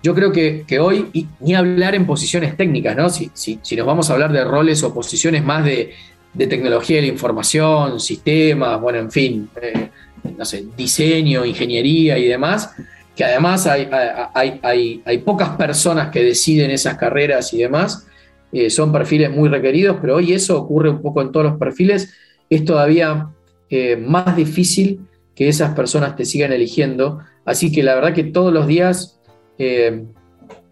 Yo 0.03 0.15
creo 0.15 0.33
que, 0.33 0.65
hoy, 0.81 1.29
ni 1.41 1.55
hablar 1.55 1.95
en 1.95 2.07
posiciones 2.07 2.57
técnicas, 2.57 2.97
¿no? 2.97 3.11
Si, 3.11 3.31
si, 3.35 3.59
si, 3.61 3.77
nos 3.77 3.87
vamos 3.87 4.09
a 4.09 4.15
hablar 4.15 4.33
de 4.33 4.45
roles 4.45 4.83
o 4.83 4.95
posiciones 4.95 5.45
más 5.45 5.63
de, 5.63 5.93
de 6.33 6.47
tecnología 6.47 6.97
de 6.97 7.03
la 7.03 7.09
información, 7.09 8.01
sistemas, 8.01 8.81
bueno, 8.81 8.99
en 8.99 9.11
fin, 9.11 9.49
eh, 9.61 9.91
no 10.37 10.45
sé, 10.45 10.67
diseño, 10.77 11.45
ingeniería 11.45 12.19
y 12.19 12.27
demás, 12.27 12.75
que 13.17 13.25
además 13.25 13.67
hay, 13.67 13.89
hay, 14.35 15.03
hay, 15.05 15.19
pocas 15.19 15.51
personas 15.51 16.11
que 16.11 16.23
deciden 16.23 16.71
esas 16.71 16.97
carreras 16.97 17.53
y 17.53 17.59
demás, 17.59 18.07
eh, 18.53 18.71
son 18.71 18.93
perfiles 18.93 19.31
muy 19.31 19.49
requeridos, 19.49 19.99
pero 20.01 20.17
hoy 20.17 20.33
eso 20.33 20.59
ocurre 20.59 20.91
un 20.91 21.03
poco 21.03 21.21
en 21.21 21.33
todos 21.33 21.47
los 21.47 21.59
perfiles, 21.59 22.15
es 22.49 22.65
todavía 22.65 23.29
eh, 23.69 23.97
más 23.97 24.37
difícil 24.37 25.01
que 25.35 25.49
esas 25.49 25.75
personas 25.75 26.17
te 26.17 26.25
sigan 26.25 26.53
eligiendo, 26.53 27.21
así 27.45 27.73
que 27.73 27.83
la 27.83 27.95
verdad 27.95 28.15
que 28.15 28.25
todos 28.25 28.53
los 28.53 28.67
días, 28.67 29.21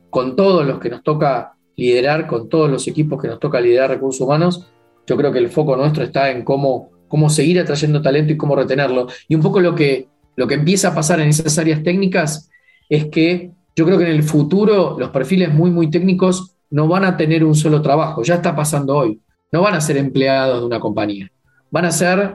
con 0.09 0.35
todos 0.35 0.67
los 0.67 0.79
que 0.79 0.89
nos 0.89 1.03
toca 1.03 1.55
liderar, 1.77 2.27
con 2.27 2.49
todos 2.49 2.71
los 2.71 2.89
equipos 2.89 3.21
que 3.21 3.29
nos 3.29 3.39
toca 3.39 3.61
liderar 3.61 3.91
recursos 3.91 4.23
humanos, 4.23 4.67
yo 5.09 5.17
creo 5.17 5.33
que 5.33 5.39
el 5.39 5.49
foco 5.49 5.75
nuestro 5.75 6.05
está 6.05 6.31
en 6.31 6.45
cómo, 6.45 6.91
cómo 7.09 7.31
seguir 7.31 7.59
atrayendo 7.59 8.03
talento 8.03 8.35
y 8.35 8.37
cómo 8.37 8.55
retenerlo. 8.55 9.09
Y 9.27 9.35
un 9.35 9.41
poco 9.41 9.59
lo 9.59 9.75
que, 9.75 10.07
lo 10.37 10.47
que 10.47 10.55
empieza 10.55 10.89
a 10.89 10.95
pasar 10.95 11.19
en 11.21 11.31
esas 11.31 11.59
áreas 11.59 11.83
técnicas 11.83 12.51
es 12.91 13.07
que 13.07 13.51
yo 13.75 13.87
creo 13.87 13.97
que 13.97 14.05
en 14.05 14.11
el 14.11 14.23
futuro 14.23 14.97
los 14.99 15.09
perfiles 15.09 15.53
muy, 15.53 15.71
muy 15.71 15.91
técnicos 15.91 16.57
no 16.71 16.89
van 16.89 17.07
a 17.07 17.17
tener 17.17 17.43
un 17.43 17.55
solo 17.55 17.81
trabajo, 17.81 18.23
ya 18.23 18.35
está 18.35 18.55
pasando 18.55 18.99
hoy. 18.99 19.19
No 19.51 19.63
van 19.63 19.75
a 19.75 19.81
ser 19.81 19.97
empleados 19.97 20.61
de 20.61 20.67
una 20.67 20.79
compañía, 20.79 21.33
van 21.71 21.87
a 21.87 21.91
ser 21.91 22.35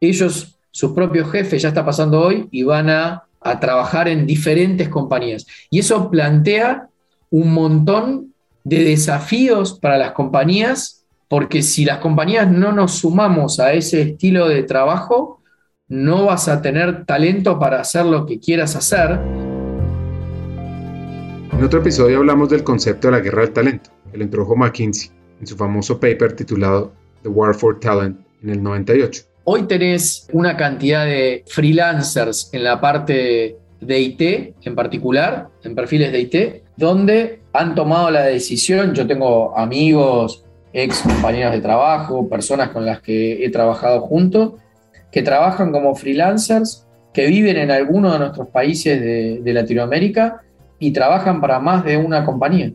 ellos 0.00 0.56
sus 0.70 0.92
propios 0.92 1.28
jefes, 1.32 1.60
ya 1.60 1.70
está 1.70 1.84
pasando 1.84 2.20
hoy, 2.20 2.46
y 2.52 2.62
van 2.62 2.88
a, 2.88 3.24
a 3.40 3.58
trabajar 3.58 4.06
en 4.06 4.26
diferentes 4.26 4.88
compañías. 4.88 5.44
Y 5.70 5.80
eso 5.80 6.08
plantea 6.08 6.88
un 7.30 7.52
montón 7.52 8.32
de 8.62 8.84
desafíos 8.84 9.76
para 9.80 9.98
las 9.98 10.12
compañías 10.12 11.01
porque 11.32 11.62
si 11.62 11.86
las 11.86 11.96
compañías 11.96 12.50
no 12.52 12.72
nos 12.72 12.98
sumamos 12.98 13.58
a 13.58 13.72
ese 13.72 14.02
estilo 14.02 14.50
de 14.50 14.64
trabajo, 14.64 15.40
no 15.88 16.26
vas 16.26 16.46
a 16.46 16.60
tener 16.60 17.06
talento 17.06 17.58
para 17.58 17.80
hacer 17.80 18.04
lo 18.04 18.26
que 18.26 18.38
quieras 18.38 18.76
hacer. 18.76 19.12
En 21.50 21.64
otro 21.64 21.80
episodio 21.80 22.18
hablamos 22.18 22.50
del 22.50 22.62
concepto 22.62 23.08
de 23.08 23.12
la 23.12 23.20
guerra 23.20 23.44
del 23.44 23.52
talento, 23.54 23.88
que 24.10 24.18
lo 24.18 24.24
introdujo 24.24 24.56
McKinsey 24.56 25.10
en 25.40 25.46
su 25.46 25.56
famoso 25.56 25.98
paper 25.98 26.34
titulado 26.34 26.92
The 27.22 27.30
War 27.30 27.54
for 27.54 27.80
Talent 27.80 28.20
en 28.42 28.50
el 28.50 28.62
98. 28.62 29.22
Hoy 29.44 29.62
tenés 29.62 30.28
una 30.34 30.54
cantidad 30.54 31.06
de 31.06 31.44
freelancers 31.46 32.50
en 32.52 32.62
la 32.62 32.78
parte 32.78 33.56
de 33.80 34.00
IT 34.00 34.20
en 34.66 34.74
particular, 34.74 35.48
en 35.64 35.74
perfiles 35.74 36.12
de 36.12 36.20
IT, 36.20 36.62
donde 36.76 37.40
han 37.54 37.74
tomado 37.74 38.10
la 38.10 38.24
decisión, 38.24 38.92
yo 38.92 39.06
tengo 39.06 39.56
amigos 39.56 40.44
ex 40.72 41.02
compañeros 41.02 41.52
de 41.52 41.60
trabajo, 41.60 42.28
personas 42.28 42.70
con 42.70 42.86
las 42.86 43.00
que 43.00 43.44
he 43.44 43.50
trabajado 43.50 44.00
junto, 44.00 44.58
que 45.10 45.22
trabajan 45.22 45.72
como 45.72 45.94
freelancers, 45.94 46.86
que 47.12 47.26
viven 47.26 47.58
en 47.58 47.70
alguno 47.70 48.12
de 48.12 48.18
nuestros 48.18 48.48
países 48.48 49.00
de, 49.00 49.52
Latinoamérica 49.52 50.40
y 50.78 50.92
trabajan 50.92 51.40
para 51.40 51.60
más 51.60 51.84
de 51.84 51.98
una 51.98 52.24
compañía. 52.24 52.72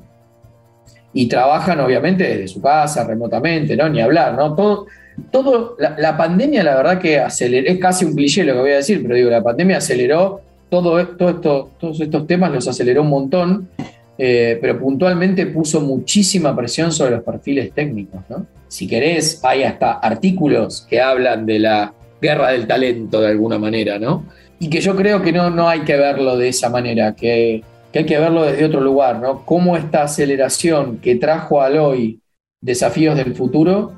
Y 1.11 1.27
trabajan 1.27 1.79
obviamente 1.79 2.23
desde 2.23 2.47
su 2.47 2.61
casa, 2.61 3.03
remotamente, 3.03 3.75
¿no? 3.75 3.89
Ni 3.89 3.99
hablar, 3.99 4.35
¿no? 4.35 4.53
Todo, 4.53 4.85
todo 5.31 5.75
la, 5.79 6.15
pandemia 6.15 6.63
la 6.63 6.75
verdad 6.75 6.99
que 6.99 7.19
aceleró, 7.19 7.67
es 7.67 7.79
casi 7.79 8.05
un 8.05 8.13
cliché 8.13 8.43
lo 8.43 8.53
que 8.53 8.59
voy 8.59 8.71
a 8.71 8.77
decir, 8.77 9.01
pero 9.01 9.15
digo, 9.15 9.31
la 9.31 9.41
pandemia 9.41 9.77
aceleró 9.77 10.41
todo, 10.69 11.03
todo 11.07 11.29
esto, 11.29 11.71
todos 11.79 11.99
estos 11.99 12.27
temas, 12.27 12.51
los 12.51 12.67
aceleró 12.67 13.01
un 13.01 13.09
montón 13.09 13.69
eh, 14.17 14.57
pero 14.59 14.79
puntualmente 14.79 15.45
puso 15.45 15.79
muchísima 15.81 16.55
presión 16.55 16.91
sobre 16.91 17.11
los 17.11 17.23
perfiles 17.23 17.71
técnicos. 17.71 18.21
Si 18.67 18.87
querés, 18.87 19.39
hay 19.43 19.63
hasta 19.63 19.93
artículos 19.93 20.87
que 20.89 20.99
hablan 20.99 21.45
de 21.45 21.59
la 21.59 21.93
guerra 22.19 22.51
del 22.51 22.65
talento 22.65 23.21
de 23.21 23.27
alguna 23.27 23.59
manera, 23.59 23.99
¿no? 23.99 24.25
Y 24.59 24.69
que 24.69 24.81
yo 24.81 24.95
creo 24.95 25.21
que 25.21 25.31
no, 25.31 25.51
no 25.51 25.69
hay 25.69 25.81
que 25.81 25.95
verlo 25.95 26.35
de 26.35 26.49
esa 26.49 26.69
manera, 26.69 27.13
que, 27.13 27.63
hay 27.93 28.05
que 28.05 28.17
verlo 28.17 28.43
desde 28.43 28.65
otro 28.65 28.81
lugar, 28.81 29.19
¿no? 29.19 29.45
Cómo 29.45 29.77
esta 29.77 30.03
aceleración 30.03 30.97
que 30.97 31.15
trajo 31.15 31.61
al 31.61 31.77
hoy 31.77 32.19
desafíos 32.59 33.15
del 33.15 33.35
futuro, 33.35 33.93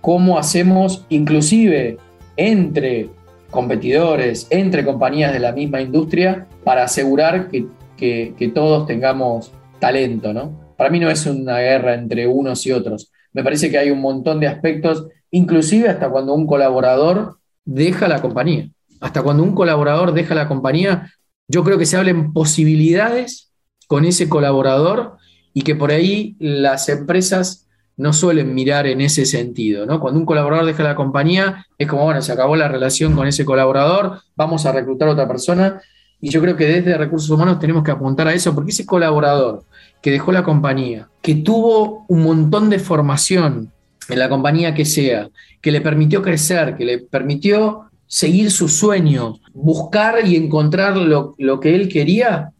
cómo 0.00 0.38
hacemos 0.38 1.04
inclusive 1.10 1.98
entre 2.38 3.10
competidores, 3.50 4.46
entre 4.50 4.84
compañías 4.84 5.32
de 5.32 5.40
la 5.40 5.52
misma 5.52 5.80
industria, 5.82 6.46
para 6.64 6.84
asegurar 6.84 7.48
que, 7.50 7.66
que 7.96 8.50
todos 8.54 8.86
tengamos 8.86 9.52
talento, 9.78 10.32
¿no? 10.32 10.74
Para 10.76 10.90
mí 10.90 11.00
no 11.00 11.10
es 11.10 11.26
una 11.26 11.58
guerra 11.58 11.94
entre 11.94 12.26
unos 12.26 12.64
y 12.66 12.72
otros. 12.72 13.10
Me 13.32 13.42
parece 13.42 13.70
que 13.70 13.78
hay 13.78 13.90
un 13.90 14.00
montón 14.00 14.40
de 14.40 14.46
aspectos, 14.46 15.06
inclusive 15.30 15.88
hasta 15.88 16.08
cuando 16.08 16.34
un 16.34 16.46
colaborador 16.46 17.38
deja 17.64 18.08
la 18.08 18.20
compañía. 18.20 18.68
Hasta 19.00 19.22
cuando 19.22 19.42
un 19.42 19.54
colaborador 19.54 20.12
deja 20.12 20.34
la 20.34 20.48
compañía, 20.48 21.12
yo 21.48 21.64
creo 21.64 21.78
que 21.78 21.86
se 21.86 21.96
hablen 21.96 22.32
posibilidades 22.32 23.52
con 23.86 24.04
ese 24.04 24.28
colaborador 24.28 25.16
y 25.54 25.62
que 25.62 25.74
por 25.74 25.90
ahí 25.90 26.36
las 26.38 26.88
empresas 26.88 27.66
no 27.96 28.12
suelen 28.12 28.54
mirar 28.54 28.86
en 28.86 29.00
ese 29.00 29.26
sentido, 29.26 29.84
¿no? 29.84 29.98
Cuando 29.98 30.20
un 30.20 30.26
colaborador 30.26 30.64
deja 30.66 30.84
la 30.84 30.94
compañía, 30.94 31.66
es 31.76 31.88
como, 31.88 32.04
bueno, 32.04 32.22
se 32.22 32.32
acabó 32.32 32.54
la 32.54 32.68
relación 32.68 33.16
con 33.16 33.26
ese 33.26 33.44
colaborador, 33.44 34.20
vamos 34.36 34.66
a 34.66 34.72
reclutar 34.72 35.08
a 35.08 35.12
otra 35.12 35.26
persona 35.26 35.82
y 36.20 36.30
yo 36.30 36.40
creo 36.40 36.56
que 36.56 36.66
desde 36.66 36.98
recursos 36.98 37.30
humanos 37.30 37.58
tenemos 37.58 37.84
que 37.84 37.90
apuntar 37.90 38.26
a 38.28 38.34
eso, 38.34 38.54
porque 38.54 38.70
ese 38.70 38.86
colaborador 38.86 39.64
que 40.02 40.10
dejó 40.10 40.32
la 40.32 40.42
compañía, 40.42 41.08
que 41.22 41.36
tuvo 41.36 42.04
un 42.08 42.22
montón 42.22 42.70
de 42.70 42.78
formación 42.78 43.70
en 44.08 44.18
la 44.18 44.28
compañía 44.28 44.74
que 44.74 44.84
sea, 44.84 45.28
que 45.60 45.70
le 45.70 45.80
permitió 45.80 46.22
crecer, 46.22 46.76
que 46.76 46.84
le 46.84 46.98
permitió 46.98 47.82
seguir 48.06 48.50
sus 48.50 48.72
sueños, 48.74 49.40
buscar 49.52 50.26
y 50.26 50.36
encontrar 50.36 50.96
lo, 50.96 51.34
lo 51.38 51.60
que 51.60 51.74
él 51.74 51.88
quería, 51.88 52.52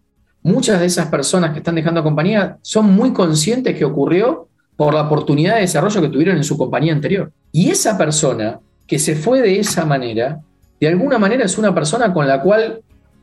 muchas 0.42 0.78
de 0.80 0.86
esas 0.86 1.06
personas 1.08 1.52
que 1.52 1.58
están 1.58 1.74
dejando 1.74 2.02
compañía 2.02 2.58
son 2.62 2.92
muy 2.92 3.12
conscientes 3.12 3.76
que 3.76 3.84
ocurrió 3.84 4.48
por 4.76 4.94
la 4.94 5.02
oportunidad 5.02 5.56
de 5.56 5.62
desarrollo 5.62 6.00
que 6.00 6.08
tuvieron 6.08 6.36
en 6.36 6.44
su 6.44 6.56
compañía 6.56 6.92
anterior. 6.92 7.32
Y 7.50 7.70
esa 7.70 7.98
persona 7.98 8.60
que 8.86 8.98
se 8.98 9.16
fue 9.16 9.42
de 9.42 9.58
esa 9.58 9.84
manera, 9.84 10.40
de 10.80 10.88
alguna 10.88 11.18
manera 11.18 11.44
es 11.44 11.58
una 11.58 11.74
persona 11.74 12.12
con 12.12 12.28
la 12.28 12.40
cual 12.40 12.80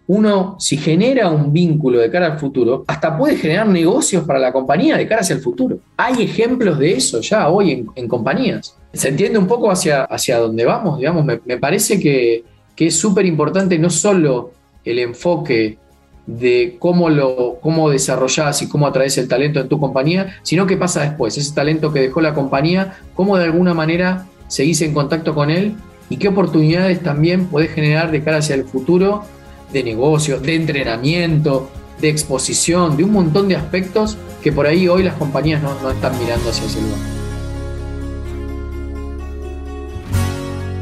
uno, 0.08 0.56
si 0.60 0.78
genera 0.78 1.30
un 1.30 1.52
vínculo 1.52 2.00
de 2.00 2.12
cara 2.12 2.28
al 2.28 2.40
futuro, 2.40 2.84
hasta 2.88 3.18
puede 3.18 3.38
generar 3.38 3.68
negocios 3.68 4.24
para 4.24 4.38
la 4.38 4.52
compañía 4.52 4.98
de 4.98 5.08
cara 5.08 5.22
hacia 5.22 5.36
el 5.36 5.42
futuro. 5.42 5.80
Hay 5.98 6.24
ejemplos 6.24 6.78
de 6.78 6.94
eso 6.94 7.22
ya 7.22 7.50
hoy 7.50 7.88
en, 7.96 8.08
compañías. 8.08 8.78
Se 8.94 9.10
entiende 9.10 9.40
un 9.40 9.48
poco 9.48 9.72
hacia, 9.72 10.04
hacia 10.04 10.38
dónde 10.38 10.64
vamos, 10.64 11.00
digamos. 11.00 11.26
Me, 11.26 11.58
parece 11.58 12.00
que, 12.00 12.44
es 12.78 12.96
súper 12.96 13.26
importante 13.26 13.80
no 13.80 13.90
solo 13.90 14.52
el 14.84 15.00
enfoque 15.00 15.80
de 16.28 16.76
cómo, 16.80 17.10
lo, 17.10 17.58
cómo 17.62 17.90
desarrollás 17.90 18.62
y 18.62 18.70
cómo 18.70 18.86
atraes 18.86 19.18
el 19.18 19.28
talento 19.28 19.60
en 19.60 19.68
tu 19.68 19.80
compañía, 19.80 20.36
sino 20.44 20.68
qué 20.68 20.78
pasa 20.78 21.02
después, 21.02 21.38
ese 21.38 21.54
talento 21.54 21.92
que 21.92 22.02
dejó 22.02 22.22
la 22.22 22.34
compañía, 22.34 22.98
cómo 23.16 23.38
de 23.38 23.46
alguna 23.46 23.74
manera 23.74 24.28
seguís 24.48 24.82
en 24.82 24.94
contacto 24.94 25.34
con 25.34 25.50
él 25.50 25.76
y 26.10 26.18
qué 26.18 26.28
oportunidades 26.28 27.02
también 27.02 27.48
podés 27.48 27.72
generar 27.72 28.12
de 28.12 28.24
cara 28.24 28.38
hacia 28.38 28.56
el 28.56 28.66
futuro 28.66 29.24
de 29.72 29.84
negocio, 29.84 30.40
de 30.40 30.56
entrenamiento, 30.56 31.70
de 32.00 32.10
exposición, 32.10 32.98
de 32.98 33.04
un 33.04 33.12
montón 33.12 33.48
de 33.48 33.56
aspectos 33.56 34.18
que 34.42 34.52
por 34.52 34.68
ahí 34.68 34.88
hoy 34.88 35.04
las 35.04 35.16
compañías 35.16 35.62
no, 35.62 35.90
están 35.90 36.18
mirando 36.20 36.50
hacia 36.50 36.66
ese 36.66 36.82
lugar. 36.82 37.00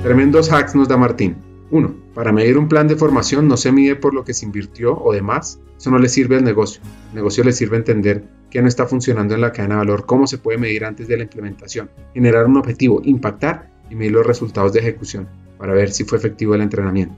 Tremendos 0.03 0.51
hacks 0.51 0.75
nos 0.75 0.88
da 0.88 0.97
Martín. 0.97 1.38
1. 1.71 1.95
Para 2.13 2.31
medir 2.31 2.57
un 2.57 2.67
plan 2.67 2.88
de 2.88 2.95
formación 2.95 3.47
no 3.47 3.57
se 3.57 3.71
mide 3.71 3.95
por 3.95 4.13
lo 4.13 4.23
que 4.23 4.34
se 4.34 4.45
invirtió 4.45 5.01
o 5.01 5.13
demás. 5.13 5.59
Eso 5.77 5.89
no 5.91 5.97
le 5.97 6.09
sirve 6.09 6.36
al 6.36 6.43
negocio. 6.43 6.81
El 7.09 7.15
negocio 7.15 7.43
le 7.43 7.51
sirve 7.51 7.77
entender 7.77 8.23
qué 8.49 8.61
no 8.61 8.67
está 8.67 8.86
funcionando 8.86 9.34
en 9.34 9.41
la 9.41 9.51
cadena 9.51 9.75
de 9.75 9.79
valor, 9.79 10.05
cómo 10.05 10.27
se 10.27 10.38
puede 10.38 10.57
medir 10.57 10.86
antes 10.86 11.07
de 11.07 11.17
la 11.17 11.23
implementación, 11.23 11.89
generar 12.13 12.45
un 12.45 12.57
objetivo, 12.57 13.01
impactar 13.03 13.71
y 13.89 13.95
medir 13.95 14.11
los 14.11 14.27
resultados 14.27 14.73
de 14.73 14.81
ejecución 14.81 15.27
para 15.57 15.73
ver 15.73 15.91
si 15.91 16.03
fue 16.03 16.17
efectivo 16.17 16.53
el 16.53 16.61
entrenamiento. 16.61 17.15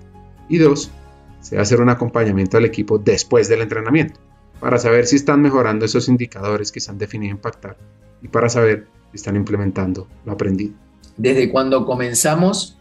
Y 0.47 0.59
2. 0.59 0.91
Se 1.45 1.55
va 1.55 1.61
a 1.61 1.63
hacer 1.63 1.79
un 1.79 1.89
acompañamiento 1.89 2.57
al 2.57 2.65
equipo 2.65 2.97
después 2.97 3.47
del 3.47 3.61
entrenamiento 3.61 4.19
para 4.59 4.77
saber 4.77 5.05
si 5.05 5.17
están 5.17 5.41
mejorando 5.41 5.85
esos 5.85 6.09
indicadores 6.09 6.71
que 6.71 6.79
se 6.79 6.89
han 6.89 6.97
definido 6.97 7.31
impactar 7.31 7.77
y 8.21 8.27
para 8.27 8.49
saber 8.49 8.87
si 9.11 9.17
están 9.17 9.35
implementando 9.35 10.07
lo 10.25 10.31
aprendido. 10.31 10.73
Desde 11.17 11.51
cuando 11.51 11.85
comenzamos 11.85 12.75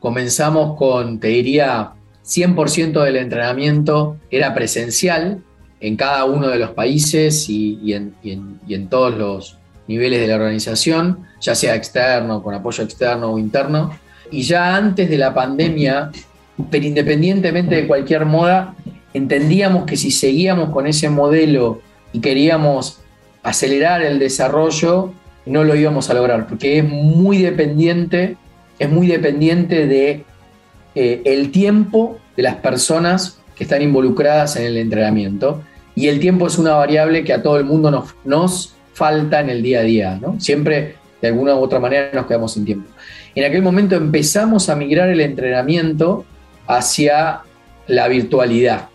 Comenzamos 0.00 0.78
con, 0.78 1.18
te 1.18 1.28
diría, 1.28 1.92
100% 2.24 3.02
del 3.02 3.16
entrenamiento 3.16 4.16
era 4.30 4.54
presencial 4.54 5.42
en 5.80 5.96
cada 5.96 6.24
uno 6.24 6.48
de 6.48 6.58
los 6.58 6.70
países 6.70 7.48
y, 7.48 7.92
en, 7.92 8.88
todos 8.88 9.16
los 9.16 9.58
niveles 9.88 10.20
de 10.20 10.28
la 10.28 10.36
organización, 10.36 11.26
ya 11.40 11.54
sea 11.54 11.74
externo, 11.74 12.42
con 12.42 12.54
apoyo 12.54 12.84
externo 12.84 13.32
o 13.32 13.38
interno. 13.38 13.98
Y 14.30 14.42
ya 14.42 14.76
antes 14.76 15.10
de 15.10 15.18
la 15.18 15.34
pandemia, 15.34 16.12
pero 16.70 16.84
independientemente 16.84 17.74
de 17.74 17.86
cualquier 17.86 18.24
moda, 18.24 18.74
entendíamos 19.14 19.84
que 19.84 19.96
si 19.96 20.10
seguíamos 20.10 20.70
con 20.70 20.86
ese 20.86 21.08
modelo 21.08 21.80
y 22.12 22.20
queríamos 22.20 23.00
acelerar 23.42 24.02
el 24.02 24.18
desarrollo, 24.18 25.12
no 25.46 25.64
lo 25.64 25.74
íbamos 25.74 26.10
a 26.10 26.14
lograr, 26.14 26.46
porque 26.46 26.78
es 26.78 26.84
muy 26.84 27.38
dependiente 27.38 28.36
es 28.78 28.90
muy 28.90 29.06
dependiente 29.06 29.86
de 29.86 30.24
eh, 30.94 31.22
el 31.24 31.50
tiempo 31.50 32.18
de 32.36 32.42
las 32.44 32.56
personas 32.56 33.40
que 33.56 33.64
están 33.64 33.82
involucradas 33.82 34.56
en 34.56 34.64
el 34.64 34.76
entrenamiento 34.76 35.62
y 35.94 36.08
el 36.08 36.20
tiempo 36.20 36.46
es 36.46 36.58
una 36.58 36.74
variable 36.74 37.24
que 37.24 37.32
a 37.32 37.42
todo 37.42 37.58
el 37.58 37.64
mundo 37.64 37.90
nos, 37.90 38.14
nos 38.24 38.74
falta 38.92 39.40
en 39.40 39.50
el 39.50 39.62
día 39.62 39.80
a 39.80 39.82
día. 39.82 40.20
Siempre 40.38 40.94
de 41.20 41.28
alguna 41.28 41.56
u 41.56 41.58
otra 41.58 41.80
manera 41.80 42.10
nos 42.14 42.26
quedamos 42.26 42.52
sin 42.52 42.64
tiempo. 42.64 42.88
En 43.34 43.44
aquel 43.44 43.62
momento 43.62 43.96
empezamos 43.96 44.68
a 44.68 44.76
migrar 44.76 45.08
el 45.08 45.20
entrenamiento 45.20 46.24
hacia 46.68 47.40
la 47.88 48.06
virtualidad. 48.06 48.88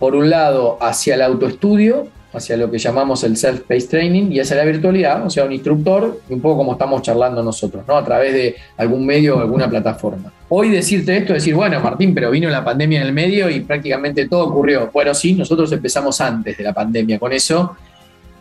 Por 0.00 0.16
un 0.16 0.28
lado, 0.28 0.78
hacia 0.80 1.14
el 1.14 1.22
autoestudio 1.22 2.08
hacia 2.34 2.56
lo 2.56 2.70
que 2.70 2.78
llamamos 2.78 3.22
el 3.22 3.36
self-paced 3.36 3.88
training 3.88 4.32
y 4.32 4.40
hacia 4.40 4.56
la 4.56 4.64
virtualidad, 4.64 5.24
o 5.24 5.30
sea, 5.30 5.44
un 5.44 5.52
instructor, 5.52 6.20
un 6.28 6.40
poco 6.40 6.58
como 6.58 6.72
estamos 6.72 7.00
charlando 7.02 7.42
nosotros, 7.42 7.84
¿no? 7.86 7.96
A 7.96 8.04
través 8.04 8.34
de 8.34 8.56
algún 8.76 9.06
medio 9.06 9.36
o 9.36 9.40
alguna 9.40 9.70
plataforma. 9.70 10.32
Hoy 10.48 10.70
decirte 10.70 11.16
esto, 11.16 11.32
decir, 11.32 11.54
bueno, 11.54 11.78
Martín, 11.80 12.12
pero 12.12 12.30
vino 12.30 12.50
la 12.50 12.64
pandemia 12.64 13.00
en 13.00 13.06
el 13.06 13.12
medio 13.12 13.48
y 13.48 13.60
prácticamente 13.60 14.28
todo 14.28 14.48
ocurrió. 14.48 14.90
Bueno, 14.92 15.14
sí, 15.14 15.34
nosotros 15.34 15.70
empezamos 15.70 16.20
antes 16.20 16.58
de 16.58 16.64
la 16.64 16.72
pandemia 16.72 17.20
con 17.20 17.32
eso. 17.32 17.76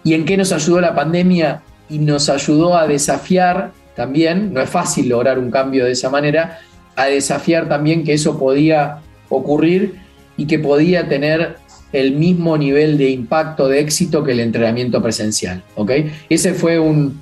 ¿Y 0.03 0.15
en 0.15 0.25
qué 0.25 0.37
nos 0.37 0.51
ayudó 0.51 0.81
la 0.81 0.95
pandemia? 0.95 1.61
Y 1.89 1.99
nos 1.99 2.29
ayudó 2.29 2.75
a 2.75 2.87
desafiar 2.87 3.71
también, 3.95 4.51
no 4.53 4.61
es 4.61 4.69
fácil 4.69 5.07
lograr 5.07 5.37
un 5.37 5.51
cambio 5.51 5.85
de 5.85 5.91
esa 5.91 6.09
manera, 6.09 6.59
a 6.95 7.05
desafiar 7.05 7.67
también 7.67 8.03
que 8.03 8.13
eso 8.13 8.37
podía 8.37 8.99
ocurrir 9.29 9.95
y 10.37 10.45
que 10.47 10.59
podía 10.59 11.07
tener 11.07 11.57
el 11.91 12.13
mismo 12.13 12.57
nivel 12.57 12.97
de 12.97 13.09
impacto, 13.11 13.67
de 13.67 13.79
éxito 13.79 14.23
que 14.23 14.31
el 14.31 14.39
entrenamiento 14.39 15.01
presencial. 15.01 15.63
¿okay? 15.75 16.11
Ese 16.29 16.53
fue 16.53 16.79
un, 16.79 17.21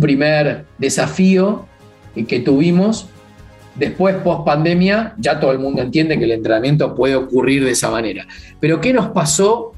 primer 0.00 0.66
desafío 0.78 1.66
que 2.28 2.40
tuvimos. 2.40 3.08
Después, 3.76 4.16
post 4.16 4.44
pandemia, 4.44 5.14
ya 5.16 5.40
todo 5.40 5.52
el 5.52 5.58
mundo 5.58 5.80
entiende 5.80 6.18
que 6.18 6.24
el 6.24 6.32
entrenamiento 6.32 6.94
puede 6.94 7.16
ocurrir 7.16 7.64
de 7.64 7.70
esa 7.70 7.90
manera. 7.90 8.26
Pero, 8.58 8.80
¿qué 8.80 8.92
nos 8.92 9.08
pasó 9.08 9.72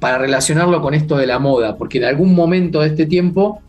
para 0.00 0.18
relacionarlo 0.18 0.82
con 0.82 0.92
esto 0.92 1.16
de 1.16 1.28
la 1.28 1.38
moda? 1.38 1.76
Porque 1.76 1.98
en 1.98 2.04
algún 2.04 2.34
momento 2.34 2.80
de 2.80 2.88
este 2.88 3.06
tiempo 3.06 3.60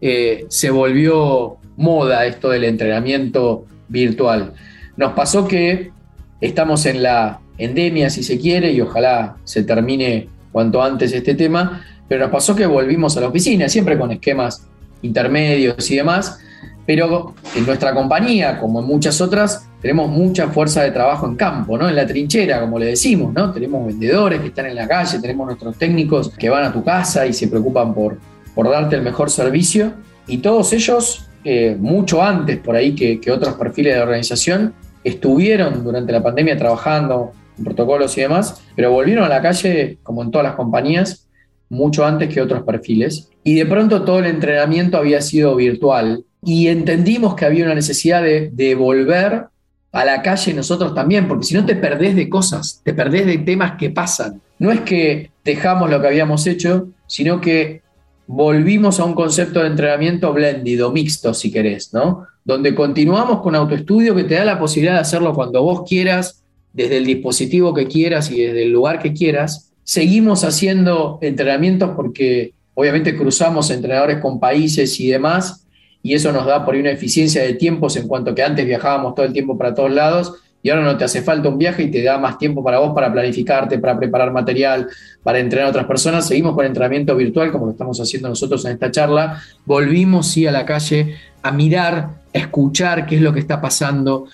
eh, 0.00 0.44
se 0.48 0.70
volvió 0.70 1.56
moda 1.76 2.26
esto 2.26 2.50
del 2.50 2.62
entrenamiento 2.64 3.64
virtual. 3.88 4.52
Nos 4.96 5.12
pasó 5.12 5.46
que 5.46 5.90
estamos 6.40 6.86
en 6.86 7.02
la 7.02 7.40
endemia, 7.58 8.10
si 8.10 8.22
se 8.22 8.38
quiere, 8.38 8.72
y 8.72 8.80
ojalá 8.80 9.36
se 9.44 9.64
termine 9.64 10.28
cuanto 10.52 10.82
antes 10.82 11.12
este 11.12 11.34
tema, 11.34 11.84
pero 12.08 12.22
nos 12.22 12.30
pasó 12.30 12.54
que 12.54 12.66
volvimos 12.66 13.16
a 13.16 13.20
la 13.20 13.28
oficina, 13.28 13.68
siempre 13.68 13.98
con 13.98 14.12
esquemas 14.12 14.66
intermedios 15.02 15.90
y 15.90 15.96
demás, 15.96 16.38
pero 16.86 17.34
en 17.56 17.64
nuestra 17.64 17.94
compañía, 17.94 18.58
como 18.60 18.80
en 18.80 18.86
muchas 18.86 19.20
otras, 19.20 19.68
tenemos 19.80 20.10
mucha 20.10 20.48
fuerza 20.48 20.82
de 20.82 20.90
trabajo 20.90 21.26
en 21.26 21.36
campo, 21.36 21.78
¿no? 21.78 21.88
En 21.88 21.96
la 21.96 22.06
trinchera, 22.06 22.60
como 22.60 22.78
le 22.78 22.86
decimos, 22.86 23.32
¿no? 23.32 23.52
Tenemos 23.52 23.86
vendedores 23.86 24.40
que 24.40 24.48
están 24.48 24.66
en 24.66 24.76
la 24.76 24.86
calle, 24.86 25.18
tenemos 25.18 25.46
nuestros 25.46 25.76
técnicos 25.76 26.30
que 26.30 26.50
van 26.50 26.64
a 26.64 26.72
tu 26.72 26.84
casa 26.84 27.26
y 27.26 27.32
se 27.32 27.48
preocupan 27.48 27.94
por, 27.94 28.18
por 28.54 28.70
darte 28.70 28.96
el 28.96 29.02
mejor 29.02 29.30
servicio, 29.30 29.92
y 30.26 30.38
todos 30.38 30.72
ellos, 30.72 31.26
eh, 31.44 31.76
mucho 31.78 32.22
antes 32.22 32.58
por 32.58 32.74
ahí 32.74 32.94
que, 32.94 33.30
otros 33.30 33.54
perfiles 33.54 33.94
de 33.94 34.00
organización, 34.00 34.74
estuvieron 35.02 35.84
durante 35.84 36.12
la 36.12 36.22
pandemia 36.22 36.56
trabajando 36.56 37.32
protocolos 37.62 38.16
y 38.16 38.22
demás, 38.22 38.62
pero 38.74 38.90
volvieron 38.90 39.24
a 39.24 39.28
la 39.28 39.42
calle, 39.42 39.98
como 40.02 40.22
en 40.22 40.30
todas 40.30 40.46
las 40.46 40.56
compañías, 40.56 41.28
mucho 41.68 42.04
antes 42.04 42.32
que 42.32 42.40
otros 42.40 42.62
perfiles. 42.62 43.28
Y 43.42 43.54
de 43.54 43.66
pronto 43.66 44.02
todo 44.02 44.20
el 44.20 44.26
entrenamiento 44.26 44.96
había 44.96 45.20
sido 45.20 45.54
virtual 45.54 46.24
y 46.42 46.68
entendimos 46.68 47.34
que 47.34 47.44
había 47.44 47.64
una 47.64 47.74
necesidad 47.74 48.22
de, 48.22 48.50
de 48.52 48.74
volver 48.74 49.44
a 49.92 50.04
la 50.04 50.22
calle 50.22 50.54
nosotros 50.54 50.94
también, 50.94 51.28
porque 51.28 51.44
si 51.44 51.54
no 51.54 51.64
te 51.64 51.76
perdés 51.76 52.16
de 52.16 52.28
cosas, 52.28 52.80
te 52.82 52.92
perdés 52.94 53.26
de 53.26 53.38
temas 53.38 53.76
que 53.78 53.90
pasan. 53.90 54.40
No 54.58 54.72
es 54.72 54.80
que 54.80 55.30
dejamos 55.44 55.88
lo 55.88 56.00
que 56.00 56.08
habíamos 56.08 56.46
hecho, 56.46 56.88
sino 57.06 57.40
que 57.40 57.83
volvimos 58.26 59.00
a 59.00 59.04
un 59.04 59.14
concepto 59.14 59.60
de 59.60 59.68
entrenamiento 59.68 60.32
blendido, 60.32 60.92
mixto, 60.92 61.34
si 61.34 61.50
querés, 61.50 61.92
¿no? 61.92 62.26
Donde 62.44 62.74
continuamos 62.74 63.40
con 63.40 63.54
autoestudio 63.54 64.14
que 64.14 64.24
te 64.24 64.34
da 64.34 64.44
la 64.44 64.58
posibilidad 64.58 64.94
de 64.94 65.00
hacerlo 65.00 65.34
cuando 65.34 65.62
vos 65.62 65.82
quieras, 65.88 66.42
desde 66.72 66.98
el 66.98 67.06
dispositivo 67.06 67.72
que 67.72 67.86
quieras 67.86 68.30
y 68.30 68.40
desde 68.40 68.64
el 68.64 68.72
lugar 68.72 69.00
que 69.00 69.12
quieras. 69.12 69.72
Seguimos 69.84 70.44
haciendo 70.44 71.18
entrenamientos 71.20 71.90
porque 71.94 72.54
obviamente 72.74 73.16
cruzamos 73.16 73.70
entrenadores 73.70 74.18
con 74.18 74.40
países 74.40 74.98
y 75.00 75.08
demás, 75.08 75.66
y 76.02 76.14
eso 76.14 76.32
nos 76.32 76.46
da 76.46 76.64
por 76.64 76.74
ahí 76.74 76.80
una 76.80 76.90
eficiencia 76.90 77.42
de 77.42 77.54
tiempos 77.54 77.96
en 77.96 78.08
cuanto 78.08 78.34
que 78.34 78.42
antes 78.42 78.66
viajábamos 78.66 79.14
todo 79.14 79.24
el 79.24 79.32
tiempo 79.32 79.56
para 79.56 79.74
todos 79.74 79.90
lados 79.90 80.34
y 80.64 80.70
ahora 80.70 80.82
no 80.82 80.96
te 80.96 81.04
hace 81.04 81.20
falta 81.20 81.50
un 81.50 81.58
viaje 81.58 81.82
y 81.82 81.90
te 81.90 82.02
da 82.02 82.16
más 82.16 82.38
tiempo 82.38 82.64
para 82.64 82.78
vos 82.78 82.94
para 82.94 83.12
planificarte, 83.12 83.78
para 83.78 83.98
preparar 83.98 84.32
material, 84.32 84.88
para 85.22 85.38
entrenar 85.38 85.66
a 85.66 85.68
otras 85.68 85.84
personas. 85.84 86.26
Seguimos 86.26 86.54
con 86.54 86.64
entrenamiento 86.64 87.14
virtual 87.14 87.52
como 87.52 87.66
lo 87.66 87.72
estamos 87.72 88.00
haciendo 88.00 88.30
nosotros 88.30 88.64
en 88.64 88.72
esta 88.72 88.90
charla. 88.90 89.42
Volvimos 89.66 90.26
sí 90.26 90.46
a 90.46 90.52
la 90.52 90.64
calle 90.64 91.16
a 91.42 91.52
mirar, 91.52 91.94
a 91.94 92.14
escuchar 92.32 93.04
qué 93.04 93.16
es 93.16 93.20
lo 93.20 93.34
que 93.34 93.40
está 93.40 93.60
pasando, 93.60 94.26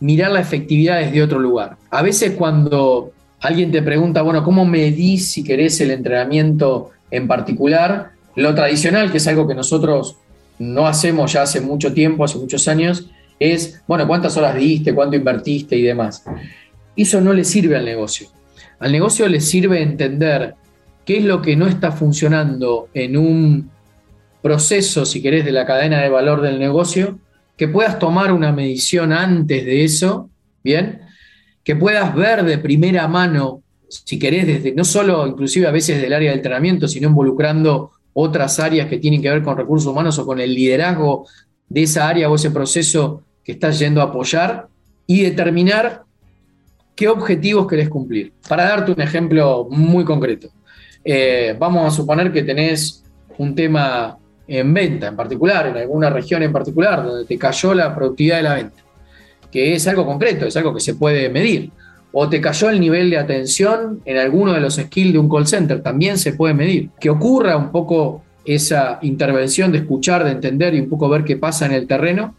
mirar 0.00 0.30
la 0.30 0.40
efectividad 0.40 1.00
desde 1.00 1.22
otro 1.22 1.38
lugar. 1.38 1.78
A 1.90 2.02
veces 2.02 2.34
cuando 2.36 3.12
alguien 3.40 3.72
te 3.72 3.80
pregunta, 3.80 4.20
bueno, 4.20 4.44
¿cómo 4.44 4.66
medís 4.66 5.30
si 5.30 5.42
querés 5.42 5.80
el 5.80 5.90
entrenamiento 5.90 6.90
en 7.10 7.26
particular? 7.26 8.10
Lo 8.34 8.54
tradicional, 8.54 9.10
que 9.10 9.16
es 9.16 9.26
algo 9.26 9.48
que 9.48 9.54
nosotros 9.54 10.18
no 10.58 10.86
hacemos 10.86 11.32
ya 11.32 11.40
hace 11.40 11.62
mucho 11.62 11.94
tiempo, 11.94 12.24
hace 12.24 12.36
muchos 12.36 12.68
años, 12.68 13.08
es, 13.38 13.82
bueno, 13.86 14.06
¿cuántas 14.06 14.36
horas 14.36 14.56
diste? 14.56 14.94
¿Cuánto 14.94 15.16
invertiste? 15.16 15.76
Y 15.76 15.82
demás. 15.82 16.24
Eso 16.96 17.20
no 17.20 17.32
le 17.32 17.44
sirve 17.44 17.76
al 17.76 17.84
negocio. 17.84 18.28
Al 18.78 18.92
negocio 18.92 19.28
le 19.28 19.40
sirve 19.40 19.82
entender 19.82 20.54
qué 21.04 21.18
es 21.18 21.24
lo 21.24 21.42
que 21.42 21.56
no 21.56 21.66
está 21.66 21.92
funcionando 21.92 22.88
en 22.94 23.16
un 23.16 23.70
proceso, 24.42 25.04
si 25.04 25.22
querés, 25.22 25.44
de 25.44 25.52
la 25.52 25.66
cadena 25.66 26.00
de 26.02 26.08
valor 26.08 26.40
del 26.40 26.58
negocio 26.58 27.18
que 27.56 27.68
puedas 27.68 27.98
tomar 27.98 28.32
una 28.32 28.52
medición 28.52 29.12
antes 29.12 29.64
de 29.64 29.84
eso, 29.84 30.30
¿bien? 30.62 31.00
Que 31.64 31.74
puedas 31.74 32.14
ver 32.14 32.44
de 32.44 32.58
primera 32.58 33.08
mano, 33.08 33.62
si 33.88 34.18
querés, 34.18 34.46
desde 34.46 34.74
no 34.74 34.84
solo 34.84 35.26
inclusive 35.26 35.66
a 35.66 35.70
veces 35.70 36.00
del 36.00 36.12
área 36.12 36.30
de 36.30 36.36
entrenamiento, 36.36 36.86
sino 36.86 37.08
involucrando 37.08 37.92
otras 38.12 38.60
áreas 38.60 38.88
que 38.88 38.98
tienen 38.98 39.22
que 39.22 39.30
ver 39.30 39.42
con 39.42 39.56
recursos 39.56 39.90
humanos 39.90 40.18
o 40.18 40.26
con 40.26 40.40
el 40.40 40.54
liderazgo 40.54 41.26
de 41.68 41.82
esa 41.82 42.08
área 42.08 42.30
o 42.30 42.34
ese 42.34 42.50
proceso 42.50 43.22
que 43.46 43.52
estás 43.52 43.78
yendo 43.78 44.00
a 44.00 44.04
apoyar 44.06 44.66
y 45.06 45.22
determinar 45.22 46.02
qué 46.96 47.06
objetivos 47.06 47.68
querés 47.68 47.88
cumplir. 47.88 48.32
Para 48.48 48.64
darte 48.64 48.90
un 48.90 49.00
ejemplo 49.00 49.68
muy 49.70 50.04
concreto, 50.04 50.48
eh, 51.04 51.54
vamos 51.56 51.86
a 51.86 51.96
suponer 51.96 52.32
que 52.32 52.42
tenés 52.42 53.04
un 53.38 53.54
tema 53.54 54.18
en 54.48 54.74
venta 54.74 55.06
en 55.06 55.14
particular, 55.14 55.68
en 55.68 55.76
alguna 55.76 56.10
región 56.10 56.42
en 56.42 56.52
particular, 56.52 57.04
donde 57.04 57.24
te 57.24 57.38
cayó 57.38 57.72
la 57.72 57.94
productividad 57.94 58.38
de 58.38 58.42
la 58.42 58.54
venta, 58.54 58.82
que 59.52 59.74
es 59.74 59.86
algo 59.86 60.04
concreto, 60.04 60.46
es 60.46 60.56
algo 60.56 60.74
que 60.74 60.80
se 60.80 60.96
puede 60.96 61.28
medir. 61.28 61.70
O 62.10 62.28
te 62.28 62.40
cayó 62.40 62.70
el 62.70 62.80
nivel 62.80 63.10
de 63.10 63.18
atención 63.18 64.00
en 64.04 64.16
alguno 64.16 64.54
de 64.54 64.60
los 64.60 64.74
skills 64.74 65.12
de 65.12 65.18
un 65.20 65.28
call 65.28 65.46
center, 65.46 65.82
también 65.82 66.18
se 66.18 66.32
puede 66.32 66.54
medir. 66.54 66.90
Que 66.98 67.10
ocurra 67.10 67.56
un 67.56 67.70
poco 67.70 68.24
esa 68.44 68.98
intervención 69.02 69.70
de 69.70 69.78
escuchar, 69.78 70.24
de 70.24 70.32
entender 70.32 70.74
y 70.74 70.80
un 70.80 70.88
poco 70.88 71.08
ver 71.08 71.22
qué 71.22 71.36
pasa 71.36 71.66
en 71.66 71.72
el 71.72 71.86
terreno, 71.86 72.34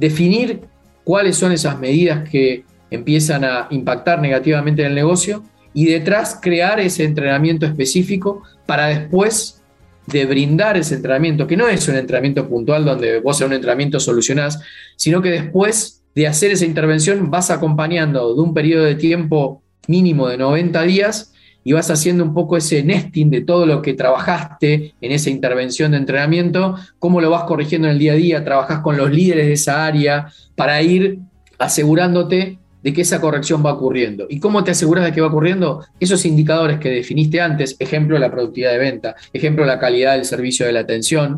definir 0.00 0.62
cuáles 1.04 1.36
son 1.36 1.52
esas 1.52 1.78
medidas 1.78 2.28
que 2.28 2.64
empiezan 2.90 3.44
a 3.44 3.68
impactar 3.70 4.20
negativamente 4.20 4.82
en 4.82 4.88
el 4.88 4.94
negocio 4.94 5.44
y 5.74 5.84
detrás 5.84 6.38
crear 6.40 6.80
ese 6.80 7.04
entrenamiento 7.04 7.66
específico 7.66 8.42
para 8.66 8.86
después 8.86 9.62
de 10.06 10.24
brindar 10.24 10.76
ese 10.76 10.96
entrenamiento, 10.96 11.46
que 11.46 11.56
no 11.56 11.68
es 11.68 11.86
un 11.86 11.96
entrenamiento 11.96 12.48
puntual 12.48 12.84
donde 12.84 13.20
vos 13.20 13.40
en 13.40 13.48
un 13.48 13.52
entrenamiento 13.52 14.00
solucionás, 14.00 14.58
sino 14.96 15.22
que 15.22 15.30
después 15.30 16.02
de 16.14 16.26
hacer 16.26 16.50
esa 16.50 16.64
intervención 16.64 17.30
vas 17.30 17.50
acompañando 17.50 18.34
de 18.34 18.40
un 18.40 18.54
periodo 18.54 18.84
de 18.84 18.96
tiempo 18.96 19.62
mínimo 19.86 20.28
de 20.28 20.38
90 20.38 20.82
días 20.82 21.32
y 21.62 21.72
vas 21.72 21.90
haciendo 21.90 22.24
un 22.24 22.32
poco 22.32 22.56
ese 22.56 22.82
nesting 22.82 23.30
de 23.30 23.42
todo 23.42 23.66
lo 23.66 23.82
que 23.82 23.94
trabajaste 23.94 24.94
en 25.00 25.12
esa 25.12 25.30
intervención 25.30 25.92
de 25.92 25.98
entrenamiento, 25.98 26.76
cómo 26.98 27.20
lo 27.20 27.30
vas 27.30 27.44
corrigiendo 27.44 27.88
en 27.88 27.94
el 27.94 27.98
día 27.98 28.12
a 28.12 28.16
día, 28.16 28.44
trabajas 28.44 28.80
con 28.80 28.96
los 28.96 29.10
líderes 29.10 29.46
de 29.46 29.52
esa 29.52 29.84
área 29.84 30.32
para 30.56 30.80
ir 30.82 31.18
asegurándote 31.58 32.58
de 32.82 32.92
que 32.92 33.02
esa 33.02 33.20
corrección 33.20 33.64
va 33.64 33.74
ocurriendo. 33.74 34.26
¿Y 34.28 34.40
cómo 34.40 34.64
te 34.64 34.70
aseguras 34.70 35.04
de 35.04 35.12
que 35.12 35.20
va 35.20 35.26
ocurriendo? 35.26 35.84
Esos 35.98 36.24
indicadores 36.24 36.78
que 36.78 36.88
definiste 36.88 37.40
antes, 37.40 37.76
ejemplo 37.78 38.18
la 38.18 38.30
productividad 38.30 38.72
de 38.72 38.78
venta, 38.78 39.16
ejemplo 39.32 39.66
la 39.66 39.78
calidad 39.78 40.14
del 40.14 40.24
servicio 40.24 40.64
de 40.64 40.72
la 40.72 40.80
atención, 40.80 41.36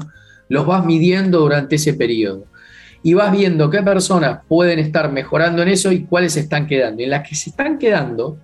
los 0.48 0.66
vas 0.66 0.84
midiendo 0.84 1.40
durante 1.40 1.76
ese 1.76 1.94
periodo. 1.94 2.46
Y 3.02 3.14
vas 3.14 3.32
viendo 3.32 3.68
qué 3.68 3.82
personas 3.82 4.40
pueden 4.46 4.78
estar 4.78 5.10
mejorando 5.10 5.62
en 5.62 5.68
eso 5.68 5.90
y 5.90 6.04
cuáles 6.04 6.34
se 6.34 6.40
están 6.40 6.68
quedando. 6.68 7.02
Y 7.02 7.04
en 7.04 7.10
las 7.10 7.28
que 7.28 7.34
se 7.34 7.50
están 7.50 7.78
quedando, 7.78 8.38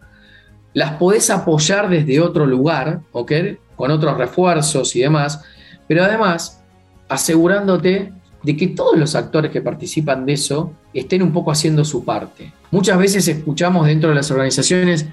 las 0.74 0.92
podés 0.92 1.30
apoyar 1.30 1.88
desde 1.88 2.20
otro 2.20 2.46
lugar, 2.46 3.00
¿ok? 3.12 3.32
Con 3.76 3.90
otros 3.90 4.16
refuerzos 4.16 4.94
y 4.96 5.00
demás, 5.00 5.42
pero 5.86 6.04
además 6.04 6.62
asegurándote 7.08 8.12
de 8.42 8.56
que 8.56 8.68
todos 8.68 8.96
los 8.96 9.14
actores 9.14 9.50
que 9.50 9.60
participan 9.60 10.24
de 10.24 10.34
eso 10.34 10.72
estén 10.94 11.22
un 11.22 11.32
poco 11.32 11.50
haciendo 11.50 11.84
su 11.84 12.04
parte. 12.04 12.52
Muchas 12.70 12.98
veces 12.98 13.26
escuchamos 13.26 13.86
dentro 13.86 14.10
de 14.10 14.14
las 14.14 14.30
organizaciones, 14.30 15.06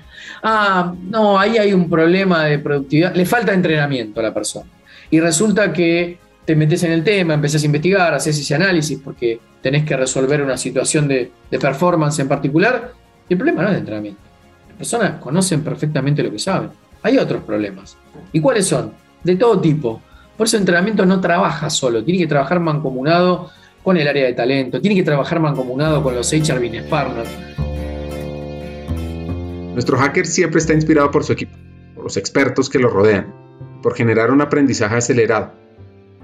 ah, 0.44 0.94
no, 1.10 1.40
ahí 1.40 1.58
hay 1.58 1.74
un 1.74 1.90
problema 1.90 2.46
de 2.46 2.60
productividad, 2.60 3.16
le 3.16 3.26
falta 3.26 3.54
entrenamiento 3.54 4.20
a 4.20 4.24
la 4.24 4.34
persona. 4.34 4.70
Y 5.10 5.20
resulta 5.20 5.72
que 5.72 6.20
te 6.46 6.56
metes 6.56 6.84
en 6.84 6.92
el 6.92 7.04
tema, 7.04 7.34
empezás 7.34 7.64
a 7.64 7.66
investigar, 7.66 8.14
haces 8.14 8.38
ese 8.40 8.56
análisis 8.56 9.00
porque 9.04 9.40
tenés 9.62 9.84
que 9.84 9.98
resolver 9.98 10.42
una 10.42 10.58
situación 10.58 11.08
de, 11.08 11.32
performance 11.50 12.20
en 12.20 12.28
particular, 12.28 12.94
el 13.28 13.38
problema 13.38 13.64
no 13.64 13.70
es 13.70 13.74
de 13.74 13.80
entrenamiento. 13.80 14.22
Personas 14.78 15.22
conocen 15.22 15.64
perfectamente 15.64 16.22
lo 16.24 16.32
que 16.32 16.40
saben. 16.40 16.70
Hay 17.04 17.18
otros 17.18 17.44
problemas. 17.44 17.98
¿Y 18.32 18.42
cuáles 18.42 18.66
son? 18.68 18.92
De 19.24 19.36
todo 19.36 19.60
tipo. 19.60 20.02
Por 20.38 20.48
eso 20.48 20.58
el 20.58 20.64
entrenamiento 20.64 21.06
no 21.06 21.22
trabaja 21.22 21.70
solo, 21.70 22.04
tiene 22.04 22.20
que 22.20 22.28
trabajar 22.28 22.60
mancomunado 22.60 23.50
con 23.84 23.96
el 23.98 24.08
área 24.08 24.26
de 24.26 24.34
talento, 24.34 24.82
tiene 24.82 24.96
que 24.96 25.04
trabajar 25.04 25.40
mancomunado 25.40 26.04
con 26.04 26.16
los 26.16 26.34
HR 26.34 26.60
Business 26.60 26.86
Partners. 26.86 27.30
Nuestro 29.74 29.98
hacker 29.98 30.26
siempre 30.26 30.60
está 30.60 30.74
inspirado 30.74 31.12
por 31.12 31.24
su 31.24 31.34
equipo, 31.34 31.54
por 31.94 32.06
los 32.06 32.18
expertos 32.18 32.70
que 32.70 32.80
lo 32.80 32.90
rodean, 32.90 33.34
por 33.82 33.94
generar 33.94 34.32
un 34.32 34.42
aprendizaje 34.42 34.96
acelerado. 34.96 35.54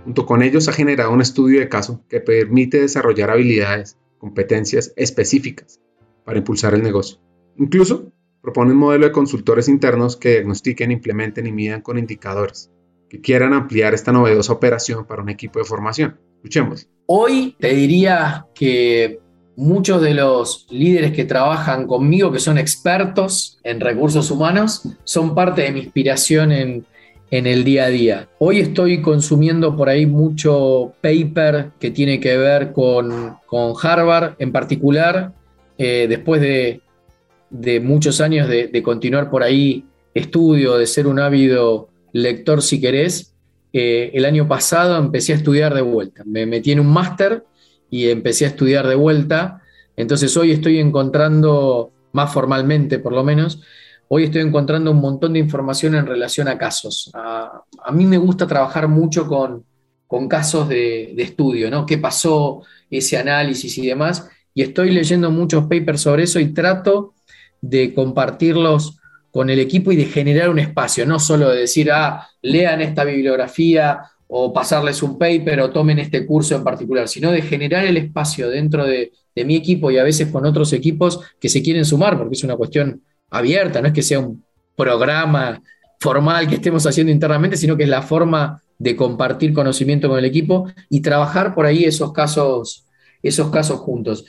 Junto 0.04 0.26
con 0.26 0.41
ellos 0.41 0.68
ha 0.68 0.74
generado 0.74 1.12
un 1.12 1.22
estudio 1.22 1.60
de 1.60 1.70
caso 1.70 2.02
que 2.10 2.20
permite 2.20 2.82
desarrollar 2.82 3.30
habilidades, 3.30 3.97
competencias 4.18 4.93
específicas 4.95 5.80
para 6.26 6.39
impulsar 6.39 6.74
el 6.74 6.82
negocio. 6.82 7.20
Incluso 7.58 8.12
propone 8.42 8.72
un 8.72 8.78
modelo 8.78 9.06
de 9.06 9.12
consultores 9.12 9.68
internos 9.70 10.18
que 10.18 10.30
diagnostiquen, 10.30 10.92
implementen 10.92 11.48
y 11.48 11.52
midan 11.52 11.82
con 11.82 11.98
indicadores 11.98 12.72
que 13.12 13.20
quieran 13.20 13.54
ampliar 13.54 13.94
esta 13.94 14.14
novedosa 14.14 14.54
operación 14.54 15.06
para 15.06 15.22
un 15.22 15.28
equipo 15.28 15.60
de 15.60 15.66
formación. 15.66 16.18
Escuchemos. 16.38 16.88
Hoy 17.08 17.58
te 17.60 17.76
diría 17.76 18.46
que 18.56 19.20
muchos 19.58 20.02
de 20.02 20.14
los 20.14 20.66
líderes 20.70 21.12
que 21.12 21.26
trabajan 21.26 21.88
conmigo, 21.88 22.32
que 22.32 22.39
son 22.39 22.58
expertos 22.58 23.60
en 23.64 23.82
recursos 23.82 24.32
humanos, 24.32 24.84
son 25.04 25.36
parte 25.36 25.64
de 25.64 25.72
mi 25.74 25.82
inspiración 25.82 26.54
en, 26.54 26.86
el 27.32 27.66
día 27.66 27.86
a 27.86 27.89
día. 27.89 28.30
Hoy 28.39 28.60
estoy 28.60 29.02
consumiendo 29.02 29.76
por 29.76 29.89
ahí 29.89 30.06
mucho 30.06 30.94
paper 31.02 31.72
que 31.80 31.92
tiene 31.92 32.20
que 32.22 32.38
ver 32.38 32.72
con, 32.72 33.38
Harvard 33.82 34.36
en 34.39 34.54
particular, 34.54 35.34
eh, 35.78 36.08
después 36.10 36.39
de, 36.39 36.82
muchos 37.82 38.22
años 38.22 38.47
de, 38.47 38.68
de, 38.68 38.84
continuar 38.84 39.30
por 39.30 39.43
ahí 39.43 39.86
estudio, 40.14 40.78
de 40.78 40.88
ser 40.88 41.08
un 41.08 41.20
ávido 41.20 41.89
lector 42.14 42.62
si 42.62 42.80
querés. 42.82 43.34
Eh, 43.74 44.12
el 44.14 44.26
año 44.26 44.47
pasado 44.47 44.97
empecé 44.97 45.34
a 45.34 45.38
estudiar 45.38 45.74
de 45.74 45.82
vuelta. 45.82 46.24
Me 46.26 46.45
metí 46.45 46.72
en 46.72 46.80
un 46.80 46.88
máster 46.88 47.45
y 47.89 48.10
empecé 48.10 48.45
a 48.45 48.49
estudiar 48.49 48.88
de 48.88 48.95
vuelta. 48.95 49.62
Entonces 49.95 50.36
hoy 50.38 50.52
estoy 50.52 50.80
encontrando, 50.80 51.91
más 52.14 52.34
formalmente 52.34 52.99
por 52.99 53.14
lo 53.14 53.24
menos, 53.24 53.62
hoy 54.08 54.26
estoy 54.26 54.41
encontrando 54.41 54.91
un 54.91 54.99
montón 54.99 55.34
de 55.34 55.39
información 55.39 55.95
en 55.95 56.06
relación 56.06 56.47
a 56.47 56.58
casos. 56.58 57.12
A, 57.14 57.64
mí 57.93 58.06
me 58.06 58.18
gusta 58.18 58.47
trabajar 58.47 58.88
mucho 58.88 59.28
con, 59.28 59.64
con 60.08 60.28
casos 60.28 60.68
de, 60.68 61.14
de, 61.16 61.24
estudio, 61.24 61.70
¿no? 61.70 61.86
¿Qué 61.86 61.97
pasó? 61.97 62.64
Ese 62.89 63.18
análisis 63.18 63.78
y 63.78 63.88
demás. 63.88 64.30
Y 64.54 64.64
estoy 64.64 64.91
leyendo 64.91 65.32
muchos 65.32 65.64
papers 65.64 66.02
sobre 66.02 66.24
eso 66.24 66.39
y 66.39 66.54
trato 66.54 67.14
de 67.62 67.93
compartirlos 67.93 68.97
con 69.32 69.49
el 69.49 69.59
equipo 69.59 69.91
y 69.91 69.95
de 69.95 70.05
generar 70.05 70.49
un 70.49 70.59
espacio, 70.59 71.05
no 71.05 71.20
solo 71.20 71.49
de 71.49 71.62
decir, 71.62 71.91
ah, 71.91 72.28
lean 72.41 72.82
esta 72.82 73.03
bibliografía 73.05 74.01
o 74.28 74.53
pasarles 74.53 75.03
un 75.03 75.18
paper 75.18 75.62
o 75.62 75.72
tomen 75.72 75.99
este 75.99 76.26
curso 76.26 76.55
en 76.55 76.64
particular, 76.64 77.07
sino 77.07 77.32
de 77.32 77.41
generar 77.41 77.86
el 77.86 77.97
espacio 77.97 78.49
dentro 78.49 78.86
de, 78.86 79.12
mi 79.45 79.55
equipo 79.55 79.89
y 79.89 79.97
a 79.97 80.03
veces 80.03 80.28
con 80.28 80.45
otros 80.45 80.72
equipos 80.74 81.22
que 81.39 81.49
se 81.49 81.64
quieren 81.64 81.86
sumar, 81.86 82.18
porque 82.18 82.36
es 82.36 82.43
una 82.43 82.57
cuestión 82.57 83.01
abierta, 83.30 83.82
no 83.82 83.88
es 83.88 83.93
que 83.93 84.03
sea 84.03 84.20
un 84.20 84.43
programa 84.76 85.62
formal 85.99 86.47
que 86.47 86.55
estemos 86.55 86.86
haciendo 86.86 87.12
internamente, 87.12 87.55
sino 87.55 87.78
que 87.78 87.84
es 87.84 87.89
la 87.89 88.01
forma 88.01 88.62
de 88.78 88.95
compartir 88.95 89.53
conocimiento 89.53 90.09
con 90.09 90.20
el 90.20 90.26
equipo 90.26 90.68
y 90.89 91.01
trabajar 91.01 91.55
por 91.55 91.66
ahí 91.66 91.86
esos 91.86 92.12
casos, 92.12 92.86
esos 93.24 93.49
casos 93.49 93.80
juntos. 93.80 94.26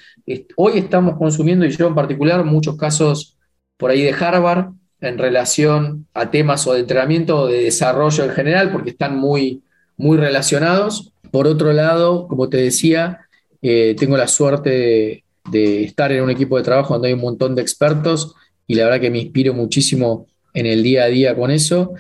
Hoy 0.57 0.79
estamos 0.79 1.17
consumiendo, 1.17 1.65
y 1.65 1.71
yo 1.71 1.87
en 1.87 1.95
particular, 1.95 2.45
muchos 2.45 2.77
casos 2.77 3.37
por 3.77 3.91
ahí 3.91 4.03
de 4.03 4.13
Harvard, 4.13 4.73
en 5.01 5.19
relación 5.19 6.07
a 6.15 6.31
temas 6.31 6.67
o 6.67 6.75
de 6.75 6.81
entrenamiento 6.81 7.41
o 7.41 7.47
de 7.49 7.65
desarrollo 7.65 8.25
en 8.25 8.31
general, 8.31 8.71
porque 8.71 8.91
están 8.91 9.19
muy, 9.19 9.63
muy 9.97 10.17
relacionados. 10.17 11.13
Por 11.33 11.47
otro 11.47 11.73
lado, 11.73 12.29
como 12.29 12.49
te 12.49 12.59
decía, 12.59 13.27
eh, 13.61 13.97
tengo 13.99 14.17
la 14.17 14.29
suerte 14.29 15.25
de, 15.51 15.85
estar 15.85 16.13
en 16.13 16.23
un 16.23 16.31
equipo 16.31 16.57
de 16.57 16.63
trabajo 16.63 16.95
donde 16.95 17.09
hay 17.09 17.15
un 17.15 17.21
montón 17.21 17.55
de 17.55 17.63
expertos 17.63 18.35
y 18.67 18.75
la 18.75 18.85
verdad 18.85 19.01
que 19.01 19.11
me 19.11 19.19
inspiro 19.19 19.55
muchísimo 19.55 20.29
en 20.55 20.67
el 20.67 20.83
día 20.83 21.05
a 21.05 21.09
día 21.09 21.35
con 21.35 21.51
eso. 21.51 21.95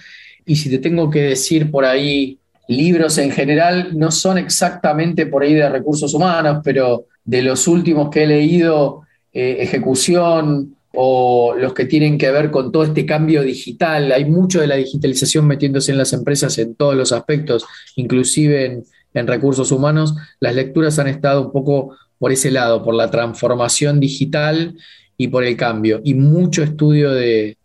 Y 0.47 0.57
si 0.57 0.70
te 0.70 0.78
tengo 0.78 1.11
que 1.11 1.22
decir 1.22 1.70
por 1.70 1.84
ahí, 1.84 2.38
libros 2.69 3.19
en 3.19 3.31
general 3.31 3.99
no 3.99 4.11
son 4.11 4.39
exactamente 4.39 5.27
por 5.27 5.43
ahí 5.43 5.55
de 5.55 5.69
recursos 5.69 6.15
humanos, 6.15 6.61
pero 6.65 7.07
de 7.25 7.43
los 7.43 7.69
últimos 7.69 8.11
que 8.11 8.25
he 8.25 8.27
leído, 8.27 9.03
eh, 9.33 9.59
ejecución, 9.61 10.77
o 10.95 11.55
los 11.57 11.73
que 11.73 11.87
tienen 11.87 12.19
que 12.19 12.31
ver 12.31 12.51
con 12.51 12.71
todo 12.71 12.85
este 12.85 13.07
cambio 13.07 13.43
digital. 13.43 14.13
Hay 14.13 14.25
mucho 14.25 14.61
de 14.61 14.67
la 14.67 14.77
digitalización 14.77 15.47
metiéndose 15.47 15.93
en 15.93 15.99
las 15.99 16.13
empresas 16.13 16.59
en 16.59 16.75
todos 16.75 16.95
los 16.95 17.13
aspectos, 17.13 17.65
inclusive 17.97 18.83
en, 19.15 19.27
recursos 19.27 19.73
humanos. 19.73 20.15
Las 20.41 20.55
lecturas 20.55 20.99
han 20.99 21.07
estado 21.07 21.43
un 21.43 21.53
poco 21.53 21.97
por 22.19 22.33
ese 22.33 22.51
lado, 22.51 22.83
por 22.83 22.95
la 22.95 23.11
transformación 23.11 24.01
digital 24.01 24.77
y 25.17 25.29
por 25.29 25.45
el 25.45 25.57
cambio. 25.57 26.01
Y 26.05 26.15
mucho 26.15 26.63
estudio 26.63 27.11
de, 27.11 27.57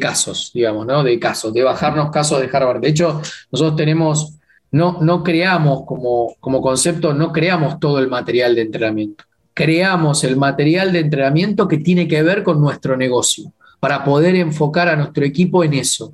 casos, 0.00 0.50
digamos, 0.54 0.86
¿no? 0.86 1.02
De 1.02 1.18
casos, 1.18 1.52
de 1.52 1.62
bajarnos 1.62 2.10
casos 2.10 2.40
de 2.40 2.48
Harvard. 2.52 2.80
De 2.80 2.88
hecho, 2.88 3.20
nosotros 3.52 3.76
tenemos, 3.76 4.35
no, 4.76 4.98
no 5.00 5.22
creamos 5.22 5.84
como, 5.86 6.36
como 6.40 6.60
concepto, 6.60 7.14
no 7.14 7.32
creamos 7.32 7.80
todo 7.80 7.98
el 7.98 8.08
material 8.08 8.54
de 8.54 8.62
entrenamiento 8.62 9.24
creamos 9.56 10.22
el 10.22 10.36
material 10.36 10.92
de 10.92 10.98
entrenamiento 10.98 11.66
que 11.66 11.78
tiene 11.78 12.06
que 12.06 12.22
ver 12.22 12.42
con 12.42 12.60
nuestro 12.60 12.94
negocio, 12.94 13.54
para 13.80 14.04
poder 14.04 14.36
enfocar 14.36 14.86
a 14.88 14.96
nuestro 14.96 15.24
equipo 15.24 15.64
en 15.64 15.72
eso. 15.72 16.12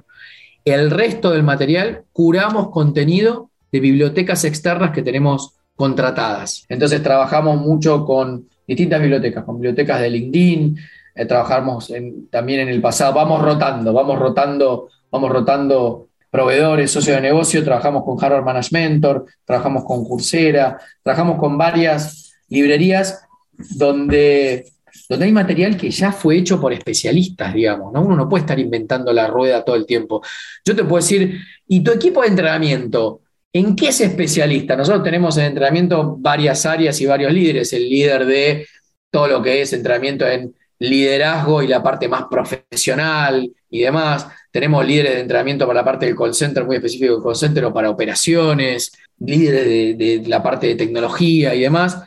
El 0.65 0.93
resto 0.93 1.33
del 1.33 1.43
material 1.43 2.05
curamos 2.13 2.71
contenido 2.71 3.51
de 3.73 3.81
bibliotecas 3.81 4.45
externas 4.45 4.93
que 4.93 5.03
tenemos 5.03 5.55
contratadas. 5.75 6.65
Entonces 6.69 7.03
trabajamos 7.03 7.61
mucho 7.61 8.05
con 8.05 8.49
distintas 8.65 9.01
bibliotecas, 9.01 9.43
con 9.43 9.57
bibliotecas 9.57 10.01
de 10.01 10.11
LinkedIn, 10.11 10.79
eh, 11.17 11.27
trabajamos 11.27 11.93
también 12.31 12.61
en 12.61 12.69
el 12.69 12.81
pasado, 12.81 13.13
vamos 13.13 13.43
rotando, 13.43 13.93
vamos 13.93 14.21
rotando, 14.21 14.89
vamos 15.11 15.31
rotando 15.31 16.07
proveedores, 16.33 16.91
socios 16.91 17.17
de 17.17 17.21
negocio, 17.21 17.63
trabajamos 17.63 18.05
con 18.05 18.17
Harvard 18.19 18.43
Management, 18.43 19.05
trabajamos 19.45 19.85
con 19.85 20.03
Coursera, 20.03 20.79
trabajamos 21.03 21.39
con 21.39 21.59
varias 21.59 22.33
librerías 22.49 23.21
donde, 23.53 24.65
donde 25.11 25.27
hay 25.27 25.33
material 25.33 25.77
que 25.77 25.91
ya 25.91 26.11
fue 26.11 26.39
hecho 26.39 26.59
por 26.59 26.73
especialistas, 26.73 27.53
digamos, 27.53 27.93
¿no? 27.93 28.01
Uno 28.01 28.17
no 28.17 28.31
puede 28.31 28.45
estar 28.45 28.59
inventando 28.59 29.13
la 29.13 29.27
rueda 29.27 29.63
todo 29.63 29.77
el 29.77 29.85
tiempo. 29.85 30.23
Yo 30.65 30.75
te 30.75 30.85
puedo 30.85 31.03
decir, 31.03 31.39
¿y 31.69 31.81
tu 31.85 31.93
equipo 31.93 32.23
de 32.23 32.29
entrenamiento? 32.29 33.21
¿En 33.53 33.77
qué 33.77 33.89
es 33.89 34.01
especialista? 34.01 34.75
Nosotros 34.75 35.05
tenemos 35.05 35.37
en 35.37 35.45
entrenamiento 35.45 36.17
varias 36.19 36.65
áreas 36.65 36.99
y 37.03 37.05
varios 37.05 37.31
líderes. 37.31 37.75
El 37.75 37.91
líder 37.91 38.25
de 38.25 38.67
todo 39.11 39.29
lo 39.29 39.43
que 39.43 39.61
es 39.61 39.75
entrenamiento 39.75 40.27
en 40.27 40.55
liderazgo 40.79 41.63
y 41.63 41.67
la 41.67 41.83
parte 41.83 42.09
más 42.09 42.25
profesional 42.31 43.53
y 43.73 43.81
demás. 43.81 44.29
Tenemos 44.53 44.87
líderes 44.87 45.15
de 45.15 45.21
entrenamiento 45.23 45.67
para 45.67 45.81
la 45.81 45.85
parte 45.85 46.07
del 46.07 46.15
call 46.15 46.35
center, 46.35 46.65
muy 46.65 46.77
específico 46.77 47.15
del 47.15 47.23
call 47.23 47.35
center 47.35 47.65
o 47.65 47.73
para 47.73 47.91
operaciones, 47.91 48.93
líderes 49.19 49.99
de, 49.99 50.23
la 50.29 50.43
parte 50.43 50.69
de 50.69 50.75
tecnología 50.77 51.55
y 51.55 51.61
demás, 51.61 51.99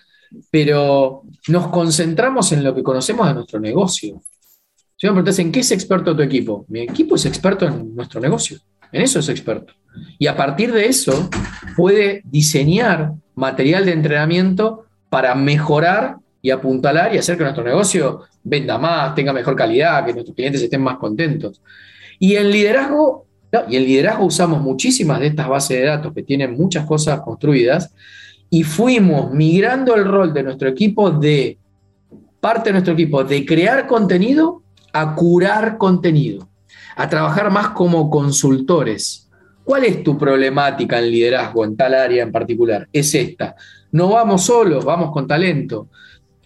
pero 0.51 1.24
nos 1.47 1.68
concentramos 1.68 2.51
en 2.51 2.63
lo 2.63 2.74
que 2.74 2.84
conocemos 2.84 3.28
de 3.28 3.34
nuestro 3.34 3.59
negocio. 3.59 4.22
Si 4.95 5.07
me 5.07 5.13
preguntas, 5.13 5.39
¿en 5.39 5.51
qué 5.51 5.61
es 5.61 5.72
experto 5.72 6.16
tu 6.16 6.22
equipo? 6.22 6.66
Mi 6.70 6.82
equipo 6.82 7.16
es 7.16 7.26
experto 7.26 7.68
en 7.68 7.95
nuestro 7.95 8.22
negocio, 8.22 8.59
en 8.91 9.01
eso 9.01 9.20
es 9.20 9.28
experto. 9.28 9.74
Y 10.20 10.28
a 10.28 10.38
partir 10.38 10.72
de 10.72 10.86
eso 10.86 11.30
puede 11.76 12.22
diseñar 12.26 13.13
material 13.34 13.86
de 13.86 13.93
entrenamiento 13.93 14.86
para 15.09 15.34
mejorar 15.34 16.18
y 16.46 16.52
apuntalar 16.52 17.12
y 17.12 17.18
hacer 17.18 17.38
que 17.38 17.43
nuestro 17.43 17.64
negocio 17.64 18.22
venda 18.43 18.78
más, 18.78 19.16
tenga 19.16 19.34
mejor 19.34 19.56
calidad, 19.56 20.06
que 20.06 20.14
nuestros 20.14 20.36
clientes 20.36 20.62
estén 20.62 20.80
más 20.80 20.98
contentos. 20.98 21.60
Y 22.20 22.36
en 22.36 22.52
liderazgo, 22.52 23.26
y 23.68 23.78
en 23.78 23.84
liderazgo 23.84 24.26
usamos 24.26 24.62
muchísimas 24.62 25.20
de 25.22 25.26
estas 25.26 25.50
bases 25.50 25.80
de 25.80 25.86
datos 25.88 26.14
que 26.14 26.22
tienen 26.22 26.56
muchas 26.56 26.86
cosas 26.86 27.22
construidas 27.22 27.91
y 28.52 28.62
fuimos 28.62 29.34
migrando 29.34 29.96
el 29.96 30.06
rol 30.06 30.36
de 30.36 30.43
nuestro 30.43 30.70
equipo 30.70 31.10
de 31.10 31.58
parte 32.39 32.70
de 32.70 32.74
nuestro 32.74 32.93
equipo 32.93 33.24
de 33.24 33.43
crear 33.43 33.88
contenido 33.88 34.62
a 34.93 35.16
curar 35.16 35.80
contenido, 35.80 36.48
a 36.96 37.10
trabajar 37.10 37.50
más 37.50 37.70
como 37.70 38.08
consultores. 38.12 39.32
¿Cuál 39.64 39.86
es 39.86 40.04
tu 40.04 40.16
problemática 40.16 41.00
en 41.00 41.10
liderazgo 41.10 41.66
en 41.66 41.76
tal 41.76 41.96
área 41.96 42.22
en 42.22 42.32
particular? 42.32 42.88
Es 42.93 43.16
esta. 43.16 43.56
No 43.91 44.10
vamos 44.10 44.43
solos, 44.43 44.86
vamos 44.86 45.10
con 45.12 45.26
talento 45.26 45.89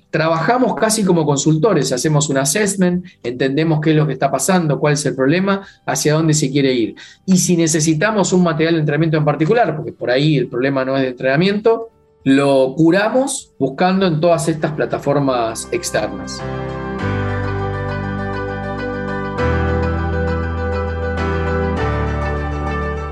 trabajamos 0.10 0.76
casi 0.76 1.04
como 1.04 1.26
consultores, 1.26 1.92
hacemos 1.92 2.30
un 2.30 2.38
assessment, 2.38 3.06
entendemos 3.24 3.80
qué 3.82 3.92
es 3.92 3.96
lo 3.96 4.08
que 4.08 4.14
está 4.14 4.32
pasando, 4.32 4.80
cuál 4.80 4.94
es 4.94 5.06
el 5.06 5.16
problema, 5.16 5.66
hacia 5.86 6.14
dónde 6.14 6.34
se 6.34 6.50
quiere 6.50 6.74
ir. 6.74 6.96
Y 7.26 7.38
si 7.38 7.56
necesitamos 7.56 8.34
un 8.34 8.44
material 8.44 8.76
de 8.76 8.80
entrenamiento 8.82 9.18
en 9.18 9.26
particular, 9.26 9.76
porque 9.76 9.94
por 9.94 10.10
ahí 10.10 10.38
el 10.38 10.48
problema 10.48 10.84
no 10.84 10.96
es 10.96 11.04
de 11.04 11.10
entrenamiento, 11.10 11.90
lo 12.24 12.74
curamos 12.76 13.54
buscando 13.58 14.08
en 14.08 14.20
todas 14.20 14.48
estas 14.50 14.74
plataformas 14.74 15.70
externas. 15.72 16.42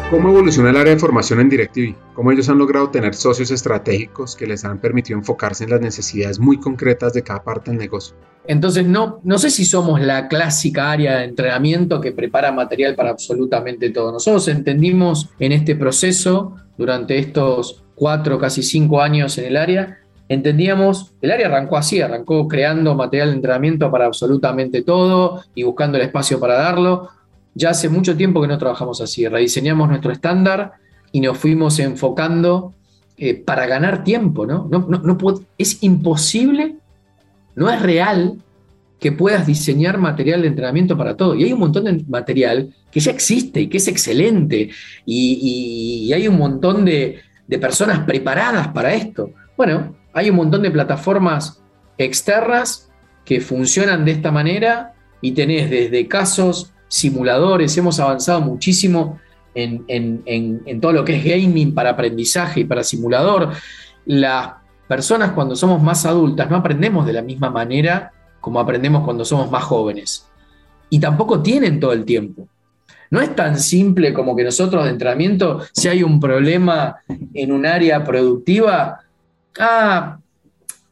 ¿Cómo 0.09 0.29
evoluciona 0.29 0.69
el 0.69 0.77
área 0.77 0.93
de 0.93 0.99
formación 0.99 1.41
en 1.41 1.49
DirecTV? 1.49 1.93
¿Cómo 2.13 2.31
ellos 2.31 2.47
han 2.47 2.57
logrado 2.57 2.89
tener 2.89 3.13
socios 3.13 3.51
estratégicos 3.51 4.37
que 4.37 4.47
les 4.47 4.63
han 4.63 4.79
permitido 4.79 5.19
enfocarse 5.19 5.65
en 5.65 5.71
las 5.71 5.81
necesidades 5.81 6.39
muy 6.39 6.61
concretas 6.61 7.11
de 7.11 7.23
cada 7.23 7.43
parte 7.43 7.71
del 7.71 7.77
negocio? 7.77 8.15
Entonces, 8.45 8.87
no, 8.87 9.19
no 9.25 9.37
sé 9.37 9.49
si 9.49 9.65
somos 9.65 9.99
la 9.99 10.29
clásica 10.29 10.91
área 10.91 11.17
de 11.17 11.25
entrenamiento 11.25 11.99
que 11.99 12.13
prepara 12.13 12.53
material 12.53 12.95
para 12.95 13.09
absolutamente 13.09 13.89
todo. 13.89 14.13
Nosotros 14.13 14.47
entendimos 14.47 15.29
en 15.39 15.51
este 15.51 15.75
proceso, 15.75 16.55
durante 16.77 17.17
estos 17.19 17.83
cuatro, 17.93 18.39
casi 18.39 18.63
cinco 18.63 19.01
años 19.01 19.37
en 19.37 19.43
el 19.43 19.57
área, 19.57 19.97
entendíamos, 20.29 21.15
el 21.21 21.31
área 21.31 21.47
arrancó 21.47 21.75
así, 21.75 21.99
arrancó 21.99 22.47
creando 22.47 22.95
material 22.95 23.31
de 23.31 23.35
entrenamiento 23.35 23.91
para 23.91 24.05
absolutamente 24.05 24.83
todo 24.83 25.43
y 25.53 25.63
buscando 25.63 25.97
el 25.97 26.05
espacio 26.05 26.39
para 26.39 26.53
darlo 26.53 27.09
ya 27.57 27.71
hace 27.71 27.89
mucho 27.89 28.15
tiempo 28.15 28.41
que 28.41 28.47
no 28.47 28.57
trabajamos 28.57 29.01
así, 29.01 29.27
rediseñamos 29.27 29.89
nuestro 29.89 30.11
estándar 30.11 30.73
y 31.11 31.21
nos 31.21 31.37
fuimos 31.37 31.79
enfocando 31.79 32.73
eh, 33.17 33.33
para 33.33 33.65
ganar 33.65 34.03
tiempo, 34.03 34.45
¿no? 34.45 34.69
No, 34.69 35.17
es 35.57 35.81
imposible, 35.81 36.75
no 37.55 37.69
es 37.71 37.81
real 37.81 38.37
que 38.99 39.11
puedas 39.11 39.47
diseñar 39.47 39.97
material 39.97 40.41
de 40.41 40.49
entrenamiento 40.49 40.95
para 40.97 41.17
todo. 41.17 41.35
Y 41.35 41.43
hay 41.43 41.53
un 41.53 41.59
montón 41.59 41.85
de 41.85 42.03
material 42.07 42.73
que 42.91 42.99
ya 42.99 43.11
existe 43.11 43.61
y 43.61 43.67
que 43.67 43.77
es 43.77 43.87
excelente. 43.87 44.69
Y, 45.05 46.11
hay 46.13 46.27
un 46.27 46.37
montón 46.37 46.85
de, 46.85 47.19
de, 47.47 47.59
personas 47.59 47.99
preparadas 48.05 48.69
para 48.69 48.93
esto. 48.93 49.31
Bueno, 49.55 49.95
hay 50.13 50.29
un 50.29 50.35
montón 50.35 50.61
de 50.61 50.71
plataformas 50.71 51.61
externas 51.97 52.89
que 53.25 53.41
funcionan 53.41 54.05
de 54.05 54.11
esta 54.11 54.31
manera 54.31 54.93
y 55.21 55.31
tenés 55.31 55.69
desde 55.69 56.07
casos 56.07 56.73
simuladores, 56.87 57.77
hemos 57.77 57.99
avanzado 57.99 58.41
muchísimo 58.41 59.19
en, 59.53 60.81
todo 60.81 60.93
lo 60.93 61.03
que 61.03 61.15
es 61.15 61.23
gaming 61.23 61.73
para 61.73 61.91
aprendizaje 61.91 62.61
y 62.61 62.63
para 62.65 62.83
simulador. 62.83 63.51
Las 64.05 64.49
personas 64.87 65.31
cuando 65.31 65.55
somos 65.55 65.81
más 65.81 66.05
adultas 66.05 66.49
no 66.49 66.57
aprendemos 66.57 67.05
de 67.05 67.13
la 67.13 67.21
misma 67.21 67.49
manera 67.49 68.11
como 68.39 68.59
aprendemos 68.59 69.03
cuando 69.03 69.25
somos 69.25 69.51
más 69.51 69.63
jóvenes. 69.63 70.27
Y 70.89 70.99
tampoco 70.99 71.41
tienen 71.41 71.79
todo 71.79 71.91
el 71.91 72.05
tiempo. 72.05 72.47
No 73.09 73.21
es 73.21 73.35
tan 73.35 73.59
simple 73.59 74.13
como 74.13 74.35
que 74.35 74.43
nosotros 74.43 74.83
de 74.83 74.91
entrenamiento, 74.91 75.61
si 75.73 75.87
hay 75.87 76.03
un 76.03 76.19
problema 76.19 76.97
en 77.33 77.51
un 77.51 77.65
área 77.65 78.03
productiva, 78.03 78.99
ah, 79.59 80.17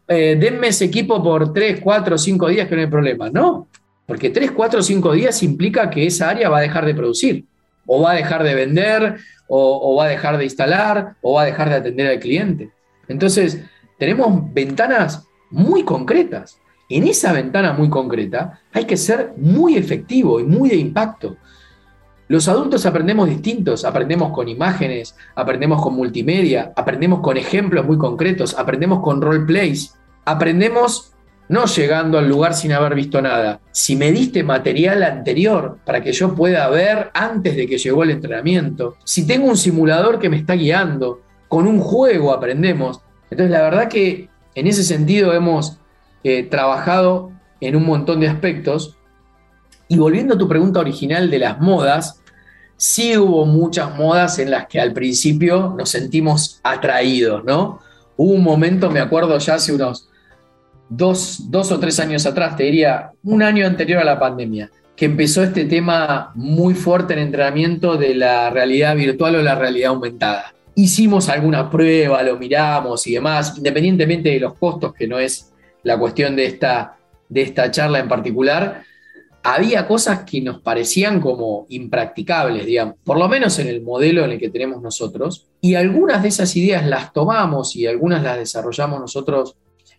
eh, 0.07 0.37
denme 0.39 0.67
ese 0.67 0.85
equipo 0.85 1.21
por 1.23 1.51
3, 1.51 1.79
4, 1.81 2.17
5 2.17 2.47
días 2.47 2.67
que 2.67 2.75
no 2.75 2.81
hay 2.81 2.87
problema. 2.87 3.29
No, 3.29 3.67
porque 4.05 4.29
3, 4.29 4.51
4, 4.51 4.83
5 4.83 5.11
días 5.13 5.41
implica 5.43 5.89
que 5.89 6.05
esa 6.05 6.29
área 6.29 6.49
va 6.49 6.59
a 6.59 6.61
dejar 6.61 6.85
de 6.85 6.93
producir, 6.93 7.45
o 7.85 8.01
va 8.01 8.11
a 8.11 8.15
dejar 8.15 8.43
de 8.43 8.55
vender, 8.55 9.17
o, 9.47 9.95
va 9.95 10.05
a 10.05 10.09
dejar 10.09 10.37
de 10.37 10.43
instalar, 10.43 11.15
o 11.21 11.33
va 11.33 11.43
a 11.43 11.45
dejar 11.45 11.69
de 11.69 11.75
atender 11.75 12.07
al 12.07 12.19
cliente. 12.19 12.71
Entonces, 13.07 13.61
tenemos 13.97 14.53
ventanas 14.53 15.27
muy 15.51 15.83
concretas. 15.83 16.59
En 16.89 17.07
esa 17.07 17.33
ventana 17.33 17.73
muy 17.73 17.89
concreta 17.89 18.61
hay 18.71 18.85
que 18.85 18.97
ser 18.97 19.33
muy 19.37 19.75
efectivo 19.75 20.39
y 20.39 20.43
muy 20.43 20.69
de 20.69 20.75
impacto. 20.75 21.37
Los 22.27 22.47
adultos 22.47 22.85
aprendemos 22.85 23.29
distintos, 23.29 23.85
aprendemos 23.85 24.31
con 24.31 24.47
imágenes, 24.47 25.15
aprendemos 25.35 25.81
con 25.81 25.95
multimedia, 25.95 26.73
aprendemos 26.75 27.21
con 27.21 27.37
ejemplos 27.37 27.85
muy 27.85 27.97
concretos, 27.97 28.57
aprendemos 28.57 29.01
con 29.01 29.21
role 29.21 29.45
plays, 29.45 29.95
aprendemos 30.25 31.14
no 31.47 31.65
llegando 31.65 32.17
al 32.17 32.27
lugar 32.27 32.53
sin 32.53 32.73
haber 32.73 32.95
visto 32.95 33.21
nada. 33.21 33.59
Si 33.71 33.95
me 33.95 34.11
diste 34.11 34.43
material 34.43 35.03
anterior 35.03 35.77
para 35.85 36.01
que 36.01 36.11
yo 36.11 36.33
pueda 36.33 36.67
ver 36.69 37.11
antes 37.13 37.55
de 37.55 37.67
que 37.67 37.77
llegó 37.77 38.03
el 38.03 38.11
entrenamiento, 38.11 38.97
si 39.03 39.27
tengo 39.27 39.47
un 39.47 39.57
simulador 39.57 40.19
que 40.19 40.29
me 40.29 40.37
está 40.37 40.53
guiando, 40.55 41.21
con 41.47 41.67
un 41.67 41.79
juego 41.79 42.33
aprendemos. 42.33 43.01
Entonces 43.29 43.51
la 43.51 43.61
verdad 43.61 43.87
que 43.87 44.29
en 44.55 44.67
ese 44.67 44.83
sentido 44.83 45.33
hemos 45.33 45.77
eh, 46.23 46.43
trabajado 46.43 47.31
en 47.61 47.75
un 47.75 47.85
montón 47.85 48.19
de 48.19 48.27
aspectos. 48.27 48.97
Y 49.87 49.97
volviendo 49.97 50.33
a 50.33 50.37
tu 50.37 50.47
pregunta 50.47 50.79
original 50.79 51.29
de 51.29 51.39
las 51.39 51.59
modas, 51.59 52.21
sí 52.77 53.15
hubo 53.17 53.45
muchas 53.45 53.95
modas 53.95 54.39
en 54.39 54.51
las 54.51 54.67
que 54.67 54.79
al 54.79 54.93
principio 54.93 55.75
nos 55.77 55.89
sentimos 55.89 56.59
atraídos, 56.63 57.43
¿no? 57.43 57.79
Hubo 58.17 58.33
un 58.33 58.43
momento, 58.43 58.89
me 58.89 58.99
acuerdo 58.99 59.37
ya 59.37 59.55
hace 59.55 59.73
unos 59.73 60.09
dos, 60.89 61.41
o 61.51 61.79
tres 61.79 61.99
años 61.99 62.25
atrás, 62.25 62.55
te 62.55 62.63
diría 62.63 63.11
un 63.23 63.41
año 63.43 63.65
anterior 63.65 64.01
a 64.01 64.05
la 64.05 64.19
pandemia, 64.19 64.69
que 64.95 65.05
empezó 65.05 65.43
este 65.43 65.65
tema 65.65 66.31
muy 66.35 66.73
fuerte 66.73 67.13
en 67.13 67.19
entrenamiento 67.19 67.97
de 67.97 68.15
la 68.15 68.49
realidad 68.49 68.95
virtual 68.95 69.35
o 69.35 69.41
la 69.41 69.55
realidad 69.55 69.89
aumentada. 69.89 70.53
Hicimos 70.75 71.29
alguna 71.29 71.69
prueba, 71.69 72.21
lo 72.23 72.37
miramos 72.37 73.05
y 73.07 73.13
demás, 73.13 73.57
independientemente 73.57 74.29
de 74.29 74.39
los 74.39 74.53
costos, 74.55 74.93
que 74.93 75.07
no 75.07 75.19
es 75.19 75.53
la 75.83 75.97
cuestión 75.97 76.35
de 76.35 76.45
esta, 76.45 76.97
de 77.29 77.41
esta 77.41 77.71
charla 77.71 77.99
en 77.99 78.07
particular, 78.07 78.83
había 79.43 79.87
cosas 79.87 80.23
que 80.23 80.41
nos 80.41 80.59
parecían 80.61 81.21
como 81.21 81.67
impracticables, 81.69 82.65
digamos, 82.65 82.95
por 83.03 83.19
lo 83.19 83.29
menos 83.29 83.59
en 83.59 83.67
el 83.67 83.81
modelo 83.81 84.25
en 84.25 84.31
el 84.31 84.39
que 84.39 84.49
tenemos 84.49 84.81
nosotros, 84.81 85.47
y 85.61 85.75
algunas 85.75 86.23
de 86.23 86.29
esas 86.29 86.55
ideas 86.55 86.85
las 86.85 87.13
tomamos 87.13 87.75
y 87.75 87.85
algunas 87.85 88.23
las 88.23 88.37
desarrollamos 88.37 88.99
nosotros 88.99 89.55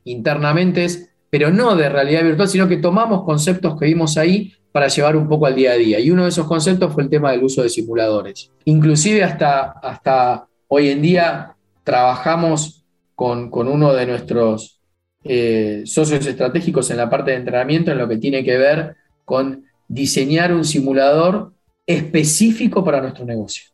internamente, 0.06 0.86
pero 1.30 1.50
no 1.50 1.76
de 1.76 1.88
realidad 1.88 2.24
virtual, 2.24 2.48
sino 2.48 2.68
que 2.68 2.78
tomamos 2.78 3.24
conceptos 3.24 3.78
que 3.78 3.86
vimos 3.86 4.16
ahí 4.16 4.52
para 4.72 4.88
llevar 4.88 5.16
un 5.16 5.28
poco 5.28 5.46
al 5.46 5.54
día 5.54 5.72
a 5.72 5.76
día. 5.76 6.00
Y 6.00 6.10
uno 6.10 6.24
de 6.24 6.30
esos 6.30 6.46
conceptos 6.46 6.92
fue 6.92 7.02
el 7.02 7.10
tema 7.10 7.32
del 7.32 7.44
uso 7.44 7.62
de 7.62 7.68
simuladores. 7.68 8.50
Inclusive 8.64 9.22
hasta, 9.24 9.72
hasta 9.72 10.46
hoy 10.68 10.88
en 10.88 11.02
día 11.02 11.56
trabajamos 11.82 12.84
con, 13.14 13.50
uno 13.52 13.94
de 13.94 14.06
nuestros 14.06 14.80
eh, 15.24 15.82
socios 15.86 16.26
estratégicos 16.26 16.90
en 16.90 16.98
la 16.98 17.08
parte 17.08 17.30
de 17.30 17.38
entrenamiento 17.38 17.90
en 17.90 17.98
lo 17.98 18.06
que 18.06 18.18
tiene 18.18 18.44
que 18.44 18.58
ver 18.58 18.96
con 19.24 19.64
diseñar 19.88 20.52
un 20.52 20.64
simulador 20.64 21.52
específico 21.86 22.84
para 22.84 23.00
nuestro 23.00 23.24
negocio. 23.24 23.64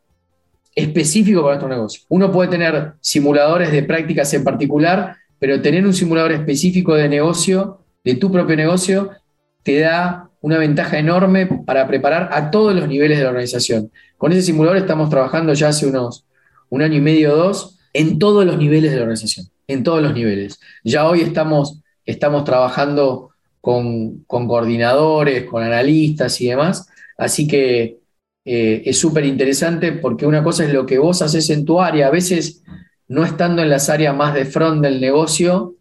Específico 0.75 1.41
para 1.41 1.55
nuestro 1.55 1.69
negocio. 1.69 2.03
Uno 2.09 2.31
puede 2.31 2.49
tener 2.49 2.93
simuladores 3.01 3.71
de 3.71 3.83
prácticas 3.83 4.33
en 4.33 4.43
particular 4.43 5.17
pero 5.43 5.61
tener 5.61 5.85
un 5.85 5.93
simulador 5.93 6.31
específico 6.31 6.95
de 6.95 7.09
negocio, 7.09 7.81
de 8.01 8.15
tu 8.15 8.31
propio 8.31 8.55
negocio, 8.55 9.09
te 9.61 9.77
da 9.77 10.29
una 10.39 10.57
ventaja 10.57 10.97
enorme 10.97 11.47
para 11.65 11.85
preparar 11.85 12.29
a 12.31 12.49
todos 12.49 12.73
los 12.73 12.87
niveles 12.87 13.17
de 13.17 13.25
la 13.25 13.31
organización. 13.31 13.91
Con 14.17 14.31
ese 14.31 14.41
simulador 14.41 14.77
estamos 14.77 15.09
trabajando 15.09 15.53
ya 15.53 15.67
hace 15.67 15.85
unos 15.85 16.25
un 16.69 16.81
año 16.81 16.95
y 16.95 17.01
medio 17.01 17.33
o 17.33 17.35
dos 17.35 17.77
en 17.91 18.19
todos 18.19 18.45
los 18.45 18.57
niveles 18.57 18.91
de 18.91 18.95
la 18.95 19.03
organización, 19.03 19.47
en 19.67 19.83
todos 19.83 20.01
los 20.01 20.13
niveles. 20.13 20.61
Ya 20.81 21.09
hoy 21.09 21.19
estamos, 21.19 21.81
estamos 22.05 22.45
trabajando 22.45 23.31
con, 23.59 24.19
coordinadores, 24.23 25.43
con 25.43 25.61
analistas 25.61 26.39
y 26.39 26.47
demás. 26.47 26.87
Así 27.17 27.49
que 27.49 27.97
eh, 28.45 28.81
es 28.85 28.97
súper 28.97 29.25
interesante 29.25 29.91
porque 29.91 30.25
una 30.25 30.41
cosa 30.41 30.63
es 30.63 30.71
lo 30.71 30.85
que 30.85 30.99
vos 30.99 31.21
haces 31.21 31.49
en 31.49 31.65
tu 31.65 31.81
área, 31.81 32.07
a 32.07 32.11
veces 32.11 32.63
no 33.13 33.23
estando 33.23 33.61
en 33.61 33.69
las 33.69 33.89
áreas 33.91 34.15
más 34.15 34.33
de 34.33 34.43
front 34.43 34.81
del 34.81 34.99
negocio, 34.99 35.75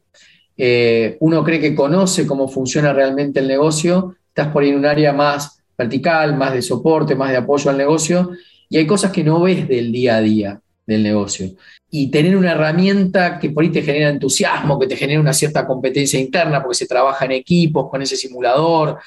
eh, 0.54 1.16
uno 1.20 1.42
cree 1.42 1.60
que 1.60 1.74
conoce 1.74 2.26
cómo 2.26 2.46
funciona 2.46 2.92
realmente 2.92 3.40
el 3.40 3.48
negocio, 3.48 4.16
estás 4.28 4.48
por 4.48 4.62
ahí 4.62 4.68
en 4.68 4.76
un 4.76 4.84
área 4.84 5.14
más 5.14 5.62
vertical, 5.76 6.36
más 6.36 6.52
de 6.52 6.60
soporte, 6.60 7.14
más 7.14 7.30
de 7.30 7.38
apoyo 7.38 7.70
al 7.70 7.78
negocio, 7.78 8.32
y 8.68 8.76
hay 8.76 8.86
cosas 8.86 9.12
que 9.12 9.24
no 9.24 9.40
ves 9.40 9.66
del 9.66 9.90
día 9.90 10.16
a 10.16 10.20
día 10.20 10.60
del 10.86 11.02
negocio. 11.02 11.48
Y 11.90 12.10
tener 12.10 12.36
una 12.36 12.52
herramienta 12.52 13.38
que 13.38 13.48
por 13.48 13.64
ahí 13.64 13.70
te 13.70 13.80
genera 13.80 14.10
entusiasmo, 14.10 14.78
que 14.78 14.86
te 14.86 14.96
genera 14.96 15.18
una 15.18 15.32
cierta 15.32 15.66
competencia 15.66 16.20
interna, 16.20 16.62
porque 16.62 16.76
se 16.76 16.86
trabaja 16.86 17.24
en 17.24 17.32
equipos 17.32 17.88
con 17.88 18.02
ese 18.02 18.16
simulador, 18.16 18.98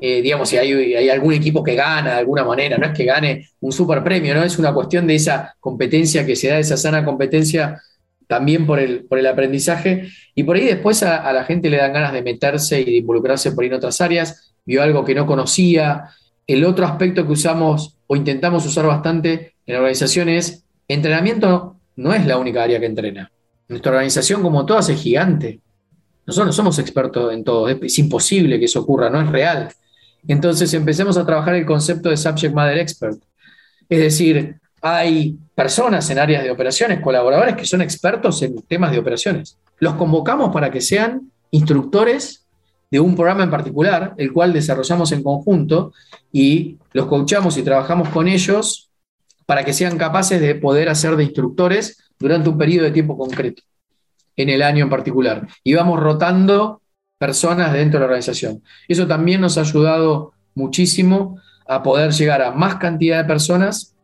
eh, 0.00 0.22
digamos, 0.22 0.48
si 0.48 0.56
hay, 0.56 1.08
algún 1.08 1.34
equipo 1.34 1.62
que 1.62 1.74
gana 1.74 2.12
de 2.12 2.18
alguna 2.18 2.44
manera, 2.44 2.78
no 2.78 2.86
es 2.86 2.92
que 2.92 3.04
gane 3.04 3.48
un 3.60 3.72
super 3.72 4.02
premio, 4.02 4.34
¿no? 4.34 4.42
Es 4.42 4.58
una 4.58 4.72
cuestión 4.72 5.06
de 5.06 5.14
esa 5.16 5.54
competencia 5.60 6.24
que 6.24 6.36
se 6.36 6.48
da, 6.48 6.58
esa 6.58 6.76
sana 6.76 7.04
competencia 7.04 7.80
también 8.26 8.66
por 8.66 8.78
el, 8.78 9.04
por 9.04 9.18
el 9.18 9.26
aprendizaje. 9.26 10.08
Y 10.34 10.44
por 10.44 10.56
ahí 10.56 10.64
después 10.64 11.02
a, 11.02 11.16
a, 11.16 11.32
la 11.32 11.44
gente 11.44 11.68
le 11.68 11.76
dan 11.76 11.92
ganas 11.92 12.12
de 12.12 12.22
meterse 12.22 12.80
y 12.80 12.84
de 12.84 12.96
involucrarse 12.96 13.52
por 13.52 13.64
ahí 13.64 13.68
en 13.68 13.74
otras 13.74 14.00
áreas, 14.00 14.54
vio 14.64 14.82
algo 14.82 15.04
que 15.04 15.14
no 15.14 15.26
conocía. 15.26 16.04
El 16.46 16.64
otro 16.64 16.86
aspecto 16.86 17.26
que 17.26 17.32
usamos 17.32 17.96
o 18.06 18.16
intentamos 18.16 18.64
usar 18.66 18.86
bastante 18.86 19.54
en 19.66 19.74
la 19.74 19.80
organización 19.80 20.28
es 20.28 20.64
entrenamiento 20.88 21.76
no 21.96 22.14
es 22.14 22.26
la 22.26 22.38
única 22.38 22.62
área 22.62 22.80
que 22.80 22.86
entrena. 22.86 23.30
Nuestra 23.68 23.92
organización, 23.92 24.42
como 24.42 24.66
todas, 24.66 24.88
es 24.88 25.00
gigante. 25.00 25.60
Nosotros 26.26 26.48
no 26.48 26.52
somos 26.52 26.78
expertos 26.78 27.32
en 27.32 27.44
todo, 27.44 27.68
es, 27.68 27.98
imposible 27.98 28.58
que 28.58 28.64
eso 28.64 28.80
ocurra, 28.80 29.10
no 29.10 29.20
es 29.20 29.28
real. 29.28 29.68
Entonces 30.28 30.72
empecemos 30.74 31.16
a 31.16 31.26
trabajar 31.26 31.54
el 31.54 31.66
concepto 31.66 32.10
de 32.10 32.16
Subject 32.16 32.54
Matter 32.54 32.78
Expert. 32.78 33.22
Es 33.88 33.98
decir, 34.00 34.60
hay 34.82 35.36
personas 35.54 36.08
en 36.10 36.18
áreas 36.18 36.42
de 36.42 36.50
operaciones, 36.50 37.00
colaboradores 37.00 37.56
que 37.56 37.66
son 37.66 37.82
expertos 37.82 38.42
en 38.42 38.62
temas 38.62 38.92
de 38.92 38.98
operaciones. 38.98 39.58
Los 39.78 39.94
convocamos 39.94 40.52
para 40.52 40.70
que 40.70 40.80
sean 40.80 41.30
instructores 41.50 42.46
de 42.90 43.00
un 43.00 43.14
programa 43.14 43.44
en 43.44 43.50
particular, 43.50 44.14
el 44.16 44.32
cual 44.32 44.52
desarrollamos 44.52 45.12
en 45.12 45.22
conjunto 45.22 45.92
y 46.32 46.78
los 46.92 47.06
coachamos 47.06 47.56
y 47.56 47.62
trabajamos 47.62 48.08
con 48.08 48.26
ellos 48.26 48.90
para 49.46 49.64
que 49.64 49.72
sean 49.72 49.98
capaces 49.98 50.40
de 50.40 50.54
poder 50.54 50.88
hacer 50.88 51.16
de 51.16 51.24
instructores 51.24 51.98
durante 52.18 52.48
un 52.48 52.58
periodo 52.58 52.84
de 52.84 52.92
tiempo 52.92 53.16
concreto, 53.16 53.62
en 54.36 54.48
el 54.48 54.62
año 54.62 54.84
en 54.84 54.90
particular. 54.90 55.46
Y 55.64 55.74
vamos 55.74 56.00
rotando 56.00 56.82
personas 57.20 57.74
dentro 57.74 57.98
de 57.98 58.00
la 58.00 58.06
organización. 58.06 58.62
Eso 58.88 59.06
también 59.06 59.42
nos 59.42 59.58
ha 59.58 59.60
ayudado 59.60 60.32
muchísimo 60.54 61.38
a 61.68 61.82
poder 61.82 62.12
llegar 62.12 62.40
a 62.40 62.50
más 62.50 62.76
cantidad 62.76 63.18
de 63.18 63.28
personas 63.28 63.94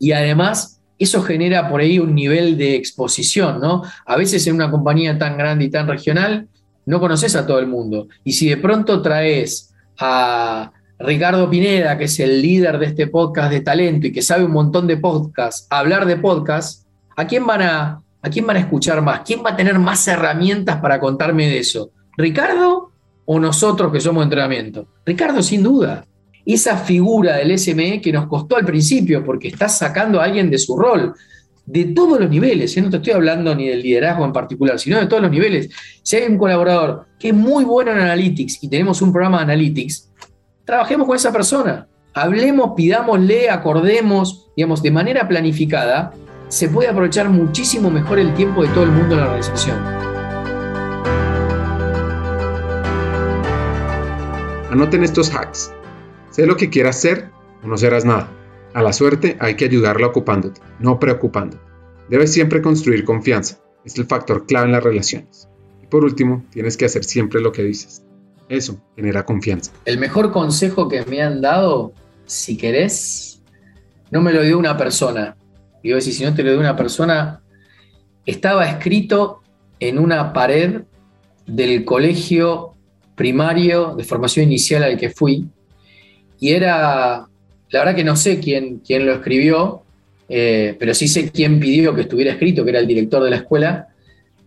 y 0.00 0.10
además 0.10 0.82
eso 0.98 1.22
genera 1.22 1.70
por 1.70 1.80
ahí 1.80 2.00
un 2.00 2.16
nivel 2.16 2.58
de 2.58 2.74
exposición, 2.74 3.60
¿no? 3.60 3.82
A 4.04 4.16
veces 4.16 4.44
en 4.48 4.56
una 4.56 4.72
compañía 4.72 5.16
tan 5.16 5.38
grande 5.38 5.66
y 5.66 5.70
tan 5.70 5.86
regional 5.86 6.48
no 6.84 6.98
conoces 6.98 7.36
a 7.36 7.46
todo 7.46 7.60
el 7.60 7.68
mundo. 7.68 8.08
Y 8.24 8.32
si 8.32 8.48
de 8.48 8.56
pronto 8.56 9.00
traes 9.02 9.72
a 9.96 10.72
Ricardo 10.98 11.48
Pineda, 11.48 11.96
que 11.96 12.04
es 12.04 12.18
el 12.18 12.42
líder 12.42 12.80
de 12.80 12.86
este 12.86 13.06
podcast 13.06 13.52
de 13.52 13.60
talento 13.60 14.08
y 14.08 14.12
que 14.12 14.22
sabe 14.22 14.44
un 14.44 14.52
montón 14.52 14.88
de 14.88 14.96
podcasts, 14.96 15.68
hablar 15.70 16.06
de 16.06 16.16
podcasts, 16.16 16.86
¿a 17.16 17.24
quién 17.24 17.46
van 17.46 17.62
a, 17.62 18.02
a 18.20 18.30
quién 18.30 18.48
van 18.48 18.56
a 18.56 18.60
escuchar 18.60 19.00
más? 19.00 19.20
¿Quién 19.24 19.44
va 19.46 19.50
a 19.50 19.56
tener 19.56 19.78
más 19.78 20.08
herramientas 20.08 20.78
para 20.80 20.98
contarme 20.98 21.46
de 21.46 21.60
eso? 21.60 21.92
¿Ricardo 22.16 22.92
o 23.24 23.38
nosotros 23.38 23.92
que 23.92 24.00
somos 24.00 24.24
entrenamiento? 24.24 24.88
Ricardo, 25.04 25.42
sin 25.42 25.62
duda. 25.62 26.06
Esa 26.44 26.76
figura 26.76 27.36
del 27.36 27.58
SME 27.58 28.00
que 28.00 28.12
nos 28.12 28.26
costó 28.26 28.56
al 28.56 28.64
principio, 28.64 29.24
porque 29.24 29.48
estás 29.48 29.78
sacando 29.78 30.20
a 30.20 30.24
alguien 30.24 30.48
de 30.48 30.58
su 30.58 30.76
rol, 30.76 31.14
de 31.66 31.86
todos 31.86 32.20
los 32.20 32.30
niveles, 32.30 32.74
yo 32.74 32.80
¿eh? 32.80 32.84
no 32.84 32.90
te 32.90 32.96
estoy 32.98 33.12
hablando 33.12 33.54
ni 33.54 33.68
del 33.68 33.82
liderazgo 33.82 34.24
en 34.24 34.32
particular, 34.32 34.78
sino 34.78 34.98
de 34.98 35.06
todos 35.06 35.20
los 35.20 35.30
niveles. 35.30 35.68
Si 36.02 36.16
hay 36.16 36.30
un 36.30 36.38
colaborador 36.38 37.06
que 37.18 37.28
es 37.28 37.34
muy 37.34 37.64
bueno 37.64 37.90
en 37.90 37.98
Analytics 37.98 38.62
y 38.62 38.68
tenemos 38.68 39.02
un 39.02 39.12
programa 39.12 39.38
de 39.38 39.44
Analytics, 39.44 40.12
trabajemos 40.64 41.06
con 41.06 41.16
esa 41.16 41.32
persona. 41.32 41.88
Hablemos, 42.14 42.72
pidámosle, 42.76 43.50
acordemos, 43.50 44.48
digamos, 44.56 44.80
de 44.82 44.90
manera 44.92 45.26
planificada, 45.26 46.12
se 46.48 46.68
puede 46.68 46.88
aprovechar 46.88 47.28
muchísimo 47.28 47.90
mejor 47.90 48.20
el 48.20 48.32
tiempo 48.34 48.62
de 48.62 48.68
todo 48.68 48.84
el 48.84 48.92
mundo 48.92 49.14
en 49.14 49.20
la 49.20 49.26
organización. 49.26 50.15
Anoten 54.70 55.04
estos 55.04 55.32
hacks. 55.32 55.72
Sé 56.30 56.44
lo 56.44 56.56
que 56.56 56.70
quieras 56.70 56.96
hacer 56.96 57.30
o 57.62 57.68
no 57.68 57.76
serás 57.78 58.04
nada. 58.04 58.28
A 58.74 58.82
la 58.82 58.92
suerte 58.92 59.36
hay 59.38 59.54
que 59.54 59.64
ayudarla 59.64 60.08
ocupándote, 60.08 60.60
no 60.80 60.98
preocupando. 60.98 61.56
Debes 62.08 62.32
siempre 62.32 62.60
construir 62.60 63.04
confianza. 63.04 63.60
Es 63.84 63.96
el 63.96 64.06
factor 64.06 64.44
clave 64.44 64.66
en 64.66 64.72
las 64.72 64.82
relaciones. 64.82 65.48
Y 65.84 65.86
por 65.86 66.04
último, 66.04 66.44
tienes 66.50 66.76
que 66.76 66.84
hacer 66.84 67.04
siempre 67.04 67.40
lo 67.40 67.52
que 67.52 67.62
dices. 67.62 68.02
Eso 68.48 68.80
genera 68.96 69.24
confianza. 69.24 69.70
El 69.84 69.98
mejor 69.98 70.32
consejo 70.32 70.88
que 70.88 71.04
me 71.04 71.22
han 71.22 71.40
dado, 71.40 71.92
si 72.24 72.56
querés, 72.56 73.40
no 74.10 74.20
me 74.20 74.32
lo 74.32 74.42
dio 74.42 74.58
una 74.58 74.76
persona. 74.76 75.36
Y 75.80 75.90
yo 75.90 75.94
decir, 75.94 76.12
si 76.12 76.24
no 76.24 76.34
te 76.34 76.42
lo 76.42 76.50
dio 76.50 76.60
una 76.60 76.76
persona, 76.76 77.40
estaba 78.24 78.68
escrito 78.68 79.42
en 79.78 80.00
una 80.00 80.32
pared 80.32 80.82
del 81.46 81.84
colegio 81.84 82.75
primario 83.16 83.94
de 83.96 84.04
formación 84.04 84.44
inicial 84.44 84.84
al 84.84 84.96
que 84.96 85.10
fui. 85.10 85.46
Y 86.38 86.50
era, 86.50 87.26
la 87.70 87.78
verdad 87.80 87.96
que 87.96 88.04
no 88.04 88.14
sé 88.14 88.38
quién, 88.38 88.80
quién 88.86 89.04
lo 89.06 89.14
escribió, 89.14 89.82
eh, 90.28 90.76
pero 90.78 90.94
sí 90.94 91.08
sé 91.08 91.30
quién 91.30 91.58
pidió 91.58 91.94
que 91.94 92.02
estuviera 92.02 92.32
escrito, 92.32 92.62
que 92.62 92.70
era 92.70 92.78
el 92.78 92.86
director 92.86 93.24
de 93.24 93.30
la 93.30 93.36
escuela, 93.36 93.88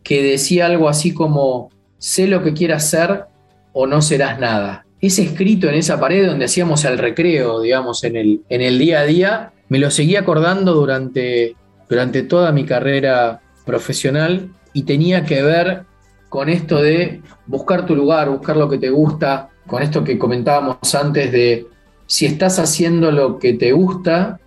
que 0.03 0.23
decía 0.23 0.67
algo 0.67 0.87
así 0.87 1.13
como, 1.13 1.71
sé 1.97 2.27
lo 2.27 2.43
que 2.43 2.53
quiero 2.53 2.75
hacer, 2.75 3.25
o 3.73 3.87
no 3.87 4.01
serás 4.01 4.39
nada. 4.39 4.85
Ese 5.01 5.23
escrito 5.23 5.67
en 5.67 5.75
esa 5.75 5.99
pared 5.99 6.27
donde 6.27 6.45
hacíamos 6.45 6.85
el 6.85 6.97
recreo, 6.97 7.61
digamos, 7.61 8.03
en 8.03 8.15
el, 8.15 8.41
en 8.49 8.61
el 8.61 8.77
día 8.77 8.99
a 8.99 9.05
día, 9.05 9.51
me 9.69 9.79
lo 9.79 9.89
seguí 9.91 10.15
acordando 10.15 10.73
durante, 10.73 11.55
durante 11.87 12.23
toda 12.23 12.51
mi 12.51 12.65
carrera 12.65 13.41
profesional 13.65 14.49
y 14.73 14.83
tenía 14.83 15.25
que 15.25 15.41
ver 15.41 15.83
con 16.29 16.47
esto 16.47 16.81
de 16.81 17.21
buscar 17.47 17.85
tu 17.85 17.95
lugar, 17.95 18.29
buscar 18.29 18.55
lo 18.55 18.69
que 18.69 18.77
te 18.77 18.89
gusta, 18.89 19.49
con 19.67 19.83
esto 19.83 20.03
que 20.03 20.17
comentábamos 20.17 20.77
antes 20.95 21.31
de 21.31 21.67
si 22.05 22.25
estás 22.25 22.59
haciendo 22.59 23.11
lo 23.11 23.37
que 23.37 23.53
te 23.53 23.71
gusta, 23.71 24.39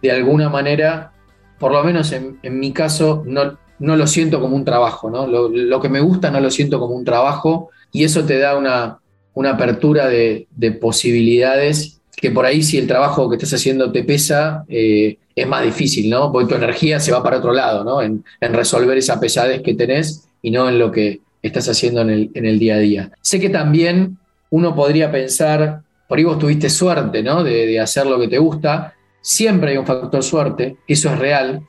de 0.00 0.12
alguna 0.12 0.48
manera, 0.48 1.12
por 1.58 1.72
lo 1.72 1.82
menos 1.82 2.12
en, 2.12 2.38
mi 2.42 2.72
caso, 2.72 3.24
no, 3.26 3.58
no, 3.78 3.96
lo 3.96 4.06
siento 4.06 4.40
como 4.40 4.56
un 4.56 4.64
trabajo, 4.64 5.10
¿no? 5.10 5.26
Lo, 5.26 5.80
que 5.80 5.88
me 5.88 6.00
gusta 6.00 6.30
no 6.30 6.40
lo 6.40 6.50
siento 6.50 6.78
como 6.78 6.94
un 6.94 7.04
trabajo 7.04 7.70
y 7.92 8.04
eso 8.04 8.24
te 8.24 8.38
da 8.38 8.56
una, 8.56 9.00
apertura 9.50 10.08
de, 10.08 10.46
posibilidades 10.80 12.00
que 12.16 12.30
por 12.30 12.44
ahí 12.44 12.62
si 12.62 12.78
el 12.78 12.88
trabajo 12.88 13.28
que 13.28 13.36
estás 13.36 13.54
haciendo 13.54 13.92
te 13.92 14.02
pesa, 14.02 14.64
eh, 14.68 15.18
es 15.36 15.46
más 15.46 15.62
difícil, 15.62 16.10
¿no? 16.10 16.32
Porque 16.32 16.48
tu 16.48 16.54
energía 16.56 16.98
se 16.98 17.12
va 17.12 17.22
para 17.22 17.38
otro 17.38 17.52
lado, 17.52 17.84
¿no? 17.84 18.02
En, 18.02 18.24
resolver 18.40 18.98
esa 18.98 19.20
pesadez 19.20 19.62
que 19.62 19.74
tenés 19.74 20.27
y 20.42 20.50
no 20.50 20.68
en 20.68 20.78
lo 20.78 20.90
que 20.90 21.20
estás 21.42 21.68
haciendo 21.68 22.02
en 22.02 22.30
el, 22.34 22.58
día 22.58 22.74
a 22.74 22.78
día. 22.78 23.10
Sé 23.20 23.40
que 23.40 23.48
también 23.48 24.18
uno 24.50 24.74
podría 24.74 25.10
pensar, 25.10 25.82
por 26.08 26.18
ahí 26.18 26.24
vos 26.24 26.38
tuviste 26.38 26.68
suerte, 26.68 27.22
¿no? 27.22 27.44
De, 27.44 27.66
de 27.66 27.80
hacer 27.80 28.06
lo 28.06 28.18
que 28.18 28.28
te 28.28 28.38
gusta. 28.38 28.94
Siempre 29.20 29.72
hay 29.72 29.76
un 29.76 29.86
factor 29.86 30.22
suerte, 30.22 30.76
eso 30.86 31.10
es 31.12 31.18
real, 31.18 31.62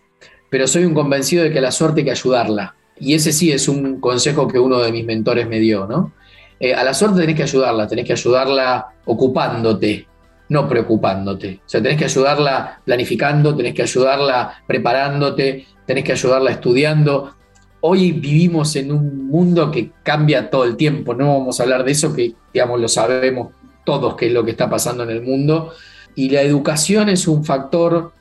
pero 0.50 0.68
soy 0.68 0.86
un 0.86 0.94
convencido 0.94 1.44
de 1.44 1.52
que 1.52 1.62
la 1.62 1.72
suerte 1.72 2.02
hay 2.02 2.06
que 2.06 2.12
ayudarla. 2.12 2.76
Y 3.00 3.14
ese 3.14 3.32
sí 3.32 3.52
es 3.52 3.68
un 3.68 4.00
consejo 4.00 4.48
que 4.48 4.60
uno 4.60 4.80
de 4.80 4.92
mis 4.92 5.06
mentores 5.06 5.48
me 5.48 5.60
dio, 5.60 5.86
¿no? 5.88 6.14
Eh, 6.60 6.74
a 6.74 6.84
la 6.84 6.94
suerte 6.94 7.22
tenés 7.22 7.36
que 7.36 7.44
ayudarla, 7.44 7.88
tenés 7.88 8.06
que 8.06 8.14
ayudarla 8.14 8.88
ocupándote, 9.06 10.06
no 10.50 10.68
preocupándote. 10.68 11.62
O 11.66 11.70
sea, 11.70 11.82
tenés 11.82 11.98
que 11.98 12.06
ayudarla 12.06 12.82
planificando, 12.84 13.56
tenés 13.56 13.74
que 13.74 13.84
ayudarla 13.84 14.62
preparándote, 14.68 15.66
tenés 15.86 16.04
que 16.04 16.12
ayudarla 16.12 16.52
estudiando. 16.52 17.36
Hoy 17.82 18.12
vivimos 18.12 18.76
en 18.76 18.92
un 18.92 19.28
mundo 19.28 19.72
que 19.72 19.92
cambia 20.04 20.50
todo 20.50 20.66
el 20.66 20.76
tiempo, 20.76 21.14
no 21.14 21.40
vamos 21.40 21.60
a 21.60 21.64
hablar 21.64 21.84
de 21.84 21.92
eso, 21.92 22.14
que 22.14 22.34
digamos 22.54 22.82
lo 22.82 22.88
sabemos 22.88 23.50
todos 23.86 24.16
qué 24.16 24.28
es 24.28 24.34
lo 24.34 24.44
que 24.44 24.52
está 24.52 24.70
pasando 24.70 25.04
en 25.04 25.12
el 25.12 25.22
mundo. 25.22 25.72
Y 26.16 26.30
la 26.30 26.42
educación 26.42 27.10
es 27.10 27.28
un 27.28 27.46
factor, 27.46 28.12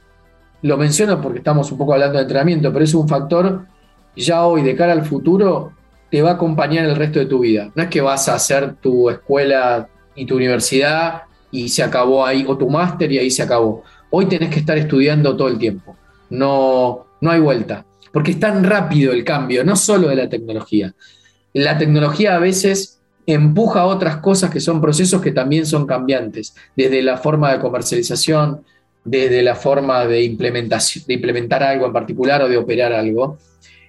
lo 0.62 0.76
menciono 0.76 1.20
porque 1.20 1.38
estamos 1.38 1.72
un 1.72 1.78
poco 1.78 1.94
hablando 1.94 2.18
de 2.18 2.22
entrenamiento, 2.22 2.72
pero 2.72 2.84
es 2.84 2.94
un 2.94 3.08
factor 3.08 3.66
ya 4.16 4.44
hoy, 4.46 4.62
de 4.62 4.74
cara 4.74 4.92
al 4.92 5.04
futuro, 5.04 5.72
te 6.10 6.22
va 6.22 6.30
a 6.30 6.34
acompañar 6.34 6.84
el 6.84 6.96
resto 6.96 7.18
de 7.18 7.26
tu 7.26 7.40
vida. 7.40 7.70
No 7.74 7.82
es 7.82 7.88
que 7.88 8.00
vas 8.00 8.28
a 8.28 8.34
hacer 8.34 8.76
tu 8.76 9.10
escuela 9.10 9.88
y 10.14 10.26
tu 10.26 10.36
universidad 10.36 11.22
y 11.50 11.68
se 11.68 11.82
acabó 11.82 12.24
ahí, 12.24 12.44
o 12.46 12.56
tu 12.56 12.68
máster 12.68 13.10
y 13.12 13.18
ahí 13.18 13.30
se 13.30 13.42
acabó. 13.42 13.82
Hoy 14.10 14.26
tenés 14.26 14.50
que 14.50 14.60
estar 14.60 14.76
estudiando 14.76 15.36
todo 15.36 15.48
el 15.48 15.58
tiempo. 15.58 15.96
No, 16.30 17.06
no 17.20 17.30
hay 17.30 17.40
vuelta. 17.40 17.84
Porque 18.18 18.32
es 18.32 18.40
tan 18.40 18.64
rápido 18.64 19.12
el 19.12 19.22
cambio, 19.22 19.62
no 19.62 19.76
solo 19.76 20.08
de 20.08 20.16
la 20.16 20.28
tecnología. 20.28 20.92
La 21.52 21.78
tecnología 21.78 22.34
a 22.34 22.40
veces 22.40 22.98
empuja 23.26 23.84
otras 23.84 24.16
cosas 24.16 24.50
que 24.50 24.58
son 24.58 24.80
procesos 24.80 25.22
que 25.22 25.30
también 25.30 25.64
son 25.64 25.86
cambiantes, 25.86 26.52
desde 26.74 27.00
la 27.00 27.18
forma 27.18 27.52
de 27.52 27.60
comercialización, 27.60 28.64
desde 29.04 29.40
la 29.40 29.54
forma 29.54 30.04
de, 30.04 30.24
implementar 30.24 31.62
algo 31.62 31.86
en 31.86 31.92
particular 31.92 32.42
o 32.42 32.48
de 32.48 32.56
operar 32.56 32.92
algo. 32.92 33.38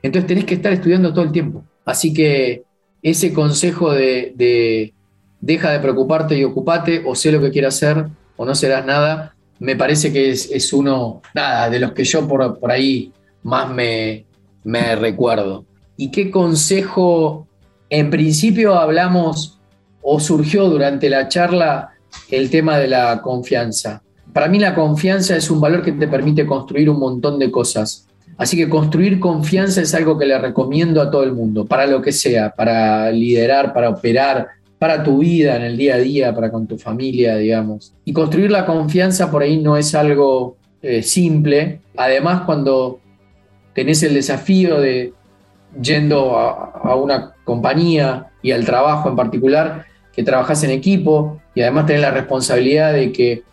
Entonces 0.04 0.28
tenés 0.28 0.46
que 0.46 0.54
estar 0.54 0.74
estudiando 0.74 1.12
todo 1.12 1.26
el 1.26 1.32
tiempo. 1.32 1.64
Así 1.84 2.14
que 2.14 2.62
ese 3.02 3.34
consejo 3.34 3.94
de, 3.94 4.94
deja 5.42 5.72
de 5.72 5.80
preocuparte 5.80 6.38
y 6.38 6.44
ocupate, 6.44 7.02
o 7.04 7.16
sé 7.16 7.32
lo 7.32 7.42
que 7.42 7.50
quieras 7.50 7.78
hacer, 7.78 8.06
o 8.38 8.46
no 8.46 8.54
serás 8.54 8.86
nada, 8.86 9.34
me 9.58 9.76
parece 9.76 10.14
que 10.14 10.30
es, 10.30 10.72
uno, 10.72 11.24
nada, 11.34 11.68
de 11.68 11.80
los 11.80 11.94
que 11.94 12.04
yo 12.04 12.28
por, 12.28 12.60
por 12.60 12.70
ahí 12.70 13.12
más 13.44 13.72
me, 13.72 14.26
me 14.64 14.96
recuerdo. 14.96 15.66
¿Y 15.98 16.12
qué 16.12 16.32
consejo? 16.32 17.48
En 17.90 18.10
principio 18.10 18.76
hablamos 18.76 19.60
o 20.02 20.20
surgió 20.20 20.70
durante 20.70 21.10
la 21.10 21.28
charla 21.28 21.92
el 22.30 22.50
tema 22.50 22.78
de 22.78 22.88
la 22.88 23.22
confianza. 23.22 24.02
Para 24.34 24.48
mí 24.48 24.60
la 24.60 24.76
confianza 24.76 25.36
es 25.36 25.50
un 25.50 25.60
valor 25.60 25.84
que 25.84 25.92
te 25.92 26.08
permite 26.08 26.46
construir 26.46 26.90
un 26.90 27.00
montón 27.00 27.40
de 27.40 27.52
cosas. 27.52 28.08
Así 28.38 28.56
que 28.56 28.70
construir 28.70 29.20
confianza 29.20 29.82
es 29.82 29.94
algo 29.94 30.18
que 30.18 30.26
le 30.26 30.38
recomiendo 30.38 31.02
a 31.02 31.12
todo 31.12 31.24
el 31.24 31.34
mundo, 31.34 31.66
para 31.66 31.86
lo 31.86 32.02
que 32.02 32.14
sea, 32.14 32.52
para 32.52 33.12
liderar, 33.12 33.74
para 33.74 33.90
operar, 33.90 34.48
para 34.78 35.04
tu 35.04 35.18
vida 35.18 35.58
en 35.58 35.64
el 35.64 35.76
día 35.76 35.96
a 35.96 35.98
día, 35.98 36.34
para 36.34 36.50
con 36.50 36.66
tu 36.66 36.78
familia, 36.78 37.36
digamos. 37.36 37.94
Y 38.06 38.14
construir 38.14 38.50
la 38.50 38.66
confianza 38.66 39.30
por 39.30 39.42
ahí 39.42 39.58
no 39.58 39.76
es 39.76 39.94
algo 39.94 40.56
eh, 40.82 41.04
simple. 41.04 41.82
Además, 41.98 42.44
cuando 42.46 43.02
tenés 43.74 44.04
el 44.04 44.14
desafío 44.14 44.80
de 44.80 45.14
yendo 45.82 46.38
a, 46.38 46.96
una 46.96 47.34
compañía 47.44 48.28
y 48.42 48.52
al 48.52 48.66
trabajo 48.66 49.10
en 49.10 49.16
particular, 49.16 49.86
que 50.14 50.24
trabajas 50.24 50.64
en 50.64 50.72
equipo 50.72 51.42
y 51.56 51.62
además 51.62 51.86
tenés 51.86 52.02
la 52.02 52.12
responsabilidad 52.12 52.94
de 52.94 53.12
que 53.12 53.44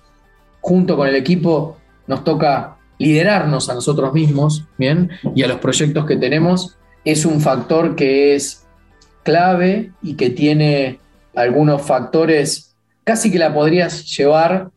junto 0.61 0.97
con 0.97 1.09
el 1.09 1.15
equipo 1.15 1.77
nos 2.07 2.25
toca 2.25 2.77
liderarnos 2.99 3.69
a 3.69 3.75
nosotros 3.75 4.13
mismos, 4.15 4.65
¿bien? 4.79 5.11
Y 5.35 5.43
a 5.43 5.49
los 5.49 5.59
proyectos 5.59 6.07
que 6.07 6.17
tenemos, 6.17 6.77
es 7.05 7.25
un 7.27 7.41
factor 7.41 7.95
que 7.95 8.35
es 8.35 8.67
clave 9.23 9.93
y 10.03 10.15
que 10.15 10.31
tiene 10.31 10.99
algunos 11.35 11.83
factores, 11.83 12.75
casi 13.05 13.31
que 13.31 13.39
la 13.39 13.53
podrías 13.53 14.05
llevar, 14.17 14.71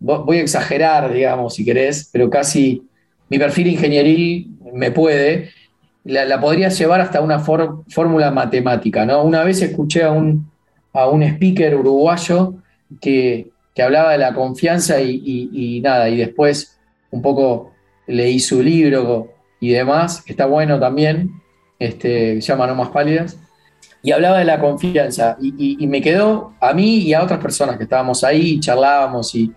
voy 0.00 0.38
a 0.38 0.40
exagerar, 0.40 1.12
digamos, 1.12 1.54
si 1.54 1.64
querés, 1.64 2.08
pero 2.12 2.30
casi 2.30 2.88
mi 3.28 3.38
perfil 3.38 3.68
ingenieril 3.68 4.57
me 4.72 4.90
puede, 4.90 5.50
la, 6.04 6.40
podrías 6.40 6.78
llevar 6.78 7.00
hasta 7.00 7.20
una 7.20 7.38
fórmula 7.38 8.30
matemática, 8.30 9.04
¿no? 9.04 9.22
Una 9.22 9.44
vez 9.44 9.62
escuché 9.62 10.02
a 10.02 10.10
un, 10.10 10.50
a 10.92 11.08
un 11.08 11.22
speaker 11.22 11.76
uruguayo 11.76 12.54
que, 13.00 13.50
hablaba 13.80 14.10
de 14.10 14.18
la 14.18 14.34
confianza 14.34 15.00
y, 15.00 15.80
nada, 15.84 16.08
y 16.08 16.16
después 16.16 16.80
un 17.12 17.22
poco 17.22 17.74
leí 18.08 18.40
su 18.40 18.60
libro 18.60 19.28
y 19.60 19.70
demás, 19.70 20.20
que 20.22 20.32
está 20.32 20.46
bueno 20.46 20.80
también, 20.80 21.30
este, 21.78 22.40
se 22.42 22.48
llama 22.48 22.66
No 22.66 22.74
Más 22.74 22.88
Pálidas, 22.88 23.38
y 24.02 24.10
hablaba 24.10 24.38
de 24.38 24.44
la 24.44 24.60
confianza 24.60 25.36
y, 25.40 25.86
me 25.86 26.00
quedó 26.00 26.54
a 26.60 26.72
mí 26.72 26.98
y 26.98 27.14
a 27.14 27.22
otras 27.22 27.38
personas 27.38 27.76
que 27.76 27.84
estábamos 27.84 28.24
ahí, 28.24 28.58
charlábamos 28.58 29.34
y, 29.34 29.52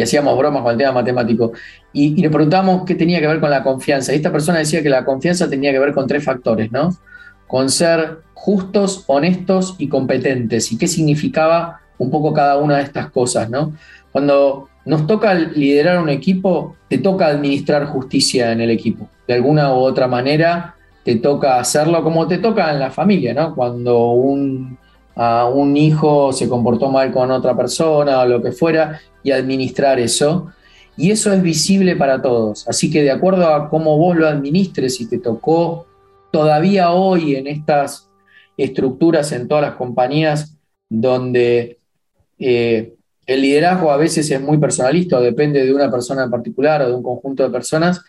hacíamos 0.00 0.36
bromas 0.36 0.62
con 0.62 0.72
el 0.72 0.78
tema 0.78 0.92
matemático 0.92 1.52
y, 1.92 2.20
le 2.20 2.30
preguntamos 2.30 2.84
qué 2.84 2.94
tenía 2.94 3.20
que 3.20 3.26
ver 3.26 3.40
con 3.40 3.50
la 3.50 3.62
confianza. 3.62 4.12
Y 4.12 4.16
esta 4.16 4.32
persona 4.32 4.58
decía 4.58 4.82
que 4.82 4.88
la 4.88 5.04
confianza 5.04 5.48
tenía 5.48 5.72
que 5.72 5.78
ver 5.78 5.92
con 5.92 6.06
tres 6.06 6.24
factores, 6.24 6.70
¿no? 6.70 6.96
Con 7.46 7.70
ser 7.70 8.18
justos, 8.34 9.04
honestos 9.06 9.74
y 9.78 9.88
competentes 9.88 10.72
y 10.72 10.78
qué 10.78 10.86
significaba 10.86 11.80
un 11.98 12.10
poco 12.10 12.32
cada 12.32 12.56
una 12.56 12.78
de 12.78 12.84
estas 12.84 13.10
cosas, 13.10 13.50
¿no? 13.50 13.74
Cuando 14.12 14.68
nos 14.84 15.06
toca 15.06 15.34
liderar 15.34 16.00
un 16.00 16.08
equipo, 16.08 16.76
te 16.88 16.98
toca 16.98 17.26
administrar 17.26 17.86
justicia 17.86 18.52
en 18.52 18.60
el 18.60 18.70
equipo. 18.70 19.08
De 19.28 19.34
alguna 19.34 19.74
u 19.74 19.78
otra 19.78 20.08
manera, 20.08 20.74
te 21.04 21.16
toca 21.16 21.58
hacerlo 21.58 22.02
como 22.02 22.26
te 22.26 22.38
toca 22.38 22.70
en 22.72 22.80
la 22.80 22.90
familia, 22.90 23.34
¿no? 23.34 23.54
Cuando 23.54 24.12
un, 24.12 24.78
un 25.52 25.76
hijo 25.76 26.32
se 26.32 26.48
comportó 26.48 26.90
mal 26.90 27.12
con 27.12 27.30
otra 27.30 27.56
persona 27.56 28.20
o 28.20 28.26
lo 28.26 28.42
que 28.42 28.52
fuera, 28.52 29.00
y 29.22 29.32
administrar 29.32 29.98
eso. 30.00 30.52
Y 31.00 31.10
eso 31.10 31.32
es 31.32 31.42
visible 31.42 31.96
para 31.96 32.20
todos. 32.20 32.68
Así 32.68 32.90
que 32.90 33.02
de 33.02 33.10
acuerdo 33.10 33.48
a 33.48 33.70
cómo 33.70 33.96
vos 33.96 34.14
lo 34.18 34.28
administres 34.28 35.00
y 35.00 35.08
te 35.08 35.16
tocó 35.16 35.86
todavía 36.30 36.90
hoy 36.92 37.36
en 37.36 37.46
estas 37.46 38.10
estructuras, 38.58 39.32
en 39.32 39.48
todas 39.48 39.64
las 39.64 39.76
compañías, 39.76 40.58
donde 40.90 41.78
eh, 42.38 42.92
el 43.24 43.40
liderazgo 43.40 43.90
a 43.90 43.96
veces 43.96 44.30
es 44.30 44.42
muy 44.42 44.58
personalista 44.58 45.16
o 45.16 45.22
depende 45.22 45.64
de 45.64 45.72
una 45.72 45.90
persona 45.90 46.24
en 46.24 46.30
particular 46.30 46.82
o 46.82 46.88
de 46.88 46.94
un 46.94 47.02
conjunto 47.02 47.44
de 47.44 47.48
personas, 47.48 48.02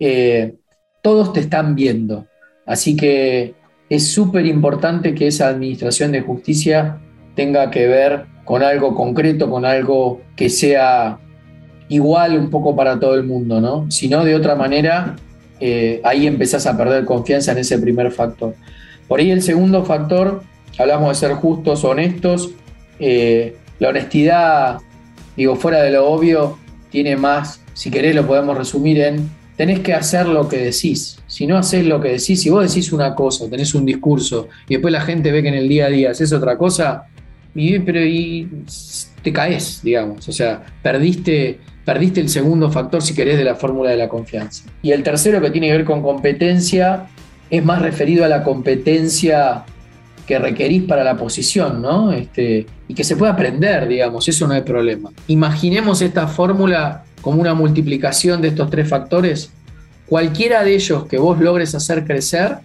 eh, 0.00 0.56
todos 1.00 1.32
te 1.32 1.38
están 1.38 1.76
viendo. 1.76 2.26
Así 2.66 2.96
que 2.96 3.54
es 3.88 4.10
súper 4.12 4.46
importante 4.46 5.14
que 5.14 5.28
esa 5.28 5.46
administración 5.46 6.10
de 6.10 6.22
justicia 6.22 7.00
tenga 7.36 7.70
que 7.70 7.86
ver 7.86 8.26
con 8.44 8.64
algo 8.64 8.96
concreto, 8.96 9.48
con 9.48 9.64
algo 9.64 10.22
que 10.34 10.50
sea 10.50 11.20
igual 11.92 12.38
un 12.38 12.50
poco 12.50 12.74
para 12.74 12.98
todo 12.98 13.14
el 13.14 13.24
mundo, 13.24 13.60
¿no? 13.60 13.90
Si 13.90 14.08
no, 14.08 14.24
de 14.24 14.34
otra 14.34 14.54
manera, 14.54 15.16
eh, 15.60 16.00
ahí 16.04 16.26
empezás 16.26 16.66
a 16.66 16.76
perder 16.76 17.04
confianza 17.04 17.52
en 17.52 17.58
ese 17.58 17.78
primer 17.78 18.10
factor. 18.10 18.54
Por 19.06 19.20
ahí 19.20 19.30
el 19.30 19.42
segundo 19.42 19.84
factor, 19.84 20.42
hablamos 20.78 21.08
de 21.08 21.26
ser 21.26 21.36
justos, 21.36 21.84
honestos. 21.84 22.50
Eh, 22.98 23.56
la 23.78 23.90
honestidad, 23.90 24.78
digo, 25.36 25.54
fuera 25.56 25.82
de 25.82 25.90
lo 25.90 26.08
obvio, 26.08 26.58
tiene 26.90 27.16
más, 27.16 27.60
si 27.74 27.90
querés 27.90 28.14
lo 28.14 28.26
podemos 28.26 28.56
resumir 28.56 29.00
en 29.00 29.30
tenés 29.56 29.80
que 29.80 29.92
hacer 29.92 30.26
lo 30.26 30.48
que 30.48 30.56
decís. 30.56 31.18
Si 31.26 31.46
no 31.46 31.56
haces 31.58 31.84
lo 31.86 32.00
que 32.00 32.08
decís, 32.08 32.40
si 32.40 32.50
vos 32.50 32.66
decís 32.66 32.92
una 32.92 33.14
cosa, 33.14 33.48
tenés 33.48 33.74
un 33.74 33.84
discurso 33.84 34.48
y 34.66 34.74
después 34.74 34.92
la 34.92 35.00
gente 35.02 35.30
ve 35.30 35.42
que 35.42 35.48
en 35.48 35.54
el 35.54 35.68
día 35.68 35.86
a 35.86 35.88
día 35.88 36.10
haces 36.10 36.32
otra 36.32 36.56
cosa, 36.56 37.04
y, 37.54 37.78
pero 37.80 38.04
y 38.04 38.48
te 39.22 39.32
caes, 39.32 39.80
digamos. 39.82 40.28
O 40.28 40.32
sea, 40.32 40.64
perdiste, 40.82 41.60
perdiste 41.84 42.20
el 42.20 42.28
segundo 42.28 42.70
factor, 42.70 43.02
si 43.02 43.14
querés, 43.14 43.38
de 43.38 43.44
la 43.44 43.54
fórmula 43.54 43.90
de 43.90 43.96
la 43.96 44.08
confianza. 44.08 44.64
Y 44.82 44.92
el 44.92 45.02
tercero 45.02 45.40
que 45.40 45.50
tiene 45.50 45.68
que 45.68 45.78
ver 45.78 45.84
con 45.84 46.02
competencia 46.02 47.06
es 47.50 47.64
más 47.64 47.82
referido 47.82 48.24
a 48.24 48.28
la 48.28 48.42
competencia 48.42 49.64
que 50.26 50.38
requerís 50.38 50.84
para 50.84 51.04
la 51.04 51.16
posición, 51.16 51.82
¿no? 51.82 52.12
Este, 52.12 52.66
y 52.88 52.94
que 52.94 53.04
se 53.04 53.16
puede 53.16 53.32
aprender, 53.32 53.88
digamos, 53.88 54.28
eso 54.28 54.46
no 54.46 54.54
hay 54.54 54.62
problema. 54.62 55.10
Imaginemos 55.26 56.00
esta 56.00 56.28
fórmula 56.28 57.04
como 57.20 57.40
una 57.40 57.54
multiplicación 57.54 58.40
de 58.40 58.48
estos 58.48 58.70
tres 58.70 58.88
factores, 58.88 59.50
cualquiera 60.06 60.64
de 60.64 60.74
ellos 60.74 61.06
que 61.06 61.18
vos 61.18 61.38
logres 61.40 61.74
hacer 61.74 62.04
crecer, 62.04 62.58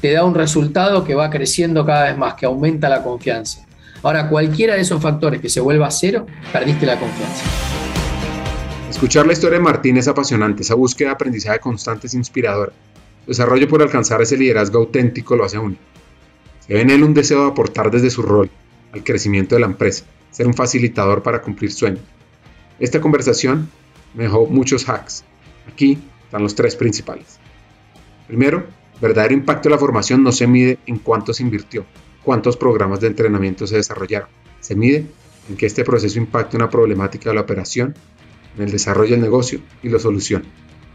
te 0.00 0.12
da 0.12 0.24
un 0.24 0.34
resultado 0.34 1.04
que 1.04 1.14
va 1.14 1.30
creciendo 1.30 1.84
cada 1.84 2.04
vez 2.04 2.16
más, 2.16 2.34
que 2.34 2.46
aumenta 2.46 2.88
la 2.88 3.02
confianza. 3.02 3.66
Ahora, 4.02 4.28
cualquiera 4.28 4.74
de 4.74 4.80
esos 4.80 5.02
factores 5.02 5.40
que 5.40 5.50
se 5.50 5.60
vuelva 5.60 5.86
a 5.86 5.90
cero, 5.90 6.26
perdiste 6.52 6.86
la 6.86 6.98
confianza. 6.98 7.79
Escuchar 8.90 9.24
la 9.24 9.32
historia 9.32 9.58
de 9.58 9.64
Martín 9.64 9.96
es 9.98 10.08
apasionante, 10.08 10.62
esa 10.62 10.74
búsqueda 10.74 11.10
de 11.10 11.14
aprendizaje 11.14 11.60
constante 11.60 12.08
es 12.08 12.14
inspiradora. 12.14 12.72
Su 13.24 13.30
desarrollo 13.30 13.68
por 13.68 13.80
alcanzar 13.80 14.20
ese 14.20 14.36
liderazgo 14.36 14.80
auténtico 14.80 15.36
lo 15.36 15.44
hace 15.44 15.58
único. 15.58 15.80
Se 16.66 16.74
ve 16.74 16.80
en 16.80 16.90
él 16.90 17.04
un 17.04 17.14
deseo 17.14 17.44
de 17.44 17.50
aportar 17.52 17.92
desde 17.92 18.10
su 18.10 18.20
rol 18.20 18.50
al 18.92 19.04
crecimiento 19.04 19.54
de 19.54 19.60
la 19.60 19.68
empresa, 19.68 20.04
ser 20.32 20.48
un 20.48 20.54
facilitador 20.54 21.22
para 21.22 21.40
cumplir 21.40 21.70
sueños. 21.70 22.02
Esta 22.80 23.00
conversación 23.00 23.70
me 24.12 24.24
dejó 24.24 24.46
muchos 24.46 24.88
hacks. 24.88 25.22
Aquí 25.72 25.96
están 26.24 26.42
los 26.42 26.56
tres 26.56 26.74
principales. 26.74 27.38
Primero, 28.26 28.66
verdadero 29.00 29.34
impacto 29.34 29.68
de 29.68 29.76
la 29.76 29.80
formación 29.80 30.24
no 30.24 30.32
se 30.32 30.48
mide 30.48 30.78
en 30.86 30.98
cuánto 30.98 31.32
se 31.32 31.44
invirtió, 31.44 31.86
cuántos 32.24 32.56
programas 32.56 32.98
de 32.98 33.06
entrenamiento 33.06 33.68
se 33.68 33.76
desarrollaron. 33.76 34.28
Se 34.58 34.74
mide 34.74 35.06
en 35.48 35.56
que 35.56 35.66
este 35.66 35.84
proceso 35.84 36.18
impacte 36.18 36.56
una 36.56 36.68
problemática 36.68 37.30
de 37.30 37.36
la 37.36 37.42
operación, 37.42 37.94
en 38.56 38.64
el 38.64 38.70
desarrollo 38.70 39.12
del 39.12 39.20
negocio 39.20 39.60
y 39.82 39.88
lo 39.88 39.98
solucione. 39.98 40.44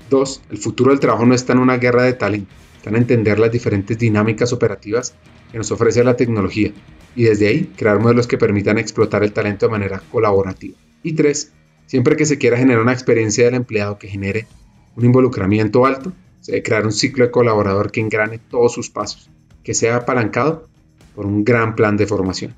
Dos, 0.10 0.42
el 0.50 0.58
futuro 0.58 0.92
del 0.92 1.00
trabajo 1.00 1.26
no 1.26 1.34
está 1.34 1.54
en 1.54 1.60
una 1.60 1.78
guerra 1.78 2.04
de 2.04 2.14
talento, 2.14 2.54
está 2.78 2.90
en 2.90 2.98
entender 2.98 3.40
las 3.40 3.52
diferentes 3.52 3.98
dinámicas 3.98 4.54
operativas 4.54 5.16
que 5.52 5.58
nos 5.58 5.72
ofrece 5.72 6.04
la 6.04 6.16
tecnología 6.16 6.72
y 7.16 7.24
desde 7.24 7.48
ahí 7.48 7.72
crear 7.76 8.00
modelos 8.00 8.28
que 8.28 8.38
permitan 8.38 8.78
explotar 8.78 9.24
el 9.24 9.32
talento 9.32 9.66
de 9.66 9.72
manera 9.72 10.02
colaborativa. 10.12 10.78
Y 11.02 11.14
tres, 11.14 11.52
Siempre 11.88 12.16
que 12.16 12.26
se 12.26 12.38
quiera 12.38 12.58
generar 12.58 12.82
una 12.82 12.94
experiencia 12.94 13.46
del 13.46 13.54
empleado 13.54 14.00
que 14.00 14.08
genere 14.08 14.48
un 14.96 15.06
involucramiento 15.06 15.86
alto, 15.86 16.14
se 16.42 16.54
debe 16.54 16.64
crear 16.64 16.86
un 16.86 16.92
ciclo 16.92 17.26
de 17.26 17.32
colaborador 17.32 17.92
que 17.92 18.00
engrane 18.00 18.40
todos 18.40 18.74
sus 18.74 18.90
pasos, 18.90 19.30
que 19.64 19.74
sea 19.74 19.98
apalancado 19.98 20.68
por 21.16 21.26
un 21.26 21.44
gran 21.44 21.76
plan 21.76 21.98
de 21.98 22.08
formación. 22.08 22.56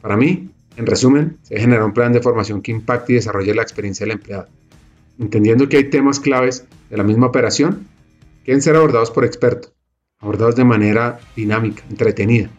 Para 0.00 0.16
mí, 0.16 0.50
en 0.76 0.86
resumen, 0.86 1.38
se 1.42 1.54
debe 1.54 1.62
generar 1.62 1.84
un 1.84 1.94
plan 1.94 2.12
de 2.12 2.20
formación 2.20 2.60
que 2.60 2.70
impacte 2.70 3.12
y 3.12 3.16
desarrolle 3.16 3.54
la 3.54 3.62
experiencia 3.62 4.04
del 4.04 4.16
empleado, 4.16 4.46
entendiendo 5.18 5.68
que 5.68 5.78
hay 5.78 5.84
temas 5.84 6.20
claves 6.20 6.64
de 6.90 6.96
la 6.96 7.02
misma 7.02 7.26
operación 7.26 7.86
que 8.44 8.52
deben 8.52 8.62
ser 8.62 8.76
abordados 8.76 9.10
por 9.10 9.24
expertos, 9.24 9.72
abordados 10.20 10.54
de 10.56 10.64
manera 10.64 11.18
dinámica, 11.34 11.82
entretenida, 11.88 12.50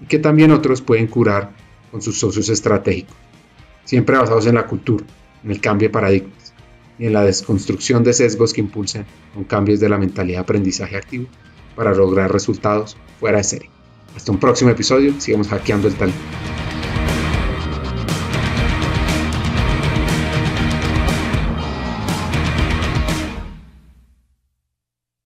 y 0.00 0.06
que 0.06 0.18
también 0.18 0.50
otros 0.50 0.82
pueden 0.82 1.06
curar 1.06 1.52
con 1.90 2.02
sus 2.02 2.18
socios 2.18 2.48
estratégicos, 2.50 3.16
siempre 3.84 4.18
basados 4.18 4.46
en 4.46 4.56
la 4.56 4.66
cultura, 4.66 5.04
en 5.42 5.50
el 5.50 5.60
cambio 5.60 5.88
de 5.88 5.92
paradigmas 5.92 6.54
y 6.98 7.06
en 7.06 7.14
la 7.14 7.24
desconstrucción 7.24 8.04
de 8.04 8.12
sesgos 8.12 8.52
que 8.52 8.60
impulsen 8.60 9.06
con 9.32 9.44
cambios 9.44 9.80
de 9.80 9.88
la 9.88 9.98
mentalidad 9.98 10.38
de 10.38 10.42
aprendizaje 10.42 10.96
activo 10.96 11.26
para 11.74 11.94
lograr 11.94 12.30
resultados 12.30 12.96
fuera 13.18 13.38
de 13.38 13.44
serie. 13.44 13.70
Hasta 14.14 14.30
un 14.30 14.38
próximo 14.38 14.70
episodio, 14.70 15.18
sigamos 15.18 15.48
hackeando 15.48 15.88
el 15.88 15.94
talento. 15.94 16.73